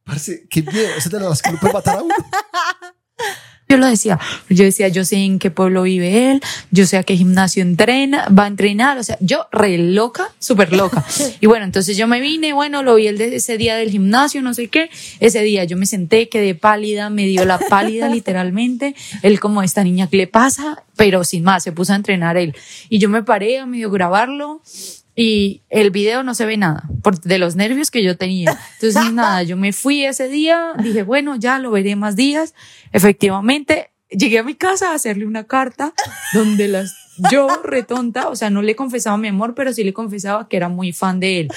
Parce, 0.05 0.45
qué 0.49 0.61
miedo. 0.61 0.89
Esa 0.97 1.09
es 1.09 1.11
de 1.11 1.19
las 1.19 1.41
que 1.41 1.51
no 1.51 1.59
puede 1.59 1.73
matar 1.73 1.97
a 1.97 2.01
uno. 2.01 2.13
Yo 3.69 3.77
lo 3.77 3.87
decía, 3.87 4.19
yo 4.49 4.65
decía, 4.65 4.87
yo 4.89 5.03
sé 5.03 5.15
en 5.15 5.39
qué 5.39 5.49
pueblo 5.49 5.81
vive 5.81 6.29
él, 6.31 6.41
yo 6.69 6.85
sé 6.85 6.97
a 6.97 7.03
qué 7.03 7.15
gimnasio 7.17 7.63
entrena, 7.63 8.27
va 8.27 8.43
a 8.43 8.47
entrenar, 8.47 8.99
o 8.99 9.03
sea, 9.03 9.17
yo 9.19 9.47
re 9.51 9.79
loca, 9.79 10.31
súper 10.37 10.73
loca. 10.73 11.03
Y 11.41 11.47
bueno, 11.47 11.65
entonces 11.65 11.97
yo 11.97 12.05
me 12.05 12.19
vine, 12.19 12.53
bueno, 12.53 12.83
lo 12.83 12.93
vi 12.95 13.07
el 13.07 13.17
de 13.17 13.35
ese 13.35 13.57
día 13.57 13.75
del 13.75 13.89
gimnasio, 13.89 14.43
no 14.43 14.53
sé 14.53 14.67
qué, 14.67 14.91
ese 15.19 15.41
día 15.41 15.63
yo 15.63 15.75
me 15.75 15.87
senté, 15.87 16.29
quedé 16.29 16.53
pálida, 16.53 17.09
me 17.09 17.25
dio 17.25 17.45
la 17.45 17.57
pálida 17.57 18.09
literalmente, 18.13 18.93
él 19.23 19.39
como 19.39 19.63
esta 19.63 19.83
niña, 19.83 20.07
¿qué 20.07 20.17
le 20.17 20.27
pasa? 20.27 20.83
Pero 20.95 21.23
sin 21.23 21.43
más, 21.43 21.63
se 21.63 21.71
puso 21.71 21.93
a 21.93 21.95
entrenar 21.95 22.37
él. 22.37 22.55
Y 22.89 22.99
yo 22.99 23.09
me 23.09 23.23
paré 23.23 23.57
a 23.57 23.65
medio 23.65 23.89
grabarlo, 23.89 24.61
y 25.15 25.61
el 25.69 25.91
video 25.91 26.23
no 26.23 26.33
se 26.33 26.45
ve 26.45 26.57
nada 26.57 26.83
por, 27.03 27.19
de 27.19 27.37
los 27.37 27.55
nervios 27.55 27.91
que 27.91 28.03
yo 28.03 28.17
tenía. 28.17 28.57
Entonces, 28.79 29.11
nada, 29.13 29.43
yo 29.43 29.57
me 29.57 29.73
fui 29.73 30.05
ese 30.05 30.27
día, 30.27 30.73
dije, 30.81 31.03
bueno, 31.03 31.35
ya 31.35 31.59
lo 31.59 31.71
veré 31.71 31.95
más 31.95 32.15
días. 32.15 32.53
Efectivamente, 32.91 33.91
llegué 34.09 34.39
a 34.39 34.43
mi 34.43 34.55
casa 34.55 34.91
a 34.91 34.95
hacerle 34.95 35.25
una 35.25 35.45
carta 35.45 35.93
donde 36.33 36.67
las, 36.67 36.95
yo 37.31 37.47
retonta, 37.63 38.29
o 38.29 38.35
sea, 38.35 38.49
no 38.49 38.61
le 38.61 38.75
confesaba 38.75 39.17
mi 39.17 39.27
amor, 39.27 39.53
pero 39.53 39.71
sí 39.73 39.83
le 39.83 39.93
confesaba 39.93 40.47
que 40.47 40.57
era 40.57 40.69
muy 40.69 40.93
fan 40.93 41.19
de 41.19 41.41
él. 41.41 41.47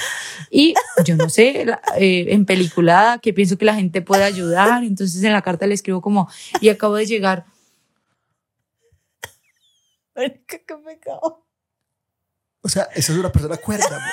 Y 0.51 0.75
yo 1.05 1.17
no 1.17 1.29
sé, 1.31 1.67
eh, 1.99 2.27
en 2.29 2.45
peliculada, 2.45 3.19
que 3.19 3.33
pienso 3.33 3.57
que 3.57 3.65
la 3.65 3.75
gente 3.75 4.03
puede 4.03 4.25
ayudar. 4.25 4.85
Entonces 4.85 5.23
en 5.23 5.33
la 5.33 5.43
carta 5.43 5.67
le 5.67 5.75
escribo 5.75 6.03
como, 6.03 6.29
y 6.61 6.69
acabo 6.69 6.95
de 6.95 7.07
llegar. 7.07 7.47
Qué 10.15 10.59
pecado. 10.59 11.46
O 12.67 12.69
sea, 12.69 12.89
esa 12.97 13.13
es 13.13 13.19
una 13.21 13.31
persona 13.31 13.57
cuerda. 13.59 14.05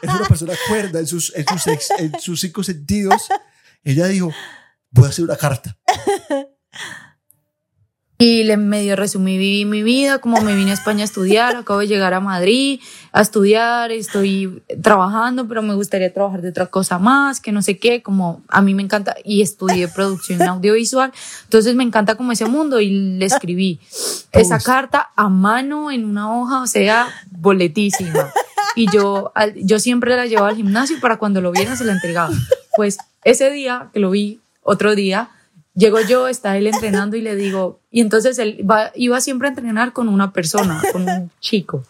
Es 0.00 0.08
una 0.08 0.26
persona 0.26 0.54
cuerda 0.68 1.00
en 1.00 1.06
sus, 1.06 1.34
en 1.36 1.44
sus, 1.46 1.90
en 1.98 2.18
sus 2.18 2.40
cinco 2.40 2.64
sentidos. 2.64 3.28
Ella 3.84 4.06
dijo, 4.06 4.32
voy 4.90 5.04
a 5.04 5.08
hacer 5.10 5.26
una 5.26 5.36
carta. 5.36 5.76
Y 8.22 8.44
le 8.44 8.56
medio 8.56 8.94
resumí 8.94 9.36
viví 9.36 9.64
mi 9.64 9.82
vida, 9.82 10.20
como 10.20 10.40
me 10.42 10.54
vine 10.54 10.70
a 10.70 10.74
España 10.74 11.00
a 11.00 11.04
estudiar, 11.06 11.56
acabo 11.56 11.80
de 11.80 11.88
llegar 11.88 12.14
a 12.14 12.20
Madrid 12.20 12.80
a 13.10 13.20
estudiar, 13.20 13.90
estoy 13.90 14.62
trabajando, 14.80 15.48
pero 15.48 15.60
me 15.60 15.74
gustaría 15.74 16.14
trabajar 16.14 16.40
de 16.40 16.50
otra 16.50 16.66
cosa 16.66 17.00
más, 17.00 17.40
que 17.40 17.50
no 17.50 17.62
sé 17.62 17.78
qué, 17.78 18.00
como 18.00 18.44
a 18.46 18.62
mí 18.62 18.74
me 18.74 18.82
encanta, 18.84 19.16
y 19.24 19.42
estudié 19.42 19.88
producción 19.88 20.40
audiovisual, 20.48 21.12
entonces 21.42 21.74
me 21.74 21.82
encanta 21.82 22.14
como 22.14 22.30
ese 22.30 22.46
mundo 22.46 22.80
y 22.80 22.90
le 23.18 23.26
escribí 23.26 23.80
esa 24.30 24.60
carta 24.60 25.10
a 25.16 25.28
mano 25.28 25.90
en 25.90 26.04
una 26.04 26.32
hoja, 26.32 26.62
o 26.62 26.66
sea, 26.68 27.08
boletísima. 27.32 28.32
Y 28.76 28.88
yo, 28.92 29.32
yo 29.56 29.80
siempre 29.80 30.16
la 30.16 30.26
llevaba 30.26 30.50
al 30.50 30.56
gimnasio 30.56 31.00
para 31.00 31.18
cuando 31.18 31.40
lo 31.40 31.50
viera 31.50 31.74
se 31.74 31.84
la 31.84 31.92
entregaba. 31.92 32.32
Pues 32.76 32.98
ese 33.24 33.50
día 33.50 33.90
que 33.92 33.98
lo 33.98 34.10
vi, 34.10 34.40
otro 34.62 34.94
día, 34.94 35.28
llego 35.74 36.00
yo, 36.00 36.28
está 36.28 36.56
él 36.58 36.66
entrenando 36.66 37.16
y 37.16 37.22
le 37.22 37.34
digo, 37.36 37.80
y 37.90 38.00
entonces 38.00 38.38
él 38.38 38.64
va- 38.68 38.92
iba 38.94 39.20
siempre 39.20 39.48
a 39.48 39.50
entrenar 39.50 39.92
con 39.92 40.08
una 40.08 40.32
persona, 40.32 40.82
con 40.92 41.08
un 41.08 41.30
chico. 41.40 41.84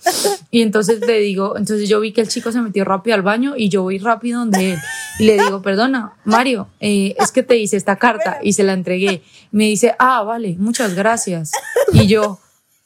Y 0.51 0.63
entonces 0.63 1.01
le 1.01 1.19
digo, 1.21 1.57
entonces 1.57 1.89
yo 1.89 1.99
vi 2.01 2.13
que 2.13 2.21
el 2.21 2.29
chico 2.29 2.53
se 2.53 2.61
metió 2.61 2.85
rápido 2.85 3.15
al 3.15 3.23
baño 3.23 3.55
y 3.57 3.69
yo 3.69 3.83
voy 3.83 3.99
rápido 3.99 4.41
donde 4.41 4.73
él. 4.75 4.79
Y 5.19 5.25
le 5.27 5.35
digo, 5.35 5.63
perdona, 5.63 6.13
Mario, 6.25 6.69
eh, 6.81 7.15
es 7.19 7.33
que 7.33 7.43
te 7.43 7.57
hice 7.57 7.77
esta 7.77 7.97
carta 7.97 8.39
y 8.43 8.53
se 8.53 8.63
la 8.63 8.73
entregué. 8.73 9.23
Me 9.51 9.65
dice, 9.65 9.95
ah, 9.99 10.23
vale, 10.23 10.57
muchas 10.59 10.95
gracias. 10.95 11.51
Y 11.93 12.07
yo, 12.07 12.39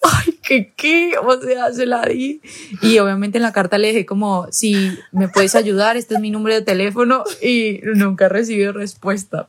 ay, 0.02 0.38
¿qué 0.42 0.72
qué? 0.76 1.12
O 1.22 1.40
sea, 1.40 1.72
se 1.72 1.86
la 1.86 2.02
di. 2.02 2.40
Y 2.82 2.98
obviamente 2.98 3.38
en 3.38 3.42
la 3.42 3.52
carta 3.52 3.78
le 3.78 3.88
dije 3.88 4.06
como, 4.06 4.46
si 4.50 4.74
me 5.12 5.28
puedes 5.28 5.54
ayudar, 5.54 5.96
este 5.96 6.14
es 6.14 6.20
mi 6.20 6.30
número 6.30 6.54
de 6.56 6.62
teléfono 6.62 7.24
y 7.42 7.80
nunca 7.94 8.26
he 8.26 8.28
recibido 8.28 8.72
respuesta. 8.72 9.48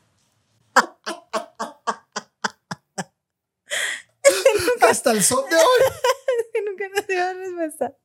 Hasta 4.89 5.11
el 5.11 5.23
son 5.23 5.49
de 5.49 5.55
hoy. 5.55 5.63
Que 6.53 6.61
nunca 6.63 6.85
nos 6.95 7.07
dio 7.07 7.33
respuesta. 7.33 7.97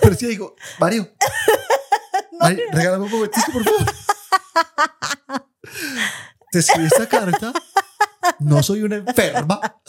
Pero 0.00 0.14
sí 0.14 0.26
digo, 0.26 0.54
Mario, 0.78 1.12
Mario, 2.40 2.64
regálame 2.72 3.04
un 3.04 3.10
momentico, 3.10 3.52
por 3.52 3.64
favor. 3.64 3.94
Te 6.50 6.58
escribí 6.58 6.86
esta 6.86 7.08
carta. 7.08 7.52
No 8.38 8.62
soy 8.62 8.82
una 8.82 8.96
enferma. 8.96 9.60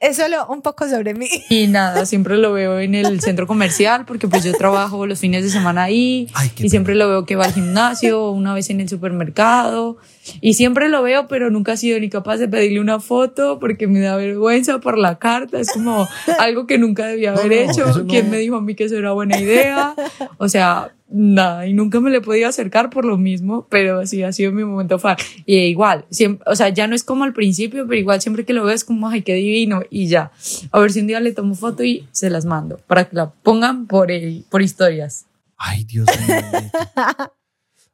Es 0.00 0.16
solo 0.16 0.46
un 0.48 0.62
poco 0.62 0.88
sobre 0.88 1.14
mí. 1.14 1.28
Y 1.48 1.66
nada, 1.66 2.06
siempre 2.06 2.36
lo 2.36 2.52
veo 2.52 2.80
en 2.80 2.94
el 2.94 3.20
centro 3.20 3.46
comercial 3.46 4.04
porque 4.06 4.28
pues 4.28 4.44
yo 4.44 4.52
trabajo 4.54 5.06
los 5.06 5.18
fines 5.18 5.44
de 5.44 5.50
semana 5.50 5.84
ahí 5.84 6.28
Ay, 6.34 6.50
y 6.56 6.70
siempre 6.70 6.94
lo 6.94 7.08
veo 7.08 7.26
que 7.26 7.36
va 7.36 7.44
al 7.44 7.52
gimnasio, 7.52 8.30
una 8.30 8.54
vez 8.54 8.70
en 8.70 8.80
el 8.80 8.88
supermercado 8.88 9.98
y 10.40 10.54
siempre 10.54 10.88
lo 10.88 11.02
veo 11.02 11.26
pero 11.28 11.50
nunca 11.50 11.72
he 11.72 11.76
sido 11.76 11.98
ni 12.00 12.08
capaz 12.08 12.38
de 12.38 12.48
pedirle 12.48 12.80
una 12.80 13.00
foto 13.00 13.58
porque 13.58 13.86
me 13.86 14.00
da 14.00 14.16
vergüenza 14.16 14.78
por 14.78 14.96
la 14.96 15.18
carta, 15.18 15.58
es 15.58 15.72
como 15.72 16.08
algo 16.38 16.66
que 16.66 16.78
nunca 16.78 17.06
debía 17.06 17.32
haber 17.32 17.66
no, 17.66 17.72
hecho, 17.72 17.86
no. 17.86 18.06
¿quién 18.06 18.30
me 18.30 18.38
dijo 18.38 18.56
a 18.56 18.60
mí 18.60 18.74
que 18.74 18.84
eso 18.84 18.96
era 18.96 19.12
buena 19.12 19.38
idea? 19.38 19.94
O 20.38 20.48
sea, 20.48 20.92
nada, 21.12 21.66
y 21.66 21.72
nunca 21.74 22.00
me 22.00 22.10
le 22.10 22.18
he 22.18 22.20
podido 22.20 22.48
acercar 22.48 22.90
por 22.90 23.04
lo 23.04 23.18
mismo, 23.18 23.66
pero 23.68 24.06
sí 24.06 24.22
ha 24.22 24.32
sido 24.32 24.52
mi 24.52 24.64
momento 24.64 24.98
fan. 24.98 25.16
Y 25.46 25.56
igual, 25.58 26.04
siempre, 26.10 26.44
o 26.50 26.54
sea, 26.56 26.68
ya 26.68 26.86
no 26.86 26.94
es 26.94 27.02
como 27.04 27.24
al 27.24 27.32
principio, 27.32 27.86
pero 27.86 27.98
igual 27.98 28.20
siempre 28.20 28.44
que 28.44 28.52
lo 28.52 28.64
veo 28.64 28.74
es 28.74 28.84
como, 28.84 29.08
ay, 29.08 29.22
qué 29.22 29.34
divino, 29.34 29.82
y 29.90 30.06
ya. 30.08 30.30
A 30.72 30.78
ver 30.80 30.92
si 30.92 31.00
un 31.00 31.06
día 31.08 31.20
le 31.20 31.32
tomo 31.32 31.54
foto 31.54 31.82
y 31.84 32.08
se 32.12 32.30
las 32.30 32.44
mando 32.44 32.78
para 32.86 33.08
que 33.08 33.16
la 33.16 33.30
pongan 33.30 33.86
por, 33.86 34.10
el- 34.10 34.44
por 34.50 34.62
historias. 34.62 35.26
Ay, 35.56 35.84
Dios 35.84 36.06
mío. 36.20 36.70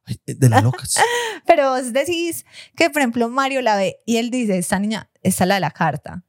Ay, 0.09 0.21
de 0.25 0.49
las 0.49 0.63
locas. 0.63 0.97
Pero 1.47 1.71
vos 1.71 1.93
decís 1.93 2.45
que, 2.77 2.91
por 2.91 3.01
ejemplo, 3.03 3.29
Mario 3.29 3.61
la 3.61 3.77
ve 3.77 3.97
y 4.07 4.19
él 4.19 4.31
dice, 4.31 4.57
esta 4.57 4.79
niña, 4.79 5.11
esta 5.23 5.43
es 5.45 5.49
la 5.49 5.55
de 5.57 5.61
la 5.61 5.73
carta. 5.73 6.23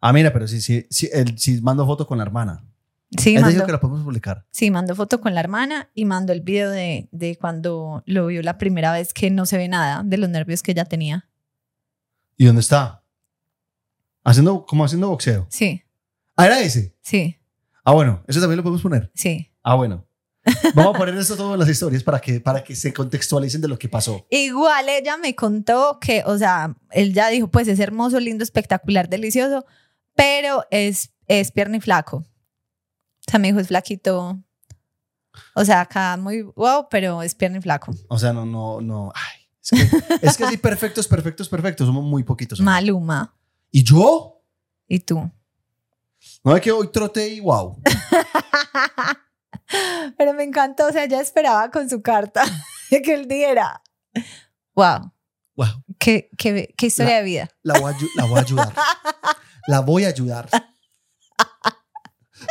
Ah, 0.00 0.12
mira, 0.12 0.30
pero 0.32 0.46
sí, 0.46 0.60
sí, 0.60 0.86
sí, 0.90 1.08
él 1.12 1.38
sí 1.38 1.60
mando 1.62 1.86
foto 1.86 2.06
con 2.06 2.18
la 2.18 2.24
hermana. 2.24 2.64
Sí, 3.16 3.30
dijo 3.30 3.42
mandó, 3.42 3.64
que 3.66 3.72
la 3.72 3.80
podemos 3.80 4.02
publicar. 4.04 4.44
sí, 4.50 4.70
mandó 4.70 4.94
foto 4.94 5.20
con 5.20 5.34
la 5.34 5.40
hermana 5.40 5.88
y 5.94 6.04
mandó 6.04 6.32
el 6.34 6.42
video 6.42 6.70
de, 6.70 7.08
de 7.10 7.36
cuando 7.36 8.02
lo 8.06 8.26
vio 8.26 8.42
la 8.42 8.58
primera 8.58 8.92
vez 8.92 9.14
que 9.14 9.30
no 9.30 9.46
se 9.46 9.56
ve 9.56 9.66
nada 9.68 10.02
de 10.04 10.18
los 10.18 10.28
nervios 10.28 10.62
que 10.62 10.72
ella 10.72 10.84
tenía. 10.84 11.26
¿Y 12.36 12.44
dónde 12.44 12.60
está? 12.60 13.02
Haciendo, 14.24 14.66
como 14.66 14.84
haciendo 14.84 15.08
boxeo. 15.08 15.46
Sí, 15.50 15.82
Ah, 16.36 16.46
era 16.46 16.60
ese. 16.60 16.94
sí, 17.00 17.36
Ah, 17.82 17.92
bueno, 17.92 18.22
eso 18.28 18.38
también 18.40 18.58
lo 18.58 18.62
podemos 18.62 18.82
poner. 18.82 19.10
sí. 19.14 19.50
Ah, 19.62 19.74
bueno. 19.74 20.04
Vamos 20.74 20.94
a 20.94 20.98
poner 20.98 21.14
eso 21.16 21.36
todo 21.36 21.52
en 21.54 21.60
las 21.60 21.68
historias 21.68 22.02
para 22.02 22.20
que, 22.20 22.40
para 22.40 22.64
que 22.64 22.74
se 22.74 22.92
contextualicen 22.94 23.60
de 23.60 23.68
lo 23.68 23.78
que 23.78 23.88
pasó. 23.88 24.26
Igual 24.30 24.88
ella 24.88 25.18
me 25.18 25.34
contó 25.34 25.98
que, 26.00 26.22
o 26.24 26.38
sea, 26.38 26.74
él 26.90 27.12
ya 27.12 27.28
dijo, 27.28 27.48
pues 27.50 27.68
es 27.68 27.78
hermoso, 27.80 28.18
lindo, 28.20 28.44
espectacular, 28.44 29.08
delicioso, 29.10 29.66
pero 30.14 30.64
es, 30.70 31.12
es 31.26 31.50
pierna 31.52 31.76
y 31.78 31.80
flaco. 31.80 32.24
Sea, 33.28 33.38
me 33.38 33.48
dijo, 33.48 33.60
es 33.60 33.68
flaquito. 33.68 34.42
O 35.54 35.64
sea, 35.64 35.82
acá 35.82 36.16
muy 36.16 36.42
wow, 36.42 36.88
pero 36.90 37.22
es 37.22 37.34
pierna 37.34 37.58
y 37.58 37.60
flaco. 37.60 37.92
O 38.08 38.18
sea, 38.18 38.32
no, 38.32 38.44
no, 38.46 38.80
no. 38.80 39.12
Ay, 39.14 39.48
es 39.62 39.70
que, 39.70 40.26
es 40.26 40.36
que 40.36 40.46
sí, 40.48 40.56
perfectos, 40.56 41.06
perfectos, 41.06 41.48
perfectos. 41.48 41.86
Somos 41.86 42.02
muy 42.04 42.24
poquitos. 42.24 42.58
Maluma. 42.60 43.34
¿Y 43.70 43.84
yo? 43.84 44.42
¿Y 44.88 44.98
tú? 45.00 45.30
No 46.42 46.56
es 46.56 46.62
que 46.62 46.72
hoy 46.72 46.90
trote 46.90 47.28
y 47.28 47.40
wow. 47.40 47.80
Pero 50.16 50.32
me 50.34 50.44
encantó, 50.44 50.86
o 50.86 50.92
sea, 50.92 51.04
ya 51.06 51.20
esperaba 51.20 51.70
con 51.70 51.88
su 51.90 52.00
carta 52.02 52.42
que 52.90 53.14
él 53.14 53.28
diera. 53.28 53.82
Wow, 54.74 55.12
Wow. 55.54 55.84
qué, 55.98 56.30
qué, 56.38 56.72
qué 56.76 56.86
historia 56.86 57.16
de 57.16 57.22
vida. 57.24 57.48
La 57.62 57.78
voy, 57.78 57.92
a, 57.92 57.96
la 58.16 58.24
voy 58.24 58.38
a 58.38 58.42
ayudar. 58.42 58.72
La 59.66 59.80
voy 59.80 60.04
a 60.04 60.08
ayudar. 60.08 60.48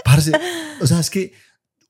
Parce, 0.07 0.31
o 0.79 0.87
sea, 0.87 0.99
es 1.01 1.09
que, 1.09 1.33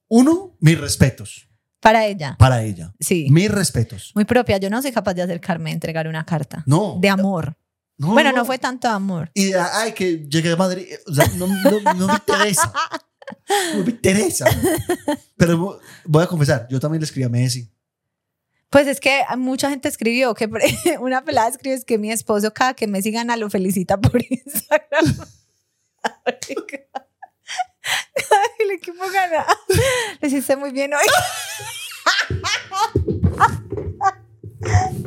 uno, 0.08 0.56
mis 0.60 0.80
respetos 0.80 1.48
Para 1.80 2.06
ella, 2.08 2.36
para 2.40 2.64
ella. 2.64 2.94
sí. 3.00 3.28
Mis 3.30 3.52
respetos. 3.52 4.12
Muy 4.16 4.26
propia. 4.26 4.58
Yo 4.58 4.70
no 4.72 4.82
soy 4.82 4.92
capaz 4.92 5.14
de 5.14 5.22
acercarme 5.22 5.70
a 5.70 5.74
entregar 5.74 6.08
una 6.08 6.26
carta. 6.26 6.64
No. 6.66 6.98
De 7.00 7.10
amor. 7.10 7.56
no, 7.98 8.14
Bueno, 8.14 8.32
no 8.32 8.44
fue 8.44 8.58
tanto 8.58 8.88
amor. 8.90 9.30
Y 9.36 9.52
de, 9.52 9.60
ay, 9.60 9.92
que 9.94 10.26
llegué 10.28 10.52
a 10.52 10.56
Madrid. 10.56 10.88
O 11.06 11.14
sea, 11.14 11.28
no, 11.36 11.46
no, 11.48 11.94
no 11.94 12.08
me 12.08 12.14
interesa. 12.14 12.74
No 13.76 13.84
me 13.84 13.92
interesa. 13.92 14.46
Pero 15.36 15.58
vo- 15.60 15.80
voy 16.06 16.24
a 16.24 16.28
confesar, 16.28 16.68
yo 16.72 16.80
también 16.80 17.02
le 17.02 17.06
escribí 17.06 17.26
a 17.26 17.30
Messi. 17.30 17.70
Pues 18.70 18.88
es 18.88 19.00
que 19.00 19.22
mucha 19.38 19.70
gente 19.70 19.88
escribió 19.90 20.34
que 20.34 20.50
una 21.02 21.24
pelada 21.24 21.50
escribe 21.50 21.76
es 21.76 21.86
que 21.86 21.98
mi 21.98 22.12
esposo 22.12 22.52
cada 22.54 22.74
que 22.74 22.88
me 22.88 23.00
gana 23.02 23.38
lo 23.38 23.50
felicita 23.50 24.00
por 24.00 24.20
Instagram. 24.30 25.28
El 28.60 28.72
equipo 28.72 29.04
gana. 29.12 29.46
Lo 30.22 30.28
hiciste 30.28 30.56
muy 30.56 30.72
bien 30.72 30.94
hoy. 30.94 31.06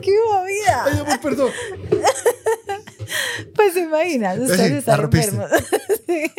¡Qué 0.02 0.12
movida! 0.28 0.84
Ay, 0.84 0.98
amor, 1.00 1.20
perdón. 1.20 1.50
Pues 3.54 3.76
imaginas, 3.76 4.36
Sí, 4.36 4.42
ustedes 4.42 4.70
la 4.72 4.78
están 4.78 5.00
rompiste. 5.00 5.28
enfermos. 5.36 5.50
Sí. 6.06 6.32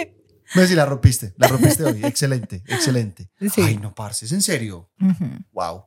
Me 0.55 0.63
decís, 0.63 0.75
la 0.75 0.85
rompiste. 0.85 1.33
La 1.37 1.47
rompiste 1.47 1.83
hoy. 1.85 2.03
Excelente, 2.03 2.61
excelente. 2.67 3.29
Sí. 3.53 3.61
Ay, 3.61 3.77
no, 3.77 3.93
parce, 3.95 4.25
es 4.25 4.31
en 4.33 4.41
serio. 4.41 4.91
Ujú. 4.99 5.25
Wow. 5.53 5.85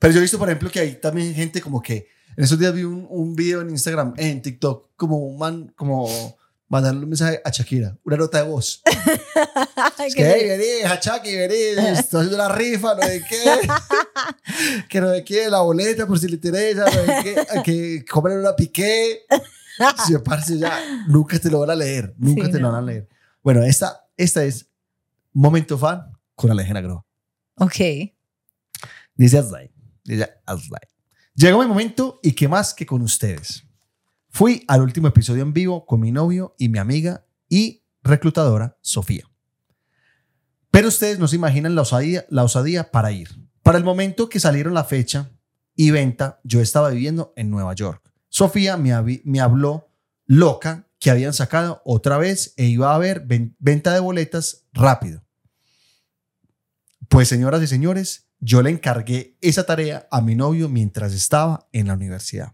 Pero 0.00 0.12
yo 0.14 0.18
he 0.18 0.22
visto, 0.22 0.36
por 0.38 0.48
ejemplo, 0.48 0.68
que 0.70 0.80
hay 0.80 0.94
también 1.00 1.32
gente 1.34 1.60
como 1.60 1.80
que. 1.80 2.08
En 2.36 2.44
esos 2.44 2.58
días 2.58 2.74
vi 2.74 2.82
un, 2.84 3.06
un 3.08 3.34
video 3.36 3.60
en 3.62 3.70
Instagram, 3.70 4.14
en 4.16 4.42
TikTok, 4.42 4.90
como 4.96 5.18
un 5.18 5.38
man, 5.38 5.72
como 5.76 6.08
mandarle 6.68 7.02
un 7.04 7.08
mensaje 7.08 7.40
a 7.44 7.50
Shakira, 7.50 7.96
una 8.04 8.16
nota 8.16 8.38
de 8.42 8.44
voz. 8.50 8.82
Es 10.06 10.14
que, 10.14 10.24
hey, 10.24 10.48
vení, 10.48 10.82
Hachaki, 10.84 11.34
vení, 11.36 11.54
estoy 11.54 12.20
haciendo 12.20 12.34
una 12.36 12.48
rifa, 12.48 12.94
no 12.94 13.06
de 13.06 13.22
qué. 13.28 13.68
que 14.88 15.00
no 15.00 15.08
de 15.10 15.24
qué, 15.24 15.48
la 15.48 15.60
boleta 15.60 16.06
por 16.06 16.18
si 16.18 16.28
le 16.28 16.34
interesa, 16.34 16.84
no 16.84 17.02
de 17.02 17.22
qué, 17.22 17.62
que 17.64 18.04
compren 18.04 18.38
una 18.38 18.54
piqué. 18.54 19.22
Si 20.06 20.12
me 20.12 20.18
parece 20.20 20.58
ya, 20.58 21.04
nunca 21.08 21.38
te 21.38 21.50
lo 21.50 21.60
van 21.60 21.70
a 21.70 21.74
leer, 21.74 22.14
nunca 22.18 22.46
Sí, 22.46 22.52
te 22.52 22.58
lo 22.58 22.68
no. 22.68 22.72
van 22.72 22.82
a 22.82 22.86
leer. 22.86 23.08
Bueno, 23.42 23.62
esta, 23.62 24.06
esta 24.16 24.44
es 24.44 24.66
Momento 25.32 25.76
Fan 25.78 26.12
con 26.34 26.50
Alejandra 26.50 26.82
Groa. 26.82 27.04
Ok. 27.56 27.76
Dice 29.14 29.38
Aslay. 29.38 29.70
Dice 30.04 30.28
Aslay. 30.46 30.82
Llegó 31.34 31.60
mi 31.60 31.66
momento 31.66 32.20
y 32.22 32.32
qué 32.32 32.48
más 32.48 32.72
que 32.72 32.86
con 32.86 33.02
ustedes. 33.02 33.65
Fui 34.36 34.64
al 34.68 34.82
último 34.82 35.08
episodio 35.08 35.42
en 35.42 35.54
vivo 35.54 35.86
con 35.86 35.98
mi 35.98 36.12
novio 36.12 36.54
y 36.58 36.68
mi 36.68 36.78
amiga 36.78 37.24
y 37.48 37.86
reclutadora 38.02 38.76
Sofía. 38.82 39.24
Pero 40.70 40.88
ustedes 40.88 41.18
no 41.18 41.26
se 41.26 41.36
imaginan 41.36 41.74
la 41.74 41.80
osadía, 41.80 42.26
la 42.28 42.44
osadía 42.44 42.90
para 42.90 43.12
ir. 43.12 43.30
Para 43.62 43.78
el 43.78 43.84
momento 43.84 44.28
que 44.28 44.38
salieron 44.38 44.74
la 44.74 44.84
fecha 44.84 45.30
y 45.74 45.90
venta, 45.90 46.38
yo 46.44 46.60
estaba 46.60 46.90
viviendo 46.90 47.32
en 47.34 47.48
Nueva 47.48 47.72
York. 47.74 48.12
Sofía 48.28 48.76
me, 48.76 49.40
habló 49.40 49.88
loca 50.26 50.86
que 50.98 51.10
habían 51.10 51.32
sacado 51.32 51.80
otra 51.86 52.18
vez 52.18 52.52
e 52.58 52.66
iba 52.66 52.92
a 52.92 52.94
haber 52.94 53.20
ven- 53.20 53.56
venta 53.58 53.94
de 53.94 54.00
boletas 54.00 54.66
rápido. 54.74 55.24
Pues 57.08 57.26
señoras 57.28 57.62
y 57.62 57.68
señores, 57.68 58.28
yo 58.38 58.60
le 58.60 58.68
encargué 58.68 59.38
esa 59.40 59.64
tarea 59.64 60.06
a 60.10 60.20
mi 60.20 60.34
novio 60.34 60.68
mientras 60.68 61.14
estaba 61.14 61.70
en 61.72 61.86
la 61.86 61.94
universidad. 61.94 62.52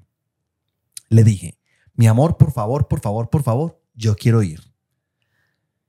Le 1.09 1.24
dije, 1.24 1.59
mi 1.94 2.06
amor, 2.06 2.36
por 2.36 2.52
favor, 2.52 2.89
por 2.89 3.01
favor, 3.01 3.28
por 3.31 3.43
favor, 3.43 3.81
yo 3.94 4.14
quiero 4.16 4.43
ir. 4.43 4.60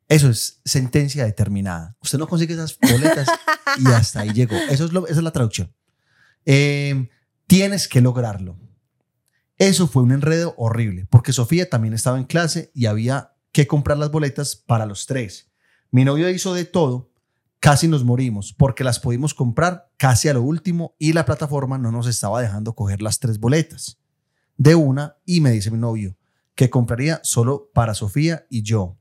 Eso 0.10 0.30
es 0.30 0.62
sentencia 0.66 1.26
determinada. 1.26 1.96
Usted 2.02 2.20
no 2.20 2.28
consigue 2.28 2.54
esas 2.54 2.78
boletas 2.80 3.28
y 3.80 3.88
hasta 3.88 4.22
ahí 4.22 4.32
llegó. 4.34 4.56
Eso 4.70 4.86
es 4.86 4.92
lo- 4.94 5.08
esa 5.08 5.18
es 5.20 5.24
la 5.24 5.32
traducción. 5.32 5.74
Eh, 6.46 7.10
tienes 7.48 7.88
que 7.88 8.02
lograrlo. 8.02 8.58
Eso 9.58 9.88
fue 9.88 10.04
un 10.04 10.12
enredo 10.12 10.54
horrible, 10.58 11.06
porque 11.10 11.32
Sofía 11.32 11.70
también 11.70 11.94
estaba 11.94 12.18
en 12.18 12.26
clase 12.26 12.72
y 12.74 12.88
había 12.88 13.34
que 13.52 13.66
comprar 13.68 13.98
las 13.98 14.12
boletas 14.12 14.56
para 14.56 14.86
los 14.86 15.06
tres. 15.06 15.52
Mi 15.92 16.04
novio 16.04 16.30
hizo 16.30 16.54
de 16.54 16.66
todo, 16.66 17.12
casi 17.60 17.88
nos 17.88 18.04
morimos, 18.04 18.52
porque 18.52 18.84
las 18.84 19.00
pudimos 19.00 19.34
comprar 19.34 19.90
casi 19.98 20.28
a 20.28 20.34
lo 20.34 20.42
último 20.42 20.96
y 21.00 21.14
la 21.14 21.24
plataforma 21.26 21.78
no 21.78 21.92
nos 21.92 22.08
estaba 22.08 22.42
dejando 22.42 22.74
coger 22.76 23.02
las 23.02 23.20
tres 23.20 23.40
boletas 23.40 24.00
de 24.58 24.76
una 24.76 25.18
y 25.26 25.42
me 25.42 25.52
dice 25.52 25.72
mi 25.72 25.78
novio 25.78 26.16
que 26.56 26.70
compraría 26.70 27.20
solo 27.24 27.70
para 27.74 27.94
Sofía 27.94 28.46
y 28.50 28.64
yo. 28.64 28.98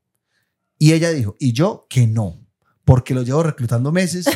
Y 0.79 0.93
ella 0.93 1.11
dijo, 1.11 1.37
y 1.39 1.53
yo 1.53 1.87
que 1.89 2.07
no, 2.07 2.45
porque 2.85 3.15
lo 3.15 3.23
llevo 3.23 3.43
reclutando 3.43 3.93
meses 3.93 4.27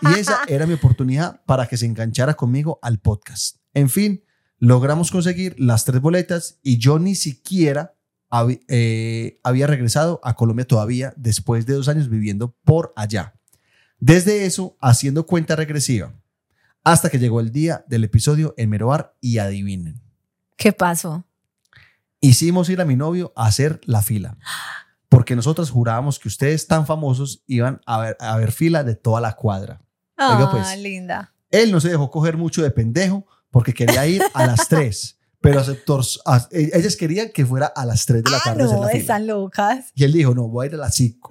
y 0.00 0.18
esa 0.18 0.40
era 0.48 0.66
mi 0.66 0.74
oportunidad 0.74 1.42
para 1.44 1.66
que 1.66 1.76
se 1.76 1.86
enganchara 1.86 2.34
conmigo 2.34 2.78
al 2.82 2.98
podcast. 2.98 3.56
En 3.74 3.90
fin, 3.90 4.24
logramos 4.58 5.10
conseguir 5.10 5.54
las 5.58 5.84
tres 5.84 6.00
boletas 6.00 6.58
y 6.62 6.78
yo 6.78 6.98
ni 6.98 7.14
siquiera 7.14 7.96
eh, 8.68 9.40
había 9.42 9.66
regresado 9.66 10.20
a 10.22 10.34
Colombia 10.34 10.66
todavía 10.66 11.12
después 11.16 11.66
de 11.66 11.74
dos 11.74 11.88
años 11.88 12.08
viviendo 12.08 12.56
por 12.64 12.92
allá. 12.96 13.34
Desde 13.98 14.46
eso, 14.46 14.78
haciendo 14.80 15.26
cuenta 15.26 15.56
regresiva, 15.56 16.14
hasta 16.84 17.10
que 17.10 17.18
llegó 17.18 17.40
el 17.40 17.52
día 17.52 17.84
del 17.88 18.04
episodio 18.04 18.54
en 18.56 18.70
Merobar 18.70 19.14
y 19.20 19.38
adivinen. 19.38 20.00
¿Qué 20.60 20.74
pasó? 20.74 21.24
Hicimos 22.20 22.68
ir 22.68 22.82
a 22.82 22.84
mi 22.84 22.94
novio 22.94 23.32
a 23.34 23.46
hacer 23.46 23.80
la 23.84 24.02
fila. 24.02 24.36
Porque 25.08 25.34
nosotros 25.34 25.70
jurábamos 25.70 26.18
que 26.18 26.28
ustedes 26.28 26.66
tan 26.66 26.86
famosos 26.86 27.42
iban 27.46 27.80
a 27.86 27.98
ver, 27.98 28.16
a 28.20 28.36
ver 28.36 28.52
fila 28.52 28.84
de 28.84 28.94
toda 28.94 29.22
la 29.22 29.32
cuadra. 29.36 29.80
Oiga, 30.18 30.44
Ah, 30.44 30.50
pues. 30.50 30.78
linda. 30.78 31.32
Él 31.50 31.72
no 31.72 31.80
se 31.80 31.88
dejó 31.88 32.10
coger 32.10 32.36
mucho 32.36 32.62
de 32.62 32.70
pendejo 32.70 33.26
porque 33.50 33.72
quería 33.72 34.06
ir 34.06 34.22
a 34.34 34.44
las 34.46 34.68
3, 34.68 35.18
pero 35.40 35.60
aceptó, 35.60 35.98
a- 36.26 36.46
ellas 36.52 36.94
querían 36.94 37.30
que 37.32 37.46
fuera 37.46 37.66
a 37.66 37.86
las 37.86 38.04
3 38.04 38.22
de 38.22 38.30
la 38.30 38.36
Ah, 38.36 38.40
tarde 38.44 38.62
a 38.62 38.66
hacer 38.66 38.78
la 38.80 38.86
fila. 38.88 39.00
están 39.00 39.26
locas. 39.26 39.92
Y 39.94 40.04
él 40.04 40.12
dijo, 40.12 40.34
no, 40.34 40.46
voy 40.46 40.66
a 40.66 40.68
ir 40.68 40.74
a 40.74 40.78
las 40.78 40.94
5. 40.94 41.26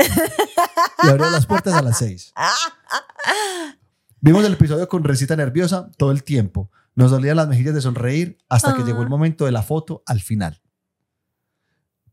y 1.03 1.07
abrió 1.07 1.29
las 1.29 1.45
puertas 1.45 1.75
a 1.75 1.83
las 1.83 1.99
6. 1.99 2.33
Vimos 4.21 4.43
el 4.43 4.53
episodio 4.53 4.87
con 4.89 5.03
recita 5.03 5.35
nerviosa 5.35 5.91
todo 5.97 6.09
el 6.11 6.23
tiempo. 6.23 6.71
Nos 6.99 7.11
dolían 7.11 7.37
las 7.37 7.47
mejillas 7.47 7.73
de 7.73 7.79
sonreír 7.79 8.37
hasta 8.49 8.75
que 8.75 8.81
Ah. 8.81 8.85
llegó 8.85 9.01
el 9.03 9.07
momento 9.07 9.45
de 9.45 9.53
la 9.53 9.63
foto 9.63 10.03
al 10.05 10.19
final. 10.19 10.61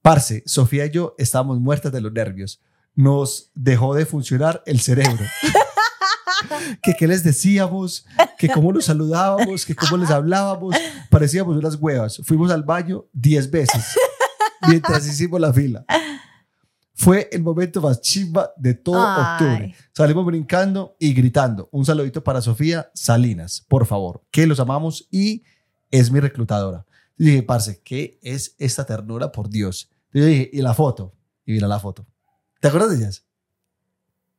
Parce, 0.00 0.44
Sofía 0.46 0.86
y 0.86 0.90
yo 0.90 1.16
estábamos 1.18 1.58
muertas 1.58 1.90
de 1.90 2.00
los 2.00 2.12
nervios. 2.12 2.60
Nos 2.94 3.50
dejó 3.56 3.96
de 3.96 4.06
funcionar 4.06 4.62
el 4.64 4.78
cerebro. 4.78 5.24
que 6.84 6.94
qué 6.96 7.08
les 7.08 7.24
decíamos, 7.24 8.06
que 8.38 8.48
cómo 8.48 8.72
nos 8.72 8.84
saludábamos, 8.84 9.66
que 9.66 9.74
cómo 9.74 9.96
les 9.96 10.12
hablábamos. 10.12 10.76
Parecíamos 11.10 11.56
unas 11.56 11.74
huevas. 11.74 12.20
Fuimos 12.24 12.52
al 12.52 12.62
baño 12.62 13.06
10 13.12 13.50
veces 13.50 13.84
mientras 14.68 15.04
hicimos 15.04 15.40
la 15.40 15.52
fila. 15.52 15.84
Fue 16.98 17.28
el 17.30 17.42
momento 17.42 17.82
más 17.82 18.00
chimba 18.00 18.52
de 18.56 18.72
todo 18.72 19.06
Ay. 19.06 19.22
octubre. 19.22 19.74
Salimos 19.92 20.24
brincando 20.24 20.96
y 20.98 21.12
gritando. 21.12 21.68
Un 21.70 21.84
saludito 21.84 22.24
para 22.24 22.40
Sofía 22.40 22.90
Salinas, 22.94 23.62
por 23.68 23.84
favor, 23.84 24.22
que 24.30 24.46
los 24.46 24.60
amamos 24.60 25.06
y 25.10 25.44
es 25.90 26.10
mi 26.10 26.20
reclutadora. 26.20 26.86
Y 27.18 27.26
dije, 27.26 27.42
parce, 27.42 27.82
¿qué 27.82 28.18
es 28.22 28.54
esta 28.58 28.86
ternura? 28.86 29.30
Por 29.30 29.50
Dios. 29.50 29.90
Y 30.10 30.20
yo 30.20 30.24
dije, 30.24 30.50
¿y 30.50 30.62
la 30.62 30.72
foto? 30.72 31.14
Y 31.44 31.52
mira 31.52 31.68
la 31.68 31.78
foto. 31.78 32.06
¿Te 32.60 32.68
acuerdas 32.68 32.90
de 32.90 32.96
ellas? 32.96 33.26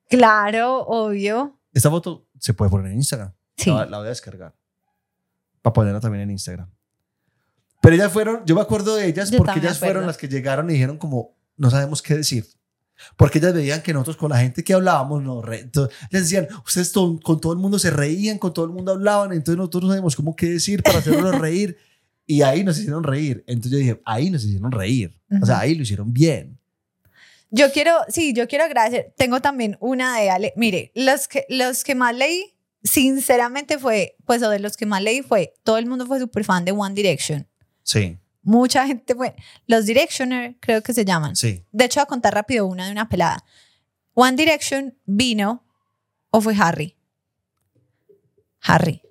Claro, 0.10 0.80
obvio. 0.88 1.60
Esta 1.74 1.92
foto 1.92 2.26
se 2.40 2.56
puede 2.56 2.72
poner 2.72 2.92
en 2.92 2.98
Instagram. 2.98 3.34
Sí. 3.56 3.70
La, 3.70 3.86
la 3.86 4.00
voy 4.00 4.08
a 4.08 4.10
descargar. 4.10 4.56
Para 5.62 5.74
ponerla 5.74 6.00
también 6.00 6.24
en 6.24 6.32
Instagram. 6.32 6.72
Pero 7.82 7.96
ellas 7.96 8.12
fueron, 8.12 8.44
yo 8.46 8.56
me 8.56 8.62
acuerdo 8.62 8.96
de 8.96 9.06
ellas 9.06 9.30
Yo 9.30 9.38
porque 9.38 9.60
ellas 9.60 9.78
fueron 9.78 10.08
las 10.08 10.18
que 10.18 10.28
llegaron 10.28 10.68
y 10.72 10.74
dijeron 10.74 10.98
como, 10.98 11.37
no 11.58 11.70
sabemos 11.70 12.02
qué 12.02 12.16
decir. 12.16 12.46
Porque 13.16 13.38
ellas 13.38 13.54
veían 13.54 13.84
que 13.84 13.94
nosotros 13.94 14.18
con 14.18 14.32
la 14.32 14.40
gente 14.40 14.64
que 14.64 14.74
hablábamos, 14.74 15.22
no, 15.22 15.44
entonces, 15.54 15.96
les 16.10 16.24
decían, 16.24 16.48
ustedes 16.66 16.92
to- 16.92 17.20
con 17.22 17.40
todo 17.40 17.54
el 17.54 17.60
mundo 17.60 17.78
se 17.78 17.92
reían, 17.92 18.40
con 18.40 18.54
todo 18.54 18.66
el 18.66 18.72
mundo 18.72 18.92
hablaban, 18.94 19.34
entonces 19.34 19.58
nosotros 19.58 19.84
no 19.84 19.90
sabemos 19.90 20.16
cómo 20.16 20.36
qué 20.36 20.48
decir 20.50 20.82
para 20.82 20.98
hacerlos 21.00 21.38
reír. 21.40 21.78
Y 22.26 22.42
ahí 22.42 22.64
nos 22.64 22.78
hicieron 22.80 23.04
reír. 23.04 23.44
Entonces 23.48 23.72
yo 23.72 23.78
dije, 23.78 24.02
ahí 24.04 24.30
nos 24.32 24.44
hicieron 24.44 24.72
reír. 24.72 25.18
O 25.42 25.46
sea, 25.46 25.60
ahí 25.60 25.76
lo 25.76 25.84
hicieron 25.84 26.12
bien. 26.12 26.58
Yo 27.52 27.72
quiero, 27.72 27.94
sí, 28.10 28.34
yo 28.34 28.48
quiero 28.50 28.66
agradecer. 28.66 29.14
Tengo 29.16 29.40
también 29.42 29.78
una 29.80 30.20
de 30.20 30.30
Ale. 30.30 30.54
Mire, 30.58 30.92
los 30.94 31.28
que, 31.30 31.46
los 31.48 31.84
que 31.86 31.96
más 31.96 32.14
leí, 32.16 32.56
sinceramente 32.84 33.78
fue, 33.78 34.16
pues, 34.26 34.42
o 34.44 34.50
de 34.50 34.60
los 34.60 34.76
que 34.76 34.86
más 34.86 35.02
leí 35.02 35.22
fue, 35.22 35.54
todo 35.64 35.78
el 35.78 35.86
mundo 35.86 36.06
fue 36.06 36.20
súper 36.20 36.44
fan 36.44 36.66
de 36.66 36.72
One 36.74 36.96
Direction. 36.96 37.48
Sí, 37.84 38.18
Mucha 38.48 38.88
gente 38.88 39.14
fue, 39.14 39.36
los 39.66 39.86
Directioner 39.86 40.56
creo 40.62 40.82
que 40.82 40.94
se 40.94 41.04
llaman. 41.04 41.36
sí. 41.36 41.66
De 41.74 41.84
hecho, 41.84 42.00
voy 42.00 42.04
a 42.04 42.08
contar 42.08 42.34
rápido 42.34 42.66
una 42.66 42.86
de 42.86 42.94
una 42.94 43.10
pelada. 43.10 43.44
One 44.14 44.38
Direction 44.38 44.98
vino 45.06 45.66
o 46.32 46.40
fue 46.40 46.56
Harry. 46.58 46.96
Harry, 48.62 49.02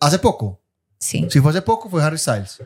Hace 0.00 0.18
poco. 0.18 0.60
sí. 0.98 1.26
Si 1.30 1.40
fue 1.40 1.50
hace 1.50 1.62
poco, 1.62 1.88
fue 1.88 2.02
Harry 2.02 2.18
Styles. 2.18 2.62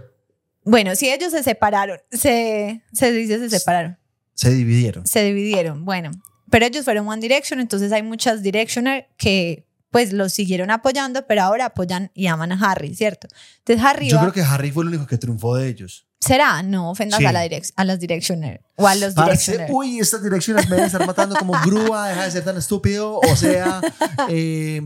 Bueno, 0.65 0.95
sí, 0.97 1.09
ellos 1.09 1.31
se 1.31 1.43
separaron. 1.45 1.99
Se, 2.11 2.83
se 2.93 3.13
dice 3.13 3.39
se 3.39 3.49
separaron. 3.59 3.97
Se 4.35 4.51
dividieron. 4.51 5.07
Se 5.07 5.23
dividieron. 5.23 5.85
Bueno, 5.85 6.11
pero 6.51 6.67
ellos 6.67 6.85
fueron 6.85 7.07
One 7.09 7.21
Direction, 7.23 7.61
entonces 7.61 7.93
hay 7.93 8.03
muchas 8.03 8.43
Directioner 8.43 9.09
que 9.17 9.67
pues 9.93 10.13
los 10.13 10.33
siguieron 10.33 10.73
apoyando, 10.73 11.25
pero 11.29 11.43
ahora 11.43 11.67
apoyan 11.67 12.11
y 12.15 12.27
aman 12.27 12.51
a 12.51 12.71
Harry, 12.71 12.93
¿cierto? 12.97 13.29
Entonces 13.59 13.85
Harry 13.85 14.09
Yo 14.11 14.17
va- 14.17 14.23
creo 14.23 14.33
que 14.33 14.43
Harry 14.43 14.73
fue 14.73 14.83
el 14.83 14.89
único 14.89 15.07
que 15.07 15.19
triunfó 15.19 15.55
de 15.55 15.69
ellos. 15.69 16.07
será, 16.19 16.63
no 16.65 16.91
ofendas 16.91 17.19
Sí. 17.21 17.27
a, 17.27 17.33
la 17.33 17.41
a 17.77 17.85
las 17.85 18.01
Directioner 18.01 18.63
o 18.77 18.89
a 18.89 18.95
los 18.97 19.15
Directioner. 19.15 19.69
uy, 19.71 19.99
estas 20.01 20.23
direcciones 20.23 20.65
me 20.69 20.77
deben 20.77 20.87
estar 20.87 21.07
matando 21.07 21.37
como 21.37 21.53
grúa, 21.65 22.09
deja 22.09 22.25
de 22.25 22.31
ser 22.33 22.45
tan 22.45 22.57
estúpido. 22.57 23.19
O 23.19 23.37
sea, 23.37 23.81
eh, 24.29 24.81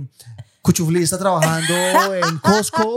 está 1.03 1.19
trabajando 1.19 2.15
en 2.15 2.39
Costco. 2.39 2.97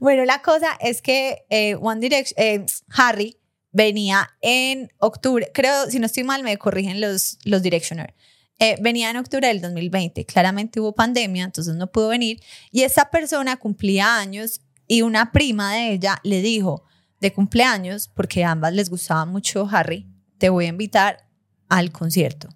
Bueno, 0.00 0.24
la 0.24 0.40
cosa 0.42 0.68
es 0.80 1.02
que 1.02 1.44
eh, 1.50 1.74
One 1.80 2.00
Direction, 2.00 2.34
eh, 2.36 2.66
Harry 2.90 3.36
venía 3.72 4.30
en 4.40 4.92
octubre, 4.98 5.50
creo, 5.52 5.90
si 5.90 5.98
no 5.98 6.06
estoy 6.06 6.22
mal, 6.24 6.42
me 6.44 6.56
corrigen 6.58 7.00
los, 7.00 7.38
los 7.44 7.60
Directioner. 7.62 8.14
Eh, 8.60 8.76
venía 8.80 9.10
en 9.10 9.16
octubre 9.16 9.48
del 9.48 9.60
2020, 9.60 10.24
claramente 10.26 10.80
hubo 10.80 10.94
pandemia, 10.94 11.44
entonces 11.44 11.74
no 11.74 11.90
pudo 11.90 12.08
venir. 12.08 12.40
Y 12.70 12.82
esa 12.82 13.10
persona 13.10 13.56
cumplía 13.56 14.16
años 14.16 14.60
y 14.86 15.02
una 15.02 15.32
prima 15.32 15.74
de 15.74 15.92
ella 15.92 16.20
le 16.22 16.40
dijo 16.40 16.84
de 17.20 17.32
cumpleaños, 17.32 18.08
porque 18.08 18.44
a 18.44 18.52
ambas 18.52 18.72
les 18.74 18.90
gustaba 18.90 19.24
mucho 19.24 19.68
Harry, 19.70 20.06
te 20.38 20.50
voy 20.50 20.66
a 20.66 20.68
invitar 20.68 21.26
al 21.68 21.90
concierto. 21.90 22.48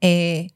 Eh, 0.00 0.50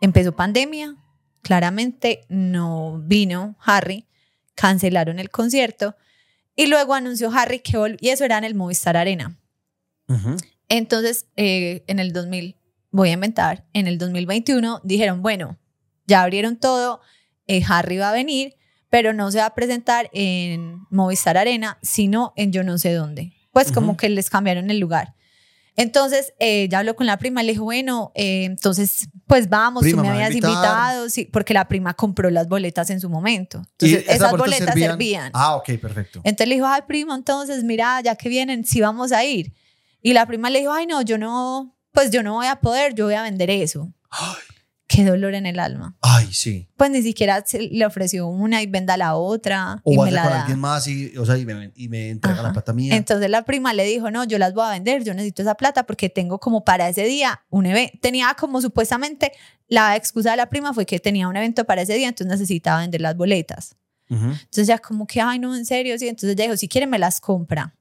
empezó 0.00 0.36
pandemia, 0.36 0.96
claramente 1.40 2.24
no 2.28 3.00
vino 3.04 3.56
Harry, 3.60 4.06
cancelaron 4.54 5.18
el 5.18 5.30
concierto 5.30 5.96
y 6.54 6.66
luego 6.66 6.94
anunció 6.94 7.32
Harry 7.32 7.60
que 7.60 7.96
y 8.00 8.10
eso 8.10 8.24
era 8.24 8.38
en 8.38 8.44
el 8.44 8.54
Movistar 8.54 8.96
Arena. 8.96 9.38
Entonces, 10.68 11.26
eh, 11.36 11.84
en 11.86 11.98
el 11.98 12.12
2000, 12.12 12.56
voy 12.92 13.08
a 13.08 13.12
inventar, 13.12 13.66
en 13.72 13.88
el 13.88 13.98
2021 13.98 14.80
dijeron, 14.84 15.22
bueno, 15.22 15.58
ya 16.06 16.22
abrieron 16.22 16.56
todo, 16.56 17.00
eh, 17.46 17.62
Harry 17.68 17.98
va 17.98 18.10
a 18.10 18.12
venir, 18.12 18.54
pero 18.90 19.12
no 19.12 19.32
se 19.32 19.38
va 19.38 19.46
a 19.46 19.54
presentar 19.54 20.10
en 20.12 20.86
Movistar 20.90 21.36
Arena, 21.36 21.78
sino 21.82 22.34
en 22.36 22.52
yo 22.52 22.62
no 22.62 22.78
sé 22.78 22.92
dónde. 22.92 23.32
Pues 23.50 23.72
como 23.72 23.96
que 23.96 24.08
les 24.08 24.30
cambiaron 24.30 24.70
el 24.70 24.78
lugar. 24.78 25.14
Entonces, 25.74 26.34
eh, 26.38 26.68
ya 26.70 26.80
habló 26.80 26.94
con 26.96 27.06
la 27.06 27.18
prima, 27.18 27.42
le 27.42 27.52
dijo, 27.52 27.64
bueno, 27.64 28.12
eh, 28.14 28.44
entonces, 28.44 29.08
pues 29.26 29.48
vamos, 29.48 29.82
Prima, 29.82 30.02
tú 30.02 30.08
me 30.08 30.12
habías 30.12 30.32
invitado, 30.32 31.08
sí, 31.08 31.24
porque 31.24 31.54
la 31.54 31.66
prima 31.66 31.94
compró 31.94 32.28
las 32.28 32.46
boletas 32.46 32.90
en 32.90 33.00
su 33.00 33.08
momento. 33.08 33.62
Entonces, 33.72 34.04
esas 34.06 34.30
boletas 34.30 34.60
boletas 34.60 34.74
servían. 34.74 35.30
Ah, 35.32 35.56
ok, 35.56 35.78
perfecto. 35.80 36.20
Entonces 36.24 36.48
le 36.48 36.56
dijo, 36.56 36.66
ay, 36.66 36.82
prima, 36.86 37.14
entonces 37.14 37.64
mira, 37.64 38.00
ya 38.02 38.16
que 38.16 38.28
vienen, 38.28 38.66
sí 38.66 38.82
vamos 38.82 39.12
a 39.12 39.24
ir. 39.24 39.54
Y 40.02 40.12
la 40.12 40.26
prima 40.26 40.50
le 40.50 40.58
dijo, 40.58 40.72
ay, 40.72 40.86
no, 40.86 41.00
yo 41.00 41.16
no, 41.16 41.74
pues 41.92 42.10
yo 42.10 42.22
no 42.22 42.34
voy 42.34 42.46
a 42.46 42.56
poder, 42.56 42.94
yo 42.94 43.04
voy 43.06 43.14
a 43.14 43.22
vender 43.22 43.50
eso. 43.50 43.92
Ay, 44.10 44.36
Qué 44.88 45.04
dolor 45.06 45.32
en 45.34 45.46
el 45.46 45.58
alma. 45.58 45.96
ay, 46.02 46.28
sí. 46.34 46.68
Pues 46.76 46.90
ni 46.90 47.00
siquiera 47.00 47.42
se- 47.46 47.60
le 47.70 47.86
ofreció 47.86 48.26
una 48.26 48.60
y 48.60 48.66
venda 48.66 48.98
la 48.98 49.14
otra 49.14 49.80
O 49.84 49.92
y 49.92 49.96
me 49.96 50.02
vaya 50.02 50.12
la 50.16 50.22
con 50.22 50.30
da. 50.32 50.40
alguien 50.40 50.58
más 50.58 50.86
y, 50.86 51.16
o 51.16 51.24
sea, 51.24 51.38
y, 51.38 51.46
me, 51.46 51.72
y 51.76 51.88
me 51.88 52.10
entrega 52.10 52.34
Ajá. 52.40 52.42
la 52.48 52.52
plata 52.52 52.74
mía. 52.74 52.94
Entonces 52.94 53.30
la 53.30 53.42
prima 53.46 53.72
le 53.72 53.84
dijo, 53.86 54.10
no, 54.10 54.24
yo 54.24 54.36
las 54.38 54.52
voy 54.52 54.66
a 54.66 54.70
vender, 54.70 55.02
yo 55.02 55.14
necesito 55.14 55.40
esa 55.40 55.54
plata 55.54 55.84
porque 55.86 56.10
tengo 56.10 56.38
como 56.40 56.62
para 56.64 56.90
ese 56.90 57.04
día 57.04 57.42
un 57.48 57.64
evento. 57.64 57.96
Tenía 58.02 58.34
como 58.38 58.60
supuestamente, 58.60 59.32
la 59.66 59.96
excusa 59.96 60.32
de 60.32 60.36
la 60.36 60.50
prima 60.50 60.74
fue 60.74 60.84
que 60.84 61.00
tenía 61.00 61.26
un 61.26 61.36
evento 61.36 61.64
para 61.64 61.80
ese 61.82 61.94
día, 61.94 62.08
entonces 62.08 62.30
necesitaba 62.30 62.80
vender 62.82 63.00
las 63.00 63.16
boletas. 63.16 63.76
Entonces 64.10 64.66
ya 64.66 64.76
como 64.78 65.06
que, 65.06 65.22
ay, 65.22 65.38
no, 65.38 65.56
en 65.56 65.64
serio, 65.64 65.98
sí. 65.98 66.06
Entonces 66.06 66.32
ella 66.32 66.44
dijo, 66.44 66.56
si 66.58 66.68
quiere 66.68 66.86
me 66.86 66.98
las 66.98 67.18
compra. 67.18 67.74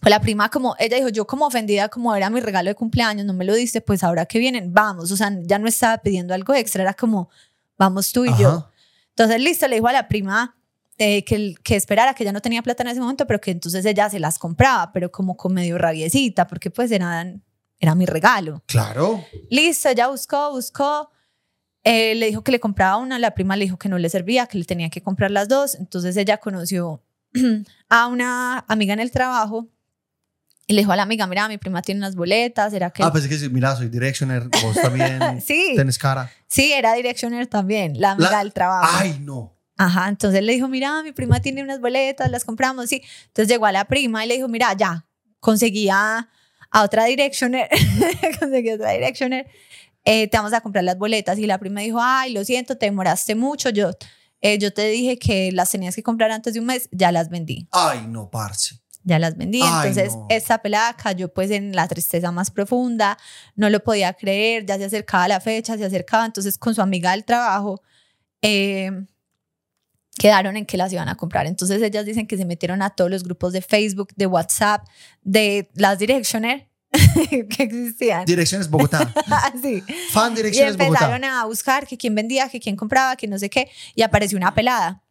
Pues 0.00 0.10
la 0.10 0.20
prima 0.20 0.48
como, 0.48 0.76
ella 0.78 0.96
dijo, 0.96 1.08
yo 1.08 1.26
como 1.26 1.46
ofendida, 1.46 1.88
como 1.88 2.14
era 2.14 2.30
mi 2.30 2.40
regalo 2.40 2.68
de 2.68 2.74
cumpleaños, 2.74 3.26
no 3.26 3.32
me 3.32 3.44
lo 3.44 3.54
diste, 3.54 3.80
pues 3.80 4.04
ahora 4.04 4.26
que 4.26 4.38
vienen, 4.38 4.72
vamos. 4.72 5.10
O 5.10 5.16
sea, 5.16 5.32
ya 5.42 5.58
no 5.58 5.66
estaba 5.66 5.98
pidiendo 5.98 6.34
algo 6.34 6.54
extra, 6.54 6.82
era 6.82 6.94
como, 6.94 7.30
vamos 7.76 8.12
tú 8.12 8.24
y 8.24 8.36
yo. 8.36 8.48
Ajá. 8.48 8.72
Entonces, 9.10 9.40
listo, 9.40 9.66
le 9.66 9.76
dijo 9.76 9.88
a 9.88 9.92
la 9.92 10.06
prima 10.06 10.56
eh, 10.96 11.24
que, 11.24 11.54
que 11.64 11.74
esperara, 11.74 12.14
que 12.14 12.24
ya 12.24 12.32
no 12.32 12.40
tenía 12.40 12.62
plata 12.62 12.84
en 12.84 12.90
ese 12.90 13.00
momento, 13.00 13.26
pero 13.26 13.40
que 13.40 13.50
entonces 13.50 13.84
ella 13.84 14.08
se 14.08 14.20
las 14.20 14.38
compraba, 14.38 14.92
pero 14.92 15.10
como 15.10 15.36
con 15.36 15.54
medio 15.54 15.76
rabiecita, 15.76 16.46
porque 16.46 16.70
pues 16.70 16.92
eran, 16.92 17.42
era 17.80 17.96
mi 17.96 18.06
regalo. 18.06 18.62
Claro. 18.66 19.24
Listo, 19.50 19.88
ella 19.88 20.06
buscó, 20.06 20.52
buscó. 20.52 21.10
Eh, 21.82 22.14
le 22.14 22.26
dijo 22.26 22.44
que 22.44 22.52
le 22.52 22.60
compraba 22.60 22.96
una, 22.96 23.18
la 23.18 23.34
prima 23.34 23.56
le 23.56 23.64
dijo 23.64 23.78
que 23.78 23.88
no 23.88 23.98
le 23.98 24.08
servía, 24.08 24.46
que 24.46 24.58
le 24.58 24.64
tenía 24.64 24.90
que 24.90 25.02
comprar 25.02 25.30
las 25.32 25.48
dos. 25.48 25.74
Entonces 25.74 26.16
ella 26.16 26.38
conoció 26.38 27.02
a 27.88 28.06
una 28.06 28.64
amiga 28.68 28.92
en 28.94 29.00
el 29.00 29.10
trabajo 29.10 29.68
y 30.68 30.74
le 30.74 30.82
dijo 30.82 30.92
a 30.92 30.96
la 30.96 31.02
amiga, 31.02 31.26
mira, 31.26 31.48
mi 31.48 31.58
prima 31.58 31.82
tiene 31.82 31.98
unas 32.00 32.14
boletas, 32.14 32.70
¿será 32.72 32.90
que...? 32.90 33.02
Ah, 33.02 33.12
pensé 33.12 33.28
que 33.28 33.36
sí, 33.38 33.48
mira, 33.48 33.74
soy 33.74 33.88
Directioner, 33.88 34.44
vos 34.60 34.76
también 34.80 35.40
sí, 35.44 35.72
tenés 35.74 35.98
cara. 35.98 36.30
sí, 36.46 36.72
era 36.72 36.92
Directioner 36.92 37.46
también, 37.48 37.98
la 38.00 38.12
amiga 38.12 38.30
La- 38.30 38.38
del 38.38 38.52
trabajo. 38.52 38.96
Ay, 39.00 39.18
no. 39.20 39.56
Ajá, 39.76 40.08
entonces 40.08 40.42
le 40.42 40.52
dijo, 40.52 40.68
mira, 40.68 41.02
mi 41.02 41.12
prima 41.12 41.40
tiene 41.40 41.62
unas 41.62 41.80
boletas, 41.80 42.30
las 42.30 42.44
compramos, 42.44 42.88
sí. 42.88 43.02
Entonces 43.28 43.48
llegó 43.48 43.64
a 43.66 43.72
la 43.72 43.84
prima 43.86 44.24
y 44.24 44.28
le 44.28 44.34
dijo, 44.34 44.48
mira, 44.48 44.72
ya, 44.76 45.06
conseguí 45.40 45.88
a, 45.88 46.28
a 46.70 46.82
otra 46.82 47.04
Directioner, 47.06 47.68
conseguí 48.40 48.70
a 48.70 48.74
otra 48.74 48.90
Directioner, 48.90 49.46
eh, 50.04 50.26
te 50.28 50.36
vamos 50.36 50.52
a 50.52 50.60
comprar 50.60 50.82
las 50.84 50.98
boletas. 50.98 51.38
Y 51.38 51.46
la 51.46 51.58
prima 51.58 51.80
dijo, 51.80 51.98
ay, 52.02 52.32
lo 52.32 52.44
siento, 52.44 52.76
te 52.76 52.86
demoraste 52.86 53.36
mucho, 53.36 53.70
yo, 53.70 53.92
eh, 54.40 54.58
yo 54.58 54.72
te 54.72 54.88
dije 54.88 55.16
que 55.18 55.52
las 55.52 55.70
tenías 55.70 55.94
que 55.94 56.02
comprar 56.02 56.30
antes 56.32 56.54
de 56.54 56.60
un 56.60 56.66
mes, 56.66 56.88
ya 56.92 57.12
las 57.12 57.28
vendí, 57.30 57.68
Ay, 57.70 58.04
no, 58.08 58.28
parce. 58.30 58.80
Ya 59.08 59.18
las 59.18 59.36
vendí. 59.36 59.60
Ay, 59.62 59.88
Entonces 59.88 60.14
no. 60.14 60.26
esta 60.28 60.58
pelada 60.58 60.94
cayó 60.94 61.32
pues 61.32 61.50
en 61.50 61.74
la 61.74 61.88
tristeza 61.88 62.30
más 62.30 62.50
profunda, 62.50 63.16
no 63.56 63.70
lo 63.70 63.82
podía 63.82 64.12
creer, 64.12 64.66
ya 64.66 64.76
se 64.76 64.84
acercaba 64.84 65.26
la 65.28 65.40
fecha, 65.40 65.76
se 65.76 65.84
acercaba, 65.84 66.26
entonces 66.26 66.58
con 66.58 66.74
su 66.74 66.82
amiga 66.82 67.12
del 67.12 67.24
trabajo. 67.24 67.82
Eh, 68.42 68.90
quedaron 70.18 70.56
en 70.56 70.66
que 70.66 70.76
las 70.76 70.92
iban 70.92 71.08
a 71.08 71.14
comprar. 71.14 71.46
Entonces 71.46 71.80
ellas 71.82 72.04
dicen 72.04 72.26
que 72.26 72.36
se 72.36 72.44
metieron 72.44 72.82
a 72.82 72.90
todos 72.90 73.10
los 73.10 73.22
grupos 73.24 73.52
de 73.52 73.62
Facebook, 73.62 74.08
de 74.16 74.26
WhatsApp, 74.26 74.86
de 75.22 75.70
las 75.74 75.98
Directioner 75.98 76.68
que 77.30 77.62
existían. 77.62 78.24
Direcciones 78.24 78.68
Bogotá. 78.68 79.12
Sí. 79.62 79.82
Fan 80.10 80.32
Y 80.32 80.36
Direcciones 80.36 80.72
empezaron 80.72 81.20
Bogotá. 81.20 81.40
a 81.40 81.44
buscar 81.46 81.86
que 81.86 81.96
quién 81.96 82.14
vendía, 82.14 82.48
que 82.48 82.60
quién 82.60 82.76
compraba, 82.76 83.16
que 83.16 83.26
no 83.28 83.38
sé 83.38 83.48
qué. 83.48 83.70
Y 83.94 84.02
apareció 84.02 84.36
una 84.36 84.54
pelada. 84.54 85.02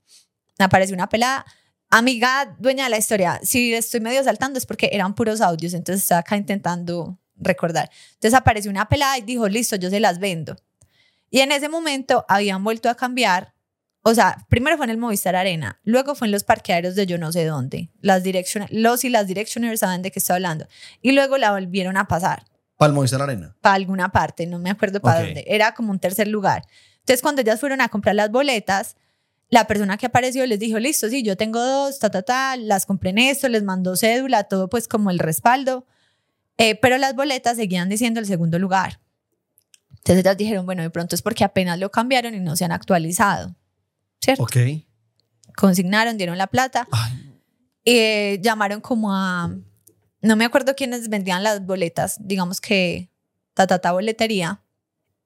Apareció 0.59 0.93
una 0.95 1.07
pelada. 1.07 1.45
Amiga, 1.89 2.55
dueña 2.59 2.85
de 2.85 2.89
la 2.89 2.97
historia. 2.97 3.39
Si 3.43 3.73
estoy 3.73 4.01
medio 4.01 4.23
saltando 4.23 4.57
es 4.57 4.65
porque 4.65 4.89
eran 4.91 5.15
puros 5.15 5.39
audios. 5.41 5.73
Entonces 5.73 6.03
estoy 6.03 6.17
acá 6.17 6.35
intentando 6.35 7.17
recordar. 7.37 7.89
Entonces 8.13 8.33
apareció 8.33 8.69
una 8.71 8.89
pelada 8.89 9.17
y 9.17 9.21
dijo, 9.21 9.47
listo, 9.47 9.75
yo 9.75 9.89
se 9.89 9.99
las 9.99 10.19
vendo. 10.19 10.55
Y 11.29 11.39
en 11.39 11.51
ese 11.51 11.69
momento 11.69 12.25
habían 12.27 12.63
vuelto 12.63 12.89
a 12.89 12.95
cambiar. 12.95 13.53
O 14.01 14.13
sea, 14.13 14.45
primero 14.49 14.77
fue 14.77 14.85
en 14.85 14.91
el 14.91 14.97
Movistar 14.97 15.35
Arena, 15.35 15.81
luego 15.83 16.15
fue 16.15 16.27
en 16.27 16.31
los 16.31 16.45
parqueaderos 16.45 16.95
de 16.95 17.05
yo 17.05 17.17
no 17.17 17.31
sé 17.33 17.43
dónde. 17.43 17.89
Las 17.99 18.23
direction, 18.23 18.65
los 18.69 19.03
y 19.03 19.09
las 19.09 19.27
Directioners 19.27 19.81
saben 19.81 20.01
de 20.01 20.11
qué 20.11 20.19
estoy 20.19 20.35
hablando. 20.35 20.65
Y 21.01 21.11
luego 21.11 21.37
la 21.37 21.51
volvieron 21.51 21.97
a 21.97 22.07
pasar 22.07 22.45
Palmo 22.77 23.03
y 23.03 23.13
Arena. 23.13 23.55
para 23.59 23.75
alguna 23.75 24.09
parte, 24.09 24.45
no 24.45 24.59
me 24.59 24.69
acuerdo 24.69 25.01
para 25.01 25.21
dónde, 25.21 25.43
era 25.47 25.73
como 25.73 25.91
un 25.91 25.99
tercer 25.99 26.27
lugar. 26.27 26.63
Entonces, 26.99 27.21
cuando 27.21 27.41
ellas 27.41 27.59
fueron 27.59 27.81
a 27.81 27.89
comprar 27.89 28.15
las 28.15 28.31
boletas, 28.31 28.95
la 29.49 29.65
persona 29.65 29.97
que 29.97 30.05
apareció 30.07 30.45
les 30.45 30.59
dijo, 30.59 30.79
listo, 30.79 31.09
sí, 31.09 31.23
yo 31.23 31.37
tengo 31.37 31.59
dos, 31.59 31.99
ta, 31.99 32.09
ta, 32.09 32.21
ta, 32.21 32.57
las 32.57 32.85
compré 32.85 33.11
en 33.11 33.19
esto, 33.19 33.47
les 33.47 33.63
mandó 33.63 33.95
cédula, 33.95 34.43
todo 34.43 34.67
pues 34.69 34.87
como 34.87 35.09
el 35.09 35.19
respaldo, 35.19 35.85
Eh, 36.59 36.73
pero 36.81 36.97
las 36.97 37.13
boletas 37.13 37.55
seguían 37.55 37.87
diciendo 37.87 38.19
el 38.19 38.25
segundo 38.25 38.57
lugar. 38.57 38.99
Entonces 39.91 40.25
ellas 40.25 40.37
dijeron, 40.37 40.65
bueno, 40.65 40.81
de 40.81 40.89
pronto 40.89 41.13
es 41.15 41.21
porque 41.21 41.43
apenas 41.43 41.77
lo 41.77 41.91
cambiaron 41.91 42.33
y 42.33 42.39
no 42.39 42.55
se 42.55 42.65
han 42.65 42.71
actualizado, 42.71 43.55
¿cierto? 44.19 44.41
Ok. 44.41 44.57
Consignaron, 45.55 46.17
dieron 46.17 46.37
la 46.37 46.47
plata, 46.47 46.87
eh, 47.85 48.39
llamaron 48.41 48.81
como 48.81 49.13
a, 49.13 49.55
no 50.21 50.35
me 50.35 50.45
acuerdo 50.45 50.73
quiénes 50.75 51.09
vendían 51.09 51.43
las 51.43 51.63
boletas, 51.63 52.17
digamos 52.19 52.59
que 52.59 53.11
Tatata 53.53 53.91
Boletería, 53.91 54.61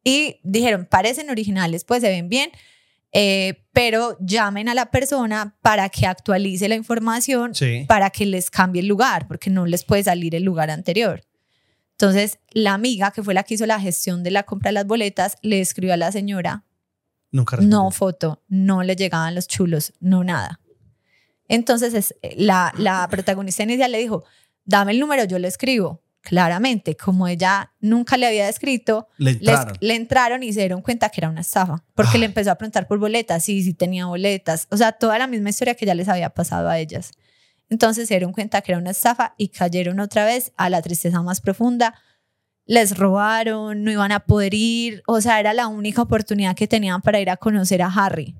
y 0.03 0.39
dijeron, 0.43 0.85
parecen 0.89 1.29
originales, 1.29 1.85
pues 1.85 2.01
se 2.01 2.09
ven 2.09 2.27
bien, 2.27 2.51
eh, 3.13 3.65
pero 3.73 4.17
llamen 4.19 4.69
a 4.69 4.73
la 4.73 4.91
persona 4.91 5.55
para 5.61 5.89
que 5.89 6.05
actualice 6.05 6.69
la 6.69 6.75
información, 6.75 7.53
sí. 7.53 7.85
para 7.87 8.09
que 8.09 8.25
les 8.25 8.49
cambie 8.49 8.81
el 8.81 8.87
lugar, 8.87 9.27
porque 9.27 9.49
no 9.49 9.65
les 9.65 9.83
puede 9.83 10.03
salir 10.03 10.35
el 10.35 10.43
lugar 10.43 10.69
anterior. 10.69 11.23
Entonces, 11.91 12.39
la 12.49 12.73
amiga 12.73 13.11
que 13.11 13.21
fue 13.21 13.33
la 13.33 13.43
que 13.43 13.53
hizo 13.53 13.65
la 13.65 13.79
gestión 13.79 14.23
de 14.23 14.31
la 14.31 14.43
compra 14.43 14.69
de 14.69 14.73
las 14.73 14.87
boletas 14.87 15.37
le 15.41 15.61
escribió 15.61 15.93
a 15.93 15.97
la 15.97 16.11
señora 16.11 16.63
Nunca 17.31 17.57
respondió. 17.57 17.79
no 17.79 17.91
foto, 17.91 18.43
no 18.47 18.83
le 18.83 18.95
llegaban 18.95 19.35
los 19.35 19.47
chulos, 19.47 19.93
no 19.99 20.23
nada. 20.23 20.59
Entonces 21.47 21.93
es, 21.93 22.15
la, 22.37 22.73
la 22.77 23.07
protagonista 23.09 23.63
inicial 23.63 23.91
le 23.91 23.99
dijo, 23.99 24.23
dame 24.65 24.93
el 24.93 24.99
número, 24.99 25.25
yo 25.25 25.37
le 25.37 25.47
escribo. 25.47 26.01
Claramente, 26.21 26.95
como 26.95 27.27
ella 27.27 27.71
nunca 27.79 28.15
le 28.15 28.27
había 28.27 28.47
escrito, 28.47 29.07
Le 29.17 29.31
entraron. 29.31 29.73
le 29.79 29.95
entraron 29.95 30.43
y 30.43 30.53
se 30.53 30.59
dieron 30.59 30.81
cuenta 30.83 31.09
que 31.09 31.19
era 31.19 31.29
una 31.29 31.41
estafa, 31.41 31.83
porque 31.95 32.11
Ay. 32.13 32.19
le 32.19 32.25
empezó 32.27 32.51
a 32.51 32.55
preguntar 32.55 32.87
por 32.87 32.99
boletas, 32.99 33.43
sí, 33.43 33.63
sí 33.63 33.73
tenía 33.73 34.05
boletas, 34.05 34.67
o 34.69 34.77
sea, 34.77 34.91
toda 34.91 35.17
la 35.17 35.25
misma 35.27 35.49
historia 35.49 35.73
que 35.73 35.85
ya 35.85 35.95
les 35.95 36.07
había 36.07 36.29
pasado 36.29 36.69
a 36.69 36.77
ellas. 36.77 37.11
Entonces 37.69 38.07
se 38.07 38.13
dieron 38.13 38.33
cuenta 38.33 38.61
que 38.61 38.71
era 38.71 38.79
una 38.79 38.91
estafa 38.91 39.33
y 39.37 39.47
cayeron 39.47 39.99
otra 39.99 40.25
vez 40.25 40.51
a 40.57 40.69
la 40.69 40.81
tristeza 40.81 41.21
más 41.23 41.41
profunda. 41.41 41.95
Les 42.65 42.97
robaron, 42.97 43.83
no 43.83 43.91
iban 43.91 44.11
a 44.11 44.19
poder 44.19 44.53
ir, 44.53 45.01
o 45.07 45.21
sea, 45.21 45.39
era 45.39 45.53
la 45.53 45.67
única 45.67 46.01
oportunidad 46.01 46.55
que 46.55 46.67
tenían 46.67 47.01
para 47.01 47.19
ir 47.19 47.29
a 47.29 47.37
conocer 47.37 47.81
a 47.81 47.87
Harry. 47.87 48.35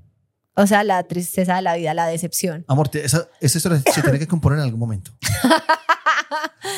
O 0.54 0.66
sea, 0.66 0.84
la 0.84 1.02
tristeza 1.04 1.56
de 1.56 1.62
la 1.62 1.74
vida, 1.76 1.94
la 1.94 2.06
decepción. 2.06 2.64
Amor, 2.68 2.90
esa, 2.92 3.26
esa 3.40 3.58
historia 3.58 3.82
se 3.92 4.02
tiene 4.02 4.18
que 4.18 4.28
componer 4.28 4.58
en 4.58 4.64
algún 4.66 4.78
momento. 4.80 5.12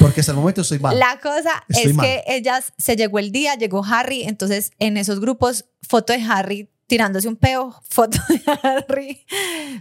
Porque 0.01 0.20
hasta 0.20 0.32
el 0.32 0.39
momento 0.39 0.62
estoy 0.62 0.78
mal. 0.78 0.98
La 0.98 1.18
cosa 1.20 1.64
Estoy 1.68 1.90
es 1.90 1.94
mal. 1.94 2.06
que 2.06 2.24
ellas 2.26 2.72
se 2.78 2.97
llegó 2.97 3.18
el 3.18 3.32
día, 3.32 3.55
llegó 3.55 3.85
Harry, 3.85 4.22
entonces 4.22 4.72
en 4.78 4.97
esos 4.97 5.20
grupos, 5.20 5.66
foto 5.82 6.12
de 6.12 6.22
Harry 6.22 6.70
tirándose 6.86 7.28
un 7.28 7.36
peo, 7.36 7.81
foto 7.89 8.18
de 8.28 8.43
Harry 8.62 9.26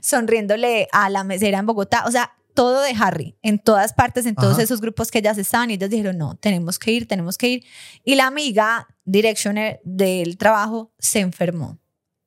sonriéndole 0.02 0.88
a 0.92 1.10
la 1.10 1.24
mesera 1.24 1.60
en 1.60 1.66
Bogotá. 1.66 2.04
O 2.08 2.12
sea, 2.12 2.32
todo 2.54 2.82
de 2.82 2.94
Harry, 3.00 3.36
en 3.42 3.60
todas 3.60 3.94
partes, 3.94 4.26
en 4.26 4.36
todos 4.36 4.54
Ajá. 4.54 4.64
esos 4.64 4.80
grupos 4.80 5.12
que 5.12 5.20
ellas 5.20 5.38
estaban, 5.38 5.72
y 5.72 5.74
ellas 5.74 5.90
dijeron, 5.90 6.18
no, 6.18 6.36
tenemos 6.36 6.78
que 6.80 6.92
ir, 6.92 7.08
tenemos 7.08 7.38
que 7.38 7.48
ir. 7.48 7.66
Y 8.04 8.16
la 8.16 8.28
amiga 8.28 8.88
directioner 9.06 9.82
del 9.84 10.38
trabajo 10.38 10.94
se 11.00 11.20
enfermó 11.20 11.80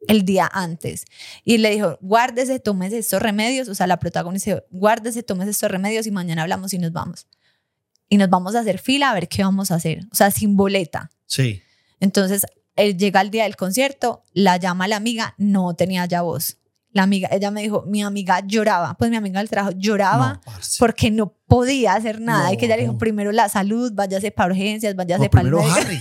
el 0.09 0.24
día 0.24 0.48
antes 0.52 1.05
y 1.44 1.59
le 1.59 1.70
dijo, 1.70 1.98
guárdese, 2.01 2.60
tómese 2.60 2.98
estos 2.98 3.20
remedios, 3.20 3.68
o 3.68 3.74
sea, 3.74 3.86
la 3.86 3.98
protagonista 3.98 4.52
dijo, 4.52 4.64
guárdese, 4.70 5.23
tómese 5.23 5.51
estos 5.51 5.70
remedios 5.70 6.06
y 6.06 6.10
mañana 6.10 6.43
hablamos 6.43 6.73
y 6.74 6.78
nos 6.78 6.93
vamos. 6.93 7.27
Y 8.09 8.16
nos 8.19 8.28
vamos 8.31 8.55
a 8.55 8.61
hacer 8.61 8.78
fila 8.78 9.11
a 9.11 9.15
ver 9.15 9.28
qué 9.28 9.43
vamos 9.43 9.70
a 9.70 9.77
hacer, 9.77 10.01
o 10.12 10.15
sea, 10.15 10.31
sin 10.31 10.57
boleta. 10.57 11.11
Sí. 11.27 11.62
Entonces, 12.01 12.47
él 12.77 12.97
llega 12.97 13.20
el 13.20 13.31
día 13.31 13.45
del 13.45 13.57
concierto, 13.57 14.23
la 14.33 14.59
llama 14.59 14.87
la 14.87 14.97
amiga, 14.97 15.35
no 15.39 15.74
tenía 15.74 16.05
ya 16.07 16.23
voz. 16.23 16.59
La 16.93 17.03
amiga, 17.03 17.28
ella 17.33 17.51
me 17.51 17.61
dijo, 17.62 17.85
mi 17.87 18.03
amiga 18.03 18.41
lloraba, 18.47 18.95
pues 18.97 19.11
mi 19.11 19.16
amiga 19.16 19.41
del 19.41 19.51
trabajo 19.51 19.74
lloraba 19.77 20.41
No, 20.47 20.53
porque 20.78 21.11
no 21.11 21.35
podía 21.47 21.95
hacer 21.95 22.20
nada. 22.23 22.53
Y 22.53 22.57
que 22.57 22.65
ella 22.66 22.77
le 22.77 22.83
dijo, 22.83 22.95
No. 22.95 22.99
primero 22.99 23.33
la 23.33 23.49
salud, 23.51 23.93
váyase 23.95 24.31
para 24.31 24.51
urgencias, 24.51 24.95
váyase 24.95 25.24
No, 25.24 25.31
para 25.31 25.43
primero. 25.51 25.73
Harry. 25.73 26.01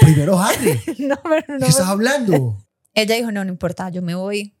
primero 0.00 0.38
Harry. 0.40 0.80
no, 0.98 1.16
pero 1.22 1.42
¿Qué 1.46 1.58
no. 1.58 1.66
estás 1.66 1.86
hablando? 1.86 2.64
Ella 2.94 3.14
dijo, 3.16 3.30
no, 3.32 3.44
no 3.44 3.50
importa, 3.50 3.90
yo 3.90 4.00
me 4.02 4.14
voy, 4.14 4.54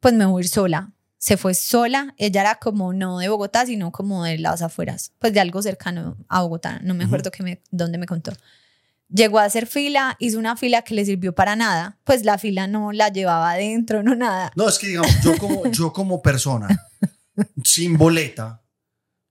pues 0.00 0.14
me 0.14 0.24
voy 0.26 0.42
a 0.42 0.44
ir 0.44 0.48
sola. 0.48 0.92
Se 1.24 1.38
fue 1.38 1.54
sola, 1.54 2.12
ella 2.18 2.42
era 2.42 2.54
como 2.56 2.92
no 2.92 3.18
de 3.18 3.28
Bogotá, 3.30 3.64
sino 3.64 3.92
como 3.92 4.24
de 4.24 4.36
las 4.36 4.60
afueras, 4.60 5.12
pues 5.18 5.32
de 5.32 5.40
algo 5.40 5.62
cercano 5.62 6.18
a 6.28 6.42
Bogotá, 6.42 6.80
no 6.82 6.92
me 6.92 7.04
acuerdo 7.04 7.30
que 7.30 7.42
me, 7.42 7.62
dónde 7.70 7.96
me 7.96 8.04
contó. 8.04 8.30
Llegó 9.08 9.38
a 9.38 9.44
hacer 9.44 9.66
fila, 9.66 10.16
hizo 10.18 10.38
una 10.38 10.54
fila 10.54 10.82
que 10.82 10.94
le 10.94 11.02
sirvió 11.06 11.34
para 11.34 11.56
nada, 11.56 11.98
pues 12.04 12.26
la 12.26 12.36
fila 12.36 12.66
no 12.66 12.92
la 12.92 13.08
llevaba 13.08 13.52
adentro, 13.52 14.02
no 14.02 14.14
nada. 14.14 14.52
No, 14.54 14.68
es 14.68 14.78
que 14.78 14.88
digamos, 14.88 15.10
yo 15.22 15.38
como, 15.38 15.64
yo 15.72 15.94
como 15.94 16.20
persona, 16.20 16.68
sin 17.64 17.96
boleta, 17.96 18.62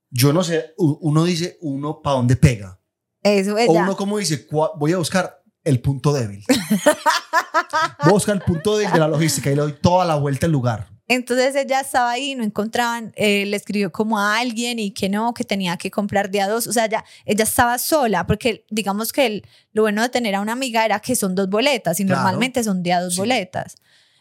yo 0.09 0.33
no 0.33 0.43
sé, 0.43 0.73
uno 0.79 1.23
dice 1.25 1.59
uno 1.61 2.01
para 2.01 2.15
dónde 2.15 2.35
pega. 2.37 2.79
Eso 3.21 3.53
O 3.53 3.57
ella. 3.59 3.83
uno 3.83 3.95
como 3.95 4.17
dice, 4.17 4.47
"Cua- 4.47 4.71
voy 4.79 4.93
a 4.93 4.97
buscar 4.97 5.43
el 5.63 5.79
punto 5.79 6.11
débil. 6.11 6.43
Voy 7.99 8.09
a 8.09 8.13
buscar 8.13 8.35
el 8.35 8.41
punto 8.41 8.77
débil 8.77 8.93
de 8.93 8.99
la 8.99 9.07
logística 9.07 9.51
y 9.51 9.55
le 9.55 9.61
doy 9.61 9.73
toda 9.73 10.05
la 10.05 10.15
vuelta 10.15 10.47
al 10.47 10.51
lugar. 10.51 10.87
Entonces 11.07 11.53
ella 11.55 11.81
estaba 11.81 12.11
ahí, 12.11 12.33
no 12.35 12.43
encontraban, 12.43 13.11
eh, 13.15 13.45
le 13.45 13.57
escribió 13.57 13.91
como 13.91 14.17
a 14.19 14.37
alguien 14.39 14.79
y 14.79 14.91
que 14.91 15.09
no, 15.09 15.33
que 15.33 15.43
tenía 15.43 15.75
que 15.77 15.91
comprar 15.91 16.29
día 16.31 16.47
dos. 16.47 16.65
O 16.67 16.71
sea, 16.73 16.87
ya, 16.87 17.03
ella 17.25 17.43
estaba 17.43 17.77
sola, 17.77 18.25
porque 18.25 18.65
digamos 18.69 19.11
que 19.11 19.25
el- 19.25 19.47
lo 19.73 19.81
bueno 19.83 20.01
de 20.01 20.09
tener 20.09 20.33
a 20.35 20.41
una 20.41 20.53
amiga 20.53 20.85
era 20.85 20.99
que 21.01 21.15
son 21.15 21.35
dos 21.35 21.49
boletas 21.49 21.99
y 21.99 22.05
Claro. 22.05 22.21
normalmente 22.21 22.63
son 22.63 22.83
día 22.83 23.01
dos 23.01 23.15
Sí. 23.15 23.19
boletas. 23.19 23.75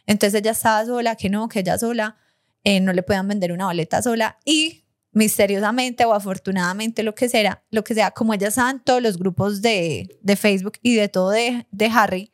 Entonces 0.07 0.41
ella 0.41 0.51
estaba 0.51 0.85
sola, 0.85 1.15
que 1.15 1.31
no, 1.31 1.49
que 1.49 1.61
ella 1.61 1.79
sola, 1.79 2.17
eh, 2.65 2.81
no 2.81 2.93
le 2.93 3.03
podían 3.05 3.29
vender 3.29 3.53
una 3.53 3.67
boleta 3.67 4.03
sola 4.03 4.39
y 4.45 4.85
misteriosamente 5.13 6.05
o 6.05 6.15
afortunadamente 6.15 7.03
lo 7.05 7.15
que 7.15 7.29
sea, 7.29 7.63
lo 7.71 7.85
que 7.85 7.95
sea, 7.95 8.11
como 8.11 8.35
ella 8.35 8.49
estaba 8.49 8.71
en 8.71 8.81
todos 8.81 9.01
los 9.03 9.19
grupos 9.19 9.63
de, 9.63 10.19
de 10.21 10.37
Facebook 10.37 10.79
y 10.83 10.97
de 10.97 11.09
todo 11.09 11.31
de, 11.31 11.67
de 11.71 11.87
Harry, 11.87 12.33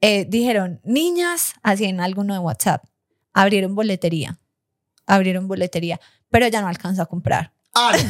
eh, 0.00 0.24
dijeron, 0.28 0.80
niñas, 0.84 1.54
así 1.62 1.84
en 1.84 2.00
alguno 2.00 2.34
de 2.34 2.40
WhatsApp, 2.40 2.84
abrieron 3.32 3.74
boletería, 3.74 4.38
abrieron 5.06 5.48
boletería, 5.48 6.00
pero 6.30 6.46
ella 6.46 6.60
no 6.60 6.68
alcanzó 6.68 7.02
a 7.02 7.06
comprar. 7.06 7.52
Ay, 7.74 8.00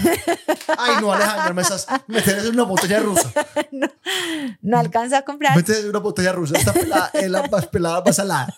ay 0.76 0.94
no, 1.00 1.12
Alejandro, 1.12 1.54
me 1.54 1.62
estás 1.62 1.86
metiendo 2.08 2.48
en 2.48 2.54
una 2.54 2.64
botella 2.64 3.00
rusa. 3.00 3.32
No 4.60 4.78
alcanzó 4.78 5.16
a 5.16 5.22
comprar, 5.22 5.56
Métete 5.56 5.80
en 5.80 5.88
una 5.88 5.98
botella 6.00 6.32
rusa. 6.32 6.56
Esta 6.56 6.72
pelada 6.72 7.10
es 7.14 7.30
la 7.30 7.46
más 7.48 7.66
pelada, 7.66 8.02
más 8.04 8.16
salada. 8.16 8.54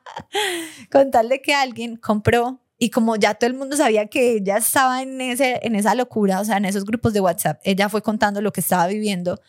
con 0.92 1.10
tal 1.10 1.28
de 1.28 1.40
que 1.42 1.54
alguien 1.54 1.96
compró 1.96 2.60
y 2.78 2.90
como 2.90 3.16
ya 3.16 3.34
todo 3.34 3.48
el 3.48 3.56
mundo 3.56 3.76
sabía 3.76 4.06
que 4.06 4.36
ella 4.36 4.58
estaba 4.58 5.02
en, 5.02 5.20
ese, 5.20 5.60
en 5.62 5.74
esa 5.74 5.94
locura, 5.94 6.40
o 6.40 6.44
sea, 6.44 6.56
en 6.58 6.64
esos 6.64 6.84
grupos 6.84 7.12
de 7.12 7.20
WhatsApp, 7.20 7.60
ella 7.64 7.88
fue 7.88 8.02
contando 8.02 8.40
lo 8.40 8.52
que 8.52 8.60
estaba 8.60 8.86
viviendo. 8.86 9.40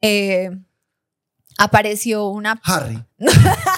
eh, 0.00 0.50
apareció 1.58 2.28
una 2.28 2.60
Harry. 2.64 3.02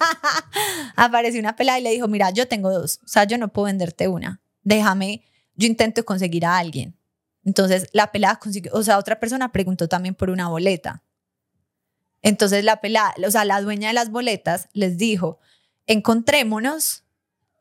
apareció 0.96 1.40
una 1.40 1.56
pelada 1.56 1.78
y 1.78 1.82
le 1.82 1.90
dijo, 1.90 2.08
mira, 2.08 2.30
yo 2.30 2.48
tengo 2.48 2.70
dos, 2.70 3.00
o 3.04 3.08
sea, 3.08 3.24
yo 3.24 3.38
no 3.38 3.48
puedo 3.48 3.66
venderte 3.66 4.08
una, 4.08 4.40
déjame, 4.62 5.22
yo 5.54 5.66
intento 5.66 6.04
conseguir 6.04 6.46
a 6.46 6.58
alguien. 6.58 6.96
Entonces 7.44 7.88
la 7.92 8.12
pelada 8.12 8.36
consiguió, 8.38 8.70
o 8.74 8.82
sea, 8.82 8.98
otra 8.98 9.18
persona 9.18 9.50
preguntó 9.52 9.88
también 9.88 10.14
por 10.14 10.30
una 10.30 10.48
boleta. 10.48 11.02
Entonces 12.22 12.64
la 12.64 12.80
pelada, 12.80 13.14
o 13.26 13.30
sea, 13.30 13.44
la 13.46 13.60
dueña 13.62 13.88
de 13.88 13.94
las 13.94 14.10
boletas 14.10 14.68
les 14.72 14.98
dijo, 14.98 15.38
encontrémonos 15.86 17.04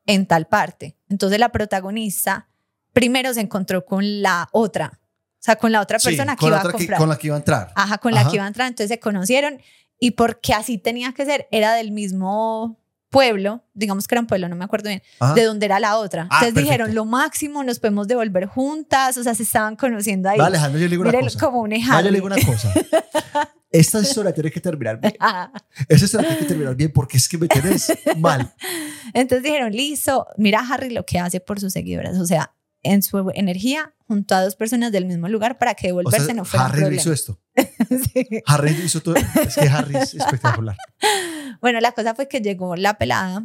en 0.05 0.25
tal 0.25 0.47
parte. 0.47 0.97
Entonces 1.07 1.39
la 1.39 1.49
protagonista 1.49 2.47
primero 2.93 3.33
se 3.33 3.41
encontró 3.41 3.85
con 3.85 4.21
la 4.21 4.49
otra, 4.51 4.99
o 5.01 5.37
sea, 5.41 5.55
con 5.55 5.71
la 5.71 5.79
otra 5.81 5.99
Sí, 5.99 6.07
persona 6.07 6.35
que 6.35 6.47
iba 6.47 6.59
a 6.59 6.63
que- 6.63 6.71
comprar. 6.71 6.99
con 6.99 7.09
la 7.09 7.17
que 7.17 7.27
iba 7.27 7.35
a 7.35 7.39
entrar. 7.39 7.71
Ajá, 7.75 7.97
con 7.99 8.13
la 8.13 8.27
que 8.27 8.35
iba 8.35 8.43
a 8.43 8.47
entrar. 8.47 8.67
Entonces 8.67 8.89
se 8.89 8.99
conocieron 8.99 9.61
y 9.99 10.11
porque 10.11 10.53
así 10.53 10.77
tenía 10.77 11.13
que 11.13 11.25
ser, 11.25 11.47
era 11.51 11.73
del 11.73 11.91
mismo 11.91 12.79
pueblo, 13.09 13.63
digamos 13.73 14.07
que 14.07 14.15
era 14.15 14.21
un 14.21 14.27
pueblo, 14.27 14.47
no 14.49 14.55
me 14.55 14.65
acuerdo 14.65 14.89
bien, 14.89 15.01
Ajá. 15.19 15.33
de 15.33 15.43
donde 15.43 15.65
era 15.65 15.79
la 15.79 15.97
otra. 15.97 16.27
Ah, 16.29 16.39
Entonces 16.41 16.63
dijeron, 16.63 16.93
lo 16.93 17.05
máximo, 17.05 17.63
nos 17.63 17.79
podemos 17.79 18.07
devolver 18.07 18.45
juntas, 18.45 19.17
o 19.17 19.23
sea, 19.23 19.33
se 19.35 19.43
estaban 19.43 19.75
conociendo 19.75 20.29
ahí. 20.29 20.37
Va, 20.37 20.47
Alejandro, 20.47 20.79
yo 20.79 20.85
le 20.85 20.91
digo 20.91 21.03
una 21.03 21.19
cosa. 21.19 21.39
como 21.39 21.61
un 21.61 21.71
Va, 21.71 22.01
yo 22.01 22.11
le 22.11 22.17
digo 22.17 22.27
una 22.27 22.35
cosa. 22.45 22.71
Esta 23.71 23.99
historia 23.99 24.33
tiene 24.33 24.49
que 24.49 24.59
terminar 24.59 24.99
bien. 24.99 25.13
Ajá. 25.19 25.51
Esta 25.87 26.05
historia 26.05 26.27
tiene 26.27 26.41
que 26.41 26.47
terminar 26.47 26.75
bien 26.75 26.91
porque 26.91 27.17
es 27.17 27.29
que 27.29 27.37
me 27.37 27.47
tienes 27.47 27.91
mal. 28.17 28.51
Entonces 29.13 29.43
dijeron, 29.43 29.71
listo, 29.71 30.25
mira 30.37 30.59
a 30.59 30.73
Harry 30.73 30.89
lo 30.89 31.05
que 31.05 31.19
hace 31.19 31.39
por 31.39 31.59
sus 31.59 31.73
seguidoras, 31.73 32.17
o 32.17 32.25
sea, 32.25 32.53
en 32.83 33.03
su 33.03 33.31
energía 33.35 33.93
junto 34.07 34.35
a 34.35 34.43
dos 34.43 34.55
personas 34.55 34.91
del 34.91 35.05
mismo 35.05 35.27
lugar 35.27 35.57
para 35.57 35.73
que 35.75 35.87
O 35.87 35.97
devolverse 35.97 36.25
sea, 36.27 36.33
no 36.35 36.45
fuera 36.45 36.65
un 36.65 36.71
Harry 36.71 36.79
problema. 36.81 37.01
hizo 37.01 37.13
esto. 37.13 37.39
Sí. 38.13 38.27
Harry 38.45 38.71
hizo 38.83 39.01
todo. 39.01 39.15
Es 39.15 39.55
que 39.55 39.67
Harry 39.67 39.95
es 39.97 40.13
espectacular. 40.13 40.77
Bueno, 41.61 41.81
la 41.81 41.91
cosa 41.91 42.15
fue 42.15 42.27
que 42.29 42.39
llegó 42.39 42.75
la 42.77 42.97
pelada, 42.97 43.43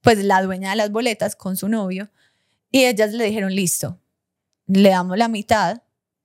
pues 0.00 0.18
la 0.24 0.42
dueña 0.42 0.70
de 0.70 0.76
las 0.76 0.90
boletas 0.90 1.36
con 1.36 1.56
su 1.56 1.68
novio, 1.68 2.10
y 2.72 2.86
ellas 2.86 3.12
le 3.12 3.24
dijeron, 3.24 3.54
listo, 3.54 4.00
le 4.66 4.88
damos 4.88 5.16
la 5.16 5.28
mitad, 5.28 5.82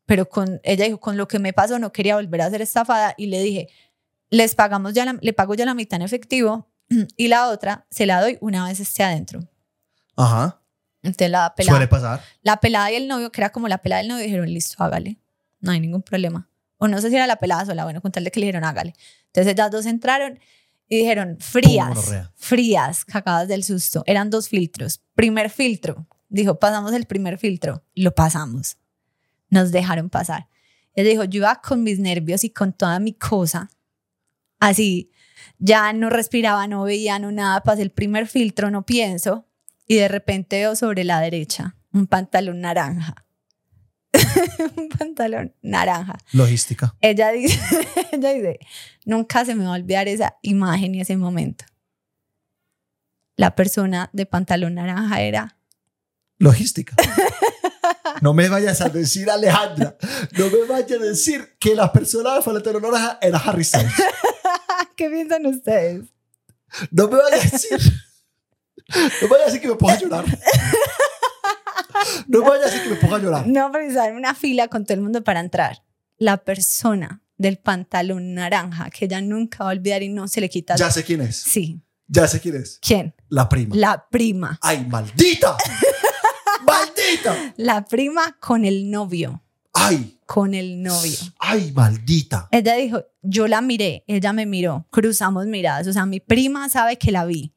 pero 0.08 0.28
con, 0.30 0.60
ella 0.64 0.86
dijo, 0.86 1.00
con 1.00 1.16
lo 1.16 1.28
que 1.28 1.38
me 1.38 1.54
pasó 1.54 1.78
no 1.78 1.92
quería 1.92 2.16
volver 2.16 2.42
a 2.42 2.50
ser 2.50 2.64
estafada, 2.64 3.14
y 3.18 3.28
le 3.28 3.42
dije, 3.44 3.68
les 4.32 4.56
pagamos 4.56 4.94
ya, 4.94 5.06
la- 5.06 5.20
le 5.22 5.32
pago 5.34 5.54
ya 5.54 5.66
la 5.66 5.76
mitad 5.76 5.98
en 5.98 6.06
efectivo, 6.06 6.68
y 7.18 7.28
la 7.28 7.50
otra 7.50 7.86
se 7.92 8.08
la 8.08 8.20
doy 8.20 8.40
una 8.42 8.66
vez 8.68 8.80
esté 8.80 9.04
adentro. 9.04 9.48
Ajá. 10.16 10.60
Entonces 11.08 11.32
la 11.32 11.54
Suele 11.56 11.88
pelada, 11.88 11.90
pasar. 11.90 12.22
la 12.42 12.58
pelada 12.60 12.92
y 12.92 12.96
el 12.96 13.08
novio, 13.08 13.32
que 13.32 13.42
era 13.42 13.50
como 13.52 13.68
la 13.68 13.80
pelada 13.80 14.02
y 14.02 14.06
el 14.06 14.10
novio, 14.10 14.24
dijeron, 14.24 14.48
listo, 14.54 14.84
hágale, 14.84 15.18
no 15.60 15.72
hay 15.72 15.80
ningún 15.80 16.02
problema. 16.02 16.50
O 16.78 16.88
no 16.88 17.02
sé 17.02 17.10
si 17.10 17.16
era 17.16 17.26
la 17.28 17.38
pelada 17.38 17.66
sola, 17.66 17.84
bueno, 17.84 18.02
con 18.02 18.12
tal 18.12 18.24
de 18.24 18.32
que 18.32 18.40
le 18.40 18.46
dijeron, 18.46 18.64
hágale. 18.64 18.94
Entonces 19.28 19.54
ellas 19.54 19.72
dos 19.72 19.86
entraron 19.86 20.40
y 20.88 20.98
dijeron, 20.98 21.38
frías, 21.40 22.14
frías, 22.36 23.04
cagadas 23.06 23.48
del 23.48 23.64
susto. 23.64 24.04
Eran 24.06 24.30
dos 24.30 24.48
filtros. 24.48 25.02
Primer 25.16 25.50
filtro, 25.50 26.08
dijo, 26.30 26.60
pasamos 26.60 26.94
el 26.94 27.06
primer 27.06 27.38
filtro, 27.38 27.84
lo 27.96 28.14
pasamos. 28.14 28.78
Nos 29.50 29.72
dejaron 29.72 30.10
pasar. 30.10 30.48
Ella 30.94 31.10
dijo, 31.10 31.24
yo 31.24 31.40
iba 31.40 31.62
con 31.62 31.84
mis 31.84 32.00
nervios 32.00 32.44
y 32.44 32.50
con 32.50 32.74
toda 32.74 33.00
mi 33.00 33.14
cosa, 33.14 33.70
así, 34.60 35.12
ya 35.60 35.94
no 35.94 36.10
respiraba, 36.10 36.68
no 36.68 36.84
veía, 36.84 37.20
no 37.20 37.32
nada, 37.32 37.62
pasé 37.62 37.82
el 37.82 37.92
primer 37.92 38.28
filtro, 38.28 38.72
no 38.72 38.86
pienso, 38.86 39.47
y 39.88 39.96
de 39.96 40.08
repente 40.08 40.58
veo 40.58 40.76
sobre 40.76 41.04
la 41.04 41.20
derecha 41.22 41.76
un 41.92 42.08
pantalón 42.08 42.62
naranja. 42.62 43.26
un 44.76 44.90
pantalón 44.90 45.56
naranja. 45.62 46.18
Logística. 46.32 46.96
Ella 47.02 47.32
dice, 47.32 47.60
ella 48.12 48.34
dice, 48.34 48.60
nunca 49.06 49.46
se 49.46 49.56
me 49.56 49.66
va 49.66 49.72
a 49.72 49.80
olvidar 49.80 50.08
esa 50.08 50.38
imagen 50.42 50.96
y 50.96 51.02
ese 51.02 51.18
momento. 51.18 51.66
La 53.36 53.56
persona 53.56 54.10
de 54.14 54.26
pantalón 54.26 54.76
naranja 54.76 55.22
era 55.22 55.58
Logística. 56.38 56.96
No 58.22 58.34
me 58.34 58.50
vayas 58.50 58.82
a 58.82 58.90
decir, 58.90 59.30
Alejandra, 59.30 59.96
no 60.38 60.50
me 60.50 60.64
vayas 60.68 61.00
a 61.00 61.04
decir 61.04 61.56
que 61.60 61.76
la 61.76 61.92
persona 61.92 62.34
de 62.36 62.42
Falletero 62.42 62.80
Naranja 62.80 63.20
era 63.22 63.38
Harry 63.38 63.64
Styles. 63.64 63.94
¿Qué 64.96 65.08
piensan 65.10 65.46
ustedes? 65.46 66.06
No 66.90 67.08
me 67.08 67.18
vayas 67.18 67.46
a 67.46 67.50
decir. 67.52 67.80
No 68.94 69.28
me 69.28 69.28
vayas 69.28 69.42
a 69.42 69.46
decir 69.46 69.62
que 69.62 69.68
me 69.68 69.76
ponga 69.76 69.94
a 69.94 70.00
llorar. 70.00 70.26
No 72.28 72.40
me 72.44 72.50
vayas 72.50 72.68
a 72.68 72.70
decir 72.70 72.84
que 72.84 72.90
me 72.90 72.96
ponga 72.96 73.16
a 73.18 73.20
llorar. 73.20 73.48
No, 73.48 73.72
pero 73.72 73.84
estaba 73.86 74.08
en 74.08 74.16
una 74.16 74.34
fila 74.34 74.68
con 74.68 74.86
todo 74.86 74.94
el 74.94 75.02
mundo 75.02 75.24
para 75.24 75.40
entrar. 75.40 75.84
La 76.18 76.38
persona 76.38 77.22
del 77.38 77.58
pantalón 77.58 78.34
naranja 78.34 78.90
que 78.90 79.06
ella 79.06 79.22
nunca 79.22 79.64
va 79.64 79.72
a 79.72 79.74
olvidar 79.74 80.04
y 80.04 80.10
no 80.10 80.28
se 80.28 80.42
le 80.42 80.50
quita. 80.50 80.76
Ya 80.76 80.90
sé 80.90 81.04
quién 81.04 81.22
es. 81.22 81.38
Sí. 81.38 81.82
Ya 82.08 82.28
sé 82.28 82.40
quién 82.40 82.56
es. 82.56 82.80
¿Quién? 82.82 83.14
La 83.30 83.50
prima. 83.50 83.76
La 83.76 84.08
prima. 84.10 84.58
¡Ay, 84.62 84.86
maldita! 84.86 85.58
¡Maldita! 86.66 87.54
La 87.58 87.86
prima 87.86 88.38
con 88.40 88.64
el 88.66 88.90
novio. 88.90 89.44
¡Ay! 89.74 90.20
Con 90.26 90.54
el 90.54 90.82
novio. 90.82 91.18
¡Ay, 91.40 91.72
maldita! 91.74 92.48
Ella 92.52 92.76
dijo, 92.76 93.04
yo 93.22 93.48
la 93.48 93.62
miré, 93.62 94.04
ella 94.08 94.34
me 94.34 94.46
miró, 94.46 94.88
cruzamos 94.90 95.46
miradas, 95.46 95.88
o 95.88 95.94
sea, 95.94 96.06
mi 96.06 96.20
prima 96.20 96.68
sabe 96.70 96.98
que 96.98 97.12
la 97.12 97.26
vi. 97.26 97.54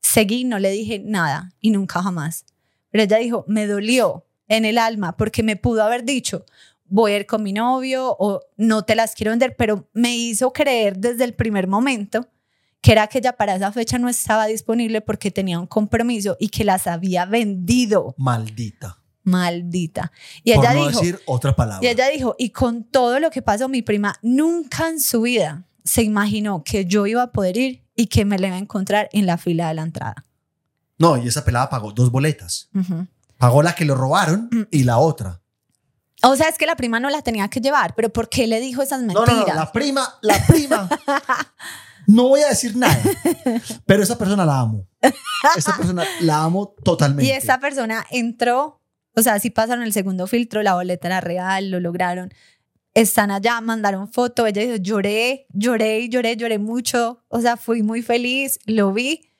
Seguí, 0.00 0.44
no 0.44 0.58
le 0.58 0.70
dije 0.70 0.98
nada 1.04 1.52
y 1.60 1.70
nunca 1.70 2.02
jamás. 2.02 2.44
pero 2.90 3.04
ella 3.04 3.18
dijo, 3.18 3.44
me 3.46 3.66
dolió 3.66 4.26
en 4.48 4.64
el 4.64 4.78
alma 4.78 5.16
porque 5.16 5.42
me 5.42 5.56
pudo 5.56 5.82
haber 5.84 6.04
dicho, 6.04 6.44
voy 6.86 7.12
a 7.12 7.16
ir 7.18 7.26
con 7.26 7.42
mi 7.42 7.52
novio 7.52 8.16
o 8.18 8.40
no 8.56 8.82
te 8.82 8.96
las 8.96 9.14
quiero 9.14 9.30
vender, 9.30 9.54
pero 9.56 9.88
me 9.92 10.16
hizo 10.16 10.52
creer 10.52 10.98
desde 10.98 11.24
el 11.24 11.34
primer 11.34 11.68
momento 11.68 12.28
que 12.80 12.92
era 12.92 13.06
que 13.06 13.18
ella 13.18 13.34
para 13.34 13.54
esa 13.54 13.70
fecha 13.72 13.98
no 13.98 14.08
estaba 14.08 14.46
disponible 14.46 15.00
porque 15.02 15.30
tenía 15.30 15.60
un 15.60 15.66
compromiso 15.66 16.36
y 16.40 16.48
que 16.48 16.64
las 16.64 16.86
había 16.86 17.26
vendido. 17.26 18.14
Maldita. 18.16 18.98
Maldita. 19.22 20.10
Y 20.42 20.54
Por 20.54 20.64
ella 20.64 20.74
no 20.74 20.86
dijo, 20.88 21.00
decir 21.00 21.20
otra 21.26 21.54
palabra. 21.54 21.86
y 21.86 21.90
ella 21.90 22.08
dijo, 22.08 22.34
y 22.38 22.50
con 22.50 22.84
todo 22.84 23.20
lo 23.20 23.30
que 23.30 23.42
pasó, 23.42 23.68
mi 23.68 23.82
prima 23.82 24.16
nunca 24.22 24.88
en 24.88 24.98
su 24.98 25.22
vida 25.22 25.66
se 25.84 26.02
imaginó 26.02 26.64
que 26.64 26.86
yo 26.86 27.06
iba 27.06 27.22
a 27.22 27.32
poder 27.32 27.56
ir 27.56 27.84
y 28.00 28.06
que 28.06 28.24
me 28.24 28.38
la 28.38 28.46
iba 28.48 28.56
a 28.56 28.60
encontrar 28.60 29.08
en 29.12 29.26
la 29.26 29.36
fila 29.36 29.68
de 29.68 29.74
la 29.74 29.82
entrada. 29.82 30.24
No, 30.98 31.16
y 31.16 31.28
esa 31.28 31.44
pelada 31.44 31.68
pagó 31.68 31.92
dos 31.92 32.10
boletas. 32.10 32.68
Ujú. 32.74 33.06
Pagó 33.38 33.62
la 33.62 33.74
que 33.74 33.84
lo 33.84 33.94
robaron 33.94 34.48
Mm. 34.50 34.62
y 34.70 34.84
la 34.84 34.98
otra. 34.98 35.40
O 36.22 36.36
sea, 36.36 36.48
es 36.48 36.58
que 36.58 36.66
la 36.66 36.76
prima 36.76 37.00
no 37.00 37.08
la 37.10 37.22
tenía 37.22 37.48
que 37.48 37.60
llevar, 37.60 37.94
pero 37.94 38.10
¿por 38.12 38.28
qué 38.28 38.46
le 38.46 38.60
dijo 38.60 38.82
esas 38.82 39.00
No, 39.00 39.06
mentiras? 39.06 39.36
no, 39.36 39.46
no, 39.46 39.54
la 39.54 39.72
prima, 39.72 40.14
la 40.22 40.46
prima. 40.46 40.88
No 42.06 42.28
voy 42.28 42.40
a 42.40 42.48
decir 42.48 42.74
nada, 42.76 42.98
pero 43.86 44.02
esa 44.02 44.18
persona 44.18 44.44
la 44.44 44.58
amo. 44.60 44.86
Esa 45.56 45.76
persona 45.76 46.02
la 46.22 46.42
amo 46.42 46.74
totalmente. 46.82 47.24
Y 47.24 47.30
esa 47.30 47.60
persona 47.60 48.04
entró, 48.10 48.80
o 49.14 49.22
sea, 49.22 49.38
sí 49.38 49.50
pasaron 49.50 49.84
el 49.84 49.92
segundo 49.92 50.26
filtro, 50.26 50.62
la 50.62 50.74
boleta 50.74 51.06
era 51.06 51.20
real, 51.20 51.70
lo 51.70 51.78
lograron. 51.78 52.32
Están 52.94 53.30
allá, 53.30 53.60
mandaron 53.60 54.08
foto, 54.08 54.46
ella 54.46 54.62
dijo, 54.62 54.76
lloré, 54.76 55.46
lloré, 55.52 56.08
lloré, 56.08 56.36
lloré 56.36 56.58
mucho, 56.58 57.22
o 57.28 57.40
sea, 57.40 57.56
fui 57.56 57.82
muy 57.82 58.02
feliz, 58.02 58.58
lo 58.66 58.92
vi, 58.92 59.30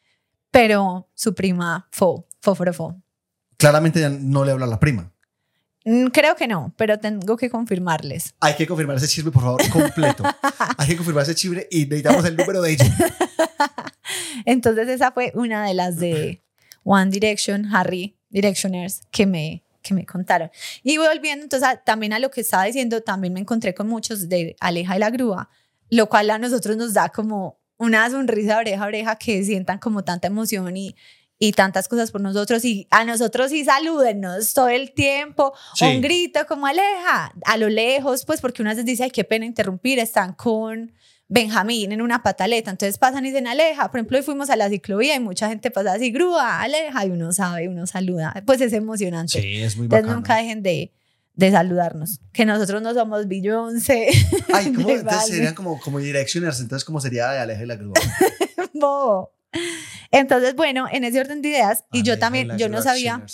pero 0.51 1.09
su 1.15 1.35
prima 1.35 1.89
fue, 1.91 2.25
fue, 2.41 2.55
fue, 2.55 2.73
fue. 2.73 2.95
Claramente 3.57 4.01
ya 4.01 4.09
no 4.09 4.45
le 4.45 4.53
habla 4.53 4.67
a 4.67 4.69
la 4.69 4.79
prima. 4.79 5.13
Mm, 5.85 6.07
Creo 6.07 6.37
que 6.37 6.47
no, 6.47 6.73
pero 6.77 6.99
tengo 6.99 7.37
que 7.37 7.51
confirmarles. 7.51 8.35
Hay 8.41 8.55
que 8.55 8.67
confirmar 8.67 8.97
ese 8.97 9.09
chisme, 9.09 9.31
por 9.31 9.43
favor, 9.43 9.69
completo. 9.71 10.23
Hay 10.77 10.89
que 10.89 10.97
confirmar 10.97 11.25
ese 11.25 11.35
chisme 11.35 11.67
y 11.71 11.87
necesitamos 11.87 12.25
el 12.25 12.37
número 12.37 12.63
de 12.63 12.73
ella. 12.73 12.97
Entonces 14.45 14.89
esa 14.89 15.13
fue 15.13 15.33
una 15.35 15.67
de 15.67 15.75
las 15.75 15.97
de 15.97 16.43
One 16.85 17.11
Direction, 17.11 17.75
Harry 17.75 18.17
Directioners, 18.31 19.03
que 19.11 19.27
me, 19.27 19.65
que 19.83 19.95
me 19.95 20.05
contaron. 20.07 20.51
Y 20.83 20.99
volviendo 20.99 21.45
entonces 21.45 21.69
a- 21.69 21.77
también 21.77 22.13
a 22.13 22.19
lo 22.19 22.31
que 22.31 22.41
estaba 22.43 22.65
diciendo, 22.65 23.01
también 23.03 23.33
me 23.33 23.41
encontré 23.41 23.75
con 23.75 23.89
muchos 23.89 24.29
de 24.29 24.57
Aleja 24.61 24.97
y 24.97 24.99
la 24.99 25.11
Grúa, 25.11 25.49
lo 25.89 26.09
cual 26.09 26.31
a 26.31 26.39
nosotros 26.39 26.77
nos 26.77 26.93
da 26.95 27.09
como 27.09 27.59
una 27.79 28.09
sonrisa 28.11 28.55
de 28.57 28.61
oreja 28.61 28.85
a 28.85 28.87
oreja 28.87 29.17
que 29.17 29.43
sientan 29.43 29.79
como 29.79 30.05
tanta 30.05 30.27
emoción 30.29 30.77
y, 30.77 30.95
y 31.39 31.53
tantas 31.53 31.89
cosas 31.89 32.11
por 32.11 32.21
nosotros. 32.21 32.63
Y 32.67 32.87
a 32.91 33.05
nosotros 33.05 33.51
sí 33.51 33.65
salúdennos 33.65 34.53
todo 34.53 34.69
el 34.69 34.93
tiempo, 34.93 35.55
Sí. 35.75 35.87
un 35.87 36.03
grito 36.03 36.41
como 36.47 36.67
Aleja, 36.67 37.33
a 37.47 37.57
lo 37.57 37.71
lejos, 37.71 38.27
pues 38.27 38.43
porque 38.43 38.61
una 38.61 38.75
vez 38.75 38.85
dice, 38.85 39.05
ay, 39.05 39.11
qué 39.11 39.25
pena 39.25 39.47
interrumpir, 39.47 39.99
están 39.99 40.35
con 40.35 40.93
Benjamín 41.33 41.93
en 41.93 42.03
una 42.03 42.25
pataleta, 42.25 42.73
entonces 42.73 42.99
pasan 42.99 43.25
y 43.25 43.29
dicen 43.29 43.47
aleja, 43.47 43.89
por 43.89 44.01
ejemplo, 44.01 44.19
hoy 44.19 44.25
fuimos 44.25 44.51
a 44.51 44.57
la 44.57 44.69
ciclovía 44.69 45.15
y 45.15 45.21
mucha 45.21 45.49
gente 45.49 45.71
pasa 45.71 45.93
así, 45.93 46.11
grúa, 46.11 46.61
aleja, 46.61 47.07
y 47.07 47.11
uno 47.11 47.33
sabe, 47.33 47.69
uno 47.69 47.87
saluda, 47.87 48.43
pues 48.45 48.61
es 48.61 48.73
emocionante. 48.73 49.41
Sí, 49.41 49.63
es 49.63 49.77
muy 49.77 49.85
entonces 49.85 50.07
bacano. 50.07 50.17
nunca 50.17 50.35
dejen 50.35 50.65
de, 50.65 50.93
de 51.35 51.51
saludarnos, 51.53 52.19
que 52.33 52.45
nosotros 52.45 52.83
no 52.83 52.93
somos 52.95 53.29
Beyoncé, 53.29 54.09
Ay, 54.53 54.73
¿cómo? 54.73 54.91
Entonces 54.91 55.29
serían 55.29 55.55
como, 55.55 55.81
como 55.81 56.01
directioners, 56.01 56.59
entonces 56.59 56.85
¿cómo 56.85 57.01
sería 57.01 57.31
de 57.31 57.39
Aleja 57.39 57.63
y 57.63 57.67
la 57.67 57.77
Grúa? 57.77 57.95
Bobo. 58.75 59.33
Entonces, 60.11 60.57
bueno, 60.57 60.87
en 60.91 61.05
ese 61.05 61.21
orden 61.21 61.43
de 61.43 61.51
ideas, 61.51 61.85
y 61.93 62.03
yo 62.03 62.15
Aleja 62.15 62.27
también, 62.27 62.49
la 62.49 62.57
yo 62.57 62.69
no 62.69 62.83
sabía, 62.83 63.25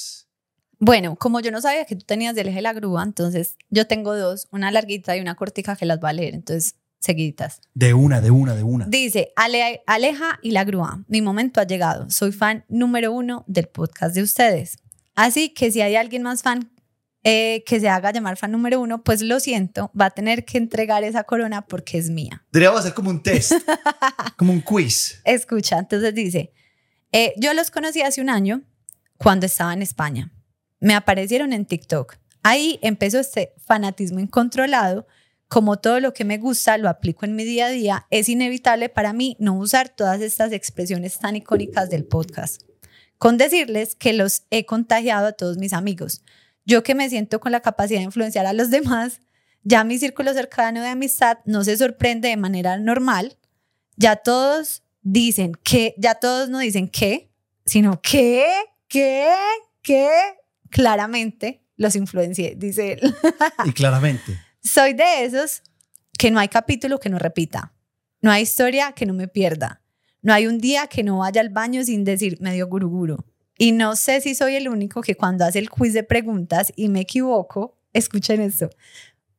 bueno, 0.79 1.17
como 1.17 1.41
yo 1.41 1.51
no 1.51 1.63
sabía 1.63 1.87
que 1.87 1.97
tú 1.97 2.05
tenías 2.05 2.35
del 2.35 2.49
eje 2.49 2.57
de 2.57 2.63
la 2.63 2.75
grúa, 2.75 3.03
entonces 3.03 3.57
yo 3.71 3.87
tengo 3.87 4.15
dos, 4.15 4.49
una 4.51 4.71
larguita 4.71 5.17
y 5.17 5.21
una 5.23 5.35
cortica 5.35 5.77
que 5.77 5.87
las 5.87 5.99
va 5.99 6.11
a 6.11 6.13
leer, 6.13 6.35
entonces 6.35 6.75
seguiditas. 6.99 7.61
De 7.75 7.95
una, 7.95 8.21
de 8.21 8.31
una, 8.31 8.55
de 8.55 8.63
una. 8.63 8.87
Dice, 8.87 9.33
Ale- 9.37 9.83
Aleja 9.87 10.39
y 10.43 10.51
la 10.51 10.65
grúa, 10.65 11.05
mi 11.09 11.23
momento 11.23 11.61
ha 11.61 11.65
llegado. 11.65 12.09
Soy 12.11 12.33
fan 12.33 12.65
número 12.69 13.13
uno 13.13 13.45
del 13.47 13.69
podcast 13.69 14.15
de 14.15 14.23
ustedes. 14.23 14.77
Así 15.15 15.51
que 15.51 15.71
si 15.71 15.81
hay 15.81 15.97
alguien 15.97 16.23
más 16.23 16.43
fan 16.43 16.71
eh, 17.25 17.65
que 17.67 17.81
se 17.81 17.89
haga 17.89 18.13
llamar 18.13 18.37
fan 18.37 18.53
número 18.53 18.81
uno, 18.81 19.03
pues 19.03 19.21
lo 19.23 19.41
siento, 19.41 19.91
va 19.99 20.07
a 20.07 20.11
tener 20.11 20.45
que 20.45 20.59
entregar 20.59 21.03
esa 21.05 21.25
corona 21.25 21.67
porque 21.67 21.99
es 21.99 22.09
mía. 22.11 22.45
Deberíamos 22.53 22.81
hacer 22.81 22.95
como 22.95 23.11
un 23.11 23.23
test, 23.23 23.53
como 24.37 24.53
un 24.53 24.61
quiz. 24.61 25.21
Escucha, 25.25 25.79
entonces 25.79 26.15
dice, 26.15 26.53
eh, 27.13 27.33
yo 27.37 27.53
los 27.55 27.71
conocí 27.71 28.03
hace 28.03 28.21
un 28.21 28.29
año 28.31 28.63
cuando 29.17 29.47
estaba 29.47 29.73
en 29.73 29.83
España. 29.83 30.33
Me 30.79 30.95
aparecieron 30.95 31.53
en 31.53 31.65
TikTok. 31.67 32.17
Ahí 32.43 32.79
empezó 32.83 33.19
este 33.19 33.55
fanatismo 33.65 34.21
incontrolado. 34.21 35.07
Como 35.49 35.77
todo 35.79 36.01
lo 36.01 36.13
que 36.13 36.25
me 36.25 36.39
gusta 36.39 36.77
lo 36.77 36.89
aplico 36.89 37.25
en 37.25 37.37
mi 37.37 37.45
día 37.45 37.67
a 37.67 37.71
día, 37.71 38.07
es 38.11 38.29
inevitable 38.29 38.89
para 38.89 39.13
mí 39.13 39.37
no 39.39 39.57
usar 39.57 39.89
todas 39.89 40.21
estas 40.21 40.53
expresiones 40.53 41.19
tan 41.19 41.37
icónicas 41.37 41.89
del 41.89 42.05
podcast. 42.05 42.63
Con 43.19 43.39
decirles 43.39 43.95
que 43.95 44.13
los 44.13 44.43
he 44.51 44.67
contagiado 44.67 45.29
a 45.29 45.33
todos 45.33 45.57
mis 45.57 45.73
amigos. 45.73 46.23
Yo 46.65 46.83
que 46.83 46.97
me 46.97 47.09
siento 47.09 47.39
con 47.39 47.53
la 47.53 47.61
capacidad 47.61 48.01
de 48.01 48.05
influenciar 48.05 48.47
a 48.47 48.53
los 48.53 48.71
demás, 48.73 49.21
ya 49.63 49.85
mi 49.85 49.99
círculo 49.99 50.33
cercano 50.33 50.83
de 50.83 50.89
amistad 50.89 51.39
no 51.45 51.65
se 51.65 51.77
sorprende 51.77 52.29
de 52.29 52.37
manera 52.37 52.77
normal. 52.79 53.39
Ya 53.97 54.17
todos 54.17 54.83
dicen 55.03 55.53
que, 55.63 55.95
ya 55.97 56.17
todos 56.17 56.49
no 56.49 56.59
dicen 56.59 56.89
que, 56.89 57.31
sino 57.65 58.01
que, 58.01 58.45
que, 58.89 59.29
que, 59.83 60.09
claramente 60.71 61.63
los 61.77 61.95
influencié, 61.95 62.55
dice 62.57 62.93
él. 62.93 63.15
Y 63.65 63.73
claramente. 63.73 64.46
Soy 64.67 64.95
de 64.95 65.25
esos 65.25 65.63
que 66.19 66.33
no 66.33 66.41
hay 66.41 66.49
capítulo 66.49 66.99
que 66.99 67.09
no 67.09 67.21
repita, 67.21 67.73
no 68.21 68.33
hay 68.33 68.43
historia 68.43 68.93
que 68.93 69.07
no 69.07 69.15
me 69.15 69.29
pierda, 69.29 69.81
no 70.23 70.35
hay 70.35 70.49
un 70.49 70.59
día 70.59 70.89
que 70.89 71.05
no 71.05 71.19
vaya 71.19 71.41
al 71.41 71.51
baño 71.51 71.85
sin 71.85 72.03
decir 72.03 72.41
medio 72.41 72.67
guruguru. 72.67 73.25
Y 73.57 73.71
no 73.71 73.95
sé 73.95 74.21
si 74.21 74.35
soy 74.35 74.57
el 74.57 74.69
único 74.69 75.03
que 75.03 75.15
cuando 75.15 75.45
hace 75.45 75.61
el 75.61 75.71
quiz 75.71 75.93
de 75.93 76.03
preguntas 76.03 76.73
y 76.75 76.89
me 76.89 77.01
equivoco, 77.01 77.79
escuchen 77.93 78.41
esto, 78.41 78.69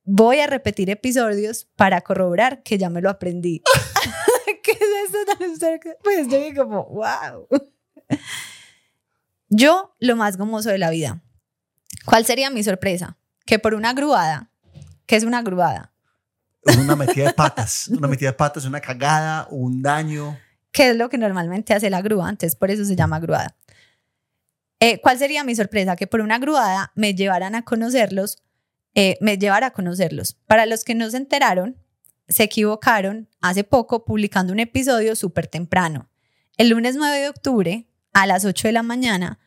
voy 0.06 0.40
a 0.40 0.48
repetir 0.48 0.90
episodios 0.90 1.68
para 1.76 1.99
corroborar 1.99 2.64
que 2.64 2.78
ya 2.78 2.90
me 2.90 3.02
lo 3.02 3.10
aprendí. 3.10 3.62
¿Qué 4.64 4.72
es 4.72 4.80
esto 5.08 5.18
tan 5.26 5.52
absurdo? 5.52 5.98
Pues 6.04 6.30
yo 6.30 6.40
digo 6.40 6.64
como, 6.64 6.86
wow. 6.86 7.48
Yo, 9.49 9.94
lo 9.99 10.16
más 10.16 10.38
gomoso 10.38 10.70
de 10.70 10.78
la 10.78 10.90
vida. 10.90 11.22
¿Cuál 12.06 12.26
sería 12.26 12.49
mi 12.49 12.64
sorpresa? 12.64 13.18
Que 13.45 13.60
por 13.60 13.74
una 13.74 13.94
gruada, 13.94 14.52
que 15.07 15.15
es 15.15 15.23
una 15.23 15.41
gruada? 15.41 15.91
Una 16.79 16.95
metida 16.95 17.25
de 17.25 17.34
patas. 17.35 17.88
Una 17.88 18.07
metida 18.07 18.29
de 18.29 18.38
patas, 18.38 18.65
una 18.65 18.79
cagada, 18.79 19.47
un 19.49 19.81
daño. 19.81 20.38
que 20.71 20.91
es 20.91 20.95
lo 20.95 21.09
que 21.09 21.17
normalmente 21.17 21.73
hace 21.73 21.89
la 21.89 22.03
grúa, 22.03 22.29
entonces 22.29 22.55
por 22.55 22.69
eso 22.69 22.85
se 22.85 22.95
llama 22.95 23.19
gruada. 23.19 23.55
Eh, 24.79 25.01
¿Cuál 25.01 25.17
sería 25.17 25.43
mi 25.43 25.55
sorpresa? 25.55 25.95
Que 25.95 26.05
por 26.05 26.21
una 26.21 26.38
gruada 26.38 26.91
me 26.93 27.15
llevaran 27.15 27.55
a 27.55 27.63
conocerlos, 27.63 28.43
eh, 28.93 29.17
me 29.21 29.38
llevara 29.38 29.67
a 29.67 29.71
conocerlos. 29.71 30.34
Para 30.45 30.67
los 30.67 30.84
que 30.84 30.93
no 30.93 31.09
se 31.09 31.17
enteraron, 31.17 31.77
se 32.27 32.43
equivocaron 32.43 33.27
hace 33.41 33.63
poco 33.63 34.05
publicando 34.05 34.53
un 34.53 34.59
episodio 34.59 35.15
súper 35.15 35.47
temprano. 35.47 36.09
El 36.57 36.69
lunes 36.69 36.95
9 36.95 37.17
de 37.21 37.29
octubre, 37.29 37.88
a 38.13 38.27
las 38.27 38.45
8 38.45 38.67
de 38.67 38.71
la 38.71 38.84
mañana, 38.84 39.39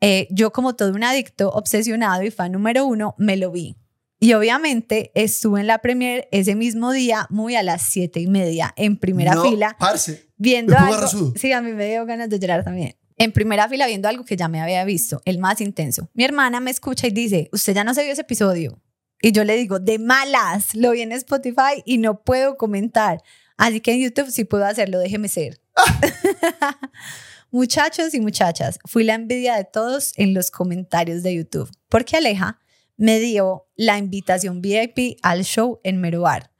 eh, 0.00 0.26
yo 0.30 0.52
como 0.52 0.74
todo 0.74 0.92
un 0.92 1.04
adicto, 1.04 1.50
obsesionado 1.50 2.22
y 2.22 2.30
fan 2.30 2.52
número 2.52 2.86
uno, 2.86 3.14
me 3.18 3.36
lo 3.36 3.50
vi. 3.50 3.76
Y 4.18 4.32
obviamente 4.32 5.12
estuve 5.14 5.60
en 5.60 5.66
la 5.66 5.78
premier 5.78 6.28
ese 6.32 6.54
mismo 6.54 6.92
día, 6.92 7.26
muy 7.28 7.54
a 7.54 7.62
las 7.62 7.82
siete 7.82 8.20
y 8.20 8.26
media, 8.26 8.72
en 8.76 8.96
primera 8.96 9.34
No, 9.34 9.42
fila, 9.44 9.76
Parce. 9.78 10.30
viendo 10.36 10.76
algo. 10.76 11.34
Sí, 11.36 11.52
a 11.52 11.60
mí 11.60 11.72
me 11.72 11.86
dio 11.88 12.06
ganas 12.06 12.30
de 12.30 12.38
llorar 12.38 12.64
también. 12.64 12.96
En 13.18 13.32
primera 13.32 13.68
fila 13.68 13.86
viendo 13.86 14.08
algo 14.08 14.24
que 14.24 14.36
ya 14.36 14.48
me 14.48 14.60
había 14.60 14.84
visto, 14.84 15.20
el 15.24 15.38
más 15.38 15.60
intenso. 15.60 16.10
Mi 16.14 16.24
hermana 16.24 16.60
me 16.60 16.70
escucha 16.70 17.06
y 17.06 17.10
dice, 17.10 17.48
usted 17.52 17.74
ya 17.74 17.84
no 17.84 17.94
se 17.94 18.04
vio 18.04 18.12
ese 18.12 18.22
episodio. 18.22 18.82
Y 19.20 19.32
yo 19.32 19.44
le 19.44 19.56
digo, 19.56 19.78
de 19.78 19.98
malas, 19.98 20.74
lo 20.74 20.92
vi 20.92 21.02
en 21.02 21.12
Spotify 21.12 21.82
y 21.84 21.98
no 21.98 22.22
puedo 22.22 22.56
comentar. 22.56 23.22
Así 23.56 23.80
que 23.80 23.92
en 23.92 24.00
YouTube 24.02 24.30
sí 24.30 24.44
puedo 24.44 24.64
hacerlo, 24.66 24.98
déjeme 24.98 25.28
ser. 25.28 25.60
Muchachos 27.50 28.12
y 28.12 28.20
muchachas, 28.20 28.78
fui 28.84 29.04
la 29.04 29.14
envidia 29.14 29.56
de 29.56 29.64
todos 29.64 30.12
en 30.16 30.34
los 30.34 30.50
comentarios 30.50 31.22
de 31.22 31.34
YouTube, 31.34 31.70
porque 31.88 32.16
Aleja 32.16 32.58
me 32.96 33.18
dio 33.20 33.66
la 33.76 33.98
invitación 33.98 34.60
VIP 34.62 35.18
al 35.22 35.44
show 35.44 35.80
en 35.84 36.00
Merobar. 36.00 36.50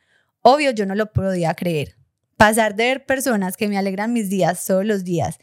Obvio, 0.43 0.71
yo 0.71 0.87
no 0.87 0.95
lo 0.95 1.13
podía 1.13 1.55
creer. 1.55 1.97
Pasar 2.37 2.77
de 2.77 2.85
ver 2.85 3.07
personas 3.07 3.57
que 3.57 3.69
me 3.69 3.79
alegran 3.79 4.13
mis 4.13 4.29
días 4.29 4.65
todos 4.65 4.85
los 4.85 5.05
días 5.05 5.39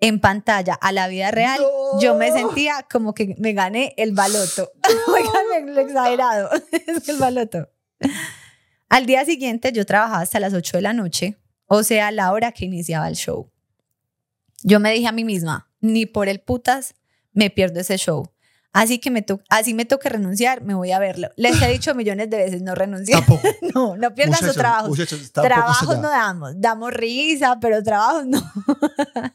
en 0.00 0.20
pantalla 0.20 0.74
a 0.74 0.92
la 0.92 1.08
vida 1.08 1.30
real, 1.30 1.60
No. 1.60 2.00
yo 2.00 2.14
me 2.16 2.30
sentía 2.30 2.86
como 2.90 3.14
que 3.14 3.34
me 3.38 3.54
gané 3.54 3.94
el 3.96 4.12
baloto. 4.12 4.70
Oigan, 5.08 5.74
lo 5.74 5.80
exagerado. 5.80 6.50
es 6.72 7.08
el 7.08 7.16
baloto. 7.16 7.70
Al 8.88 9.06
día 9.06 9.24
siguiente 9.24 9.72
yo 9.72 9.86
trabajaba 9.86 10.20
hasta 10.20 10.40
las 10.40 10.52
8 10.52 10.76
de 10.76 10.82
la 10.82 10.92
noche, 10.92 11.38
o 11.66 11.82
sea, 11.82 12.10
la 12.10 12.32
hora 12.32 12.52
que 12.52 12.66
iniciaba 12.66 13.08
el 13.08 13.14
show. 13.14 13.50
Yo 14.62 14.78
me 14.78 14.92
dije 14.92 15.06
a 15.06 15.12
mí 15.12 15.24
misma, 15.24 15.70
ni 15.80 16.06
por 16.06 16.28
el 16.28 16.40
putas 16.40 16.94
me 17.32 17.50
pierdo 17.50 17.80
ese 17.80 17.96
show. 17.96 18.30
Así 18.74 18.98
que 18.98 19.10
me 19.10 19.22
to- 19.22 19.40
así 19.48 19.72
me 19.72 19.84
toca 19.84 20.08
renunciar, 20.08 20.60
me 20.62 20.74
voy 20.74 20.90
a 20.90 20.98
verlo. 20.98 21.28
Les 21.36 21.62
he 21.62 21.68
dicho 21.70 21.94
millones 21.94 22.28
de 22.28 22.36
veces, 22.36 22.60
no 22.60 22.74
renunciar. 22.74 23.22
No, 23.74 23.96
no 23.96 24.14
pierdan 24.14 24.38
trabajos. 24.52 24.88
muchachos, 24.90 25.32
tampoco 25.32 25.54
Trabajos 25.54 25.96
no 26.00 26.08
damos, 26.10 26.60
damos 26.60 26.92
risa, 26.92 27.58
pero 27.60 27.82
trabajos 27.82 28.26
no. 28.26 28.42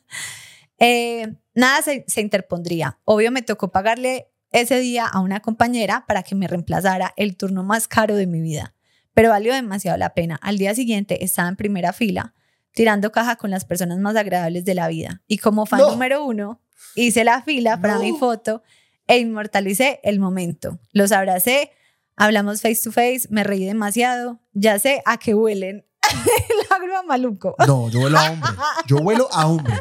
Eh, 0.82 1.34
nada 1.56 1.82
se, 1.82 2.06
se 2.08 2.22
interpondría. 2.22 3.00
Obvio 3.04 3.32
me 3.32 3.42
tocó 3.42 3.70
pagarle 3.72 4.30
ese 4.52 4.80
día 4.80 5.06
a 5.06 5.20
una 5.20 5.42
compañera 5.42 6.06
para 6.08 6.24
que 6.24 6.36
me 6.36 6.48
reemplazara 6.48 7.14
el 7.18 7.36
turno 7.36 7.64
más 7.64 7.88
caro 7.88 8.16
de 8.16 8.28
mi 8.28 8.40
vida, 8.42 8.74
pero 9.14 9.30
valió 9.30 9.54
demasiado 9.54 9.98
la 9.98 10.14
pena. 10.14 10.40
Al 10.42 10.58
día 10.58 10.74
siguiente 10.74 11.24
estaba 11.24 11.50
en 11.50 11.56
primera 11.58 11.92
fila, 11.94 12.34
tirando 12.74 13.12
caja 13.12 13.36
con 13.36 13.52
las 13.52 13.66
personas 13.66 14.00
más 14.00 14.16
agradables 14.16 14.64
de 14.64 14.74
la 14.76 14.88
vida. 14.88 15.22
Y 15.28 15.38
como 15.40 15.66
fan 15.66 15.80
No. 15.82 15.92
número 15.92 16.24
uno, 16.24 16.62
hice 16.96 17.24
la 17.26 17.42
fila 17.42 17.82
para 17.82 17.96
No. 17.96 18.02
mi 18.02 18.14
foto 18.18 18.64
e 19.10 19.18
inmortalicé 19.18 20.00
el 20.04 20.20
momento. 20.20 20.80
Los 20.94 21.12
abracé, 21.12 21.72
hablamos 22.16 22.62
face 22.62 22.80
to 22.84 22.92
face, 22.92 23.22
me 23.30 23.44
reí 23.44 23.66
demasiado, 23.66 24.40
ya 24.54 24.78
sé 24.78 25.02
a 25.04 25.18
qué 25.18 25.34
huelen. 25.34 25.84
la 26.70 26.78
grúa 26.78 27.04
maluco. 27.04 27.56
No, 27.68 27.90
yo 27.90 28.02
vuelo 28.02 28.20
a 28.20 28.32
hombre. 28.32 28.52
Yo 28.88 28.98
vuelo 28.98 29.28
a 29.32 29.48
hombre. 29.48 29.74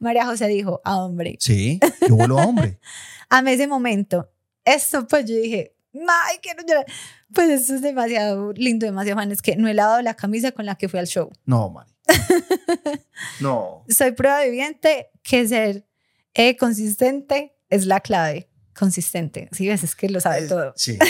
María 0.00 0.26
José 0.26 0.48
dijo, 0.48 0.80
a 0.84 0.96
hombre. 0.96 1.36
Sí, 1.38 1.78
yo 2.06 2.16
vuelo 2.16 2.38
a 2.38 2.46
hombre. 2.46 2.80
Amé 3.30 3.52
ese 3.52 3.68
momento. 3.68 4.28
Esto, 4.64 5.06
pues 5.06 5.24
yo 5.24 5.36
dije, 5.36 5.76
ay, 5.94 6.38
quiero 6.42 6.64
llorar. 6.66 6.84
Pues 7.32 7.50
esto 7.50 7.76
es 7.76 7.82
demasiado 7.82 8.52
lindo, 8.54 8.86
demasiado 8.86 9.20
fan. 9.20 9.30
Es 9.30 9.40
que 9.40 9.54
no 9.54 9.68
he 9.68 9.74
lavado 9.74 10.02
la 10.02 10.14
camisa 10.14 10.50
con 10.50 10.66
la 10.66 10.74
que 10.74 10.88
fui 10.88 10.98
al 10.98 11.06
show. 11.06 11.30
No, 11.46 11.70
Mari. 11.70 11.92
No. 13.40 13.84
Soy 13.88 14.12
prueba 14.12 14.42
viviente 14.42 15.10
que 15.22 15.46
ser 15.46 15.86
eh, 16.34 16.56
consistente 16.56 17.56
es 17.70 17.86
la 17.86 18.00
clave. 18.00 18.50
Consistente. 18.76 19.48
Sí, 19.52 19.68
ves, 19.68 19.84
es 19.84 19.94
que 19.94 20.08
lo 20.08 20.20
sabe 20.20 20.44
Eh, 20.44 20.48
todo. 20.48 20.72
Sí. 20.76 20.98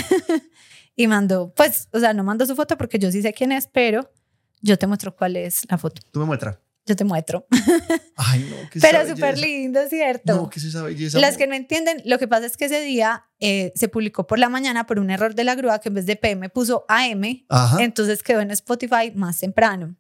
Y 0.97 1.09
mandó, 1.09 1.53
pues, 1.57 1.89
o 1.93 1.99
sea, 1.99 2.13
no 2.15 2.23
mandó 2.23 2.47
su 2.47 2.55
foto 2.55 2.77
porque 2.79 3.01
yo 3.01 3.11
sí 3.11 3.21
sé 3.21 3.33
quién 3.33 3.51
es, 3.51 3.67
pero 3.67 4.13
yo 4.61 4.79
te 4.79 4.87
muestro 4.87 5.17
cuál 5.17 5.37
es 5.37 5.63
la 5.69 5.77
foto. 5.77 6.01
Tú 6.13 6.21
me 6.21 6.27
muestras. 6.27 6.59
Yo 6.87 6.95
te 6.95 7.03
muestro. 7.05 7.49
Ay, 8.17 8.47
no. 8.49 8.71
¿qué 8.71 8.79
Pero 8.79 9.09
súper 9.09 9.37
lindo, 9.37 9.81
¿cierto? 9.89 10.37
No, 10.37 10.51
¿qué 10.51 10.61
es 10.61 10.67
esa 10.67 10.83
belleza? 10.83 11.19
Las 11.19 11.37
que 11.37 11.49
no 11.49 11.55
entienden, 11.57 12.01
lo 12.05 12.19
que 12.21 12.29
pasa 12.29 12.47
es 12.47 12.57
que 12.57 12.67
ese 12.67 12.81
día 12.83 13.25
eh, 13.41 13.73
se 13.75 13.89
publicó 13.89 14.27
por 14.29 14.39
la 14.39 14.49
mañana 14.49 14.87
por 14.87 15.01
un 15.01 15.11
error 15.11 15.35
de 15.35 15.43
la 15.43 15.57
grúa 15.57 15.81
que 15.81 15.89
en 15.89 15.95
vez 15.97 16.07
de 16.07 16.15
PM 16.15 16.49
puso 16.51 16.85
AM, 16.89 17.45
Ajá. 17.49 17.83
entonces 17.83 18.23
quedó 18.23 18.41
en 18.41 18.53
Spotify 18.53 19.11
más 19.17 19.41
temprano. 19.41 19.97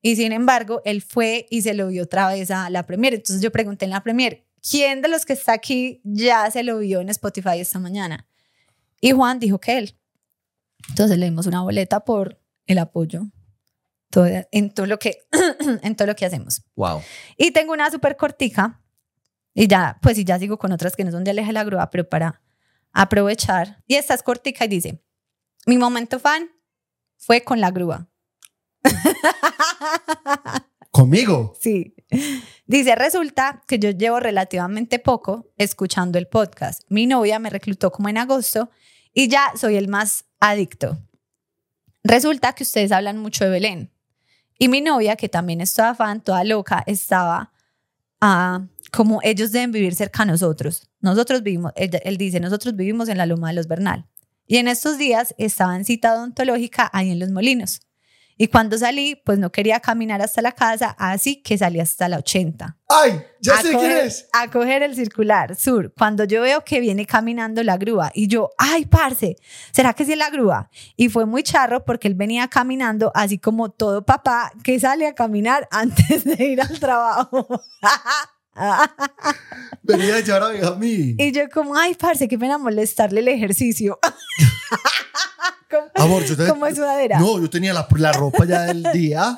Y 0.00 0.16
sin 0.16 0.32
embargo, 0.32 0.80
él 0.86 1.02
fue 1.02 1.46
y 1.50 1.60
se 1.60 1.74
lo 1.74 1.88
vio 1.88 2.04
otra 2.04 2.28
vez 2.28 2.50
a 2.50 2.70
la 2.70 2.86
Premier. 2.86 3.12
Entonces 3.12 3.42
yo 3.42 3.52
pregunté 3.52 3.84
en 3.84 3.90
la 3.90 4.02
Premier, 4.02 4.46
¿quién 4.68 5.02
de 5.02 5.08
los 5.08 5.24
que 5.24 5.32
está 5.34 5.52
aquí 5.52 6.00
ya 6.04 6.50
se 6.50 6.62
lo 6.62 6.78
vio 6.78 7.00
en 7.00 7.08
Spotify 7.08 7.58
esta 7.60 7.78
mañana? 7.78 8.26
Y 9.00 9.12
Juan 9.12 9.38
dijo 9.38 9.58
que 9.60 9.78
él. 9.78 9.98
Entonces 10.90 11.18
le 11.18 11.26
dimos 11.26 11.46
una 11.46 11.62
boleta 11.62 12.00
por 12.04 12.40
el 12.66 12.78
apoyo 12.78 13.22
todo- 14.10 14.26
en, 14.50 14.72
todo 14.74 14.86
lo 14.86 14.98
que, 14.98 15.18
en 15.82 15.96
todo 15.96 16.06
lo 16.06 16.14
que 16.16 16.26
hacemos. 16.26 16.62
Wow. 16.76 17.02
Y 17.36 17.50
tengo 17.50 17.72
una 17.72 17.90
súper 17.90 18.16
cortica. 18.16 18.80
Y 19.54 19.66
ya, 19.68 19.98
pues 20.02 20.16
y 20.18 20.24
ya 20.24 20.38
sigo 20.38 20.58
con 20.58 20.72
otras 20.72 20.96
que 20.96 21.04
no 21.04 21.10
son 21.10 21.24
de 21.24 21.30
Aleje 21.32 21.52
la 21.52 21.64
Grúa, 21.64 21.90
pero 21.90 22.08
para 22.08 22.40
aprovechar. 22.92 23.82
Y 23.86 23.96
esta 23.96 24.14
es 24.14 24.22
cortica 24.22 24.64
y 24.64 24.68
dice, 24.68 25.02
mi 25.66 25.76
momento 25.78 26.18
fan 26.18 26.50
fue 27.18 27.42
con 27.44 27.60
la 27.60 27.70
grúa. 27.70 28.08
¿Conmigo? 30.90 31.54
Sí. 31.60 31.94
Dice, 32.72 32.94
resulta 32.94 33.62
que 33.68 33.78
yo 33.78 33.90
llevo 33.90 34.18
relativamente 34.18 34.98
poco 34.98 35.52
escuchando 35.58 36.18
el 36.18 36.26
podcast. 36.26 36.80
Mi 36.88 37.04
novia 37.04 37.38
me 37.38 37.50
reclutó 37.50 37.92
como 37.92 38.08
en 38.08 38.16
agosto 38.16 38.70
y 39.12 39.28
ya 39.28 39.52
soy 39.56 39.76
el 39.76 39.88
más 39.88 40.24
adicto. 40.40 40.96
Resulta 42.02 42.54
que 42.54 42.62
ustedes 42.62 42.90
hablan 42.90 43.18
mucho 43.18 43.44
de 43.44 43.50
Belén. 43.50 43.92
Y 44.58 44.68
mi 44.68 44.80
novia, 44.80 45.16
que 45.16 45.28
también 45.28 45.60
es 45.60 45.74
toda 45.74 45.94
fan, 45.94 46.22
toda 46.22 46.44
loca, 46.44 46.82
estaba 46.86 47.52
ah, 48.22 48.62
como 48.90 49.20
ellos 49.22 49.52
deben 49.52 49.70
vivir 49.70 49.94
cerca 49.94 50.22
a 50.22 50.26
nosotros. 50.26 50.88
Nosotros 51.00 51.42
vivimos, 51.42 51.72
él, 51.76 51.90
él 52.02 52.16
dice, 52.16 52.40
nosotros 52.40 52.74
vivimos 52.74 53.10
en 53.10 53.18
la 53.18 53.26
Loma 53.26 53.48
de 53.48 53.54
los 53.54 53.68
Bernal. 53.68 54.06
Y 54.46 54.56
en 54.56 54.68
estos 54.68 54.96
días 54.96 55.34
estaba 55.36 55.76
en 55.76 55.84
cita 55.84 56.14
odontológica 56.14 56.88
ahí 56.94 57.10
en 57.10 57.18
Los 57.18 57.28
Molinos. 57.32 57.82
Y 58.36 58.48
cuando 58.48 58.78
salí, 58.78 59.20
pues 59.24 59.38
no 59.38 59.52
quería 59.52 59.80
caminar 59.80 60.22
hasta 60.22 60.42
la 60.42 60.52
casa, 60.52 60.94
así 60.98 61.42
que 61.42 61.58
salí 61.58 61.80
hasta 61.80 62.08
la 62.08 62.18
80. 62.18 62.76
¡Ay! 62.88 63.22
¡Ya 63.40 63.56
sé 63.58 63.70
quién 63.70 63.90
es! 63.92 64.28
A 64.32 64.50
coger 64.50 64.82
el 64.82 64.94
circular 64.94 65.56
sur. 65.56 65.92
Cuando 65.96 66.24
yo 66.24 66.42
veo 66.42 66.64
que 66.64 66.80
viene 66.80 67.06
caminando 67.06 67.62
la 67.62 67.76
grúa 67.76 68.10
y 68.14 68.28
yo, 68.28 68.50
¡ay, 68.58 68.86
parce! 68.86 69.36
¿Será 69.72 69.94
que 69.94 70.04
sí 70.04 70.12
es 70.12 70.18
la 70.18 70.30
grúa? 70.30 70.70
Y 70.96 71.08
fue 71.08 71.26
muy 71.26 71.42
charro 71.42 71.84
porque 71.84 72.08
él 72.08 72.14
venía 72.14 72.48
caminando 72.48 73.12
así 73.14 73.38
como 73.38 73.70
todo 73.70 74.04
papá 74.04 74.52
que 74.62 74.78
sale 74.78 75.06
a 75.06 75.14
caminar 75.14 75.68
antes 75.70 76.24
de 76.24 76.44
ir 76.44 76.60
al 76.60 76.78
trabajo. 76.78 77.46
Venía 79.82 80.16
a 80.16 80.20
llevar 80.20 80.42
a 80.42 80.48
mi 80.50 80.58
a 80.66 80.70
mí. 80.72 81.16
y 81.18 81.32
yo 81.32 81.48
como, 81.52 81.76
¡ay, 81.76 81.94
parce! 81.94 82.28
Qué 82.28 82.38
pena 82.38 82.58
molestarle 82.58 83.20
el 83.20 83.28
ejercicio. 83.28 83.98
como, 85.70 85.86
Amor, 85.94 86.24
yo 86.24 86.36
te... 86.36 86.46
como 86.48 86.66
es 86.66 86.76
sudadera. 86.76 87.18
No, 87.18 87.40
yo 87.40 87.48
tenía 87.48 87.72
la, 87.72 87.86
la 87.96 88.12
ropa 88.12 88.44
ya 88.44 88.62
del 88.62 88.82
día. 88.92 89.34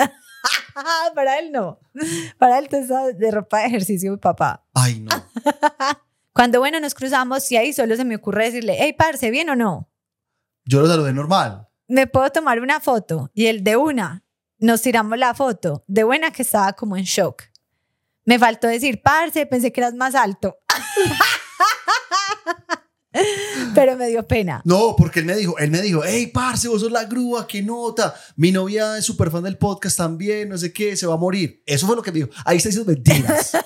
Ah, 0.74 1.10
para 1.14 1.38
él 1.38 1.52
no. 1.52 1.78
Para 2.38 2.58
él 2.58 2.68
tú 2.68 2.76
estás 2.76 3.16
de 3.16 3.30
ropa 3.30 3.60
de 3.60 3.66
ejercicio 3.66 4.10
de 4.12 4.18
papá. 4.18 4.64
Ay, 4.74 5.00
no. 5.00 5.10
Cuando, 6.32 6.58
bueno, 6.58 6.80
nos 6.80 6.94
cruzamos 6.94 7.50
y 7.52 7.56
ahí 7.56 7.72
solo 7.72 7.96
se 7.96 8.04
me 8.04 8.16
ocurre 8.16 8.46
decirle, 8.46 8.76
hey, 8.78 8.92
parce, 8.98 9.30
¿bien 9.30 9.48
o 9.50 9.56
no? 9.56 9.88
Yo 10.64 10.80
lo 10.80 10.88
saludé 10.88 11.12
normal. 11.12 11.68
¿Me 11.86 12.06
puedo 12.06 12.28
tomar 12.30 12.60
una 12.60 12.80
foto? 12.80 13.30
Y 13.34 13.46
el 13.46 13.62
de 13.62 13.76
una, 13.76 14.24
nos 14.58 14.82
tiramos 14.82 15.16
la 15.18 15.34
foto. 15.34 15.84
De 15.86 16.02
buena 16.02 16.32
que 16.32 16.42
estaba 16.42 16.72
como 16.72 16.96
en 16.96 17.04
shock. 17.04 17.44
Me 18.24 18.38
faltó 18.38 18.68
decir, 18.68 19.02
parce, 19.02 19.46
pensé 19.46 19.72
que 19.72 19.80
eras 19.80 19.94
más 19.94 20.14
alto. 20.14 20.58
Pero 23.74 23.96
me 23.96 24.08
dio 24.08 24.26
pena. 24.26 24.60
No, 24.64 24.96
porque 24.96 25.20
él 25.20 25.26
me 25.26 25.36
dijo, 25.36 25.56
él 25.58 25.70
me 25.70 25.80
dijo, 25.80 26.02
hey, 26.04 26.26
parce, 26.28 26.68
vos 26.68 26.80
sos 26.80 26.90
la 26.90 27.04
grúa, 27.04 27.46
qué 27.46 27.62
nota. 27.62 28.14
Mi 28.36 28.50
novia 28.50 28.98
es 28.98 29.04
súper 29.04 29.30
fan 29.30 29.44
del 29.44 29.58
podcast 29.58 29.96
también, 29.96 30.48
no 30.48 30.58
sé 30.58 30.72
qué, 30.72 30.96
se 30.96 31.06
va 31.06 31.14
a 31.14 31.18
morir. 31.18 31.62
Eso 31.66 31.86
fue 31.86 31.96
lo 31.96 32.02
que 32.02 32.10
me 32.10 32.20
dijo. 32.20 32.30
Ahí 32.44 32.56
está 32.56 32.70
diciendo 32.70 32.92
mentiras. 32.92 33.56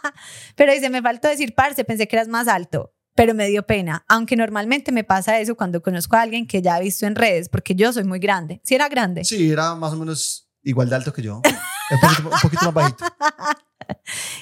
Pero 0.56 0.72
dice, 0.72 0.88
me 0.90 1.02
faltó 1.02 1.28
decir, 1.28 1.54
parce, 1.54 1.84
pensé 1.84 2.08
que 2.08 2.16
eras 2.16 2.28
más 2.28 2.48
alto. 2.48 2.94
Pero 3.16 3.34
me 3.34 3.48
dio 3.48 3.64
pena, 3.64 4.04
aunque 4.08 4.36
normalmente 4.36 4.90
me 4.90 5.04
pasa 5.04 5.38
eso 5.38 5.54
cuando 5.54 5.82
conozco 5.82 6.16
a 6.16 6.22
alguien 6.22 6.48
que 6.48 6.62
ya 6.62 6.78
he 6.78 6.82
visto 6.82 7.06
en 7.06 7.14
redes, 7.14 7.48
porque 7.48 7.74
yo 7.74 7.92
soy 7.92 8.04
muy 8.04 8.18
grande. 8.18 8.60
Si 8.64 8.74
era 8.74 8.88
grande. 8.88 9.24
Sí, 9.24 9.50
era 9.50 9.74
más 9.76 9.92
o 9.92 9.96
menos 9.96 10.48
igual 10.62 10.88
de 10.88 10.96
alto 10.96 11.12
que 11.12 11.22
yo. 11.22 11.36
Un 11.36 12.00
poquito, 12.00 12.28
un 12.28 12.40
poquito 12.40 12.72
más 12.72 12.74
bajito. 12.74 13.04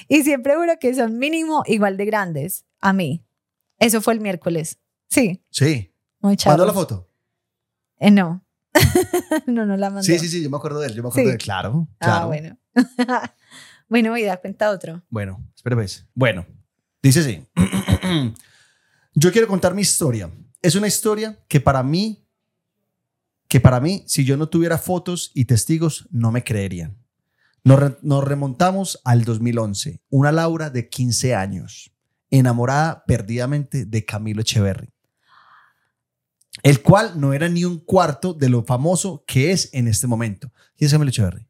Y 0.07 0.23
siempre 0.23 0.55
juro 0.55 0.73
que 0.79 0.93
son 0.93 1.17
mínimo 1.17 1.63
igual 1.65 1.97
de 1.97 2.05
grandes 2.05 2.65
a 2.79 2.93
mí. 2.93 3.25
Eso 3.79 4.01
fue 4.01 4.13
el 4.13 4.19
miércoles. 4.19 4.79
Sí, 5.09 5.43
Sí. 5.49 5.93
muy. 6.19 6.37
¿Mandó 6.45 6.65
la 6.65 6.73
foto? 6.73 7.09
Eh, 7.99 8.11
no. 8.11 8.43
no, 9.47 9.65
no 9.65 9.77
la 9.77 9.89
mandó. 9.89 10.03
Sí, 10.03 10.17
sí, 10.19 10.27
sí, 10.27 10.43
yo 10.43 10.49
me 10.49 10.57
acuerdo 10.57 10.79
de 10.79 10.87
él, 10.87 10.93
yo 10.95 11.03
me 11.03 11.09
acuerdo 11.09 11.23
Sí. 11.25 11.27
de 11.29 11.33
él. 11.33 11.41
Claro, 11.41 11.87
claro. 11.99 12.23
Ah, 12.23 12.25
bueno. 12.25 12.57
bueno, 13.89 14.13
vida, 14.13 14.37
cuenta 14.37 14.71
otro. 14.71 15.03
Bueno, 15.09 15.45
espera 15.55 15.75
pues. 15.75 16.07
Bueno, 16.13 16.45
dice 17.01 17.19
así. 17.21 17.45
Yo 19.15 19.31
quiero 19.31 19.47
contar 19.47 19.73
mi 19.75 19.81
historia. 19.83 20.31
Es 20.61 20.75
una 20.75 20.87
historia 20.87 21.37
que 21.47 21.59
para 21.59 21.83
mí, 21.83 22.25
que 23.47 23.59
para 23.59 23.79
mí, 23.79 24.03
si 24.07 24.25
yo 24.25 24.37
no 24.37 24.49
tuviera 24.49 24.77
fotos 24.79 25.29
y 25.35 25.45
testigos, 25.45 26.07
no 26.09 26.31
me 26.31 26.43
creerían. 26.43 26.97
Nos, 27.63 27.79
re- 27.79 27.97
nos 28.01 28.23
remontamos 28.23 28.99
al 29.05 29.23
2011. 29.23 30.01
Una 30.09 30.31
Laura 30.31 30.69
de 30.69 30.89
15 30.89 31.33
años, 31.35 31.91
enamorada 32.29 33.03
perdidamente 33.05 33.85
de 33.85 34.05
Camilo 34.05 34.41
Echeverry, 34.41 34.93
el 36.61 36.81
cual 36.81 37.19
no 37.19 37.33
era 37.33 37.49
ni 37.49 37.65
un 37.65 37.79
cuarto 37.79 38.33
de 38.33 38.49
lo 38.49 38.63
famoso 38.63 39.23
que 39.25 39.51
es 39.51 39.69
en 39.73 39.87
este 39.87 40.07
momento. 40.07 40.51
¿Quién 40.75 40.87
es 40.87 40.91
Camilo 40.91 41.09
Echeverry? 41.09 41.47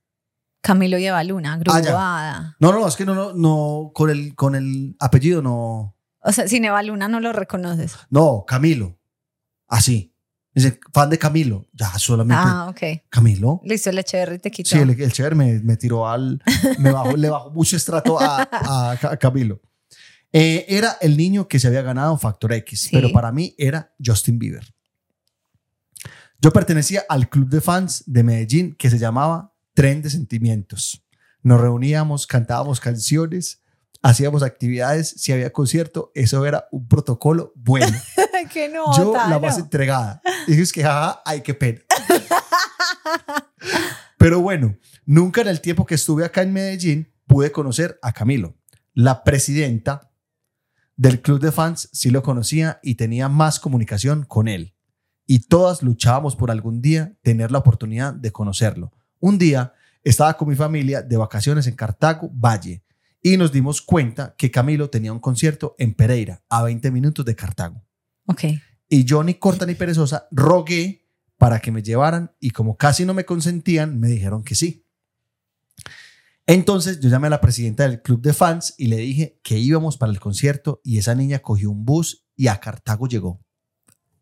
Camilo 0.61 0.98
lleva 0.98 1.23
Luna, 1.23 1.53
Ah, 1.53 1.57
grubada. 1.57 2.56
No, 2.60 2.72
no, 2.72 2.88
es 2.88 2.95
que 2.95 3.06
no, 3.06 3.14
no, 3.15 3.34
no, 3.34 3.91
con 3.94 4.10
el, 4.10 4.34
con 4.35 4.56
el 4.56 4.95
apellido 4.99 5.41
no. 5.41 5.98
o 6.22 6.31
sea, 6.31 6.48
sin 6.48 6.64
Eva 6.64 6.81
Luna 6.84 7.10
no 7.10 7.19
lo 7.19 7.34
reconoces. 7.34 7.98
No, 8.10 8.45
Camilo. 8.48 8.98
Así. 9.68 10.12
Dice, 10.56 10.80
fan 10.94 11.10
de 11.10 11.18
Camilo. 11.18 11.68
Ya, 11.74 11.98
solamente 11.98 12.44
Ah, 12.46 12.68
ok. 12.70 13.02
Camilo. 13.10 13.60
Listo, 13.64 13.90
el 13.90 13.98
Echeverry 14.00 14.38
te 14.40 14.52
quitó. 14.52 14.70
Sí, 14.70 14.78
el, 14.78 14.90
el 14.92 15.36
me, 15.36 15.60
me 15.62 15.78
tiró 15.78 16.08
al. 16.08 16.42
Me 16.78 16.92
bajó, 16.92 17.18
le 17.18 17.30
bajó 17.30 17.50
mucho 17.52 17.76
estrato 17.76 18.20
a, 18.22 18.48
a 18.52 18.92
a 18.92 19.18
Camilo. 19.18 19.62
Eh, 20.32 20.66
era 20.68 20.98
el 21.02 21.16
niño 21.18 21.48
que 21.48 21.60
se 21.60 21.68
había 21.68 21.82
ganado 21.82 22.18
Factor 22.18 22.54
X, 22.54 22.82
Sí. 22.82 22.90
pero 22.92 23.12
para 23.12 23.32
mí 23.32 23.56
era 23.58 23.94
Justin 24.04 24.38
Bieber. 24.40 24.64
Yo 26.40 26.52
pertenecía 26.52 27.04
al 27.08 27.30
club 27.30 27.50
de 27.50 27.62
fans 27.62 28.04
de 28.06 28.24
Medellín 28.24 28.76
que 28.76 28.90
se 28.90 29.00
llamaba 29.00 29.54
Tren 29.74 30.02
de 30.02 30.10
Sentimientos. 30.10 31.04
Nos 31.42 31.60
reuníamos, 31.62 32.28
cantábamos 32.28 32.80
canciones, 32.80 33.62
hacíamos 34.04 34.44
actividades, 34.44 35.16
si 35.18 35.32
había 35.32 35.52
concierto, 35.52 36.12
eso 36.14 36.46
era 36.46 36.68
un 36.72 36.88
protocolo 36.88 37.54
bueno. 37.56 37.98
que 38.54 38.70
no, 38.70 38.96
Yo 38.96 39.14
la 39.14 39.40
más 39.40 39.58
entregada. 39.58 40.22
Y 40.46 40.62
es 40.62 40.72
que, 40.72 40.84
jaja, 40.84 41.22
ay, 41.26 41.42
qué 41.42 41.54
pena. 41.54 41.80
Pero 44.18 44.42
bueno, 44.42 44.78
nunca 45.06 45.42
en 45.42 45.48
el 45.48 45.62
tiempo 45.62 45.86
que 45.86 45.96
estuve 45.96 46.26
acá 46.26 46.42
en 46.42 46.54
Medellín 46.54 47.12
pude 47.26 47.52
conocer 47.52 47.98
a 48.02 48.12
Camilo. 48.12 48.56
La 48.94 49.24
presidenta 49.24 50.12
del 50.98 51.22
club 51.22 51.40
de 51.40 51.52
fans 51.52 51.90
sí 51.94 52.12
lo 52.12 52.22
conocía 52.22 52.80
y 52.84 52.96
tenía 52.96 53.30
más 53.30 53.60
comunicación 53.60 54.26
con 54.26 54.48
él. 54.48 54.76
Y 55.26 55.48
todas 55.48 55.82
luchábamos 55.82 56.36
por 56.36 56.52
algún 56.52 56.82
día 56.82 57.18
tener 57.22 57.52
la 57.52 57.60
oportunidad 57.60 58.14
de 58.14 58.32
conocerlo. 58.32 58.92
Un 59.20 59.38
día 59.38 59.74
estaba 60.04 60.36
con 60.36 60.50
mi 60.50 60.56
familia 60.56 61.02
de 61.02 61.16
vacaciones 61.16 61.66
en 61.68 61.76
Cartago, 61.76 62.30
Valle, 62.34 62.84
y 63.24 63.38
nos 63.38 63.52
dimos 63.54 63.82
cuenta 63.82 64.36
que 64.38 64.52
Camilo 64.52 64.90
tenía 64.90 65.14
un 65.14 65.20
concierto 65.20 65.76
en 65.80 65.94
Pereira, 65.94 66.44
a 66.50 66.62
20 66.62 66.91
minutos 66.91 67.24
de 67.26 67.36
Cartago. 67.36 67.84
Ok. 68.28 68.44
Y 68.90 69.06
yo 69.06 69.24
ni 69.24 69.36
corta 69.36 69.66
ni 69.66 69.76
perezosa 69.76 70.28
rogué 70.30 71.08
para 71.38 71.60
que 71.60 71.72
me 71.72 71.82
llevaran 71.82 72.36
y 72.40 72.52
como 72.52 72.76
casi 72.78 73.06
no 73.06 73.14
me 73.14 73.26
consentían, 73.26 73.98
me 74.00 74.10
dijeron 74.10 74.44
que 74.44 74.56
sí. 74.56 74.86
Entonces 76.45 77.00
yo 77.00 77.10
llamé 77.10 77.28
a 77.28 77.32
la 77.32 77.41
presidenta 77.41 77.84
del 77.88 78.02
club 78.02 78.22
de 78.22 78.34
fans 78.34 78.76
y 78.78 78.88
le 78.88 78.98
dije 78.98 79.40
que 79.41 79.58
íbamos 79.58 79.98
para 79.98 80.12
el 80.12 80.20
concierto 80.20 80.82
y 80.84 80.98
esa 80.98 81.16
niña 81.16 81.40
cogió 81.40 81.72
un 81.72 81.86
bus 81.86 82.26
y 82.36 82.48
a 82.48 82.60
Cartago 82.60 83.08
llegó. 83.08 83.41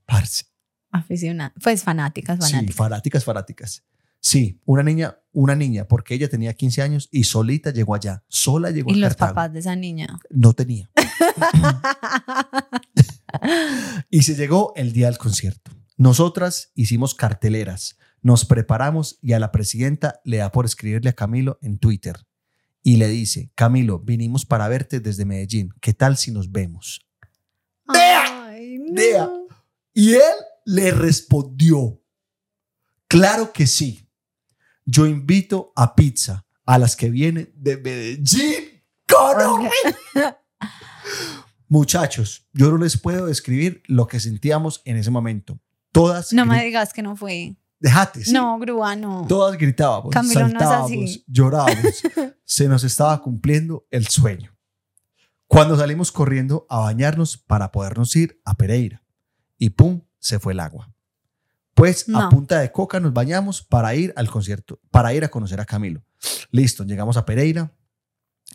Parce. 0.06 0.46
Aficionada. 0.92 1.54
Pues 1.64 1.84
fanáticas, 1.84 2.38
Sí, 2.46 2.52
fanáticas. 2.52 2.76
fanáticas, 2.76 3.24
fanáticas. 3.26 3.84
Sí, 4.22 4.62
una 4.66 4.84
niña, 4.84 5.18
una 5.32 5.56
niña, 5.56 5.88
porque 5.88 6.14
ella 6.14 6.30
tenía 6.30 6.54
15 6.54 6.82
años 6.84 7.10
y 7.12 7.24
solita 7.24 7.72
llegó 7.72 7.96
allá. 7.96 8.24
Sola 8.28 8.70
llegó 8.70 8.92
y 8.92 8.94
a 8.94 8.98
los 8.98 9.10
Cartago. 9.10 9.34
papás 9.34 9.54
de 9.54 9.60
esa 9.60 9.76
niña. 9.76 10.20
No 10.30 10.54
tenía. 10.54 10.92
Y 14.10 14.24
se 14.24 14.36
llegó 14.36 14.74
el 14.76 14.94
día 14.94 15.08
del 15.08 15.18
concierto. 15.18 15.72
Nosotras 15.98 16.72
hicimos 16.76 17.16
carteleras, 17.16 17.98
nos 18.22 18.46
preparamos 18.46 19.20
y 19.22 19.34
a 19.34 19.40
la 19.40 19.52
presidenta 19.52 20.20
le 20.26 20.38
da 20.38 20.52
por 20.52 20.66
escribirle 20.66 21.10
a 21.10 21.14
Camilo 21.14 21.58
en 21.62 21.80
Twitter 21.80 22.18
y 22.84 22.98
le 22.98 23.08
dice, 23.08 23.52
Camilo, 23.56 24.00
vinimos 24.00 24.46
para 24.46 24.68
verte 24.68 25.00
desde 25.00 25.26
Medellín, 25.26 25.74
¿qué 25.80 25.94
tal 25.94 26.18
si 26.18 26.32
nos 26.32 26.52
vemos? 26.52 27.08
Ay, 27.88 28.78
no. 28.80 28.94
Dea. 28.94 29.30
Y 29.94 30.14
él 30.14 30.22
le 30.66 30.92
respondió, 30.92 32.02
claro 33.08 33.54
que 33.54 33.68
sí, 33.68 34.10
yo 34.92 35.06
invito 35.06 35.72
a 35.76 35.96
pizza 35.96 36.46
a 36.66 36.78
las 36.78 36.96
que 36.98 37.10
vienen 37.10 37.50
de 37.56 37.78
Medellín. 37.78 38.84
Muchachos, 41.68 42.46
yo 42.52 42.70
no 42.72 42.78
les 42.78 42.98
puedo 42.98 43.28
describir 43.28 43.82
lo 43.88 44.08
que 44.08 44.20
sentíamos 44.20 44.82
en 44.86 44.98
ese 44.98 45.10
momento. 45.10 45.60
Todas, 45.94 46.34
No 46.34 46.46
me 46.46 46.64
digas 46.64 46.92
que 46.92 47.02
no 47.02 47.16
fue. 47.16 47.56
déjate, 47.80 48.26
sí. 48.26 48.34
No, 48.34 48.60
grúa, 48.60 48.96
no. 48.96 49.26
Todas 49.28 49.58
gritábamos, 49.58 50.12
Camilo 50.12 50.42
no 50.42 50.46
es 50.48 50.52
saltábamos, 50.52 50.92
así. 50.92 51.24
llorábamos. 51.28 52.02
Se 52.44 52.68
nos 52.68 52.84
estaba 52.84 53.22
cumpliendo 53.22 53.86
el 53.90 54.08
sueño. 54.08 54.54
Cuando 55.48 55.78
salimos 55.78 56.12
corriendo 56.12 56.66
a 56.70 56.80
bañarnos 56.80 57.38
para 57.38 57.72
podernos 57.72 58.14
ir 58.16 58.42
a 58.46 58.56
Pereira. 58.56 59.04
Y 59.58 59.70
pum, 59.72 60.02
se 60.20 60.40
fue 60.40 60.54
el 60.54 60.60
agua. 60.60 60.91
Pues 61.74 62.06
a 62.14 62.30
punta 62.30 62.60
de 62.60 62.72
coca 62.72 63.00
nos 63.00 63.14
bañamos 63.14 63.64
para 63.64 63.96
ir 63.96 64.14
al 64.16 64.30
concierto, 64.30 64.80
para 64.92 65.14
ir 65.14 65.24
a 65.24 65.30
conocer 65.30 65.60
a 65.62 65.66
Camilo. 65.66 66.04
Listo, 66.52 66.84
llegamos 66.84 67.18
a 67.18 67.26
Pereira, 67.26 67.74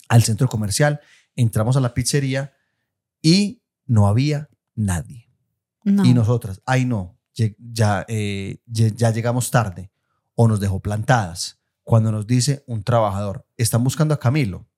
al 0.09 0.23
centro 0.23 0.49
comercial, 0.49 1.01
entramos 1.35 1.77
a 1.77 1.81
la 1.81 1.95
pizzería 1.95 2.55
y 3.23 3.63
no 3.87 4.07
había 4.07 4.49
nadie. 4.75 5.29
No. 5.85 6.05
Y 6.05 6.15
nosotras, 6.15 6.61
ay 6.67 6.85
no, 6.85 7.19
ya, 7.35 8.05
eh, 8.09 8.59
ya 8.67 9.11
llegamos 9.11 9.51
tarde 9.51 9.91
o 10.35 10.49
nos 10.49 10.61
dejó 10.61 10.81
plantadas. 10.81 11.59
Cuando 11.83 12.11
nos 12.11 12.27
dice 12.27 12.65
un 12.67 12.83
trabajador, 12.83 13.47
están 13.57 13.85
buscando 13.85 14.15
a 14.15 14.21
Camilo. 14.21 14.69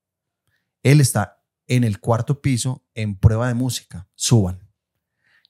Él 0.82 1.00
está 1.00 1.42
en 1.66 1.84
el 1.84 2.00
cuarto 2.00 2.40
piso 2.40 2.84
en 2.94 3.16
prueba 3.16 3.48
de 3.48 3.54
música, 3.54 4.08
suban. 4.14 4.67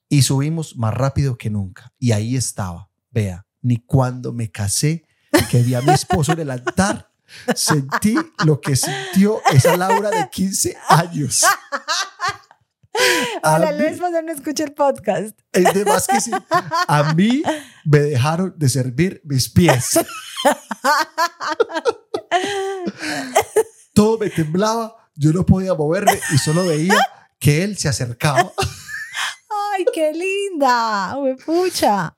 Y 0.09 0.23
subimos 0.23 0.75
más 0.75 0.93
rápido 0.93 1.37
que 1.37 1.49
nunca. 1.49 1.93
Y 1.99 2.11
ahí 2.11 2.35
estaba, 2.35 2.89
vea, 3.11 3.45
ni 3.61 3.77
cuando 3.77 4.33
me 4.33 4.49
casé, 4.51 5.05
que 5.51 5.61
vi 5.61 5.75
a 5.75 5.81
mi 5.81 5.91
esposo 5.93 6.31
en 6.33 6.39
el 6.39 6.49
altar, 6.51 7.11
sentí 7.55 8.15
lo 8.43 8.59
que 8.59 8.75
sintió 8.75 9.39
esa 9.53 9.77
Laura 9.77 10.09
de 10.09 10.27
15 10.29 10.75
años. 10.89 11.43
A 13.43 13.55
Ojalá 13.55 13.71
mí- 13.71 13.77
el 13.77 13.85
esposo 13.93 14.21
no 14.21 14.31
escuche 14.31 14.63
el 14.63 14.73
podcast. 14.73 15.39
es 15.53 15.73
de 15.73 15.85
más 15.85 16.05
que 16.07 16.19
sí. 16.19 16.31
A 16.87 17.13
mí 17.13 17.41
me 17.85 17.99
dejaron 17.99 18.53
de 18.57 18.67
servir 18.67 19.21
mis 19.23 19.47
pies. 19.47 19.97
Todo 23.93 24.17
me 24.17 24.29
temblaba, 24.29 24.95
yo 25.15 25.31
no 25.31 25.45
podía 25.45 25.73
moverme 25.75 26.19
y 26.33 26.37
solo 26.39 26.65
veía 26.65 26.95
que 27.39 27.63
él 27.63 27.77
se 27.77 27.87
acercaba. 27.89 28.51
Ay, 29.79 29.85
qué 29.93 30.11
linda. 30.11 31.17
Uy, 31.17 31.35
pucha. 31.35 32.13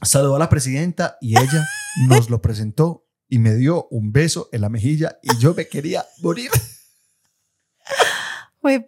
Saludó 0.00 0.36
a 0.36 0.38
la 0.38 0.48
presidenta 0.48 1.18
y 1.20 1.38
ella 1.38 1.66
nos 2.08 2.30
lo 2.30 2.40
presentó 2.40 3.06
y 3.28 3.38
me 3.38 3.54
dio 3.54 3.86
un 3.90 4.12
beso 4.12 4.48
en 4.50 4.62
la 4.62 4.70
mejilla 4.70 5.18
y 5.22 5.36
yo 5.38 5.54
me 5.54 5.68
quería 5.68 6.06
morir. 6.22 6.50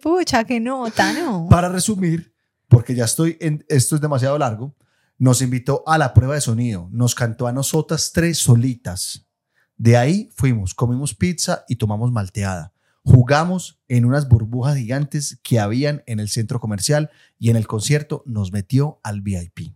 Pucha, 0.01 0.43
qué 0.43 0.59
nota, 0.59 1.13
¿no? 1.13 1.47
Para 1.51 1.69
resumir, 1.69 2.33
porque 2.67 2.95
ya 2.95 3.05
estoy 3.05 3.37
en 3.39 3.63
esto 3.69 3.93
es 3.93 4.01
demasiado 4.01 4.35
largo, 4.39 4.75
nos 5.19 5.43
invitó 5.43 5.83
a 5.85 5.99
la 5.99 6.15
prueba 6.15 6.33
de 6.33 6.41
sonido, 6.41 6.89
nos 6.91 7.13
cantó 7.13 7.45
a 7.45 7.51
nosotras 7.51 8.11
tres 8.11 8.39
solitas. 8.39 9.27
De 9.75 9.95
ahí 9.95 10.31
fuimos, 10.35 10.73
comimos 10.73 11.13
pizza 11.13 11.63
y 11.67 11.75
tomamos 11.75 12.11
malteada. 12.11 12.73
Jugamos 13.09 13.79
en 13.87 14.03
unas 14.03 14.27
burbujas 14.27 14.75
gigantes 14.75 15.39
que 15.41 15.61
habían 15.61 16.03
en 16.07 16.19
el 16.19 16.27
centro 16.27 16.59
comercial 16.59 17.09
y 17.39 17.49
en 17.49 17.55
el 17.55 17.65
concierto 17.65 18.21
nos 18.25 18.51
metió 18.51 18.99
al 19.01 19.21
VIP. 19.21 19.73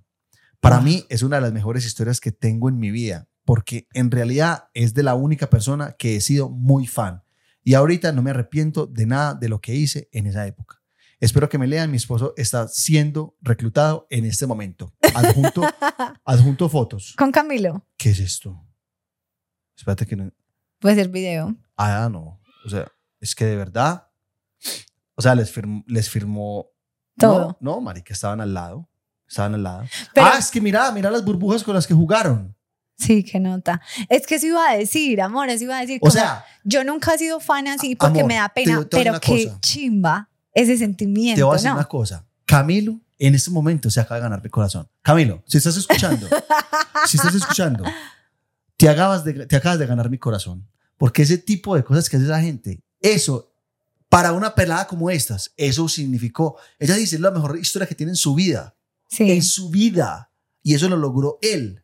Para 0.60 0.78
Ah. 0.78 0.82
mí 0.82 1.06
es 1.08 1.24
una 1.24 1.38
de 1.38 1.44
las 1.44 1.54
mejores 1.54 1.86
historias 1.86 2.20
que 2.20 2.34
tengo 2.34 2.68
en 2.68 2.78
mi 2.78 2.92
vida, 2.92 3.30
porque 3.46 3.88
en 3.94 4.12
realidad 4.12 4.66
es 4.74 4.94
de 4.94 5.04
la 5.04 5.16
única 5.16 5.50
persona 5.50 5.94
que 5.98 6.18
he 6.18 6.20
sido 6.22 6.50
muy 6.50 6.88
fan. 6.88 7.24
Y 7.64 7.76
ahorita 7.76 8.12
no 8.12 8.22
me 8.22 8.32
arrepiento 8.32 8.86
de 8.86 9.06
nada 9.06 9.34
de 9.34 9.48
lo 9.48 9.62
que 9.62 9.76
hice 9.76 10.10
en 10.12 10.28
esa 10.28 10.46
época. 10.46 10.82
Espero 11.22 11.48
que 11.48 11.58
me 11.58 11.68
lean. 11.68 11.90
Mi 11.90 11.96
esposo 11.96 12.34
está 12.36 12.68
siendo 12.68 13.38
reclutado 13.42 14.08
en 14.10 14.26
este 14.26 14.46
momento. 14.46 14.94
Adjunto, 15.16 15.62
adjunto 16.26 16.68
fotos. 16.68 17.16
Con 17.18 17.32
Camilo. 17.32 17.88
¿Qué 17.96 18.10
es 18.10 18.20
esto? 18.20 18.62
Espérate 19.78 20.06
que 20.06 20.18
no. 20.18 20.34
Puede 20.80 20.96
ser 20.96 21.08
video. 21.08 21.56
Ah, 21.78 22.10
no. 22.12 22.42
O 22.66 22.70
sea, 22.70 22.92
es 23.22 23.34
que 23.36 23.46
de 23.46 23.56
verdad. 23.56 24.08
O 25.16 25.22
sea, 25.22 25.36
les, 25.36 25.54
firmó- 25.56 25.84
les 25.88 26.10
firmó. 26.10 26.68
Todo. 27.18 27.58
No, 27.62 27.76
no, 27.76 27.82
marica, 27.82 28.14
estaban 28.14 28.42
al 28.42 28.54
lado. 28.54 28.90
Estaban 29.28 29.54
al 29.56 29.64
lado. 29.64 29.84
Pero- 30.14 30.28
ah, 30.28 30.38
es 30.38 30.52
que 30.52 30.60
mira, 30.60 30.92
mira 30.92 31.10
las 31.10 31.24
burbujas 31.24 31.64
con 31.64 31.74
las 31.76 31.88
que 31.88 31.94
jugaron. 31.94 32.56
Sí, 32.98 33.24
qué 33.24 33.40
nota. 33.40 33.82
Es 34.10 34.28
que 34.28 34.36
eso 34.36 34.46
iba 34.48 34.70
a 34.70 34.76
decir, 34.76 35.22
amor, 35.22 35.50
eso 35.50 35.64
iba 35.64 35.78
a 35.78 35.82
decir. 35.82 35.98
O 35.98 36.02
como, 36.02 36.12
sea, 36.12 36.46
yo 36.64 36.84
nunca 36.84 37.14
he 37.14 37.18
sido 37.18 37.40
fan 37.40 37.68
así 37.68 37.96
porque 37.96 38.20
Amor, 38.20 38.28
me 38.28 38.36
da 38.36 38.50
te- 38.50 38.64
pena, 38.64 38.80
te 38.84 38.98
pero 38.98 39.20
qué 39.20 39.46
cosa. 39.46 39.60
chimba 39.62 40.30
ese 40.54 40.74
te 40.74 40.78
sentimiento, 40.80 41.46
voy 41.46 41.54
a 41.54 41.58
decir 41.58 41.70
¿no? 41.72 41.76
una 41.78 41.86
cosa. 41.86 42.26
Camilo, 42.46 43.00
en 43.18 43.34
este 43.36 43.50
momento 43.50 43.90
se 43.90 44.00
acaba 44.02 44.16
de 44.18 44.22
ganar 44.24 44.44
mi 44.44 44.50
corazón. 44.50 44.88
Camilo, 45.02 45.44
si 45.48 45.58
estás 45.58 45.78
escuchando, 45.78 46.28
si 47.08 47.18
estás 47.18 47.34
escuchando, 47.34 47.84
te 48.78 48.90
acabas, 48.90 49.24
de, 49.24 49.46
te 49.48 49.56
acabas 49.56 49.80
de 49.80 49.86
ganar 49.88 50.10
mi 50.10 50.18
corazón. 50.18 50.68
Porque 50.98 51.24
ese 51.24 51.38
tipo 51.40 51.76
de 51.76 51.84
cosas 51.84 52.08
que 52.10 52.18
hace 52.18 52.26
la 52.26 52.42
gente, 52.42 52.84
eso, 53.02 53.52
para 54.10 54.32
una 54.34 54.54
pelada 54.56 54.88
como 54.88 55.10
estas, 55.10 55.54
eso 55.58 55.88
significó. 55.90 56.58
Ella 56.80 56.96
dice, 56.96 57.16
es 57.16 57.22
la 57.22 57.32
mejor 57.32 57.58
historia 57.58 57.88
que 57.88 57.96
tiene 57.96 58.12
en 58.12 58.16
su 58.18 58.36
vida. 58.36 58.76
Sí, 59.08 59.30
En 59.32 59.44
su 59.44 59.70
vida. 59.70 60.32
Y 60.64 60.76
eso 60.76 60.88
lo 60.88 60.96
logró 60.98 61.40
él. 61.42 61.84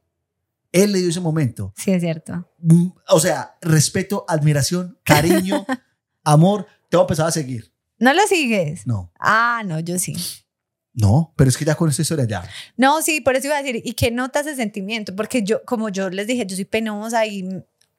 Él 0.72 0.91
le 0.91 0.99
dio 0.99 1.10
ese 1.10 1.19
momento. 1.19 1.73
sí, 1.76 1.91
es 1.91 2.02
cierto. 2.02 2.48
Mm, 2.60 2.88
O 3.10 3.19
sea, 3.19 3.57
respeto, 3.61 4.26
admiración, 4.27 4.98
cariño, 5.03 5.65
amor. 6.23 6.68
Te 6.89 6.98
voy 6.98 7.03
a 7.03 7.06
empezar 7.06 7.27
a 7.27 7.31
seguir. 7.31 7.72
¿No 7.99 8.14
lo 8.14 8.22
sigues? 8.27 8.85
No, 8.85 9.11
Ah, 9.19 9.64
no, 9.65 9.80
yo 9.80 9.98
sí. 9.98 10.15
no, 10.94 11.34
pero 11.35 11.49
es 11.49 11.57
que 11.57 11.65
ya 11.65 11.76
con 11.76 11.89
esta 11.89 12.02
historia 12.03 12.26
ya. 12.26 12.48
No, 12.76 13.02
sí, 13.02 13.22
por 13.22 13.35
eso 13.35 13.48
iba 13.48 13.57
a 13.57 13.64
decir, 13.64 13.81
¿y 13.84 13.94
qué 13.94 14.11
nota 14.11 14.41
ese 14.41 14.56
sentimiento? 14.56 15.15
Porque 15.15 15.41
yo, 15.44 15.64
como 15.65 15.89
yo 15.89 16.10
les 16.10 16.27
dije, 16.27 16.45
yo 16.45 16.56
soy 16.56 16.65
penosa 16.65 17.26
y 17.26 17.48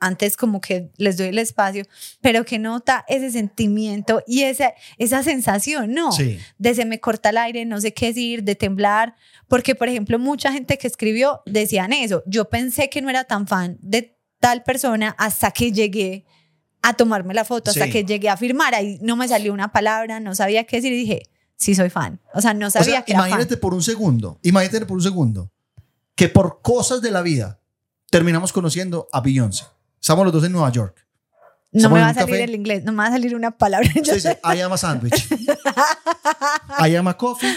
antes 0.00 0.36
como 0.36 0.60
que 0.60 0.90
les 0.96 1.16
doy 1.16 1.28
el 1.28 1.38
espacio, 1.38 1.84
pero 2.20 2.44
que 2.44 2.58
nota 2.58 3.04
ese 3.08 3.30
sentimiento 3.30 4.22
y 4.26 4.42
esa, 4.42 4.74
esa 4.98 5.22
sensación, 5.22 5.92
¿no? 5.92 6.12
Sí. 6.12 6.38
De 6.58 6.74
se 6.74 6.84
me 6.84 7.00
corta 7.00 7.30
el 7.30 7.38
aire, 7.38 7.64
no 7.64 7.80
sé 7.80 7.92
qué 7.92 8.06
decir, 8.06 8.44
de 8.44 8.54
temblar, 8.54 9.14
porque 9.48 9.74
por 9.74 9.88
ejemplo 9.88 10.18
mucha 10.18 10.52
gente 10.52 10.78
que 10.78 10.86
escribió 10.86 11.42
decían 11.46 11.92
eso, 11.92 12.22
yo 12.26 12.48
pensé 12.48 12.88
que 12.90 13.02
no 13.02 13.10
era 13.10 13.24
tan 13.24 13.46
fan 13.46 13.78
de 13.80 14.16
tal 14.40 14.62
persona 14.62 15.14
hasta 15.18 15.50
que 15.50 15.72
llegué 15.72 16.24
a 16.80 16.94
tomarme 16.94 17.34
la 17.34 17.44
foto 17.44 17.70
hasta 17.72 17.86
Sí. 17.86 17.90
que 17.90 18.04
llegué 18.04 18.28
a 18.28 18.36
firmar. 18.36 18.74
Ahí 18.74 18.98
no 19.02 19.16
me 19.16 19.26
salió 19.26 19.52
una 19.52 19.72
palabra, 19.72 20.20
no 20.20 20.34
sabía 20.36 20.62
qué 20.64 20.76
decir 20.76 20.92
y 20.92 20.96
dije, 20.96 21.22
sí 21.56 21.74
soy 21.74 21.90
fan. 21.90 22.20
O 22.34 22.40
sea, 22.40 22.54
no 22.54 22.68
O 22.68 22.70
sabía 22.70 22.84
sea, 22.92 23.02
que 23.04 23.12
era 23.12 23.20
fan. 23.22 23.30
imagínate 23.30 23.56
por 23.56 23.74
un 23.74 23.82
segundo, 23.82 24.38
imagínate 24.44 24.86
por 24.86 24.96
un 24.96 25.02
segundo, 25.02 25.50
que 26.14 26.28
por 26.28 26.62
cosas 26.62 27.02
de 27.02 27.10
la 27.10 27.22
vida 27.22 27.60
terminamos 28.10 28.52
conociendo 28.52 29.08
a 29.12 29.20
Beyoncé. 29.20 29.64
Estamos 30.00 30.24
los 30.24 30.32
dos 30.32 30.44
en 30.44 30.52
Nueva 30.52 30.70
York. 30.70 31.04
No 31.70 31.78
Estamos 31.80 31.96
me 31.98 32.02
va 32.02 32.08
a 32.10 32.14
salir 32.14 32.30
café. 32.36 32.44
el 32.44 32.54
inglés, 32.54 32.84
no 32.84 32.92
me 32.92 32.98
va 32.98 33.06
a 33.08 33.10
salir 33.10 33.34
una 33.36 33.50
palabra. 33.50 33.88
Usted 33.94 34.14
dice, 34.14 34.40
I 34.44 34.60
am 34.60 34.72
a 34.72 34.78
sandwich. 34.78 35.28
I 36.86 36.94
am 36.96 37.08
a 37.08 37.16
coffee. 37.16 37.54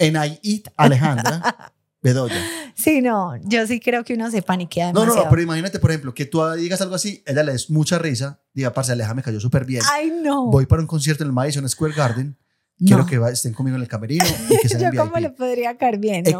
And 0.00 0.16
I 0.16 0.38
eat 0.42 0.68
Alejandra 0.76 1.72
Bedoya. 2.02 2.36
Sí, 2.74 3.00
no, 3.00 3.36
yo 3.44 3.66
sí 3.66 3.80
creo 3.80 4.02
que 4.04 4.14
uno 4.14 4.30
se 4.30 4.42
paniquea 4.42 4.92
No, 4.92 5.00
demasiado. 5.00 5.16
no, 5.18 5.24
no, 5.24 5.30
pero 5.30 5.42
imagínate, 5.42 5.78
por 5.78 5.90
ejemplo, 5.90 6.12
que 6.14 6.24
tú 6.26 6.44
digas 6.52 6.80
algo 6.80 6.94
así, 6.94 7.22
ella 7.26 7.42
le 7.42 7.52
des 7.52 7.70
mucha 7.70 7.98
risa, 7.98 8.40
diga, 8.52 8.72
parce, 8.72 8.92
Aleja 8.92 9.14
me 9.14 9.22
cayó 9.22 9.38
súper 9.40 9.64
bien. 9.64 9.82
Ay, 9.92 10.10
no. 10.22 10.46
Voy 10.46 10.66
para 10.66 10.82
un 10.82 10.88
concierto 10.88 11.22
en 11.22 11.28
el 11.28 11.32
Madison 11.32 11.68
Square 11.68 11.94
Garden. 11.94 12.36
Quiero 12.78 12.98
No. 12.98 13.06
que 13.06 13.18
va- 13.18 13.30
estén 13.30 13.52
conmigo 13.54 13.76
en 13.76 13.82
el 13.82 13.88
camerino 13.88 14.24
y 14.50 14.58
que 14.58 14.68
sean 14.68 14.92
Yo 14.92 15.04
cómo 15.04 15.18
le 15.18 15.30
podría 15.30 15.76
caer 15.76 15.98
bien, 15.98 16.26
Eh, 16.26 16.34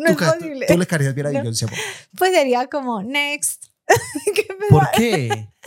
no. 0.00 0.10
No 0.10 0.16
Tú, 0.16 0.24
es 0.24 0.32
tú- 0.32 0.38
posible. 0.38 0.66
tú 0.66 0.78
le 0.78 0.86
caerías 0.86 1.14
bien 1.14 1.26
a 1.26 1.30
No. 1.30 1.38
Beyoncé, 1.40 1.64
amor. 1.66 1.78
Pues 2.18 2.32
sería 2.32 2.66
como, 2.66 3.02
next. 3.02 3.66
Qué. 4.34 4.46
¿Por 4.68 4.90
qué? 4.92 5.48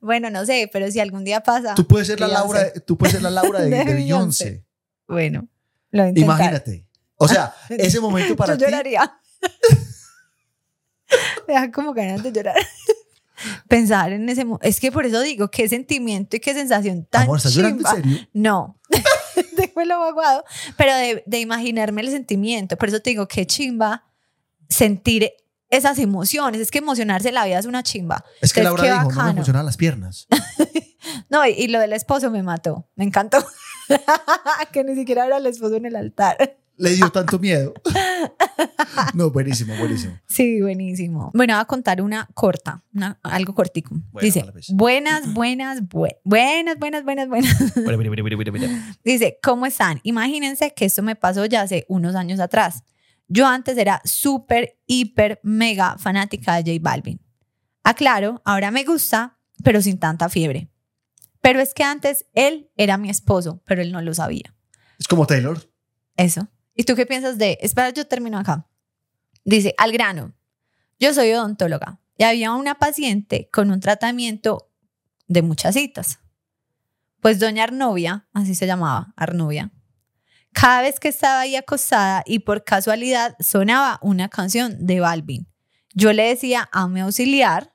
Bueno, 0.00 0.30
no 0.30 0.46
sé, 0.46 0.68
pero 0.72 0.90
si 0.90 1.00
algún 1.00 1.24
día 1.24 1.42
pasa. 1.42 1.74
Tú 1.74 1.86
puedes 1.86 2.06
ser 2.06 2.20
la. 2.20 2.28
Laura, 2.28 2.72
tú 2.86 2.96
puedes 2.96 3.12
ser 3.12 3.22
la 3.22 3.30
Laura 3.30 3.60
de, 3.60 3.70
De 3.70 3.84
de 3.84 3.94
Beyoncé. 3.94 4.64
Bueno, 5.08 5.48
lo 5.90 6.02
voy 6.02 6.06
a 6.06 6.08
intentar. 6.10 6.36
Imagínate. 6.36 6.86
O 7.16 7.26
sea, 7.28 7.54
ese 7.68 8.00
momento 8.00 8.34
para 8.36 8.54
Yo 8.54 8.66
ti. 8.66 8.70
lloraría. 8.72 9.18
Me 11.48 11.54
da 11.54 11.70
como 11.70 11.92
ganas 11.92 12.22
de 12.22 12.32
llorar. 12.32 12.56
Pensar 13.68 14.12
en 14.12 14.28
ese 14.28 14.44
momento. 14.44 14.66
Es 14.66 14.78
que 14.80 14.92
por 14.92 15.04
eso 15.04 15.20
digo, 15.20 15.50
qué 15.50 15.68
sentimiento 15.68 16.36
y 16.36 16.40
qué 16.40 16.54
sensación 16.54 17.04
tan 17.06 17.22
Amor, 17.24 17.38
¿estás 17.38 17.54
llorando 17.54 17.88
en 17.88 17.96
serio? 17.96 18.28
No. 18.32 18.78
Tengo 19.66 19.80
el 19.80 19.92
ojo 19.92 20.04
aguado. 20.04 20.44
Pero 20.76 20.94
de, 20.94 21.22
de 21.26 21.40
imaginarme 21.40 22.00
el 22.02 22.10
sentimiento. 22.10 22.76
Por 22.76 22.88
eso 22.88 23.00
te 23.00 23.10
digo, 23.10 23.28
qué 23.28 23.46
chimba 23.46 24.04
sentir 24.68 25.30
esas 25.70 25.98
emociones. 25.98 26.60
Es 26.60 26.70
que 26.70 26.78
emocionarse 26.78 27.32
la 27.32 27.44
vida 27.44 27.58
es 27.58 27.66
una 27.66 27.82
chimba. 27.82 28.24
Es 28.40 28.52
que 28.52 28.60
Entonces, 28.60 28.64
Laura 28.64 28.82
qué 28.82 28.88
dijo, 28.88 29.02
no 29.02 29.08
me 29.10 29.16
bacano. 29.16 29.34
funcionan 29.36 29.66
las 29.66 29.76
piernas. 29.76 30.26
No, 31.28 31.44
y, 31.44 31.50
y 31.50 31.66
lo 31.66 31.80
del 31.80 31.94
esposo 31.94 32.30
me 32.30 32.44
mató. 32.44 32.88
Me 32.94 33.04
encantó. 33.04 33.44
que 34.72 34.84
ni 34.84 34.94
siquiera 34.94 35.26
era 35.26 35.38
el 35.38 35.46
esposo 35.46 35.74
en 35.74 35.86
el 35.86 35.96
altar. 35.96 36.58
Le 36.76 36.90
dio 36.90 37.10
tanto 37.10 37.38
miedo. 37.38 37.72
No, 39.14 39.30
buenísimo, 39.30 39.74
buenísimo. 39.76 40.18
Sí, 40.26 40.60
buenísimo. 40.60 41.30
Bueno, 41.34 41.54
voy 41.54 41.62
a 41.62 41.64
contar 41.64 42.02
una 42.02 42.28
corta, 42.34 42.84
una- 42.94 43.18
algo 43.22 43.54
cortico. 43.54 43.94
Bueno, 44.10 44.24
Dice, 44.24 44.44
pues. 44.52 44.68
buenas, 44.72 45.32
buenas, 45.32 45.82
bue- 45.82 46.18
buenas, 46.24 46.78
buenas, 46.78 47.02
buenas, 47.04 47.28
buenas. 47.28 47.56
Dice, 49.04 49.38
¿cómo 49.42 49.66
están? 49.66 50.00
Imagínense 50.02 50.72
que 50.74 50.84
esto 50.84 51.02
me 51.02 51.16
pasó 51.16 51.44
ya 51.46 51.62
hace 51.62 51.84
unos 51.88 52.14
años 52.14 52.38
atrás. 52.38 52.84
Yo 53.28 53.46
antes 53.46 53.76
era 53.78 54.00
súper, 54.04 54.78
hiper, 54.86 55.40
mega 55.42 55.96
fanática 55.98 56.62
de 56.62 56.72
J 56.74 56.82
Balvin. 56.82 57.20
Aclaro, 57.82 58.42
ahora 58.44 58.70
me 58.70 58.84
gusta, 58.84 59.38
pero 59.64 59.80
sin 59.82 59.98
tanta 59.98 60.28
fiebre. 60.28 60.70
Pero 61.40 61.60
es 61.60 61.72
que 61.74 61.82
antes 61.82 62.26
él 62.34 62.70
era 62.76 62.98
mi 62.98 63.10
esposo, 63.10 63.62
pero 63.64 63.82
él 63.82 63.90
no 63.90 64.00
lo 64.02 64.12
sabía. 64.14 64.54
Es 64.98 65.08
como 65.08 65.26
Taylor. 65.26 65.58
Eso. 66.16 66.48
¿Y 66.74 66.84
tú 66.84 66.94
qué 66.94 67.06
piensas 67.06 67.38
de? 67.38 67.58
Espera, 67.60 67.90
yo 67.90 68.06
termino 68.06 68.38
acá. 68.38 68.66
Dice, 69.44 69.74
al 69.78 69.92
grano. 69.92 70.34
Yo 70.98 71.12
soy 71.12 71.32
odontóloga 71.32 72.00
y 72.16 72.24
había 72.24 72.52
una 72.52 72.76
paciente 72.76 73.48
con 73.52 73.70
un 73.70 73.80
tratamiento 73.80 74.70
de 75.26 75.42
muchas 75.42 75.74
citas. 75.74 76.20
Pues 77.20 77.38
doña 77.38 77.64
Arnovia, 77.64 78.28
así 78.32 78.54
se 78.54 78.66
llamaba, 78.66 79.12
Arnovia, 79.16 79.72
cada 80.52 80.82
vez 80.82 81.00
que 81.00 81.08
estaba 81.08 81.40
ahí 81.40 81.56
acostada 81.56 82.22
y 82.26 82.40
por 82.40 82.64
casualidad 82.64 83.36
sonaba 83.40 83.98
una 84.02 84.28
canción 84.28 84.86
de 84.86 85.00
Balvin, 85.00 85.48
yo 85.94 86.12
le 86.12 86.28
decía 86.28 86.68
a 86.72 86.88
mi 86.88 87.00
auxiliar, 87.00 87.74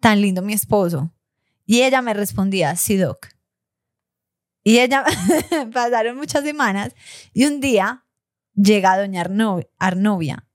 tan 0.00 0.20
lindo 0.20 0.42
mi 0.42 0.52
esposo, 0.52 1.12
y 1.66 1.82
ella 1.82 2.02
me 2.02 2.14
respondía, 2.14 2.76
sí, 2.76 2.96
doc. 2.96 3.28
Y 4.62 4.78
ella, 4.78 5.04
pasaron 5.72 6.16
muchas 6.16 6.44
semanas 6.44 6.94
y 7.32 7.44
un 7.44 7.60
día 7.60 8.03
llega 8.54 8.96
doña 8.98 9.22
Arno- 9.22 9.66
Arnovia 9.78 10.46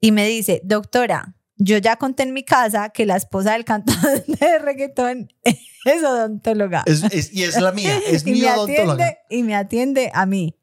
y 0.00 0.12
me 0.12 0.26
dice, 0.28 0.60
doctora, 0.64 1.34
yo 1.56 1.78
ya 1.78 1.96
conté 1.96 2.24
en 2.24 2.32
mi 2.32 2.44
casa 2.44 2.88
que 2.90 3.06
la 3.06 3.16
esposa 3.16 3.52
del 3.52 3.64
cantante 3.64 4.24
de 4.40 4.58
reggaetón 4.58 5.28
es 5.42 6.02
odontóloga. 6.02 6.82
Es, 6.86 7.02
es- 7.04 7.32
y 7.32 7.44
es 7.44 7.60
la 7.60 7.72
mía, 7.72 7.96
es 8.06 8.24
mi 8.24 8.40
me 8.40 8.50
odontóloga. 8.52 8.92
atiende, 9.06 9.18
y 9.30 9.42
me 9.42 9.54
atiende 9.54 10.10
a 10.14 10.26
mí. 10.26 10.56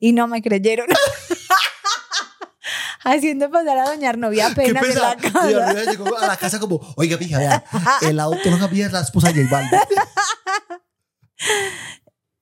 Y 0.00 0.12
no 0.12 0.26
me 0.26 0.42
creyeron. 0.42 0.86
Haciendo 3.04 3.50
pasar 3.50 3.78
a 3.78 3.88
doña 3.88 4.10
Arnovia 4.10 4.46
¿Qué 4.54 4.62
apenas 4.62 4.84
en 4.84 4.94
la 4.96 5.16
casa. 5.16 5.84
llegó 5.90 6.18
a 6.18 6.26
la 6.26 6.36
casa 6.36 6.58
como, 6.58 6.80
oiga, 6.96 7.16
fija, 7.16 7.38
vea, 7.38 7.64
el 8.02 8.18
odontóloga 8.20 8.68
mía 8.68 8.86
es 8.86 8.92
la 8.92 9.00
esposa 9.00 9.32
de 9.32 9.46
J. 9.46 9.70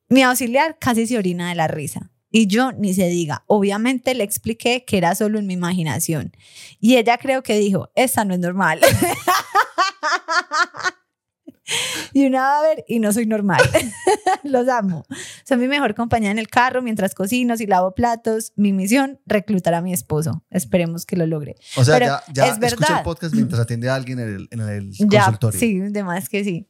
Mi 0.08 0.22
auxiliar 0.22 0.78
casi 0.78 1.06
se 1.06 1.18
orina 1.18 1.50
de 1.50 1.54
la 1.54 1.68
risa. 1.68 2.10
Y 2.38 2.48
yo 2.48 2.72
ni 2.72 2.92
se 2.92 3.08
diga. 3.08 3.44
Obviamente 3.46 4.14
le 4.14 4.22
expliqué 4.22 4.84
que 4.84 4.98
era 4.98 5.14
solo 5.14 5.38
en 5.38 5.46
mi 5.46 5.54
imaginación. 5.54 6.32
Y 6.80 6.96
ella 6.96 7.16
creo 7.16 7.42
que 7.42 7.56
dijo, 7.58 7.88
esta 7.94 8.26
no 8.26 8.34
es 8.34 8.40
normal. 8.40 8.78
y 12.12 12.26
una 12.26 12.40
va 12.42 12.58
a 12.58 12.62
ver 12.62 12.84
y 12.86 12.98
no 12.98 13.10
soy 13.12 13.24
normal. 13.24 13.62
Los 14.44 14.68
amo. 14.68 15.06
Son 15.48 15.58
mi 15.58 15.66
mejor 15.66 15.94
compañía 15.94 16.30
en 16.30 16.38
el 16.38 16.48
carro 16.48 16.82
mientras 16.82 17.14
cocino 17.14 17.54
y 17.58 17.66
lavo 17.66 17.94
platos. 17.94 18.52
Mi 18.54 18.74
misión, 18.74 19.18
reclutar 19.24 19.72
a 19.72 19.80
mi 19.80 19.94
esposo. 19.94 20.44
Esperemos 20.50 21.06
que 21.06 21.16
lo 21.16 21.26
logre. 21.26 21.54
O 21.76 21.84
sea, 21.84 21.94
Pero 21.98 22.06
ya, 22.06 22.22
ya 22.34 22.46
es 22.48 22.52
escucha 22.52 22.76
verdad. 22.86 22.98
el 22.98 23.04
podcast 23.04 23.34
mientras 23.34 23.60
atiende 23.62 23.88
a 23.88 23.94
alguien 23.94 24.18
en 24.20 24.28
el, 24.34 24.48
en 24.50 24.60
el 24.60 24.90
Ya, 25.08 25.22
consultorio. 25.24 25.58
sí, 25.58 25.78
de 25.78 26.04
más 26.04 26.28
que 26.28 26.44
sí. 26.44 26.68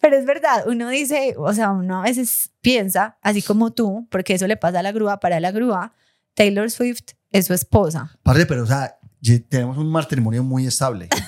Pero 0.00 0.16
es 0.16 0.24
verdad, 0.26 0.64
uno 0.66 0.88
dice, 0.88 1.34
o 1.38 1.52
sea, 1.52 1.70
uno 1.70 2.00
a 2.00 2.02
veces 2.02 2.50
piensa, 2.60 3.18
así 3.22 3.42
como 3.42 3.72
tú, 3.72 4.06
porque 4.10 4.34
eso 4.34 4.46
le 4.46 4.56
pasa 4.56 4.80
a 4.80 4.82
la 4.82 4.92
grúa, 4.92 5.20
para 5.20 5.40
la 5.40 5.50
grúa, 5.50 5.94
Taylor 6.34 6.70
Swift 6.70 7.12
es 7.30 7.46
su 7.46 7.54
esposa. 7.54 8.16
Padre, 8.22 8.46
pero 8.46 8.62
o 8.62 8.66
sea, 8.66 8.96
tenemos 9.48 9.76
un 9.78 9.90
matrimonio 9.90 10.42
muy 10.42 10.66
estable. 10.66 11.08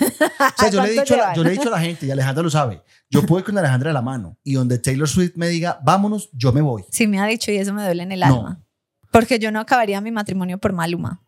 O 0.40 0.62
sea, 0.62 0.70
yo 0.70 0.82
le, 0.82 0.92
he 0.92 0.94
¿Cuánto 0.94 1.02
dicho 1.02 1.14
a 1.14 1.16
la, 1.16 1.22
llevan? 1.22 1.34
yo 1.36 1.42
le 1.44 1.48
he 1.48 1.52
dicho 1.52 1.68
a 1.68 1.70
la 1.72 1.80
gente, 1.80 2.06
y 2.06 2.10
Alejandra 2.10 2.42
lo 2.42 2.50
sabe, 2.50 2.82
yo 3.10 3.24
puedo 3.26 3.40
ir 3.40 3.44
con 3.46 3.56
Alejandra 3.58 3.90
de 3.90 3.94
la 3.94 4.02
mano, 4.02 4.38
y 4.42 4.54
donde 4.54 4.78
Taylor 4.78 5.08
Swift 5.08 5.32
me 5.36 5.48
diga, 5.48 5.78
vámonos, 5.84 6.30
yo 6.32 6.52
me 6.52 6.60
voy. 6.62 6.84
Sí 6.90 7.06
me 7.06 7.18
ha 7.20 7.26
dicho 7.26 7.50
y 7.50 7.56
eso 7.56 7.72
me 7.74 7.82
duele 7.84 8.02
en 8.02 8.12
el 8.12 8.20
No. 8.20 8.26
alma. 8.26 8.62
Porque 9.12 9.38
yo 9.38 9.50
no 9.52 9.60
acabaría 9.60 10.00
mi 10.00 10.10
matrimonio 10.10 10.58
por 10.58 10.72
Maluma. 10.72 11.22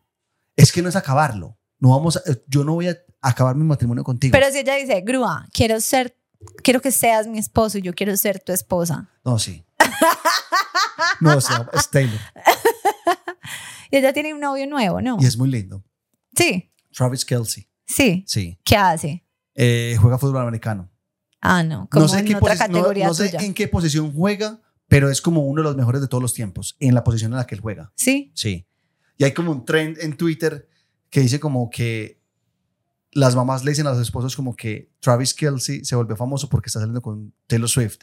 Es 0.55 0.71
que 0.71 0.81
no 0.81 0.89
es 0.89 0.95
acabarlo. 0.95 1.57
No 1.79 1.89
vamos 1.89 2.17
a- 2.17 2.21
yo 2.47 2.63
no 2.63 2.73
voy 2.73 2.87
a 2.89 2.97
acabar 3.21 3.55
mi 3.55 3.63
matrimonio 3.65 4.03
contigo. 4.03 4.31
Pero 4.31 4.51
si 4.51 4.59
ella 4.59 4.75
dice, 4.75 5.01
grúa, 5.01 5.47
quiero 5.53 5.79
ser, 5.81 6.15
quiero 6.63 6.81
que 6.81 6.91
seas 6.91 7.27
mi 7.27 7.39
esposo 7.39 7.77
y 7.77 7.81
yo 7.81 7.93
quiero 7.93 8.15
ser 8.17 8.39
tu 8.39 8.51
esposa. 8.51 9.09
no, 9.23 9.39
sí. 9.39 9.65
No, 11.19 11.37
o 11.37 11.41
sea, 11.41 11.69
es 11.73 11.89
Taylor. 11.89 12.19
Y 13.91 13.97
ella 13.97 14.13
tiene 14.13 14.33
un 14.33 14.39
novio 14.39 14.67
nuevo, 14.67 15.01
¿no? 15.01 15.17
Y 15.19 15.25
es 15.25 15.37
muy 15.37 15.49
lindo. 15.49 15.83
Sí, 16.35 16.71
Travis 16.91 17.25
Kelsey. 17.25 17.67
sí. 17.85 18.23
Sí. 18.27 18.57
¿Qué 18.63 18.75
hace? 18.75 19.25
Eh, 19.55 19.95
juega 20.01 20.17
fútbol 20.17 20.41
americano. 20.41 20.89
Ah, 21.41 21.61
no, 21.63 21.87
como 21.91 22.05
no 22.05 22.07
sé, 22.09 22.19
en 22.19 22.25
qué 22.25 22.35
otra 22.35 22.53
no- 22.55 22.59
categoría 22.59 23.07
no 23.07 23.13
sé 23.13 23.29
tuya. 23.29 23.39
en 23.45 23.53
qué 23.53 23.67
posición 23.67 24.13
juega, 24.13 24.61
pero 24.87 25.09
es 25.11 25.21
como 25.21 25.41
uno 25.45 25.61
de 25.61 25.67
los 25.67 25.75
mejores 25.75 26.01
de 26.01 26.07
todos 26.07 26.21
los 26.21 26.33
tiempos, 26.33 26.75
en 26.79 26.95
la 26.95 27.03
posición 27.03 27.31
en 27.33 27.37
la 27.37 27.45
que 27.45 27.55
él 27.55 27.61
juega. 27.61 27.91
Sí, 27.95 28.31
Sí. 28.35 28.65
Y 29.17 29.25
hay 29.25 29.33
como 29.33 29.51
un 29.51 29.63
trend 29.63 29.97
en 29.99 30.17
Twitter 30.17 30.67
que 31.09 31.19
dice 31.21 31.39
como 31.39 31.69
que 31.69 32.19
las 33.13 33.35
mamás 33.35 33.63
le 33.63 33.71
dicen 33.71 33.87
a 33.87 33.91
los 33.91 33.99
esposos 33.99 34.35
como 34.35 34.55
que 34.55 34.91
Travis 34.99 35.33
Kelsey 35.33 35.83
se 35.85 35.95
volvió 35.95 36.15
famoso 36.15 36.49
porque 36.49 36.67
está 36.67 36.79
saliendo 36.79 37.01
con 37.01 37.33
Taylor 37.47 37.69
Swift. 37.69 37.99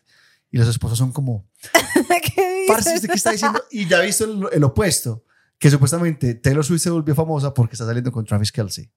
Y 0.51 0.59
los 0.59 0.69
esposos 0.69 0.99
son 0.99 1.12
como, 1.12 1.49
¿qué 2.35 2.65
parce? 2.66 2.95
¿usted 2.95 3.09
qué 3.09 3.15
está 3.15 3.31
diciendo? 3.31 3.62
Y 3.70 3.87
ya 3.87 4.03
he 4.03 4.07
visto 4.07 4.24
el, 4.24 4.49
el 4.53 4.65
opuesto, 4.65 5.24
que 5.59 5.70
supuestamente 5.70 6.35
Taylor 6.35 6.65
Swift 6.65 6.82
se 6.82 6.91
volvió 6.91 7.15
famosa 7.15 7.55
porque 7.55 7.74
está 7.74 7.87
saliendo 7.87 8.11
con 8.11 8.24
Travis 8.24 8.51
Kelsey. 8.51 8.91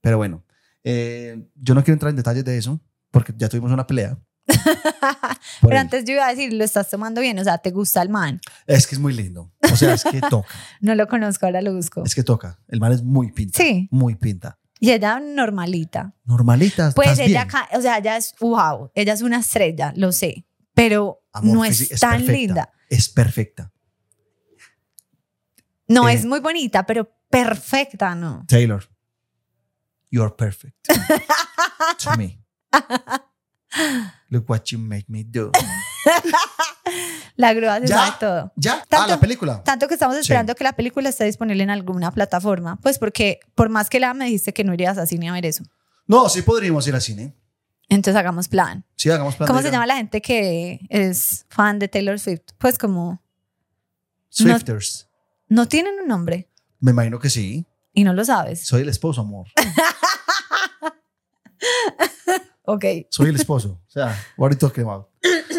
Pero 0.00 0.16
bueno, 0.16 0.44
eh, 0.82 1.48
yo 1.54 1.74
no 1.74 1.82
quiero 1.82 1.94
entrar 1.94 2.10
en 2.10 2.16
detalles 2.16 2.44
de 2.44 2.56
eso 2.56 2.80
porque 3.10 3.34
ya 3.36 3.48
tuvimos 3.48 3.72
una 3.72 3.86
pelea. 3.86 4.18
Pero 5.60 5.72
él. 5.72 5.78
antes 5.78 6.04
yo 6.04 6.12
iba 6.12 6.26
a 6.26 6.30
decir, 6.30 6.52
lo 6.52 6.62
estás 6.62 6.88
tomando 6.88 7.20
bien, 7.20 7.38
o 7.38 7.44
sea, 7.44 7.58
te 7.58 7.70
gusta 7.70 8.02
el 8.02 8.08
man. 8.08 8.40
Es 8.66 8.86
que 8.86 8.94
es 8.94 9.00
muy 9.00 9.12
lindo. 9.12 9.52
O 9.72 9.76
sea, 9.76 9.94
es 9.94 10.04
que 10.04 10.20
toca. 10.30 10.48
No 10.80 10.94
lo 10.94 11.08
conozco, 11.08 11.46
ahora 11.46 11.60
lo 11.60 11.74
busco. 11.74 12.04
Es 12.04 12.14
que 12.14 12.22
toca. 12.22 12.60
El 12.68 12.78
man 12.78 12.92
es 12.92 13.02
muy 13.02 13.32
pinta. 13.32 13.60
Sí. 13.60 13.88
Muy 13.90 14.14
pinta. 14.14 14.58
Y 14.80 14.90
ella 14.92 15.20
normalita. 15.20 16.14
Normalita. 16.24 16.92
Pues 16.94 17.10
¿estás 17.12 17.26
ella, 17.26 17.44
bien? 17.44 17.78
o 17.78 17.82
sea, 17.82 17.98
ella 17.98 18.16
es, 18.16 18.34
wow, 18.40 18.90
ella 18.94 19.12
es 19.14 19.22
una 19.22 19.38
estrella, 19.40 19.92
lo 19.96 20.12
sé, 20.12 20.46
pero 20.74 21.22
Amor, 21.32 21.54
no 21.56 21.64
es, 21.64 21.88
tan 22.00 22.10
perfecta. 22.18 22.32
linda. 22.32 22.72
Es 22.90 23.08
perfecta. 23.08 23.72
No 25.88 26.08
Eh. 26.08 26.14
es 26.14 26.24
muy 26.26 26.40
bonita, 26.40 26.84
pero 26.84 27.08
perfecta, 27.30 28.14
¿no? 28.14 28.44
Taylor, 28.48 28.84
you're 30.10 30.34
perfect. 30.36 30.76
to 32.02 32.16
me. 32.16 32.38
Look 34.28 34.44
what 34.48 34.62
you 34.66 34.78
make 34.78 35.06
me 35.08 35.24
do. 35.24 35.50
La 37.36 37.52
grúa 37.52 37.80
se 37.80 37.88
¿Ya? 37.88 37.96
sabe 37.96 38.12
todo. 38.18 38.52
¿Ya? 38.56 38.74
Ah, 38.82 38.86
Tanto- 38.88 39.08
la 39.08 39.20
película. 39.20 39.62
Tanto 39.62 39.88
que 39.88 39.94
estamos 39.94 40.16
Sí. 40.16 40.22
esperando 40.22 40.54
que 40.54 40.64
la 40.64 40.72
película 40.74 41.08
esté 41.10 41.24
disponible 41.24 41.62
en 41.62 41.70
alguna 41.70 42.10
plataforma. 42.12 42.76
Pues 42.80 42.98
porque 42.98 43.40
por 43.54 43.68
más 43.68 43.90
que 43.90 44.00
la 44.00 44.14
me 44.14 44.24
dijiste 44.26 44.52
que 44.54 44.64
no 44.64 44.72
irías 44.72 44.96
a 44.98 45.06
cine 45.06 45.28
a 45.28 45.32
ver 45.32 45.44
eso. 45.46 45.64
No, 46.06 46.28
sí 46.28 46.42
podríamos 46.42 46.86
ir 46.88 46.94
al 46.94 47.02
cine. 47.02 47.34
Entonces 47.88 48.18
hagamos 48.18 48.48
plan. 48.48 48.84
Sí, 48.96 49.10
hagamos 49.10 49.36
plan 49.36 49.46
¿Cómo 49.48 49.60
se 49.62 49.68
a- 49.68 49.70
llama 49.70 49.86
la 49.86 49.96
gente 49.96 50.20
que 50.22 50.80
es 50.88 51.44
fan 51.50 51.78
de 51.78 51.88
Taylor 51.88 52.18
Swift? 52.18 52.42
Pues 52.58 52.78
como 52.78 53.22
Swifters. 54.30 55.08
no 55.48 55.68
tienen 55.68 55.94
un 56.00 56.08
nombre 56.08 56.48
Me 56.80 56.90
imagino 56.92 57.18
que 57.18 57.28
sí. 57.30 57.66
y 57.92 58.04
no 58.04 58.12
lo 58.14 58.24
sabes. 58.24 58.66
Soy 58.66 58.82
el 58.82 58.88
esposo, 58.88 59.20
amor. 59.20 59.48
Ok. 62.66 62.84
Soy 63.10 63.28
el 63.30 63.36
esposo. 63.36 63.80
O 63.86 63.90
sea, 63.90 64.16
ahorita 64.36 64.70
quemado. 64.70 65.10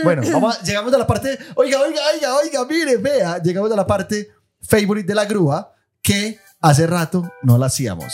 Bueno, 0.03 0.21
vamos 0.31 0.57
a- 0.57 0.63
llegamos 0.63 0.93
a 0.93 0.97
la 0.97 1.07
parte. 1.07 1.38
Oiga, 1.55 1.79
oiga, 1.81 2.01
oiga, 2.13 2.35
oiga, 2.35 2.65
mire, 2.65 2.97
vea. 2.97 3.38
Llegamos 3.41 3.71
a 3.71 3.75
la 3.75 3.88
parte 3.88 4.29
favorite 4.61 5.07
de 5.07 5.15
la 5.15 5.25
grúa 5.25 5.73
que 6.01 6.39
hace 6.61 6.85
rato 6.88 7.31
no 7.43 7.57
la 7.57 7.67
hacíamos. 7.67 8.13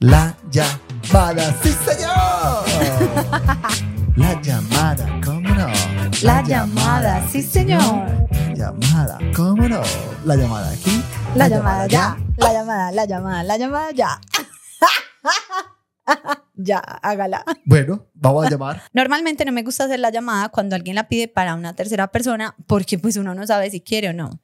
La 0.00 0.36
llamada, 0.50 1.54
sí, 1.62 1.74
señor. 1.84 2.64
La 4.16 4.40
llamada, 4.42 5.20
¿cómo 5.24 5.48
no? 5.48 5.66
La 6.22 6.40
llamada, 6.42 7.26
sí 7.28 7.42
señor. 7.42 8.06
Llamada, 8.54 9.18
¿cómo 9.34 9.68
no? 9.68 9.80
La 10.24 10.36
llamada 10.36 10.70
aquí. 10.70 11.02
La 11.34 11.48
llamada 11.48 11.86
ya. 11.88 12.16
La 12.36 12.52
llamada, 12.52 12.92
la 12.92 13.04
llamada, 13.06 13.42
la 13.42 13.56
llamada 13.56 13.90
ya. 13.90 14.20
ya, 16.54 16.78
hágala. 16.78 17.44
Bueno, 17.64 18.06
vamos 18.14 18.46
a 18.46 18.50
llamar. 18.50 18.82
Normalmente 18.92 19.44
no 19.44 19.52
me 19.52 19.62
gusta 19.62 19.84
hacer 19.84 20.00
la 20.00 20.10
llamada 20.10 20.48
cuando 20.50 20.76
alguien 20.76 20.96
la 20.96 21.08
pide 21.08 21.28
para 21.28 21.54
una 21.54 21.74
tercera 21.74 22.08
persona 22.08 22.54
porque 22.66 22.98
pues 22.98 23.16
uno 23.16 23.34
no 23.34 23.46
sabe 23.46 23.70
si 23.70 23.80
quiere 23.80 24.10
o 24.10 24.12
no. 24.12 24.40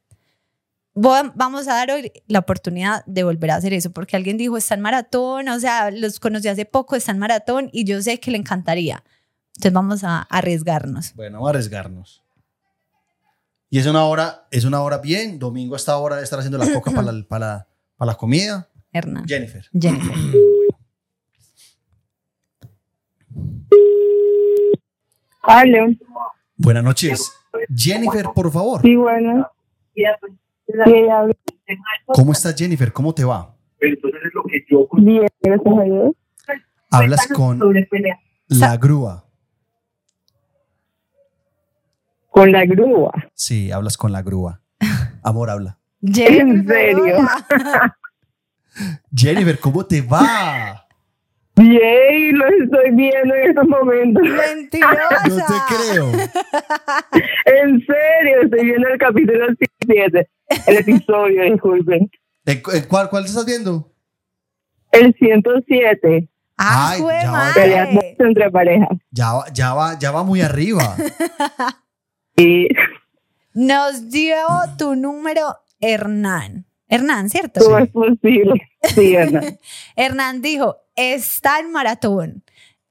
Voy 0.92 1.30
vamos 1.34 1.68
a 1.68 1.74
dar 1.74 1.90
hoy 1.92 2.12
la 2.26 2.40
oportunidad 2.40 3.04
de 3.06 3.22
volver 3.22 3.52
a 3.52 3.56
hacer 3.56 3.72
eso 3.72 3.90
porque 3.92 4.16
alguien 4.16 4.36
dijo 4.36 4.56
está 4.56 4.74
en 4.74 4.80
maratón, 4.80 5.48
o 5.48 5.60
sea, 5.60 5.90
los 5.90 6.18
conocí 6.18 6.48
hace 6.48 6.64
poco, 6.64 6.96
está 6.96 7.12
en 7.12 7.18
maratón 7.18 7.70
y 7.72 7.84
yo 7.84 8.02
sé 8.02 8.18
que 8.18 8.30
le 8.32 8.38
encantaría. 8.38 9.04
Entonces 9.50 9.72
vamos 9.72 10.02
a 10.04 10.22
arriesgarnos. 10.22 11.14
Bueno, 11.14 11.36
vamos 11.38 11.48
a 11.48 11.50
arriesgarnos. 11.50 12.22
Y 13.68 13.78
es 13.78 13.86
una 13.86 14.04
hora, 14.04 14.48
es 14.50 14.64
una 14.64 14.80
hora 14.82 14.98
bien. 14.98 15.38
Domingo 15.38 15.74
a 15.74 15.76
esta 15.76 15.96
hora 15.96 16.16
de 16.16 16.24
estar 16.24 16.38
haciendo 16.40 16.58
la 16.58 16.72
coca 16.72 16.90
para 16.90 17.12
la, 17.12 17.24
para, 17.28 17.46
la- 17.46 17.68
para 17.96 18.12
la 18.12 18.16
comida. 18.16 18.68
Hernán. 18.92 19.24
Jennifer. 19.28 19.64
Jennifer. 19.72 20.16
Aló. 25.42 25.86
Buenas 26.56 26.84
noches. 26.84 27.32
Jennifer, 27.74 28.26
por 28.34 28.50
favor. 28.52 28.82
Sí, 28.82 28.96
bueno. 28.96 29.50
¿Cómo 32.06 32.32
estás, 32.32 32.54
Jennifer? 32.56 32.92
¿Cómo 32.92 33.14
te 33.14 33.24
va? 33.24 33.54
Bien, 33.80 35.26
gracias 35.40 35.78
a 35.78 35.82
Dios. 35.84 36.14
Hablas 36.90 37.26
con 37.28 37.58
la 38.48 38.76
grúa. 38.76 39.24
Con 42.30 42.52
la 42.52 42.64
grúa. 42.64 43.12
Sí, 43.34 43.72
hablas 43.72 43.96
con 43.96 44.12
la 44.12 44.22
grúa. 44.22 44.60
Amor, 45.22 45.50
habla. 45.50 45.78
Jennifer, 46.02 46.66
serio? 46.66 47.16
Jennifer, 49.14 49.58
¿cómo 49.58 49.84
te 49.84 50.00
va? 50.00 50.86
Bien, 51.62 52.38
lo 52.38 52.46
estoy 52.46 52.90
viendo 52.92 53.34
en 53.34 53.50
estos 53.50 53.68
momentos. 53.68 54.22
Mentirosa. 54.22 55.22
No 55.28 55.36
te 55.36 55.74
creo. 55.74 56.06
En 57.44 57.80
serio, 57.86 58.42
estoy 58.44 58.64
viendo 58.64 58.88
el 58.88 58.98
capítulo 58.98 59.46
7. 59.86 60.30
El 60.66 60.76
episodio, 60.76 61.42
disculpen. 61.44 62.10
¿En 62.46 62.62
cu- 62.62 62.70
en 62.70 62.84
cuál, 62.84 63.10
¿Cuál 63.10 63.24
estás 63.26 63.44
viendo? 63.44 63.92
El 64.92 65.14
107. 65.14 66.28
Ah, 66.56 66.90
Ay, 66.92 67.00
ya 67.22 67.30
va. 67.30 67.50
Peleas 67.54 67.88
entre 68.18 68.50
parejas. 68.50 68.88
Ya, 69.10 69.32
va- 69.32 69.46
ya, 69.52 69.74
va, 69.74 69.98
ya 69.98 70.10
va 70.10 70.22
muy 70.22 70.40
arriba. 70.42 70.96
Y 72.36 72.68
Nos 73.52 74.10
dio 74.10 74.36
tu 74.78 74.94
número 74.94 75.56
Hernán. 75.80 76.64
Hernán, 76.90 77.30
¿cierto? 77.30 77.60
todo 77.60 77.78
es 77.78 77.88
posible. 77.90 78.68
Sí, 78.82 79.14
¿verdad? 79.16 79.58
Hernán 79.96 80.42
dijo, 80.42 80.76
está 80.96 81.58
en 81.60 81.70
maratón. 81.72 82.44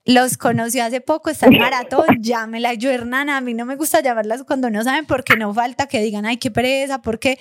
Los 0.05 0.37
conocí 0.37 0.79
hace 0.79 1.01
poco, 1.01 1.29
está 1.29 1.47
en 1.47 1.59
maratón, 1.59 2.05
llámela. 2.21 2.73
Y 2.73 2.77
Yo, 2.77 2.89
Hernán, 2.89 3.29
a 3.29 3.41
mí 3.41 3.53
no 3.53 3.65
me 3.65 3.75
gusta 3.75 4.01
llamarlas 4.01 4.43
cuando 4.43 4.69
no 4.71 4.83
saben 4.83 5.05
porque 5.05 5.35
no 5.35 5.53
falta 5.53 5.85
que 5.87 6.01
digan, 6.01 6.25
ay, 6.25 6.37
qué 6.37 6.49
pereza, 6.49 7.01
porque... 7.01 7.37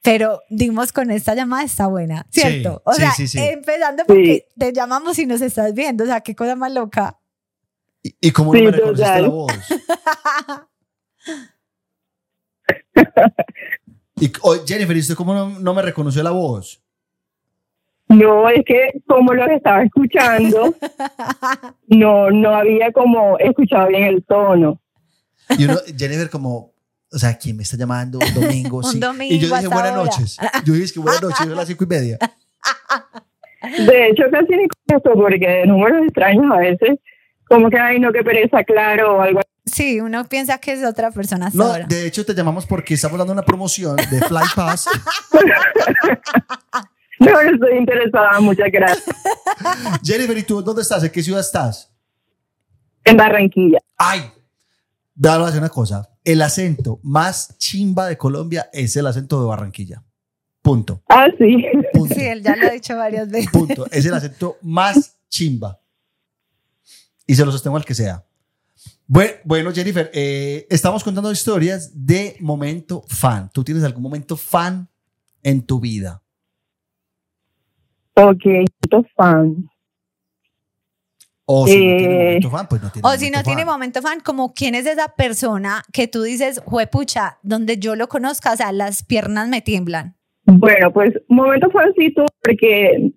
Pero 0.00 0.40
dimos 0.48 0.92
con 0.92 1.10
esta 1.10 1.34
llamada, 1.34 1.64
está 1.64 1.88
buena, 1.88 2.24
¿cierto? 2.30 2.76
Sí, 2.76 2.82
o 2.84 2.92
sí, 2.94 3.00
sea, 3.00 3.10
sí, 3.12 3.26
sí. 3.28 3.38
empezando 3.40 4.04
porque 4.06 4.46
Sí. 4.48 4.54
te 4.56 4.72
llamamos 4.72 5.18
y 5.18 5.26
nos 5.26 5.40
estás 5.40 5.74
viendo, 5.74 6.04
o 6.04 6.06
sea, 6.06 6.20
qué 6.20 6.36
cosa 6.36 6.54
más 6.54 6.72
loca. 6.72 7.18
¿Y, 8.02 8.14
y 8.20 8.30
cómo 8.30 8.52
Sí, 8.54 8.60
no 8.62 8.70
me 8.70 8.76
reconociste 8.76 9.20
la 9.20 9.28
voz? 9.28 9.52
Y, 14.20 14.32
oh, 14.42 14.56
Jennifer, 14.66 14.96
¿y 14.96 15.00
usted 15.00 15.14
cómo 15.14 15.34
no, 15.34 15.58
no 15.60 15.74
me 15.74 15.82
reconoció 15.82 16.22
la 16.22 16.30
voz? 16.30 16.82
No, 18.08 18.48
es 18.48 18.64
que 18.64 19.02
como 19.06 19.34
los 19.34 19.48
estaba 19.50 19.82
escuchando, 19.82 20.74
no, 21.88 22.30
no 22.30 22.54
había 22.54 22.90
como 22.92 23.38
escuchado 23.38 23.88
bien 23.88 24.04
el 24.04 24.24
tono. 24.24 24.80
Y 25.58 25.64
uno, 25.64 25.76
Jennifer, 25.96 26.30
como, 26.30 26.72
o 27.12 27.18
sea, 27.18 27.36
¿quién 27.36 27.56
me 27.56 27.62
está 27.64 27.76
llamando? 27.76 28.18
Un 28.18 28.34
domingo, 28.34 28.76
Un 28.84 28.84
sí. 28.84 28.98
domingo 28.98 29.34
y 29.34 29.38
yo 29.38 29.54
a 29.54 29.58
dije, 29.58 29.68
buenas 29.68 29.92
hora. 29.92 30.04
noches. 30.04 30.36
Yo 30.64 30.72
dije, 30.72 30.94
que 30.94 31.00
buenas 31.00 31.22
noches, 31.22 31.38
son 31.38 31.56
las 31.56 31.68
cinco 31.68 31.84
y 31.84 31.86
media. 31.86 32.18
De 33.86 34.08
hecho, 34.08 34.22
casi 34.30 34.56
ni 34.56 34.68
contesto 34.68 35.12
porque 35.14 35.46
de 35.46 35.66
números 35.66 36.04
extraños 36.04 36.50
a 36.50 36.58
veces, 36.58 36.98
como 37.46 37.68
que, 37.68 37.78
ay, 37.78 37.98
no, 38.00 38.12
qué 38.12 38.22
pereza, 38.22 38.64
claro, 38.64 39.16
o 39.16 39.20
algo 39.20 39.40
Sí, 39.72 40.00
uno 40.00 40.24
piensa 40.28 40.58
que 40.58 40.72
es 40.72 40.84
otra 40.84 41.10
persona 41.10 41.46
hasta 41.46 41.58
No, 41.58 41.64
ahora. 41.64 41.86
de 41.86 42.06
hecho, 42.06 42.24
te 42.24 42.34
llamamos 42.34 42.66
porque 42.66 42.94
estamos 42.94 43.18
dando 43.18 43.32
una 43.32 43.42
promoción 43.44 43.96
de 43.96 44.20
Fly 44.22 44.40
Pass. 44.54 44.86
No, 47.20 47.32
no 47.32 47.50
estoy 47.50 47.76
interesada, 47.78 48.38
muchas 48.40 48.68
gracias. 48.70 49.04
Jennifer, 50.04 50.38
¿y 50.38 50.44
tú 50.44 50.62
dónde 50.62 50.82
estás? 50.82 51.02
¿En 51.02 51.10
qué 51.10 51.20
ciudad 51.20 51.40
estás? 51.40 51.92
En 53.04 53.16
Barranquilla. 53.16 53.80
Ay, 53.96 54.22
dale 55.16 55.42
a 55.44 55.48
hacer 55.48 55.58
una 55.58 55.68
cosa. 55.68 56.08
El 56.22 56.40
acento 56.42 57.00
más 57.02 57.56
chimba 57.58 58.06
de 58.06 58.16
Colombia 58.16 58.70
es 58.72 58.94
el 58.96 59.04
acento 59.06 59.40
de 59.40 59.48
Barranquilla. 59.48 60.04
Punto. 60.62 61.02
Ah, 61.08 61.26
sí. 61.38 61.64
Punto. 61.92 62.14
Sí, 62.14 62.20
él 62.24 62.40
ya 62.42 62.54
lo 62.54 62.68
ha 62.68 62.70
dicho 62.70 62.96
varias 62.96 63.28
veces. 63.28 63.50
Punto. 63.50 63.86
Es 63.90 64.06
el 64.06 64.14
acento 64.14 64.56
más 64.62 65.16
chimba. 65.28 65.80
Y 67.26 67.34
se 67.34 67.44
lo 67.44 67.50
sostengo 67.50 67.76
al 67.76 67.84
que 67.84 67.94
sea. 67.94 68.24
Bueno, 69.08 69.72
Jennifer, 69.72 70.10
eh, 70.12 70.66
estamos 70.68 71.02
contando 71.02 71.32
historias 71.32 71.90
de 71.94 72.36
momento 72.40 73.02
fan. 73.08 73.50
¿Tú 73.52 73.64
tienes 73.64 73.82
algún 73.82 74.02
momento 74.02 74.36
fan 74.36 74.86
en 75.42 75.64
tu 75.64 75.80
vida? 75.80 76.22
Ok, 78.14 78.42
esto 78.44 79.06
fan. 79.16 79.68
O 81.46 81.66
si 81.66 81.78
no 81.78 81.96
tiene 81.96 82.14
Eh, 82.14 82.24
momento 82.24 82.50
fan, 82.50 82.68
pues 82.68 82.82
no 82.82 82.92
tiene 82.92 83.08
O 83.08 83.12
si 83.12 83.30
no 83.30 83.38
momento 83.38 83.48
tiene 83.48 83.64
momento 83.64 84.02
fan, 84.02 84.20
como 84.20 84.52
quién 84.52 84.74
es 84.74 84.84
esa 84.84 85.14
persona 85.16 85.82
que 85.90 86.06
tú 86.06 86.22
dices, 86.22 86.60
juepucha, 86.66 87.38
donde 87.42 87.78
yo 87.78 87.96
lo 87.96 88.08
conozca, 88.08 88.52
o 88.52 88.56
sea, 88.56 88.70
las 88.72 89.02
piernas 89.02 89.48
me 89.48 89.62
tiemblan. 89.62 90.16
Bueno, 90.44 90.92
pues 90.92 91.14
momento 91.28 91.70
fancito 91.70 92.26
porque 92.42 93.12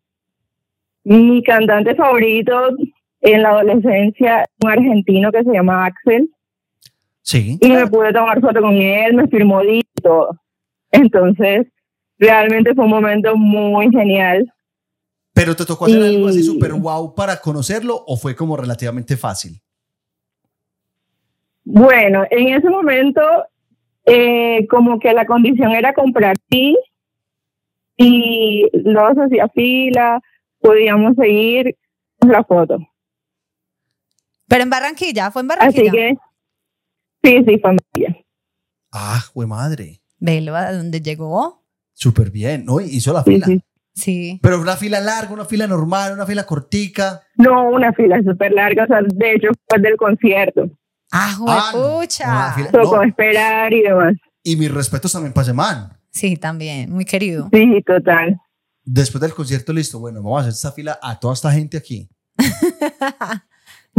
mi 1.03 1.43
cantante 1.43 1.95
favorito 1.95 2.77
en 3.21 3.41
la 3.43 3.49
adolescencia, 3.51 4.45
un 4.61 4.69
argentino 4.69 5.31
que 5.31 5.43
se 5.43 5.51
llama 5.51 5.85
Axel, 5.85 6.29
Sí. 7.21 7.57
y 7.61 7.69
me 7.69 7.87
pude 7.87 8.11
tomar 8.11 8.41
foto 8.41 8.61
con 8.61 8.73
él, 8.73 9.13
me 9.13 9.27
firmó 9.27 9.63
y 9.63 9.83
todo. 10.01 10.39
Entonces, 10.91 11.67
realmente 12.17 12.73
fue 12.73 12.85
un 12.85 12.91
momento 12.91 13.35
muy 13.35 13.89
genial. 13.91 14.51
¿Pero 15.33 15.55
te 15.55 15.65
tocó 15.65 15.85
hacer 15.85 16.01
algo 16.01 16.27
así 16.27 16.43
súper 16.43 16.73
wow 16.73 17.15
para 17.15 17.37
conocerlo 17.37 18.03
o 18.05 18.17
fue 18.17 18.35
como 18.35 18.57
relativamente 18.57 19.15
fácil? 19.15 19.61
Bueno, 21.63 22.25
en 22.29 22.49
ese 22.49 22.69
momento, 22.69 23.21
eh, 24.05 24.67
como 24.67 24.99
que 24.99 25.13
la 25.13 25.25
condición 25.25 25.71
era 25.71 25.93
comprar 25.93 26.35
sí 26.49 26.75
y 27.95 28.67
luego 28.73 29.13
se 29.13 29.21
hacía 29.21 29.47
fila, 29.49 30.19
podíamos 30.59 31.15
seguir 31.15 31.77
la 32.27 32.43
foto. 32.43 32.79
Pero 34.51 34.63
en 34.63 34.69
Barranquilla, 34.69 35.31
fue 35.31 35.43
en 35.43 35.51
Así 35.53 35.59
Barranquilla. 35.59 35.91
que, 35.93 36.15
sí, 37.23 37.43
sí, 37.47 37.59
familia. 37.59 38.17
Ah, 38.91 39.23
güey 39.33 39.47
madre. 39.47 40.01
Velo 40.19 40.57
a 40.57 40.73
donde 40.73 40.99
llegó. 40.99 41.63
Súper 41.93 42.31
bien, 42.31 42.65
¿no? 42.65 42.81
Hizo 42.81 43.13
la 43.13 43.23
Sí, 43.23 43.31
fila. 43.35 43.45
sí. 43.45 43.63
Sí. 43.93 44.39
Pero 44.43 44.59
una 44.59 44.75
fila 44.75 44.99
larga, 44.99 45.33
una 45.33 45.45
fila 45.45 45.67
normal, 45.67 46.13
una 46.13 46.25
fila 46.25 46.45
cortica. 46.45 47.21
No, 47.35 47.69
una 47.69 47.93
fila 47.93 48.21
súper 48.25 48.51
larga, 48.51 48.83
o 48.83 48.87
sea, 48.87 48.99
de 49.01 49.33
hecho, 49.33 49.47
después 49.49 49.81
del 49.81 49.95
concierto. 49.95 50.69
Ah, 51.13 51.37
Ah. 51.47 51.71
Una 51.75 52.53
fila- 52.53 52.71
Tocó 52.71 52.97
No. 52.97 53.03
esperar 53.03 53.71
y 53.73 53.81
demás. 53.83 54.13
Y 54.43 54.57
mis 54.57 54.69
respetos 54.71 55.11
también 55.13 55.31
para 55.33 55.43
ese 55.43 55.53
man. 55.53 55.97
Sí, 56.09 56.35
también, 56.35 56.91
muy 56.91 57.05
querido. 57.05 57.49
Sí, 57.53 57.81
total. 57.85 58.37
Después 58.83 59.21
del 59.21 59.33
concierto, 59.33 59.71
listo, 59.71 59.99
bueno, 59.99 60.21
vamos 60.21 60.39
a 60.39 60.41
hacer 60.41 60.53
esta 60.53 60.71
fila 60.73 60.99
a 61.01 61.17
toda 61.19 61.33
esta 61.35 61.51
gente 61.53 61.77
aquí. 61.77 62.09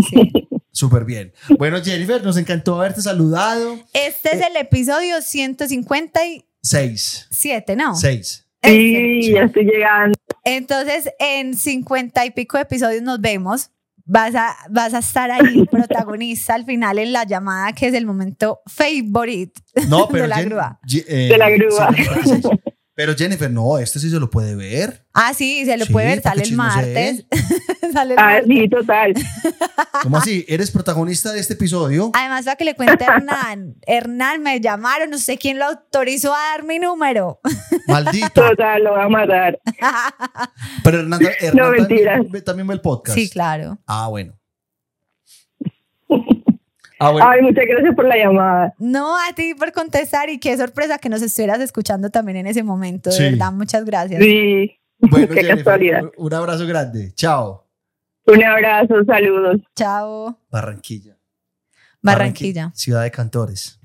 Sí. 0.09 0.33
Súper 0.73 1.05
bien. 1.05 1.33
Bueno, 1.59 1.83
Jennifer, 1.83 2.23
nos 2.25 2.37
encantó 2.39 2.77
haberte 2.77 3.03
saludado. 3.03 3.79
Este 3.93 4.37
es 4.37 4.47
el 4.47 4.57
episodio 4.57 5.21
157, 5.21 6.47
Seis. 6.63 7.29
¿no? 7.77 7.95
Seis. 7.95 8.47
Sí, 8.65 9.33
ya 9.33 9.43
estoy 9.45 9.65
llegando. 9.65 10.15
Entonces, 10.45 11.11
en 11.19 11.55
50 11.57 12.25
y 12.27 12.31
pico 12.31 12.57
de 12.57 12.63
episodios 12.63 13.03
nos 13.03 13.21
vemos. 13.21 13.71
Vas 14.05 14.35
a, 14.35 14.57
vas 14.69 14.95
a 14.95 14.99
estar 14.99 15.31
ahí, 15.31 15.65
protagonista 15.71 16.55
al 16.55 16.65
final 16.65 16.99
en 16.99 17.13
la 17.13 17.23
llamada, 17.25 17.73
que 17.73 17.87
es 17.87 17.95
el 17.95 18.05
momento 18.05 18.61
favorite 18.67 19.61
No, 19.89 20.09
pero 20.11 20.23
de 20.25 20.29
la 20.29 20.37
Jen- 20.39 20.45
grúa. 20.47 20.81
Eh, 21.07 21.29
De 21.31 21.39
la 21.39 21.51
grúa. 21.51 21.89
56. 22.93 22.95
Pero 22.95 23.15
Jennifer, 23.17 23.51
no, 23.51 23.79
este 23.79 23.99
sí 23.99 24.11
se 24.11 24.21
lo 24.21 24.29
puede 24.31 24.55
ver. 24.55 25.07
Ah, 25.15 25.33
sí, 25.35 25.65
se 25.65 25.77
lo 25.77 25.87
Sí, 25.87 25.93
puede 25.93 26.07
ver, 26.09 26.23
para 26.23 26.35
sale 26.35 26.43
que 26.45 26.51
el 26.51 26.57
martes. 26.57 27.27
sale 27.93 28.15
el 28.15 28.19
Ah, 28.19 28.23
martes. 28.25 28.45
sí, 28.49 28.69
total. 28.69 29.15
¿Cómo 30.03 30.17
así? 30.19 30.45
Eres 30.49 30.71
protagonista 30.71 31.33
de 31.33 31.41
este 31.41 31.55
episodio. 31.55 32.11
Además, 32.15 32.45
para 32.45 32.57
que 32.57 32.65
le 32.65 32.75
cuente 32.75 33.05
a 33.05 33.17
Hernán, 33.17 33.77
Hernán 33.87 34.43
me 34.43 34.61
llamaron, 34.61 35.11
no 35.11 35.19
sé 35.19 35.39
quién 35.39 35.59
lo 35.59 35.65
autorizó 35.67 36.35
a 36.35 36.39
dar 36.39 36.65
mi 36.65 36.79
número. 36.79 37.41
Maldito. 37.89 38.29
Total, 38.51 38.83
lo 38.85 38.93
va 38.93 39.05
a 39.05 39.09
matar. 39.09 39.59
Pero 40.85 41.01
Hernán, 41.01 41.21
Hernán 41.41 41.57
No, 41.57 41.71
mentiras. 41.71 42.15
también, 42.15 42.33
ve- 42.33 42.43
también 42.43 42.67
ve 42.67 42.75
el 42.75 42.81
podcast. 42.81 43.19
Sí, 43.19 43.29
claro. 43.31 43.79
Ah, 43.87 44.09
bueno. 44.09 44.35
Ah, 47.03 47.11
bueno. 47.11 47.29
Ay, 47.29 47.43
muchas 47.43 47.65
gracias 47.69 47.95
por 47.95 48.07
la 48.07 48.17
llamada. 48.17 48.75
No 48.79 49.17
a 49.17 49.33
ti 49.35 49.55
por 49.55 49.73
contestar 49.73 50.31
y 50.31 50.39
qué 50.39 50.57
sorpresa 50.57 50.99
que 50.99 51.09
nos 51.09 51.23
estuvieras 51.23 51.61
escuchando 51.61 52.11
también 52.11 52.37
en 52.39 52.47
ese 52.47 52.63
momento. 52.63 53.11
De 53.11 53.17
Sí. 53.17 53.23
verdad, 53.25 53.53
muchas 53.53 53.85
gracias. 53.85 54.23
Sí, 54.23 54.79
Bueno, 54.99 55.27
qué 55.29 55.35
Jennifer, 55.43 55.57
casualidad. 55.65 56.03
un- 56.17 56.35
abrazo 56.35 56.67
grande. 56.67 57.13
Chao. 57.15 57.67
Un 58.27 58.45
abrazo, 58.45 59.05
saludos. 59.05 59.61
Chao, 59.75 60.39
Barranquilla. 60.51 61.17
Barranquilla. 62.01 62.71
Ciudad 62.75 63.03
de 63.03 63.11
cantores. 63.11 63.79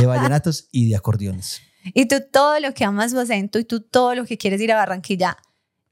de 0.00 0.06
vallenatos 0.06 0.68
y 0.72 0.90
de 0.90 0.96
acordeones. 0.96 1.62
Y 1.94 2.06
tú 2.06 2.16
todo 2.32 2.58
lo 2.58 2.74
que 2.74 2.84
amas 2.84 3.12
su 3.12 3.18
acento 3.20 3.60
y 3.60 3.64
tú 3.64 3.80
todo 3.80 4.16
lo 4.16 4.24
que 4.24 4.36
quieres 4.36 4.60
ir 4.60 4.72
a 4.72 4.76
Barranquilla 4.76 5.36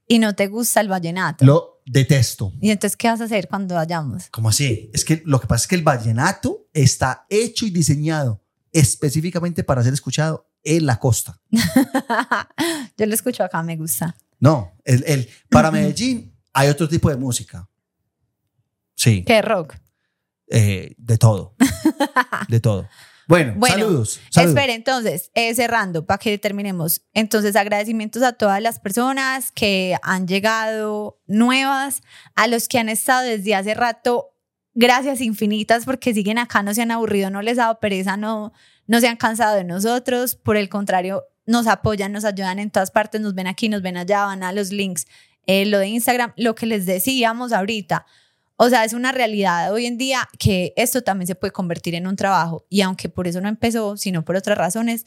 y 0.07 0.19
no 0.19 0.35
te 0.35 0.47
gusta 0.47 0.81
el 0.81 0.89
vallenato. 0.89 1.45
Lo 1.45 1.74
detesto. 1.85 2.51
Y 2.61 2.71
entonces, 2.71 2.97
¿qué 2.97 3.07
vas 3.07 3.21
a 3.21 3.25
hacer 3.25 3.47
cuando 3.47 3.75
vayamos? 3.75 4.27
¿Cómo 4.31 4.49
así? 4.49 4.89
Es 4.93 5.05
que 5.05 5.21
lo 5.25 5.39
que 5.39 5.47
pasa 5.47 5.63
es 5.63 5.67
que 5.67 5.75
el 5.75 5.83
vallenato 5.83 6.67
está 6.73 7.25
hecho 7.29 7.65
y 7.65 7.69
diseñado 7.69 8.41
específicamente 8.71 9.63
para 9.63 9.83
ser 9.83 9.93
escuchado 9.93 10.49
en 10.63 10.85
la 10.85 10.99
costa. 10.99 11.39
Yo 12.97 13.05
lo 13.05 13.13
escucho 13.13 13.43
acá, 13.43 13.61
me 13.63 13.77
gusta. 13.77 14.15
No, 14.39 14.73
el, 14.83 15.03
el- 15.07 15.29
para 15.49 15.71
Medellín 15.71 16.35
hay 16.53 16.69
otro 16.69 16.87
tipo 16.89 17.09
de 17.09 17.15
música. 17.17 17.69
Sí, 18.95 19.23
¿Qué 19.25 19.41
rock? 19.41 19.75
eh, 20.47 20.95
de 20.97 21.17
todo. 21.17 21.55
De 22.49 22.59
todo. 22.59 22.87
Bueno, 23.27 23.53
Bueno, 23.57 23.75
saludos. 23.75 24.19
saludos. 24.29 24.55
Espera, 24.55 24.73
entonces, 24.73 25.31
eh, 25.33 25.53
cerrando 25.55 26.05
para 26.05 26.17
que 26.19 26.37
terminemos. 26.37 27.01
Entonces, 27.13 27.55
agradecimientos 27.55 28.21
a 28.23 28.33
todas 28.33 28.61
las 28.61 28.79
personas 28.79 29.51
que 29.51 29.97
han 30.03 30.27
llegado 30.27 31.19
nuevas, 31.25 32.03
a 32.35 32.47
los 32.47 32.67
que 32.67 32.77
han 32.79 32.89
estado 32.89 33.23
desde 33.23 33.55
hace 33.55 33.73
rato. 33.73 34.31
Gracias 34.73 35.21
infinitas 35.21 35.85
porque 35.85 36.13
siguen 36.13 36.37
acá, 36.37 36.61
no 36.61 36.73
se 36.73 36.81
han 36.81 36.91
aburrido, 36.91 37.29
no 37.29 37.41
les 37.41 37.57
ha 37.57 37.63
dado 37.63 37.79
pereza, 37.79 38.17
no, 38.17 38.51
no 38.87 38.99
se 38.99 39.07
han 39.07 39.15
cansado 39.15 39.55
de 39.55 39.63
nosotros. 39.63 40.35
Por 40.35 40.57
el 40.57 40.69
contrario, 40.69 41.23
nos 41.45 41.67
apoyan, 41.67 42.11
nos 42.11 42.25
ayudan 42.25 42.59
en 42.59 42.69
todas 42.69 42.91
partes, 42.91 43.21
nos 43.21 43.33
ven 43.33 43.47
aquí, 43.47 43.69
nos 43.69 43.81
ven 43.81 43.97
allá, 43.97 44.25
van 44.25 44.43
a 44.43 44.51
los 44.51 44.71
links, 44.71 45.07
eh, 45.47 45.65
lo 45.65 45.79
de 45.79 45.87
Instagram, 45.87 46.33
lo 46.35 46.55
que 46.55 46.65
les 46.65 46.85
decíamos 46.85 47.53
ahorita. 47.53 48.05
O 48.57 48.69
sea, 48.69 48.85
es 48.85 48.93
una 48.93 49.11
realidad 49.11 49.73
hoy 49.73 49.85
en 49.85 49.97
día 49.97 50.29
que 50.39 50.73
esto 50.77 51.01
también 51.03 51.27
se 51.27 51.35
puede 51.35 51.51
convertir 51.51 51.95
en 51.95 52.07
un 52.07 52.15
trabajo 52.15 52.65
y 52.69 52.81
aunque 52.81 53.09
por 53.09 53.27
eso 53.27 53.41
no 53.41 53.49
empezó, 53.49 53.97
sino 53.97 54.23
por 54.23 54.35
otras 54.35 54.57
razones, 54.57 55.05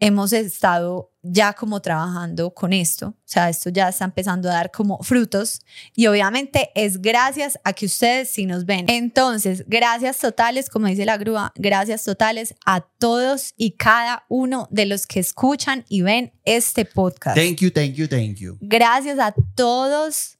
hemos 0.00 0.32
estado 0.32 1.12
ya 1.22 1.52
como 1.52 1.80
trabajando 1.80 2.52
con 2.54 2.72
esto. 2.72 3.08
O 3.08 3.22
sea, 3.26 3.50
esto 3.50 3.68
ya 3.70 3.90
está 3.90 4.06
empezando 4.06 4.48
a 4.48 4.54
dar 4.54 4.70
como 4.70 4.98
frutos 5.02 5.60
y 5.94 6.06
obviamente 6.06 6.70
es 6.74 7.00
gracias 7.00 7.58
a 7.64 7.74
que 7.74 7.86
ustedes 7.86 8.30
sí 8.30 8.46
nos 8.46 8.64
ven. 8.64 8.86
Entonces, 8.88 9.64
gracias 9.66 10.18
totales, 10.18 10.70
como 10.70 10.86
dice 10.86 11.04
la 11.04 11.18
grúa, 11.18 11.52
gracias 11.54 12.02
totales 12.04 12.54
a 12.64 12.80
todos 12.80 13.52
y 13.56 13.72
cada 13.72 14.24
uno 14.28 14.66
de 14.70 14.86
los 14.86 15.06
que 15.06 15.20
escuchan 15.20 15.84
y 15.88 16.02
ven 16.02 16.32
este 16.44 16.86
podcast. 16.86 17.36
Thank 17.36 17.60
you, 17.60 17.70
thank 17.70 17.92
you, 17.92 18.08
thank 18.08 18.36
you. 18.36 18.56
Gracias 18.60 19.18
a 19.18 19.34
todos 19.54 20.38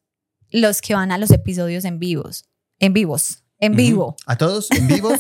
los 0.51 0.81
que 0.81 0.95
van 0.95 1.13
a 1.13 1.19
los 1.19 1.31
episodios 1.31 1.85
en 1.85 1.99
vivos, 1.99 2.45
en 2.81 2.93
vivos, 2.93 3.45
en 3.61 3.77
vivo. 3.77 4.17
A 4.27 4.37
todos 4.37 4.71
en 4.73 4.89
vivo. 4.89 5.11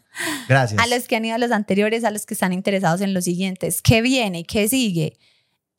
Gracias. 0.48 0.82
A 0.82 0.86
los 0.88 1.06
que 1.06 1.16
han 1.16 1.24
ido 1.24 1.34
a 1.36 1.38
los 1.38 1.52
anteriores, 1.52 2.02
a 2.04 2.10
los 2.10 2.26
que 2.26 2.34
están 2.34 2.52
interesados 2.52 3.00
en 3.02 3.14
los 3.14 3.24
siguientes. 3.24 3.80
¿Qué 3.82 4.02
viene? 4.02 4.42
¿Qué 4.44 4.68
sigue? 4.68 5.16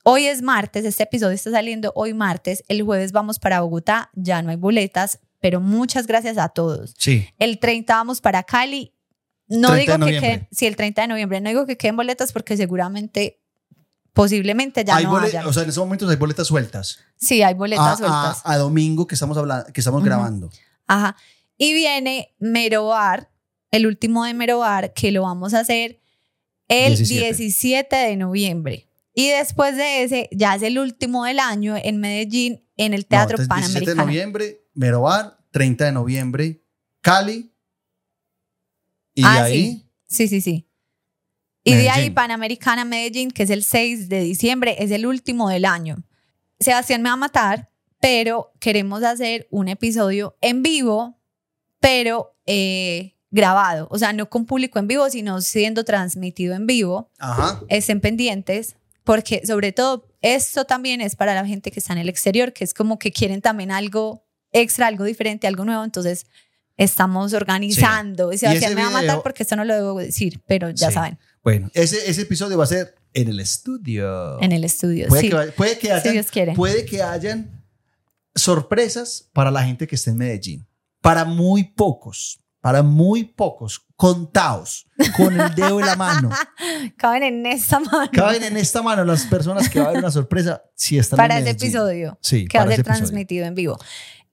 Hoy 0.03 0.25
es 0.25 0.41
martes, 0.41 0.85
este 0.85 1.03
episodio 1.03 1.35
está 1.35 1.51
saliendo 1.51 1.91
hoy 1.95 2.13
martes. 2.13 2.63
El 2.67 2.81
jueves 2.83 3.11
vamos 3.11 3.37
para 3.39 3.61
Bogotá, 3.61 4.09
ya 4.15 4.41
no 4.41 4.49
hay 4.51 4.55
boletas, 4.55 5.19
pero 5.39 5.59
muchas 5.61 6.07
gracias 6.07 6.37
a 6.37 6.49
todos. 6.49 6.93
Sí. 6.97 7.27
El 7.37 7.59
30 7.59 7.93
vamos 7.95 8.21
para 8.21 8.43
Cali. 8.43 8.93
No 9.47 9.69
30 9.71 9.75
de 9.75 9.81
digo 9.81 10.05
que 10.05 10.19
queden, 10.27 10.47
sí, 10.51 10.65
el 10.65 10.75
30 10.75 11.01
de 11.01 11.07
noviembre, 11.09 11.41
no 11.41 11.49
digo 11.49 11.65
que 11.65 11.75
queden 11.77 11.97
boletas 11.97 12.31
porque 12.31 12.55
seguramente, 12.55 13.41
posiblemente 14.13 14.83
ya 14.83 14.95
hay 14.95 15.03
no 15.05 15.17
haya. 15.17 15.45
O 15.47 15.53
sea, 15.53 15.63
en 15.63 15.69
esos 15.69 15.83
momentos 15.83 16.09
hay 16.09 16.15
boletas 16.15 16.47
sueltas. 16.47 16.99
sí, 17.17 17.41
hay 17.43 17.53
boletas 17.53 17.85
a, 17.85 17.97
sueltas. 17.97 18.41
a- 18.45 18.53
a 18.53 18.57
domingo 18.57 19.05
que 19.07 19.15
estamos 19.15 19.37
hablando, 19.37 19.71
que 19.73 19.81
estamos 19.81 20.03
grabando. 20.03 20.49
Ajá. 20.87 21.15
Y 21.57 21.73
viene 21.73 22.33
Merobar, 22.39 23.29
el 23.71 23.85
último 23.87 24.25
de 24.25 24.33
Merobar, 24.33 24.93
que 24.93 25.11
lo 25.11 25.23
vamos 25.23 25.53
a 25.53 25.59
hacer 25.59 26.01
el 26.67 26.95
17. 26.97 27.25
17. 27.35 27.95
de 27.95 28.15
noviembre. 28.17 28.87
Y 29.13 29.27
después 29.29 29.75
de 29.75 30.03
ese, 30.03 30.29
ya 30.31 30.55
es 30.55 30.61
el 30.63 30.79
último 30.79 31.25
del 31.25 31.39
año 31.39 31.75
en 31.77 31.99
Medellín, 31.99 32.63
en 32.77 32.93
el 32.93 33.05
Teatro 33.05 33.37
no, 33.37 33.43
entonces, 33.43 33.65
17 33.73 33.79
de 33.91 33.95
Panamericano. 33.95 34.05
noviembre, 34.07 34.65
Merobar, 34.73 35.37
30 35.51 35.85
de 35.85 35.91
noviembre, 35.91 36.63
Cali. 37.01 37.53
Y 39.13 39.23
Ah, 39.25 39.43
de 39.43 39.51
ahí, 39.53 39.87
Sí, 40.07 40.27
sí, 40.27 40.41
sí. 40.41 40.67
Y 41.63 41.73
de 41.73 41.89
ahí 41.89 41.97
Medellín. 41.97 42.13
Panamericana 42.15 42.85
Medellín, 42.85 43.31
que 43.31 43.43
es 43.43 43.49
el 43.49 43.63
6 43.63 44.09
de 44.09 44.21
diciembre, 44.21 44.77
es 44.79 44.91
el 44.91 45.05
último 45.05 45.49
del 45.49 45.65
año. 45.65 46.03
Sebastián 46.59 47.01
me 47.01 47.09
va 47.09 47.13
a 47.13 47.17
matar, 47.17 47.70
pero 48.01 48.51
queremos 48.59 49.03
hacer 49.03 49.47
un 49.51 49.69
episodio 49.69 50.35
en 50.41 50.61
vivo, 50.63 51.17
pero 51.79 52.35
eh, 52.45 53.15
grabado. 53.29 53.87
O 53.91 53.97
sea, 53.97 54.11
no 54.11 54.29
con 54.29 54.45
público 54.45 54.77
en 54.79 54.87
vivo, 54.87 55.09
sino 55.09 55.39
siendo 55.41 55.85
transmitido 55.85 56.53
en 56.55 56.67
vivo. 56.67 57.09
ajá, 57.19 57.61
Estén 57.69 58.01
pendientes, 58.01 58.75
porque 59.05 59.41
sobre 59.45 59.71
todo 59.71 60.09
esto 60.21 60.65
también 60.65 60.99
es 60.99 61.15
para 61.15 61.33
la 61.33 61.45
gente 61.45 61.71
que 61.71 61.79
está 61.79 61.93
en 61.93 61.99
el 61.99 62.09
exterior, 62.09 62.51
que 62.51 62.63
es 62.65 62.73
como 62.73 62.99
que 62.99 63.11
quieren 63.13 63.41
también 63.41 63.71
algo 63.71 64.25
extra, 64.51 64.87
algo 64.87 65.05
diferente, 65.05 65.47
algo 65.47 65.63
nuevo. 65.63 65.83
Entonces, 65.83 66.25
estamos 66.77 67.33
organizando. 67.33 68.33
Y 68.33 68.37
Sebastián 68.39 68.71
ese 68.73 68.75
me 68.75 68.81
va 68.81 68.87
a 68.89 69.01
matar 69.01 69.21
porque 69.23 69.43
esto 69.43 69.55
no 69.55 69.63
lo 69.65 69.73
debo 69.75 69.97
decir, 69.99 70.41
pero 70.47 70.69
ya 70.71 70.87
Sí. 70.89 70.93
saben, 70.95 71.19
bueno, 71.43 71.69
ese, 71.73 72.09
ese 72.09 72.21
episodio 72.23 72.57
va 72.57 72.63
a 72.65 72.67
ser 72.67 72.95
en 73.13 73.27
el 73.29 73.39
estudio. 73.39 74.41
en 74.41 74.51
el 74.51 74.63
estudio. 74.63 75.07
puede, 75.07 75.21
sí. 75.21 75.29
que, 75.29 75.35
puede 75.55 75.77
que 75.77 75.87
Si 75.87 75.93
hayan, 75.93 76.13
Dios 76.13 76.27
quiere. 76.31 76.53
puede 76.53 76.85
que 76.85 77.01
hayan 77.03 77.60
sorpresas 78.35 79.29
para 79.33 79.51
la 79.51 79.63
gente 79.63 79.87
que 79.87 79.95
esté 79.95 80.11
en 80.11 80.17
Medellín. 80.17 80.67
Para 81.01 81.25
muy 81.25 81.63
pocos, 81.63 82.41
para 82.61 82.83
muy 82.83 83.23
pocos, 83.23 83.85
contados, 83.95 84.87
con 85.17 85.39
el 85.39 85.53
dedo 85.55 85.79
en 85.79 85.85
la 85.85 85.95
mano. 85.95 86.29
Caben 86.97 87.23
en 87.23 87.45
esta 87.45 87.79
mano 87.79 88.09
Caben 88.11 88.43
en 88.43 88.57
esta 88.57 88.81
mano 88.81 89.03
las 89.03 89.25
personas 89.25 89.67
que 89.69 89.79
va 89.79 89.85
a 89.85 89.89
haber 89.89 89.99
una 89.99 90.11
sorpresa 90.11 90.63
si 90.75 90.97
están 90.97 91.17
para 91.17 91.37
en 91.37 91.47
ese 91.47 91.51
episodio 91.51 92.17
Sí, 92.21 92.47
que 92.47 92.57
va 92.57 92.65
a 92.65 92.67
ser 92.67 92.83
transmitido 92.83 93.45
en 93.45 93.55
vivo. 93.55 93.79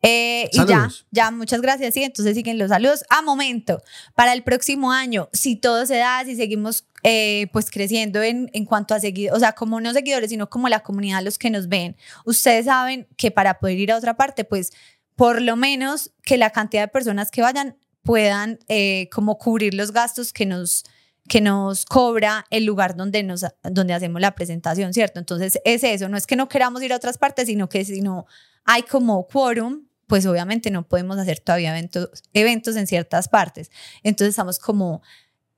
Eh, 0.03 0.49
y 0.53 0.65
ya, 0.67 0.89
ya, 1.11 1.31
muchas 1.31 1.61
gracias. 1.61 1.95
Sí, 1.95 2.03
entonces 2.03 2.37
siguen 2.37 2.59
los 2.59 2.69
saludos. 2.69 3.05
A 3.11 3.23
momento, 3.23 3.83
para 4.15 4.33
el 4.33 4.43
próximo 4.43 4.93
año, 4.93 5.29
si 5.33 5.57
todo 5.57 5.87
se 5.87 5.97
da, 5.97 6.25
si 6.25 6.37
seguimos 6.37 6.87
eh, 7.03 7.49
pues 7.53 7.71
creciendo 7.71 8.23
en, 8.23 8.51
en 8.53 8.65
cuanto 8.65 8.95
a 8.95 9.01
seguidores, 9.01 9.37
o 9.37 9.41
sea, 9.41 9.53
como 9.53 9.81
no 9.81 9.93
seguidores, 9.93 10.31
sino 10.31 10.49
como 10.49 10.69
la 10.69 10.81
comunidad, 10.81 11.23
los 11.23 11.39
que 11.39 11.51
nos 11.51 11.69
ven, 11.69 11.97
ustedes 12.25 12.67
saben 12.67 13.09
que 13.17 13.31
para 13.31 13.59
poder 13.59 13.79
ir 13.79 13.93
a 13.93 13.97
otra 13.97 14.17
parte, 14.17 14.45
pues 14.45 14.73
por 15.17 15.43
lo 15.43 15.57
menos 15.57 16.13
que 16.23 16.37
la 16.37 16.51
cantidad 16.51 16.83
de 16.83 16.89
personas 16.89 17.31
que 17.31 17.43
vayan 17.43 17.77
puedan 18.03 18.61
eh, 18.69 19.09
como 19.13 19.37
cubrir 19.37 19.75
los 19.75 19.93
gastos 19.93 20.33
que 20.33 20.47
nos 20.47 20.85
que 21.29 21.43
nos 21.43 21.85
cobra 21.85 22.47
el 22.49 22.65
lugar 22.65 22.97
donde, 22.97 23.23
nos, 23.23 23.45
donde 23.63 23.93
hacemos 23.93 24.21
la 24.21 24.35
presentación, 24.35 24.95
¿cierto? 24.95 25.19
Entonces 25.19 25.61
es 25.65 25.85
eso, 25.85 26.09
no 26.09 26.17
es 26.17 26.27
que 26.27 26.37
no 26.37 26.49
queramos 26.49 26.83
ir 26.83 26.93
a 26.93 26.97
otras 26.97 27.19
partes, 27.19 27.47
sino 27.47 27.69
que 27.69 27.85
si 27.85 28.01
no 28.01 28.27
hay 28.65 28.83
como 28.83 29.27
quórum, 29.27 29.88
pues 30.09 30.27
obviamente 30.27 30.71
no 30.73 30.89
podemos 30.89 31.19
hacer 31.19 31.39
todavía 31.39 31.71
eventos, 31.71 32.11
eventos 32.33 32.75
en 32.75 32.87
ciertas 32.89 33.29
partes. 33.29 33.71
Entonces 34.03 34.31
estamos 34.31 34.59
como 34.59 35.03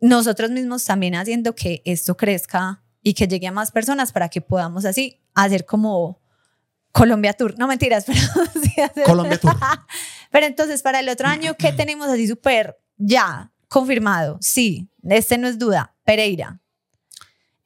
nosotros 0.00 0.50
mismos 0.50 0.84
también 0.84 1.14
haciendo 1.14 1.54
que 1.54 1.80
esto 1.86 2.16
crezca 2.16 2.82
y 3.02 3.14
que 3.14 3.26
llegue 3.28 3.46
a 3.46 3.52
más 3.52 3.70
personas 3.70 4.12
para 4.12 4.28
que 4.28 4.40
podamos 4.42 4.84
así 4.84 5.22
hacer 5.34 5.64
como 5.64 6.20
Colombia 6.92 7.32
Tour. 7.32 7.54
No 7.58 7.66
mentiras, 7.68 8.04
pero 8.06 8.18
sí 8.62 8.80
hacer- 8.80 9.04
Colombia 9.04 9.38
Tour. 9.38 9.56
Pero 10.32 10.46
entonces, 10.46 10.80
para 10.82 11.00
el 11.00 11.08
otro 11.08 11.26
año, 11.26 11.56
¿qué 11.58 11.72
tenemos 11.76 12.08
así 12.08 12.28
súper 12.28 12.78
ya 12.96 13.50
confirmado? 13.68 14.38
Sí, 14.40 14.88
este 15.08 15.38
no 15.38 15.48
es 15.48 15.58
duda, 15.58 15.96
Pereira. 16.04 16.60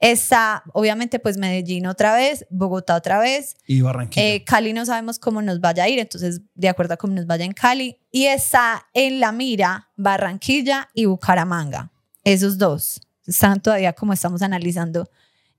Está, 0.05 0.63
obviamente, 0.73 1.17
pues 1.17 1.37
Medellín 1.37 1.87
otra 1.87 2.13
vez, 2.15 2.45
Bogotá 2.51 2.95
otra 2.95 3.17
vez, 3.17 3.55
Y 3.65 3.81
Barranquilla. 3.81 4.35
eh, 4.35 4.43
Cali 4.43 4.71
no 4.71 4.85
sabemos 4.85 5.17
cómo 5.17 5.41
nos 5.41 5.59
vaya 5.59 5.85
a 5.85 5.89
ir, 5.89 5.97
entonces 5.97 6.41
de 6.53 6.69
acuerdo 6.69 6.93
a 6.93 6.97
cómo 6.97 7.13
nos 7.13 7.25
vaya 7.25 7.43
en 7.43 7.53
Cali. 7.53 7.97
Y 8.11 8.25
está 8.25 8.85
en 8.93 9.19
la 9.19 9.31
mira 9.31 9.89
Barranquilla 9.95 10.89
y 10.93 11.05
Bucaramanga. 11.05 11.91
Esos 12.23 12.59
dos. 12.59 13.01
Están 13.25 13.59
todavía 13.61 13.93
como 13.93 14.13
estamos 14.13 14.43
analizando 14.43 15.09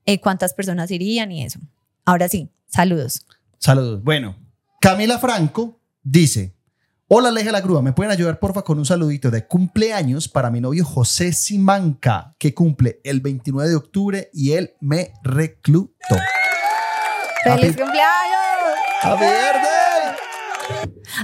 eh, 0.05 0.21
cuántas 0.21 0.53
personas 0.53 0.89
irían 0.91 1.29
y 1.33 1.43
eso. 1.43 1.59
Ahora 2.05 2.29
sí, 2.29 2.49
saludos. 2.67 3.25
Saludos. 3.57 4.01
Bueno, 4.01 4.37
Camila 4.79 5.19
Franco 5.19 5.77
dice: 6.03 6.53
Hola, 7.09 7.29
Aleja 7.29 7.51
la 7.53 7.61
Grúa. 7.61 7.81
¿Me 7.81 7.93
pueden 7.93 8.11
ayudar, 8.11 8.37
porfa, 8.39 8.63
con 8.63 8.79
un 8.79 8.85
saludito 8.85 9.31
de 9.31 9.47
cumpleaños 9.47 10.27
para 10.27 10.49
mi 10.51 10.59
novio 10.59 10.83
José 10.83 11.31
Simanca, 11.31 12.35
que 12.37 12.53
cumple 12.53 12.99
el 13.05 13.21
29 13.21 13.69
de 13.69 13.75
octubre 13.77 14.29
y 14.33 14.51
él 14.53 14.73
me 14.81 15.13
reclutó? 15.23 15.93
¡Feliz 17.45 17.69
Happy- 17.69 17.81
cumpleaños! 17.81 18.03
¡Happy 19.03 19.23
birthday! 19.23 19.86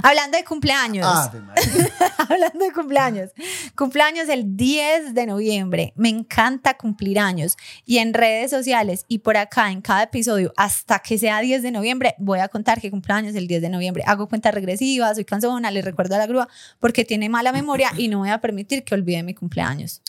Hablando 0.02 0.36
de 0.36 0.44
cumpleaños. 0.44 1.06
Ave 1.06 1.40
María. 1.40 1.64
Hablando 2.18 2.64
de 2.64 2.72
cumpleaños. 2.72 3.30
Cumpleaños 3.76 4.28
el 4.28 4.56
10 4.56 5.14
de 5.14 5.26
noviembre. 5.26 5.92
Me 5.96 6.08
encanta 6.08 6.76
cumplir 6.76 7.18
años. 7.18 7.56
Y 7.84 7.98
en 7.98 8.14
redes 8.14 8.50
sociales 8.50 9.04
y 9.08 9.18
por 9.18 9.36
acá 9.36 9.70
en 9.70 9.80
cada 9.80 10.04
episodio, 10.04 10.52
hasta 10.56 10.98
que 10.98 11.18
sea 11.18 11.40
10 11.40 11.62
de 11.62 11.70
noviembre, 11.70 12.14
voy 12.18 12.40
a 12.40 12.48
contar 12.48 12.80
que 12.80 12.90
cumpleaños 12.90 13.34
el 13.34 13.46
10 13.46 13.62
de 13.62 13.68
noviembre. 13.68 14.04
Hago 14.06 14.28
cuenta 14.28 14.50
regresiva, 14.50 15.14
soy 15.14 15.24
cansona, 15.24 15.70
le 15.70 15.82
recuerdo 15.82 16.14
a 16.14 16.18
la 16.18 16.26
grúa 16.26 16.48
porque 16.80 17.04
tiene 17.04 17.28
mala 17.28 17.52
memoria 17.52 17.92
y 17.96 18.08
no 18.08 18.18
voy 18.18 18.30
a 18.30 18.40
permitir 18.40 18.84
que 18.84 18.94
olvide 18.94 19.22
mi 19.22 19.34
cumpleaños. 19.34 20.02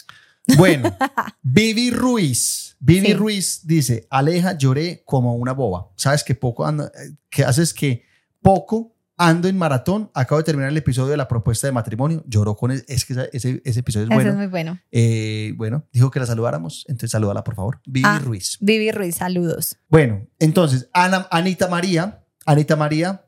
Bueno, 0.58 0.96
Vivi 1.42 1.92
Ruiz. 1.92 2.76
Vivi 2.80 3.08
Sí. 3.08 3.14
Ruiz 3.14 3.62
dice: 3.64 4.08
Aleja, 4.10 4.58
lloré 4.58 5.02
como 5.06 5.36
una 5.36 5.54
boba. 5.54 5.90
¿Sabes 5.96 6.24
que 6.24 6.36
poco 6.36 6.66
ando, 6.66 6.86
eh, 6.86 7.16
que 7.30 7.44
haces 7.44 7.74
que 7.74 8.04
poco 8.42 8.95
ando 9.18 9.48
en 9.48 9.58
maratón? 9.58 10.12
Acabo 10.14 10.40
de 10.40 10.44
terminar 10.46 10.70
el 10.72 10.78
episodio 10.78 11.10
de 11.12 11.18
la 11.18 11.28
propuesta 11.28 11.68
de 11.68 11.74
matrimonio. 11.74 12.24
Lloró 12.28 12.56
con 12.56 12.72
es, 12.72 12.84
es 12.88 13.06
que 13.06 13.14
esa- 13.14 13.26
ese, 13.32 13.62
ese 13.64 13.80
episodio 13.80 14.06
es 14.06 14.10
Eso 14.12 14.16
bueno. 14.16 14.30
es 14.32 14.36
muy 14.38 14.48
bueno. 14.48 14.80
Eh, 14.92 15.54
bueno, 15.58 15.88
dijo 15.94 16.12
que 16.12 16.20
la 16.20 16.26
saludáramos, 16.26 16.86
entonces 16.88 17.12
salúdala, 17.12 17.44
por 17.44 17.56
favor. 17.56 17.82
Vivi 17.86 18.06
Ah. 18.08 18.20
Ruiz. 18.20 18.58
Vivi 18.62 18.92
Ruiz, 18.92 19.16
saludos. 19.16 19.78
Bueno, 19.90 20.28
entonces, 20.40 20.90
Ana, 20.94 21.28
Anita 21.32 21.68
María, 21.68 22.24
Anita 22.46 22.76
María 22.76 23.26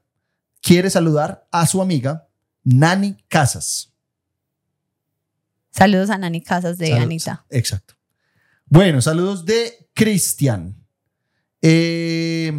quiere 0.61 0.89
saludar 0.89 1.47
a 1.51 1.65
su 1.68 1.81
amiga 1.81 2.27
Nani 2.64 3.18
Casas. 3.30 3.93
Saludos 5.72 6.09
a 6.09 6.18
Nani 6.18 6.41
Casas 6.41 6.77
de 6.77 6.88
Saludos. 6.88 7.03
Anita. 7.05 7.45
Exacto. 7.49 7.93
Bueno, 8.65 9.01
saludos 9.01 9.45
de 9.45 9.89
Cristian. 9.93 10.76
Eh, 11.61 12.51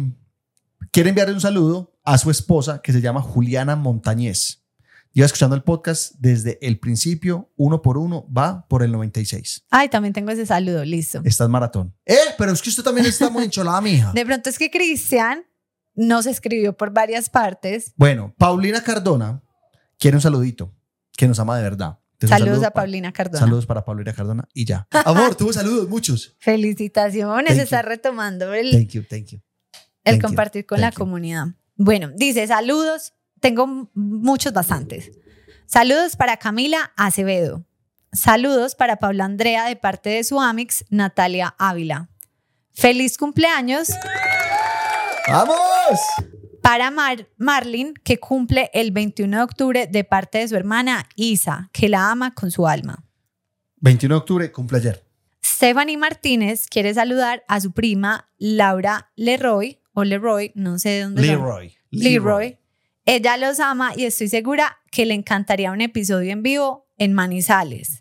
quiere 0.91 1.09
enviarle 1.09 1.33
un 1.33 1.41
saludo 1.41 1.88
a 2.03 2.17
su 2.17 2.31
esposa 2.31 2.81
que 2.81 2.91
se 2.93 3.01
llama 3.01 3.21
Juliana 3.21 3.75
Montañez. 3.75 4.63
Lleva 5.11 5.25
escuchando 5.25 5.55
el 5.55 5.63
podcast 5.63 6.13
desde 6.19 6.59
el 6.65 6.79
principio, 6.79 7.51
uno 7.57 7.81
por 7.81 7.97
uno, 7.97 8.27
va 8.31 8.67
por 8.67 8.83
el 8.83 8.91
96. 8.91 9.65
Ay, 9.71 9.89
también 9.89 10.13
tengo 10.13 10.29
ese 10.29 10.45
saludo, 10.45 10.85
listo. 10.85 11.21
Estás 11.25 11.49
maratón. 11.49 11.95
Eh, 12.05 12.15
pero 12.37 12.51
es 12.51 12.61
que 12.61 12.69
usted 12.69 12.83
también 12.83 13.07
está 13.07 13.29
muy 13.29 13.43
encholada, 13.43 13.81
mija. 13.81 14.11
De 14.15 14.23
pronto 14.25 14.49
es 14.49 14.59
que 14.59 14.69
Cristian 14.69 15.43
nos 15.95 16.27
escribió 16.27 16.77
por 16.77 16.93
varias 16.93 17.29
partes. 17.29 17.91
Bueno, 17.95 18.33
Paulina 18.37 18.83
Cardona 18.83 19.41
quiere 19.97 20.15
un 20.15 20.21
saludito, 20.21 20.73
que 21.17 21.27
nos 21.27 21.39
ama 21.39 21.57
de 21.57 21.63
verdad. 21.63 21.99
Entonces, 22.13 22.29
Saludos 22.29 22.51
saludo 22.55 22.67
a 22.67 22.71
pa- 22.71 22.81
Paulina 22.81 23.11
Cardona. 23.11 23.39
Saludos 23.39 23.65
para 23.65 23.83
Paulina 23.83 24.13
Cardona 24.13 24.47
y 24.53 24.65
ya. 24.65 24.87
Amor, 25.05 25.35
tuvo 25.35 25.51
saludos, 25.53 25.89
muchos. 25.89 26.35
Felicitaciones, 26.39 27.47
Thank 27.47 27.57
you. 27.57 27.63
está 27.63 27.81
retomando 27.81 28.53
el, 28.53 28.71
Thank 28.71 28.89
you, 28.89 29.03
thank 29.03 29.25
you. 29.27 29.41
el 30.03 30.15
you, 30.17 30.21
compartir 30.21 30.65
con 30.65 30.79
la 30.81 30.91
you. 30.91 30.97
comunidad. 30.97 31.47
Bueno, 31.81 32.11
dice 32.13 32.45
saludos, 32.45 33.13
tengo 33.39 33.89
muchos 33.93 34.51
bastantes. 34.51 35.11
Saludos 35.65 36.17
para 36.17 36.35
Camila 36.35 36.91
Acevedo. 36.97 37.65
Saludos 38.11 38.75
para 38.75 38.97
Paula 38.97 39.23
Andrea 39.23 39.65
de 39.65 39.77
parte 39.77 40.09
de 40.09 40.25
su 40.25 40.41
amix 40.41 40.83
Natalia 40.89 41.55
Ávila. 41.57 42.09
Feliz 42.73 43.17
cumpleaños 43.17 43.87
¡Vamos! 45.29 45.57
para 46.61 46.91
Mar 46.91 47.29
Marlin, 47.37 47.93
que 48.03 48.19
cumple 48.19 48.69
el 48.73 48.91
21 48.91 49.37
de 49.37 49.43
octubre 49.43 49.87
de 49.87 50.03
parte 50.03 50.39
de 50.39 50.49
su 50.49 50.57
hermana 50.57 51.07
Isa, 51.15 51.69
que 51.71 51.87
la 51.87 52.11
ama 52.11 52.33
con 52.35 52.51
su 52.51 52.67
alma. 52.67 53.05
21 53.77 54.15
de 54.15 54.19
octubre, 54.19 54.51
cumple 54.51 54.79
ayer. 54.79 55.05
Stephanie 55.41 55.95
Martínez 55.97 56.67
quiere 56.67 56.93
saludar 56.93 57.45
a 57.47 57.61
su 57.61 57.71
prima 57.71 58.29
Laura 58.37 59.11
Leroy, 59.15 59.78
o 59.99 60.03
Leroy, 60.03 60.51
no 60.55 60.79
sé 60.79 60.89
de 60.89 61.03
dónde 61.03 61.25
son. 61.25 61.35
Leroy. 61.35 61.77
Leroy. 61.91 62.57
Ella 63.05 63.37
los 63.37 63.59
ama 63.59 63.93
y 63.95 64.05
estoy 64.05 64.29
segura 64.29 64.77
que 64.91 65.05
le 65.05 65.13
encantaría 65.13 65.71
un 65.71 65.81
episodio 65.81 66.31
en 66.31 66.43
vivo 66.43 66.87
en 66.97 67.13
Manizales. 67.13 67.99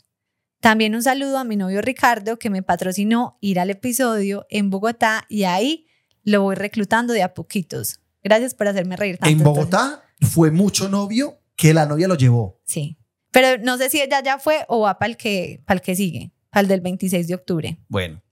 También 0.61 0.95
un 0.95 1.03
saludo 1.03 1.39
a 1.39 1.45
mi 1.45 1.57
novio 1.57 1.81
Ricardo 1.83 2.39
que 2.39 2.51
me 2.51 2.63
patrocinó 2.63 3.39
ir 3.41 3.61
al 3.61 3.71
episodio 3.71 4.47
en 4.51 4.71
Bogotá 4.71 5.25
y 5.29 5.45
ahí 5.45 5.87
lo 6.25 6.43
voy 6.43 6.57
reclutando 6.57 7.13
de 7.13 7.23
a 7.23 7.33
poquitos. 7.35 8.01
Gracias 8.23 8.55
por 8.55 8.69
hacerme 8.69 8.97
reír 8.97 9.19
tanto. 9.19 9.37
En 9.37 9.43
Bogotá 9.43 10.03
fue 10.21 10.51
mucho 10.51 10.89
novio 10.89 11.41
que 11.57 11.73
la 11.73 11.87
novia 11.87 12.09
lo 12.09 12.17
llevó. 12.17 12.61
Sí. 12.65 12.99
Pero 13.31 13.63
no 13.63 13.79
sé 13.79 13.89
si 13.89 14.01
ella 14.01 14.23
ya 14.23 14.39
fue 14.39 14.65
o 14.69 14.81
va 14.81 14.99
para 14.99 15.11
el 15.11 15.17
que, 15.17 15.63
para 15.65 15.79
el 15.79 15.83
que 15.83 15.95
sigue, 15.95 16.33
para 16.51 16.63
el 16.63 16.69
del 16.69 16.81
26 16.81 17.29
de 17.29 17.35
octubre. 17.35 17.79
Bueno. 17.89 18.23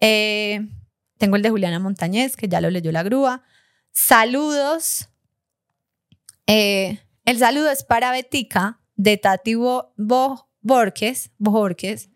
Eh, 0.00 0.68
tengo 1.18 1.36
el 1.36 1.42
de 1.42 1.50
Juliana 1.50 1.78
Montañez, 1.78 2.36
que 2.36 2.48
ya 2.48 2.60
lo 2.60 2.70
leyó 2.70 2.90
la 2.92 3.02
grúa. 3.02 3.42
Saludos. 3.92 5.08
Eh, 6.46 7.00
el 7.24 7.38
saludo 7.38 7.70
es 7.70 7.82
para 7.84 8.10
Betica 8.12 8.80
de 8.96 9.16
Tati 9.16 9.54
Bo- 9.54 9.92
Bo- 9.96 10.48
Borges, 10.60 11.30
Borges, 11.38 12.08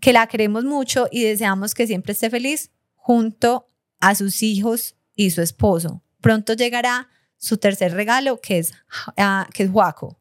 que 0.00 0.12
la 0.12 0.26
queremos 0.26 0.64
mucho 0.64 1.08
y 1.10 1.22
deseamos 1.22 1.74
que 1.74 1.86
siempre 1.86 2.12
esté 2.12 2.30
feliz 2.30 2.70
junto 2.94 3.68
a 4.00 4.14
sus 4.14 4.42
hijos 4.42 4.96
y 5.14 5.30
su 5.30 5.42
esposo. 5.42 6.02
Pronto 6.20 6.54
llegará 6.54 7.08
su 7.36 7.56
tercer 7.58 7.92
regalo, 7.92 8.40
que 8.40 8.58
es, 8.58 8.72
ah, 9.16 9.48
que 9.52 9.64
es 9.64 9.70
Juaco, 9.70 10.18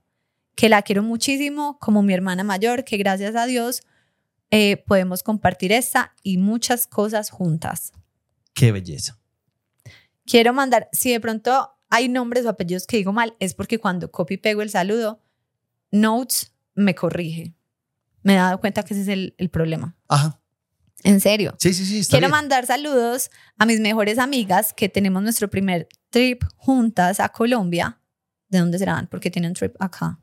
que 0.56 0.69
la 0.69 0.81
quiero 0.81 1.03
muchísimo 1.03 1.77
como 1.80 2.02
mi 2.03 2.14
hermana 2.14 2.43
mayor, 2.43 2.84
que 2.84 2.98
gracias 2.98 3.35
a 3.35 3.45
Dios 3.45 3.84
eh, 4.52 4.78
podemos 4.86 5.23
compartir 5.23 5.72
esta 5.72 6.14
y 6.23 6.38
muchas 6.38 6.86
cosas 6.86 7.30
juntas. 7.30 7.94
Qué 8.53 8.72
belleza. 8.72 9.18
Quiero 10.26 10.53
mandar, 10.53 10.90
si 10.91 11.11
de 11.11 11.19
pronto 11.19 11.72
hay 11.90 12.07
nombres 12.10 12.45
o 12.45 12.49
apellidos 12.49 12.86
que 12.86 12.98
digo 12.98 13.11
mal, 13.11 13.36
es 13.40 13.53
porque 13.53 13.80
cuando 13.80 14.11
copy 14.11 14.36
y 14.36 14.38
pego 14.38 14.61
el 14.61 14.69
saludo, 14.69 15.22
Notes 15.90 16.53
me 16.76 16.95
corrige. 16.95 17.53
Me 18.23 18.34
he 18.34 18.36
dado 18.38 18.60
cuenta 18.60 18.84
que 18.84 18.94
ese 18.94 19.02
es 19.03 19.07
el, 19.10 19.36
el 19.38 19.49
problema. 19.49 19.98
Ajá. 20.07 20.40
En 21.03 21.19
serio. 21.19 21.56
Sí, 21.57 21.73
sí, 21.73 21.86
sí. 21.86 21.99
Está 21.99 22.11
Quiero 22.18 22.28
bien. 22.28 22.32
mandar 22.32 22.65
saludos 22.65 23.32
a 23.57 23.65
mis 23.65 23.80
mejores 23.80 24.19
amigas 24.19 24.72
que 24.73 24.88
tenemos 24.88 25.23
nuestro 25.23 25.49
primer 25.49 25.90
trip 26.11 26.44
juntas 26.56 27.19
a 27.19 27.30
Colombia. 27.30 27.99
¿De 28.49 28.60
dónde 28.60 28.78
serán? 28.78 29.07
Porque 29.07 29.32
tienen 29.32 29.53
trip 29.53 29.76
acá. 29.80 30.19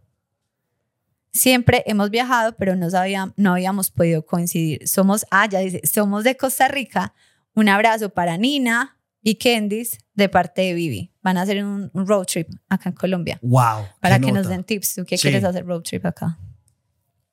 Siempre 1.33 1.83
hemos 1.87 2.11
viajado, 2.11 2.57
pero 2.57 2.75
no, 2.77 2.89
sabía, 2.91 3.33
no 3.37 3.53
habíamos 3.53 3.91
podido 3.91 4.25
coincidir. 4.27 4.87
Somos, 4.89 5.27
ah, 5.31 5.47
ya 5.47 5.61
dice, 5.61 5.81
somos 5.85 6.25
de 6.25 6.37
Costa 6.37 6.69
Rica. 6.69 7.15
Un 7.55 7.69
abrazo 7.69 8.09
para 8.11 8.37
Nina 8.37 8.97
y 9.23 9.35
Kendis 9.37 9.99
de 10.15 10.29
parte 10.29 10.63
de 10.63 10.75
Vivi. 10.75 11.13
Van 11.23 11.37
a 11.37 11.43
hacer 11.43 11.65
un, 11.65 11.91
un 11.93 12.07
road 12.07 12.25
trip 12.25 12.49
acá 12.69 12.89
en 12.89 12.95
Colombia 12.95 13.39
Wow. 13.43 13.87
para 14.01 14.19
que 14.19 14.33
nos 14.33 14.49
den 14.49 14.65
tips. 14.65 14.95
¿Tú 14.95 15.05
qué 15.05 15.17
Sí. 15.19 15.23
quieres 15.23 15.45
hacer 15.45 15.67
road 15.67 15.83
trip 15.83 16.07
acá? 16.07 16.39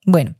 Bueno, 0.06 0.36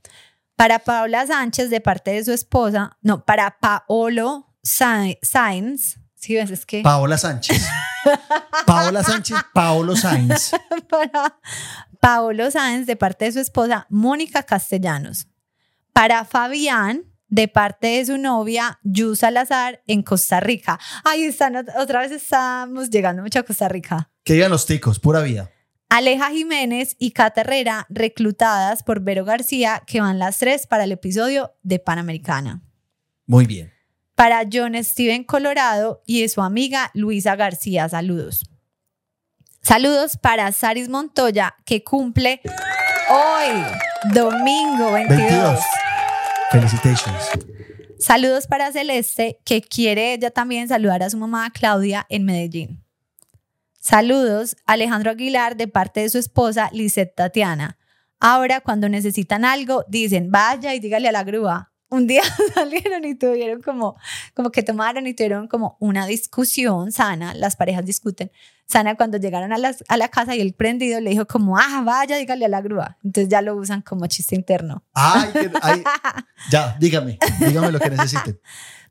para 0.56 0.80
Paola 0.80 1.26
Sánchez 1.26 1.70
de 1.70 1.82
parte 1.82 2.12
de 2.12 2.24
su 2.24 2.32
esposa, 2.32 2.98
no, 3.02 3.26
para 3.26 3.58
Paolo 3.60 4.54
Sa- 4.64 5.06
Sainz, 5.22 6.00
¿sí 6.16 6.36
ves? 6.36 6.50
Es 6.52 6.66
que 6.66 6.82
Paola 6.82 7.18
Sánchez. 7.18 7.66
Paola 8.66 9.04
Sánchez, 9.04 9.38
Paolo 9.54 9.96
Sainz. 9.96 10.52
para 10.90 11.40
Paolo 12.06 12.52
Sáenz 12.52 12.86
de 12.86 12.96
parte 12.96 13.26
de 13.26 13.32
su 13.32 13.40
esposa 13.40 13.88
Mónica 13.90 14.44
Castellanos. 14.44 15.28
Para 15.92 16.24
Fabián, 16.24 17.06
de 17.30 17.48
parte 17.48 17.88
de 17.88 18.06
su 18.06 18.20
novia, 18.20 18.80
Yu 18.84 19.16
Salazar, 19.16 19.82
en 19.88 20.04
Costa 20.04 20.40
Rica. 20.40 20.80
Ahí 21.04 21.24
están, 21.24 21.56
ot- 21.56 21.74
otra 21.80 22.02
vez 22.02 22.12
estamos 22.12 22.92
llegando 22.92 23.24
mucho 23.24 23.40
a 23.40 23.44
Costa 23.44 23.68
Rica. 23.70 24.12
Que 24.24 24.34
digan 24.34 24.52
los 24.52 24.68
ticos, 24.68 25.00
pura 25.00 25.22
vida. 25.24 25.50
Aleja 25.90 26.30
Jiménez 26.30 26.96
y 27.00 27.10
Cata 27.10 27.42
Herrera, 27.42 27.88
reclutadas 27.90 28.84
por 28.84 29.00
Vero 29.00 29.26
García, 29.26 29.82
que 29.88 30.00
van 30.00 30.20
las 30.20 30.38
tres 30.38 30.68
para 30.68 30.84
el 30.84 30.92
episodio 30.92 31.56
de 31.64 31.80
Panamericana. 31.80 32.62
Muy 33.26 33.48
bien. 33.48 33.74
Para 34.14 34.44
John 34.54 34.76
Steven 34.84 35.24
Colorado 35.24 36.04
y 36.06 36.22
de 36.22 36.30
su 36.30 36.44
amiga 36.44 36.92
Luisa 36.94 37.36
García, 37.36 37.90
saludos. 37.90 38.48
Saludos 39.66 40.16
para 40.16 40.52
Saris 40.52 40.90
Montoya, 40.90 41.56
que 41.66 41.84
cumple 41.84 42.40
hoy, 43.10 43.64
domingo 44.14 44.92
22. 44.92 45.18
22. 45.18 45.60
Felicitations. 46.52 47.32
Saludos 47.98 48.46
para 48.46 48.72
Celeste, 48.72 49.40
que 49.44 49.62
quiere 49.62 50.14
ella 50.14 50.30
también 50.30 50.68
saludar 50.68 51.02
a 51.02 51.10
su 51.10 51.18
mamá 51.18 51.50
Claudia 51.50 52.06
en 52.10 52.26
Medellín. 52.26 52.84
Saludos 53.80 54.56
Alejandro 54.68 55.10
Aguilar 55.10 55.58
de 55.58 55.68
parte 55.68 56.02
de 56.02 56.10
su 56.10 56.20
esposa 56.20 56.70
Lisette 56.72 57.16
Tatiana. 57.16 57.80
Ahora 58.20 58.62
cuando 58.62 58.88
necesitan 58.88 59.46
algo 59.46 59.84
dicen 59.88 60.30
vaya 60.30 60.76
y 60.76 60.80
dígale 60.80 61.10
a 61.10 61.12
la 61.12 61.24
grúa. 61.24 61.72
Un 61.96 62.08
día 62.08 62.22
salieron 62.54 63.06
y 63.06 63.16
tuvieron 63.16 63.62
como, 63.62 63.96
como 64.34 64.52
que 64.52 64.64
tomaron 64.64 65.08
y 65.08 65.14
tuvieron 65.14 65.48
como 65.48 65.78
una 65.80 66.06
discusión 66.08 66.92
sana, 66.92 67.34
las 67.34 67.56
parejas 67.56 67.86
discuten, 67.86 68.32
sana 68.66 68.96
cuando 68.96 69.18
llegaron 69.18 69.54
a, 69.54 69.58
las- 69.58 69.84
a 69.88 69.96
la 69.96 70.10
casa 70.10 70.36
y 70.36 70.42
el 70.42 70.54
prendido 70.54 71.00
le 71.00 71.12
dijo 71.12 71.26
como, 71.26 71.58
ah, 71.58 71.82
vaya, 71.86 72.18
dígale 72.18 72.44
a 72.46 72.50
la 72.50 72.62
grúa. 72.62 72.98
Entonces 73.04 73.30
ya 73.30 73.42
lo 73.42 73.56
usan 73.56 73.82
como 73.82 74.08
chiste 74.08 74.36
interno. 74.36 74.84
Ay, 74.94 75.30
ay, 75.62 75.84
ya, 76.52 76.76
dígame, 76.80 77.18
dígame 77.40 77.72
lo 77.72 77.80
que 77.80 77.90
necesiten. 77.92 78.40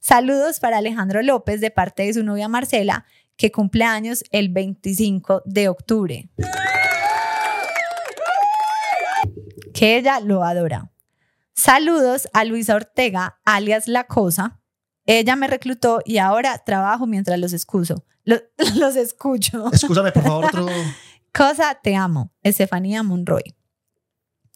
Saludos 0.01 0.61
para 0.61 0.79
Alejandro 0.79 1.23
López 1.23 1.61
de 1.61 1.71
parte 1.71 2.05
de 2.05 2.15
su 2.15 2.23
novia 2.25 2.49
Marcela, 2.49 3.05
que 3.37 3.51
cumple 3.53 3.85
años 3.85 4.25
el 4.31 4.49
25 4.49 5.43
de 5.45 5.69
octubre. 5.69 6.29
Que 9.75 9.97
ella 9.99 10.21
lo 10.21 10.45
adora. 10.45 10.91
Saludos 11.55 12.29
a 12.33 12.45
Luisa 12.45 12.75
Ortega, 12.75 13.39
alias 13.45 13.89
La 13.89 14.05
Cosa. 14.05 14.61
Ella 15.07 15.37
me 15.37 15.47
reclutó 15.49 16.01
y 16.05 16.19
ahora 16.19 16.59
trabajo 16.59 17.07
mientras 17.07 17.39
los 17.39 17.53
excuso. 17.53 18.05
Lo- 18.25 18.41
Los, 18.77 18.97
escucho. 18.97 19.71
Escúchame, 19.73 20.13
por 20.13 20.23
favor, 20.23 20.45
otro. 20.47 20.67
Cosa, 21.33 21.79
te 21.83 21.95
amo. 21.97 22.33
Estefanía 22.43 23.03
Monroy. 23.03 23.55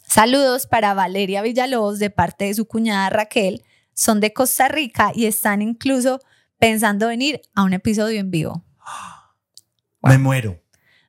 Saludos 0.07 0.65
para 0.65 0.93
Valeria 0.93 1.41
Villalobos 1.41 1.99
de 1.99 2.09
parte 2.09 2.45
de 2.45 2.53
su 2.53 2.65
cuñada 2.67 3.09
Raquel. 3.09 3.63
Son 3.93 4.19
de 4.19 4.33
Costa 4.33 4.67
Rica 4.69 5.11
y 5.13 5.25
están 5.25 5.61
incluso 5.61 6.19
pensando 6.57 7.07
venir 7.07 7.41
a 7.53 7.63
un 7.63 7.73
episodio 7.73 8.19
en 8.19 8.31
vivo. 8.31 8.65
Me 10.01 10.17
muero. 10.17 10.61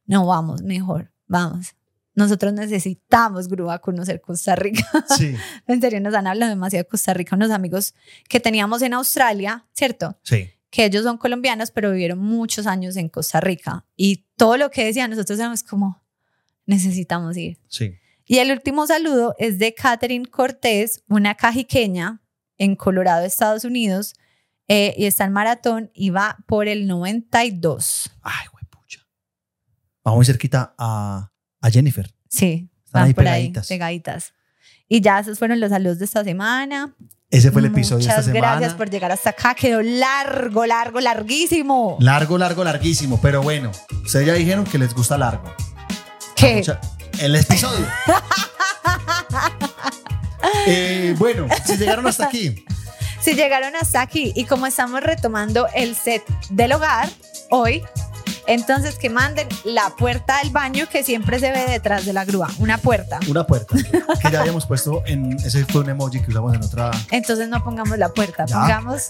No, 0.06 0.26
vamos, 0.26 0.62
mejor, 0.62 1.12
vamos. 1.28 1.74
Nosotros 2.14 2.52
necesitamos 2.52 3.48
grúa 3.48 3.78
conocer 3.78 4.20
Costa 4.20 4.56
Rica. 4.56 4.84
Sí, 5.16 5.34
en 5.66 5.80
serio, 5.80 6.00
nos 6.00 6.14
han 6.14 6.26
hablado 6.26 6.50
demasiado 6.50 6.84
de 6.84 6.88
Costa 6.88 7.14
Rica. 7.14 7.36
Unos 7.36 7.50
amigos 7.50 7.94
que 8.28 8.40
teníamos 8.40 8.82
en 8.82 8.94
Australia, 8.94 9.66
¿cierto? 9.72 10.18
sí. 10.22 10.50
que 10.70 10.84
ellos 10.84 11.02
son 11.02 11.18
colombianos, 11.18 11.72
pero 11.72 11.90
vivieron 11.90 12.18
muchos 12.18 12.66
años 12.66 12.96
en 12.96 13.08
Costa 13.08 13.40
Rica. 13.40 13.84
Y 13.96 14.26
todo 14.36 14.56
lo 14.56 14.70
que 14.70 14.84
decían, 14.84 15.10
nosotros 15.10 15.38
éramos 15.38 15.62
como, 15.64 16.00
necesitamos 16.66 17.36
ir. 17.36 17.58
Sí. 17.68 17.96
Y 18.24 18.38
el 18.38 18.52
último 18.52 18.86
saludo 18.86 19.34
es 19.38 19.58
de 19.58 19.74
Catherine 19.74 20.26
Cortés, 20.26 21.02
una 21.08 21.34
cajiqueña 21.34 22.20
en 22.58 22.76
Colorado, 22.76 23.24
Estados 23.24 23.64
Unidos, 23.64 24.14
eh, 24.68 24.94
y 24.96 25.06
está 25.06 25.24
en 25.24 25.32
maratón 25.32 25.90
y 25.94 26.10
va 26.10 26.36
por 26.46 26.68
el 26.68 26.86
92. 26.86 28.12
Ay, 28.22 28.46
güey, 28.52 28.64
pucha. 28.70 29.00
Vamos 30.04 30.18
muy 30.18 30.26
cerquita 30.26 30.76
a, 30.78 31.29
a 31.60 31.70
Jennifer. 31.70 32.12
Sí, 32.28 32.70
Están 32.86 33.00
van 33.00 33.04
ahí 33.08 33.14
por 33.14 33.24
pegaditas. 33.24 33.70
ahí, 33.70 33.76
pegaditas. 33.78 34.32
Y 34.88 35.00
ya 35.00 35.20
esos 35.20 35.38
fueron 35.38 35.60
los 35.60 35.70
saludos 35.70 35.98
de 35.98 36.04
esta 36.04 36.24
semana. 36.24 36.94
Ese 37.30 37.52
fue 37.52 37.60
el 37.60 37.66
episodio 37.66 37.98
de 37.98 38.04
Muchas 38.06 38.18
esta 38.26 38.32
semana. 38.32 38.52
gracias 38.56 38.74
por 38.76 38.90
llegar 38.90 39.12
hasta 39.12 39.30
acá. 39.30 39.54
Quedó 39.54 39.80
largo, 39.82 40.66
largo, 40.66 41.00
larguísimo. 41.00 41.96
Largo, 42.00 42.36
largo, 42.38 42.64
larguísimo. 42.64 43.20
Pero 43.20 43.40
bueno, 43.42 43.70
ustedes 44.04 44.26
ya 44.26 44.34
dijeron 44.34 44.64
que 44.64 44.78
les 44.78 44.92
gusta 44.94 45.16
largo. 45.16 45.54
¿Qué? 46.34 46.64
Sea, 46.64 46.80
el 47.20 47.36
episodio. 47.36 47.86
Eh, 50.66 51.14
bueno, 51.18 51.46
si 51.66 51.76
llegaron 51.76 52.06
hasta 52.06 52.26
aquí, 52.26 52.64
Si 53.20 53.34
llegaron 53.34 53.74
hasta 53.76 54.00
aquí 54.00 54.32
y 54.34 54.44
como 54.46 54.66
estamos 54.66 55.00
retomando 55.02 55.66
el 55.74 55.94
set 55.94 56.22
del 56.50 56.72
hogar 56.72 57.08
hoy, 57.50 57.82
entonces 58.54 58.96
que 58.96 59.08
manden 59.10 59.48
la 59.64 59.90
puerta 59.90 60.38
del 60.38 60.50
baño 60.50 60.88
que 60.88 61.04
siempre 61.04 61.38
se 61.38 61.52
ve 61.52 61.66
detrás 61.68 62.04
de 62.04 62.12
la 62.12 62.24
grúa, 62.24 62.48
una 62.58 62.78
puerta. 62.78 63.20
una 63.28 63.46
puerta 63.46 63.76
que 63.76 64.30
ya 64.30 64.40
habíamos 64.40 64.66
puesto 64.66 65.02
en. 65.06 65.32
Ese 65.44 65.64
fue 65.66 65.82
un 65.82 65.90
emoji 65.90 66.20
que 66.20 66.30
usamos 66.30 66.54
en 66.54 66.62
otra 66.62 66.90
Entonces 67.10 67.48
no 67.48 67.62
pongamos 67.62 67.96
la 67.98 68.08
puerta, 68.08 68.44
Ya. 68.46 68.56
pongamos 68.60 69.06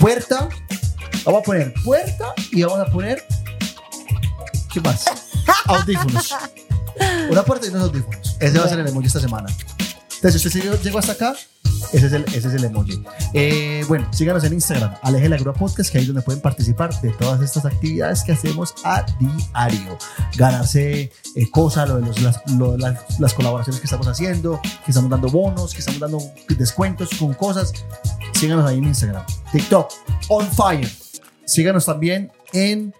puerta. 0.00 0.48
Vamos 1.24 1.40
a 1.40 1.44
poner 1.44 1.74
puerta 1.84 2.32
y 2.52 2.62
vamos 2.62 2.80
a 2.80 2.86
poner. 2.86 3.22
¿Qué 4.72 4.80
más? 4.80 5.04
Audífonos. 5.66 6.34
Una 7.30 7.42
puerta 7.44 7.66
y 7.66 7.70
unos 7.70 7.82
audífonos. 7.90 8.36
Ese 8.40 8.58
va 8.58 8.64
a 8.64 8.68
ser 8.68 8.78
el 8.80 8.86
emoji 8.88 9.06
esta 9.08 9.20
semana. 9.20 9.48
Entonces, 10.26 10.42
si 10.42 10.48
usted 10.48 10.62
llegó- 10.62 10.82
llegó 10.82 10.98
hasta 10.98 11.12
acá, 11.12 11.34
ese 11.92 12.06
es 12.08 12.12
el, 12.12 12.24
ese 12.24 12.48
es 12.48 12.54
el 12.54 12.64
emoji. 12.64 13.00
Eh, 13.32 13.84
bueno, 13.86 14.08
síganos 14.12 14.42
en 14.42 14.54
Instagram, 14.54 14.94
Aleje 15.02 15.28
la 15.28 15.36
Grúa 15.36 15.52
Podcast, 15.54 15.88
que 15.88 15.98
ahí 15.98 16.02
es 16.02 16.08
donde 16.08 16.22
pueden 16.22 16.40
participar 16.42 17.00
de 17.00 17.10
todas 17.10 17.40
estas 17.42 17.64
actividades 17.64 18.24
que 18.24 18.32
hacemos 18.32 18.74
a 18.82 19.06
diario. 19.20 19.96
Ganarse 20.36 21.12
eh, 21.36 21.50
cosas, 21.52 21.88
lo 21.88 21.96
de 22.00 22.06
los- 22.06 22.20
las, 22.22 22.40
lo 22.58 22.72
de 22.72 22.78
las- 22.78 23.20
las 23.20 23.34
colaboraciones 23.34 23.80
que 23.80 23.86
estamos 23.86 24.08
haciendo, 24.08 24.60
que 24.84 24.90
estamos 24.90 25.08
dando 25.10 25.28
bonos, 25.28 25.72
que 25.74 25.78
estamos 25.78 26.00
dando 26.00 26.18
descuentos 26.58 27.10
con 27.20 27.32
cosas. 27.34 27.72
Síganos 28.34 28.68
ahí 28.68 28.78
en 28.78 28.84
Instagram. 28.84 29.24
TikTok, 29.52 29.92
on 30.28 30.50
fire. 30.50 30.90
Síganos 31.44 31.86
también 31.86 32.32
en 32.52 32.92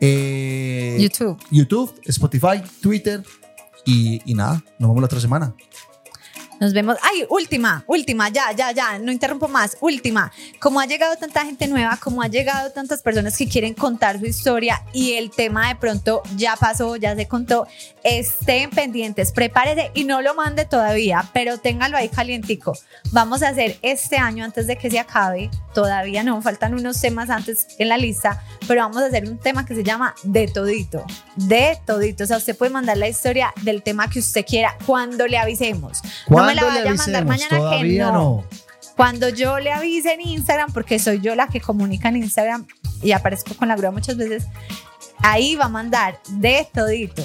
eh, 0.00 0.96
YouTube. 0.98 1.38
YouTube, 1.50 2.00
Spotify, 2.06 2.62
Twitter. 2.80 3.22
Y, 3.84 4.22
y 4.30 4.34
nada, 4.34 4.62
nos 4.78 4.88
vemos 4.90 5.00
la 5.00 5.06
otra 5.06 5.20
semana. 5.20 5.54
Nos 6.62 6.72
vemos. 6.72 6.96
Ay, 7.02 7.26
última, 7.28 7.82
última, 7.88 8.28
ya, 8.28 8.52
ya, 8.52 8.70
ya, 8.70 8.96
no 9.00 9.10
interrumpo 9.10 9.48
más. 9.48 9.76
Última. 9.80 10.30
Como 10.60 10.78
ha 10.78 10.86
llegado 10.86 11.16
tanta 11.16 11.44
gente 11.44 11.66
nueva, 11.66 11.98
como 12.00 12.22
ha 12.22 12.28
llegado 12.28 12.70
tantas 12.70 13.02
personas 13.02 13.36
que 13.36 13.48
quieren 13.48 13.74
contar 13.74 14.20
su 14.20 14.26
historia 14.26 14.80
y 14.92 15.14
el 15.14 15.32
tema 15.32 15.66
de 15.66 15.74
pronto 15.74 16.22
ya 16.36 16.54
pasó, 16.54 16.94
ya 16.94 17.16
se 17.16 17.26
contó, 17.26 17.66
estén 18.04 18.70
pendientes, 18.70 19.32
prepárese 19.32 19.90
y 19.94 20.04
no 20.04 20.22
lo 20.22 20.36
mande 20.36 20.64
todavía, 20.64 21.28
pero 21.32 21.58
téngalo 21.58 21.96
ahí 21.96 22.08
calientico. 22.08 22.78
Vamos 23.10 23.42
a 23.42 23.48
hacer 23.48 23.76
este 23.82 24.18
año 24.18 24.44
antes 24.44 24.68
de 24.68 24.78
que 24.78 24.88
se 24.88 25.00
acabe, 25.00 25.50
todavía 25.74 26.22
no, 26.22 26.40
faltan 26.42 26.74
unos 26.74 27.00
temas 27.00 27.28
antes 27.28 27.66
en 27.78 27.88
la 27.88 27.98
lista, 27.98 28.40
pero 28.68 28.82
vamos 28.82 29.02
a 29.02 29.06
hacer 29.06 29.28
un 29.28 29.38
tema 29.38 29.66
que 29.66 29.74
se 29.74 29.82
llama 29.82 30.14
De 30.22 30.46
Todito. 30.46 31.04
De 31.34 31.76
Todito. 31.84 32.22
O 32.22 32.26
sea, 32.28 32.36
usted 32.36 32.56
puede 32.56 32.70
mandar 32.70 32.98
la 32.98 33.08
historia 33.08 33.52
del 33.62 33.82
tema 33.82 34.08
que 34.08 34.20
usted 34.20 34.46
quiera 34.46 34.76
cuando 34.86 35.26
le 35.26 35.38
avisemos. 35.38 36.00
No 36.28 36.51
me 36.54 36.60
la 36.60 36.62
¿Cuándo 36.62 36.80
le 36.80 36.84
vaya 36.84 36.92
a 36.92 37.04
mandar 37.04 37.24
mañana 37.26 37.50
que 37.50 37.56
Todavía 37.56 38.06
no. 38.06 38.12
no. 38.12 38.44
Cuando 38.96 39.28
yo 39.30 39.58
le 39.58 39.72
avise 39.72 40.12
en 40.12 40.20
Instagram, 40.20 40.72
porque 40.72 40.98
soy 40.98 41.20
yo 41.20 41.34
la 41.34 41.48
que 41.48 41.60
comunica 41.60 42.08
en 42.08 42.16
Instagram 42.16 42.66
y 43.02 43.12
aparezco 43.12 43.54
con 43.54 43.68
la 43.68 43.76
grúa 43.76 43.90
muchas 43.90 44.16
veces, 44.16 44.44
ahí 45.22 45.56
va 45.56 45.64
a 45.64 45.68
mandar 45.68 46.20
de 46.28 46.68
todito. 46.72 47.22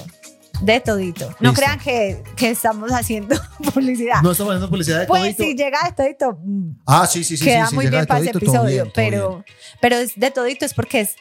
De 0.61 0.79
todito. 0.79 1.27
No 1.39 1.49
Listo. 1.51 1.53
crean 1.53 1.79
que, 1.79 2.23
que 2.35 2.49
estamos 2.49 2.91
haciendo 2.91 3.35
publicidad. 3.73 4.21
No 4.23 4.31
estamos 4.31 4.53
haciendo 4.53 4.69
publicidad 4.69 5.01
de 5.01 5.05
pues 5.07 5.21
todito. 5.35 5.43
si 5.43 5.55
llega 5.55 5.77
de 5.85 5.91
todito, 5.91 6.39
mm, 6.43 6.69
Ah, 6.85 7.05
sí, 7.05 7.23
sí, 7.23 7.37
sí. 7.37 7.45
queda 7.45 7.67
sí, 7.67 7.75
muy 7.75 7.87
bien 7.87 8.01
de 8.01 8.07
para 8.07 8.21
ese 8.21 8.31
todito, 8.31 8.51
todo 8.53 8.63
episodio. 8.67 8.83
bien, 8.83 8.93
todo 8.93 8.93
pero, 8.95 9.29
bien. 9.29 9.45
pero 9.81 9.95
es 9.97 10.15
de 10.15 10.31
todito 10.31 10.65
es 10.65 10.73
porque 10.73 11.01
es 11.01 11.15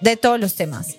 de 0.00 0.16
todos 0.16 0.40
los 0.40 0.56
temas. 0.56 0.96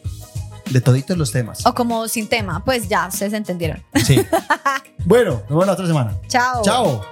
De 0.72 0.82
toditos 0.82 1.18
los 1.18 1.32
temas. 1.32 1.66
O 1.66 1.74
como 1.74 2.08
sin 2.08 2.28
tema. 2.28 2.64
Pues 2.64 2.88
ya, 2.88 3.08
ustedes 3.08 3.34
entendieron. 3.34 3.84
Sí. 4.06 4.20
bueno, 5.06 5.32
nos 5.32 5.50
vemos 5.50 5.66
la 5.66 5.74
otra 5.74 5.88
semana. 5.88 6.18
Chao. 6.28 6.62
Chao. 6.64 7.06